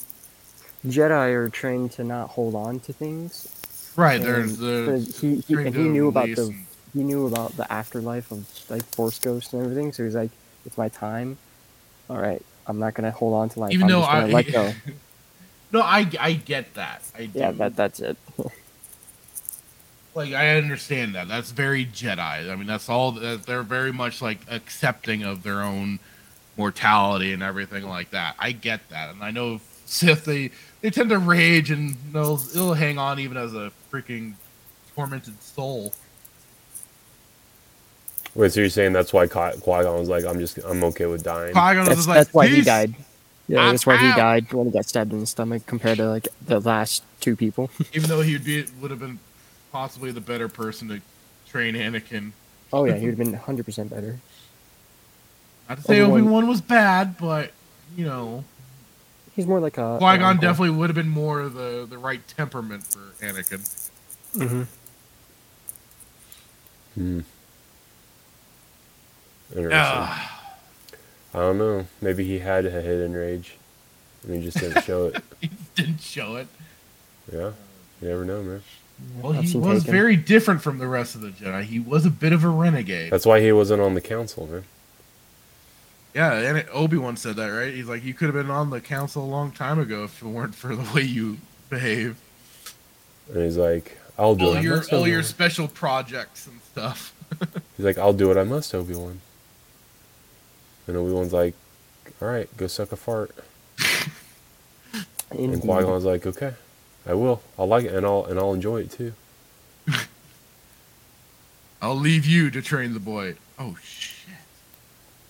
[0.87, 3.49] Jedi are trained to not hold on to things.
[3.97, 4.99] Right, and there's the.
[5.21, 8.85] he he, and he knew about the and- he knew about the afterlife of like
[8.85, 9.93] Force ghosts and everything.
[9.93, 10.31] So he's like,
[10.65, 11.37] it's my time.
[12.09, 13.73] All right, I'm not gonna hold on to life.
[13.73, 14.25] Even I'm though I.
[14.27, 14.73] let go.
[15.73, 17.03] no, I, I get that.
[17.17, 17.39] I do.
[17.39, 18.17] Yeah, that that's it.
[20.15, 21.29] like I understand that.
[21.29, 22.51] That's very Jedi.
[22.51, 23.13] I mean, that's all.
[23.13, 25.99] That they're very much like accepting of their own
[26.57, 28.37] mortality and everything like that.
[28.39, 30.51] I get that, and I know Sith they
[30.85, 34.35] they tend to rage and they'll they'll hang on even as a freaking
[34.95, 35.95] tormented soul.
[38.35, 41.23] Wait, so you're saying that's why Qui Gon was like, I'm just, I'm okay with
[41.23, 41.55] dying.
[41.55, 42.95] Qui-Gon was That's, like, that's why he died.
[43.49, 46.09] Yeah, I'm that's why he died when he got stabbed in the stomach compared to
[46.11, 47.71] like the last two people.
[47.95, 49.19] Even though he'd be would have been
[49.73, 51.01] possibly the better person to
[51.49, 52.33] train Anakin.
[52.75, 54.19] oh yeah, he would have been 100 percent better.
[55.67, 57.53] Not to say Obi Obi-Wan- Wan was bad, but
[57.97, 58.45] you know,
[59.35, 62.85] He's more like a Qui Gon definitely would have been more the the right temperament
[62.85, 63.89] for Anakin.
[64.37, 64.67] Mhm.
[66.95, 67.21] Hmm.
[69.51, 69.71] Interesting.
[69.73, 70.31] Ah.
[71.35, 71.87] I don't know.
[72.01, 73.57] Maybe he had a hidden rage,
[74.23, 75.23] and he just didn't show it.
[75.41, 76.47] he didn't show it.
[77.33, 77.51] Yeah,
[78.01, 78.63] you never know, man.
[79.21, 79.93] Well, I've he was Taken.
[79.93, 81.65] very different from the rest of the Jedi.
[81.65, 83.11] He was a bit of a renegade.
[83.11, 84.65] That's why he wasn't on the council, man.
[86.15, 87.75] Yeah, and Obi Wan said that, right?
[87.75, 90.27] He's like, you could have been on the council a long time ago if it
[90.27, 91.39] weren't for the way you
[91.71, 92.17] behave.
[93.33, 96.61] And he's like, "I'll do All it." your must all have- your special projects and
[96.63, 97.13] stuff.
[97.77, 99.21] He's like, "I'll do what I must, Obi Wan."
[100.87, 101.55] And Obi Wan's like,
[102.21, 103.35] "All right, go suck a fart."
[105.31, 105.63] And Indeed.
[105.63, 106.53] Qui Gon's like, "Okay,
[107.07, 107.43] I will.
[107.59, 109.15] I'll like it, and I'll and I'll enjoy it too."
[111.83, 113.35] I'll leave you to train the boy.
[113.59, 114.14] Oh shit!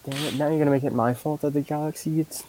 [0.05, 0.35] Damn it!
[0.35, 2.45] Now you're gonna make it my fault that the galaxy gets.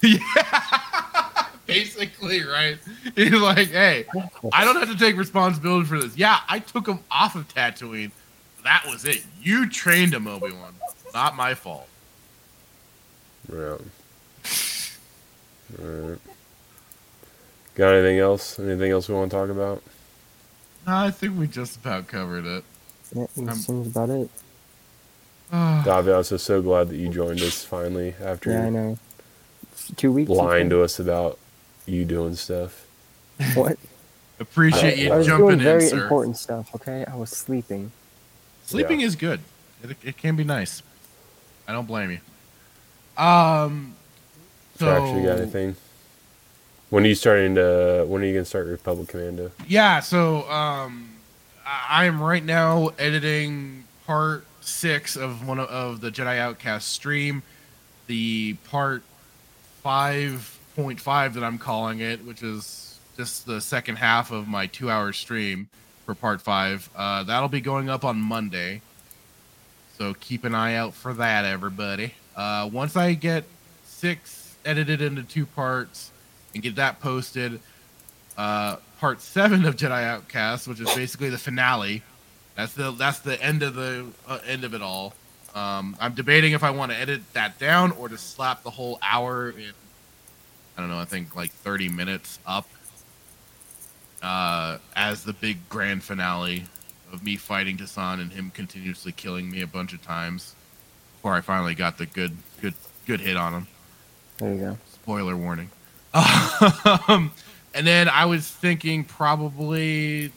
[0.02, 2.78] yeah, basically, right?
[3.14, 4.06] He's like, hey,
[4.52, 6.16] I don't have to take responsibility for this.
[6.16, 8.10] Yeah, I took him off of Tatooine.
[8.64, 9.24] That was it.
[9.40, 10.74] You trained him, Obi Wan.
[11.12, 11.88] Not my fault.
[13.52, 13.76] Yeah.
[15.78, 16.18] All right.
[17.74, 18.58] Got anything else?
[18.58, 19.82] Anything else we want to talk about?
[20.86, 22.64] No, I think we just about covered it.
[23.14, 24.30] Yeah, that um, seems about it.
[25.52, 28.70] Ah, Davi, I was just so glad that you joined us finally after Yeah, I
[28.70, 28.98] know.
[29.96, 30.30] Two weeks.
[30.30, 30.68] lying okay.
[30.70, 31.38] to us about
[31.86, 32.86] you doing stuff.
[33.54, 33.78] What?
[34.40, 36.02] Appreciate I you was jumping doing in, very sir.
[36.02, 36.74] important stuff.
[36.74, 37.92] Okay, I was sleeping.
[38.64, 39.06] Sleeping Yeah.
[39.06, 39.40] is good.
[39.84, 40.82] It, it can be nice.
[41.68, 43.22] I don't blame you.
[43.22, 43.94] Um.
[44.78, 45.76] So So, actually, got anything?
[46.90, 48.04] When are you starting to?
[48.08, 49.52] When are you gonna start Republic Commando?
[49.68, 51.10] yeah, so um,
[51.64, 57.42] I I am right now editing part six of one of, the Jedi Outcast stream,
[58.06, 59.02] the part
[59.82, 64.66] five point five that I'm calling it, which is just the second half of my
[64.66, 65.68] two hour stream
[66.06, 66.88] for part five.
[66.96, 68.80] Uh, that'll be going up on Monday,
[69.98, 72.14] so keep an eye out for that, everybody.
[72.34, 73.44] Uh, once I get
[73.84, 76.10] six edited into two parts
[76.54, 77.60] and get that posted,
[78.38, 82.02] uh, part seven of Jedi Outcast, which is basically the finale.
[82.56, 85.14] That's the that's the end of the uh, end of it all.
[85.54, 88.98] Um, I'm debating if I want to edit that down or just slap the whole
[89.02, 89.72] hour in.
[90.76, 90.98] I don't know.
[90.98, 92.66] I think like 30 minutes up
[94.22, 96.64] uh, as the big grand finale
[97.12, 100.54] of me fighting Desann and him continuously killing me a bunch of times
[101.16, 102.74] before I finally got the good good
[103.06, 103.66] good hit on him
[104.38, 104.78] There you go.
[104.92, 105.70] spoiler warning.
[107.08, 107.32] Um,
[107.74, 110.30] and then I was thinking probably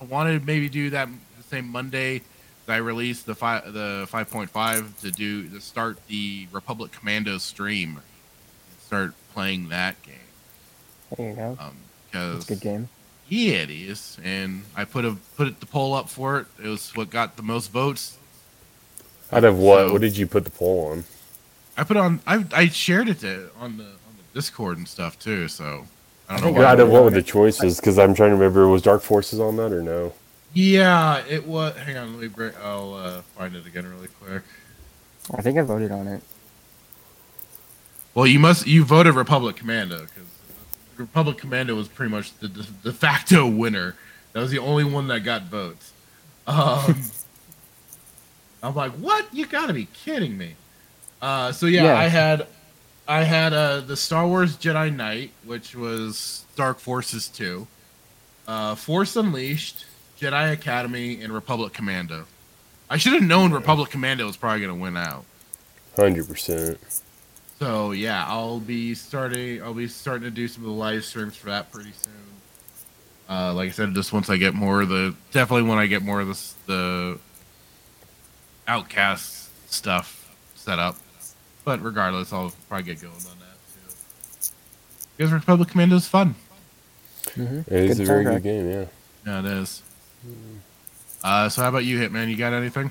[0.00, 2.22] I wanted to maybe do that the same Monday
[2.66, 6.92] that I released the five the five point five to do to start the Republic
[6.92, 10.14] Commando stream, and start playing that game.
[11.16, 11.56] There you go.
[11.58, 11.76] Um,
[12.12, 12.88] That's a good game.
[13.28, 16.46] yeah, it is, and I put a put the poll up for it.
[16.62, 18.18] It was what got the most votes.
[19.32, 19.88] Out of what?
[19.88, 21.04] So- what did you put the poll on?
[21.76, 25.18] I put on I I shared it to, on the on the Discord and stuff
[25.18, 25.46] too.
[25.48, 25.86] So
[26.28, 26.62] I don't I think know.
[26.62, 26.70] I Why.
[26.72, 27.80] Out of voted what were the choices?
[27.80, 28.68] Because I'm trying to remember.
[28.68, 30.12] Was Dark Forces on that or no?
[30.54, 31.76] Yeah, it was.
[31.76, 32.58] Hang on, let me break.
[32.62, 34.42] I'll uh, find it again really quick.
[35.34, 36.22] I think I voted on it.
[38.14, 40.24] Well, you must you voted Republic Commando because
[40.96, 43.94] Republic Commando was pretty much the de, de facto winner.
[44.32, 45.92] That was the only one that got votes.
[46.46, 47.02] Um,
[48.62, 49.32] I'm like, what?
[49.32, 50.54] You gotta be kidding me.
[51.22, 51.98] Uh, so yeah, Yeah.
[51.98, 52.46] I had,
[53.08, 57.66] I had uh, the Star Wars Jedi Knight, which was Dark Forces two,
[58.46, 59.86] uh, Force Unleashed,
[60.20, 62.26] Jedi Academy, and Republic Commando.
[62.90, 65.24] I should have known Republic Commando was probably gonna win out.
[65.96, 66.78] Hundred percent.
[67.58, 69.62] So yeah, I'll be starting.
[69.62, 72.12] I'll be starting to do some of the live streams for that pretty soon.
[73.28, 76.02] Uh, like I said, just once I get more of the definitely when I get
[76.02, 77.18] more of this the
[78.66, 80.96] outcast stuff set up.
[81.68, 84.50] But regardless, I'll probably get going on that too.
[85.18, 86.34] Because Republic Commando is fun.
[87.36, 88.70] It is Good a very good game.
[88.70, 88.84] Yeah.
[89.26, 89.82] Yeah, it is.
[91.22, 92.30] Uh, so how about you, Hitman?
[92.30, 92.90] You got anything?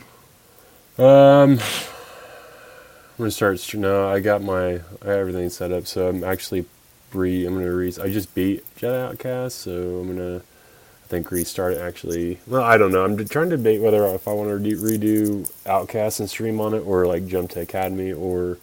[0.99, 3.73] Um, I'm gonna start.
[3.73, 6.64] No, I got my I have everything set up, so I'm actually
[7.11, 7.47] re.
[7.47, 7.91] I'm gonna re.
[7.99, 10.38] I just beat Jedi Outcast, so I'm gonna.
[10.38, 11.81] I think restart it.
[11.81, 13.03] Actually, well, I don't know.
[13.03, 16.61] I'm d- trying to debate whether if I want to redo, redo Outcast and stream
[16.61, 18.59] on it, or like jump to Academy, or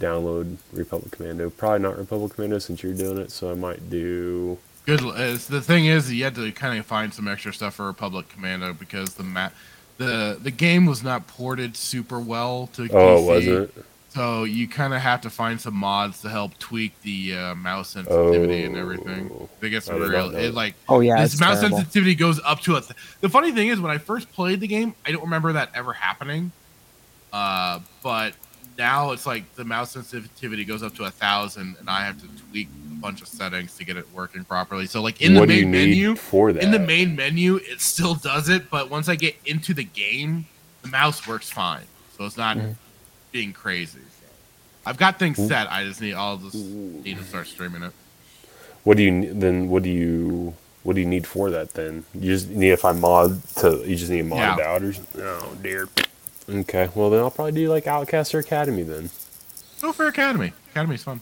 [0.00, 1.50] download Republic Commando.
[1.50, 4.58] Probably not Republic Commando since you're doing it, so I might do.
[4.86, 5.00] Good.
[5.02, 8.28] It's, the thing is, you had to kind of find some extra stuff for Republic
[8.28, 9.52] Commando because the map,
[9.98, 13.18] the the game was not ported super well to Oh, PC.
[13.18, 13.84] it wasn't.
[14.14, 17.90] So you kind of have to find some mods to help tweak the uh, mouse
[17.90, 19.30] sensitivity and everything.
[19.32, 20.34] Oh, It gets real.
[20.34, 21.78] It like Oh yeah, this mouse terrible.
[21.78, 22.80] sensitivity goes up to a.
[22.80, 25.70] Th- the funny thing is, when I first played the game, I don't remember that
[25.74, 26.50] ever happening.
[27.32, 28.32] Uh, but
[28.78, 32.28] now it's like the mouse sensitivity goes up to a thousand, and I have to
[32.50, 34.86] tweak a bunch of settings to get it working properly.
[34.86, 36.62] So like in what the main menu, for that?
[36.62, 38.70] in the main menu, it still does it.
[38.70, 40.46] But once I get into the game,
[40.82, 41.84] the mouse works fine.
[42.16, 42.72] So it's not Mm-hmm.
[43.32, 43.98] being crazy.
[44.86, 45.70] I've got things set.
[45.70, 46.14] I just need.
[46.14, 47.92] I'll just need to start streaming it.
[48.84, 49.68] What do you then?
[49.68, 52.04] What do you what do you need for that then?
[52.14, 53.82] You just need to find mod to.
[53.86, 54.54] You just need to mod Yeah.
[54.56, 54.90] it out or.
[54.90, 55.88] s- Oh dear.
[56.48, 59.10] Okay, well then I'll probably do like Outcast or Academy then.
[59.80, 60.52] Go for Academy.
[60.70, 61.20] Academy's fun.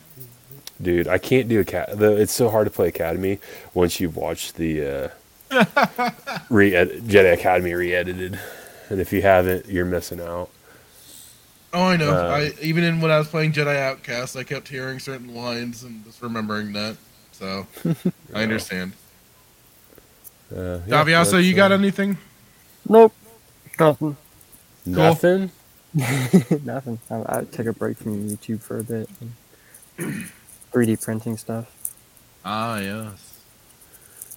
[0.80, 2.06] Dude, I can't do Academy.
[2.14, 3.38] It's so hard to play Academy
[3.74, 4.82] once you've watched the
[5.50, 6.10] uh,
[6.50, 8.38] re Jedi Academy re-edited,
[8.88, 10.50] and if you haven't, you're missing out.
[11.72, 12.10] Oh, I know.
[12.10, 15.82] Uh, I even in when I was playing Jedi Outcast, I kept hearing certain lines
[15.82, 16.96] and just remembering that.
[17.32, 17.66] So
[18.34, 18.92] I understand.
[20.54, 22.16] Uh, yeah, Daviaso, that's, you got uh, anything?
[22.88, 23.12] Nope,
[23.80, 24.16] nothing,
[24.86, 25.50] nothing?
[26.64, 27.00] nothing.
[27.10, 29.10] I, I took a break from YouTube for a bit.
[30.74, 31.72] 3D printing stuff.
[32.44, 33.42] Ah, yes.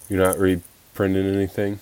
[0.08, 1.80] You're not reprinting anything.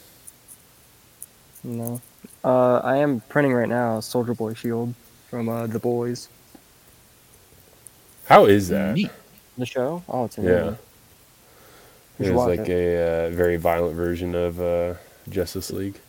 [1.65, 2.03] No.
[2.45, 4.95] Uh, I am printing right now a Soldier Boy shield
[5.31, 6.31] from uh, the boys.
[8.27, 8.95] How is that?
[8.95, 9.13] Neat.
[9.59, 10.05] The show?
[10.09, 10.39] Oh, it's Yeah.
[10.39, 10.79] amazing.
[12.19, 12.69] You It was like it.
[12.69, 14.95] a uh, very violent version of uh,
[15.29, 16.01] Justice League.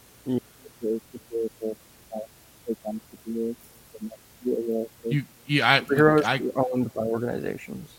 [4.46, 7.90] You, you, I, Superheroes I, owned by organizations.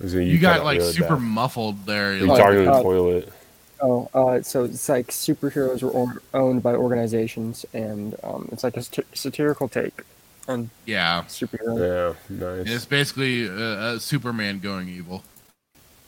[0.00, 1.22] I was you got like really super bad.
[1.22, 2.16] muffled there.
[2.16, 3.32] You're Oh, talking to the uh, toilet.
[3.80, 8.76] Oh, uh, so it's like superheroes were or- owned by organizations, and um, it's like
[8.76, 10.02] a sat- satirical take
[10.48, 12.16] on Yeah, superheroes.
[12.30, 12.70] Yeah, nice.
[12.70, 15.22] it's basically uh, a Superman going evil.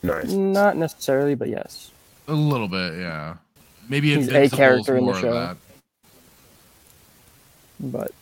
[0.02, 0.30] nice.
[0.30, 1.90] Not necessarily, but yes.
[2.28, 3.36] A little bit, yeah.
[3.88, 5.56] Maybe He's a character in the more of show.
[7.80, 7.92] That.
[7.92, 8.12] But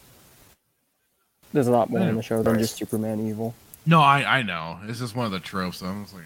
[1.53, 3.55] there's a lot more in the show than just Superman evil.
[3.87, 4.79] No, I, I know.
[4.85, 5.83] It's just one of the tropes.
[5.83, 6.25] I'm just like,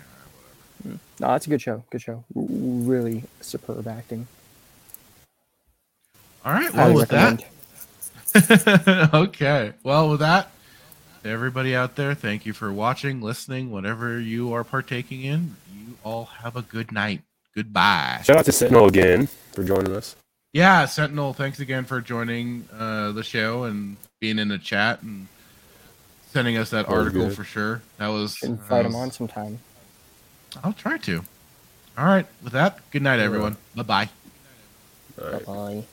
[0.88, 1.82] ah, No, it's a good show.
[1.90, 2.24] Good show.
[2.36, 4.26] R- Really superb acting.
[6.44, 6.72] All right.
[6.72, 7.44] Well, with recommend.
[8.32, 9.72] that, okay.
[9.82, 10.50] Well, with that,
[11.24, 15.56] everybody out there, thank you for watching, listening, whatever you are partaking in.
[15.74, 17.22] You all have a good night.
[17.56, 18.20] Goodbye.
[18.24, 20.14] Shout out to Sentinel again for joining us.
[20.52, 25.28] Yeah, Sentinel, thanks again for joining uh, the show and being in the chat and
[26.32, 27.36] sending us that That was article good.
[27.36, 27.82] for sure.
[27.98, 28.42] That was.
[28.42, 29.58] Invite him on sometime.
[30.64, 31.22] I'll try to.
[31.98, 32.26] All right.
[32.42, 33.56] With that, good night, everyone.
[33.74, 34.08] Bye bye.
[35.20, 35.46] All right.
[35.46, 35.84] Bye.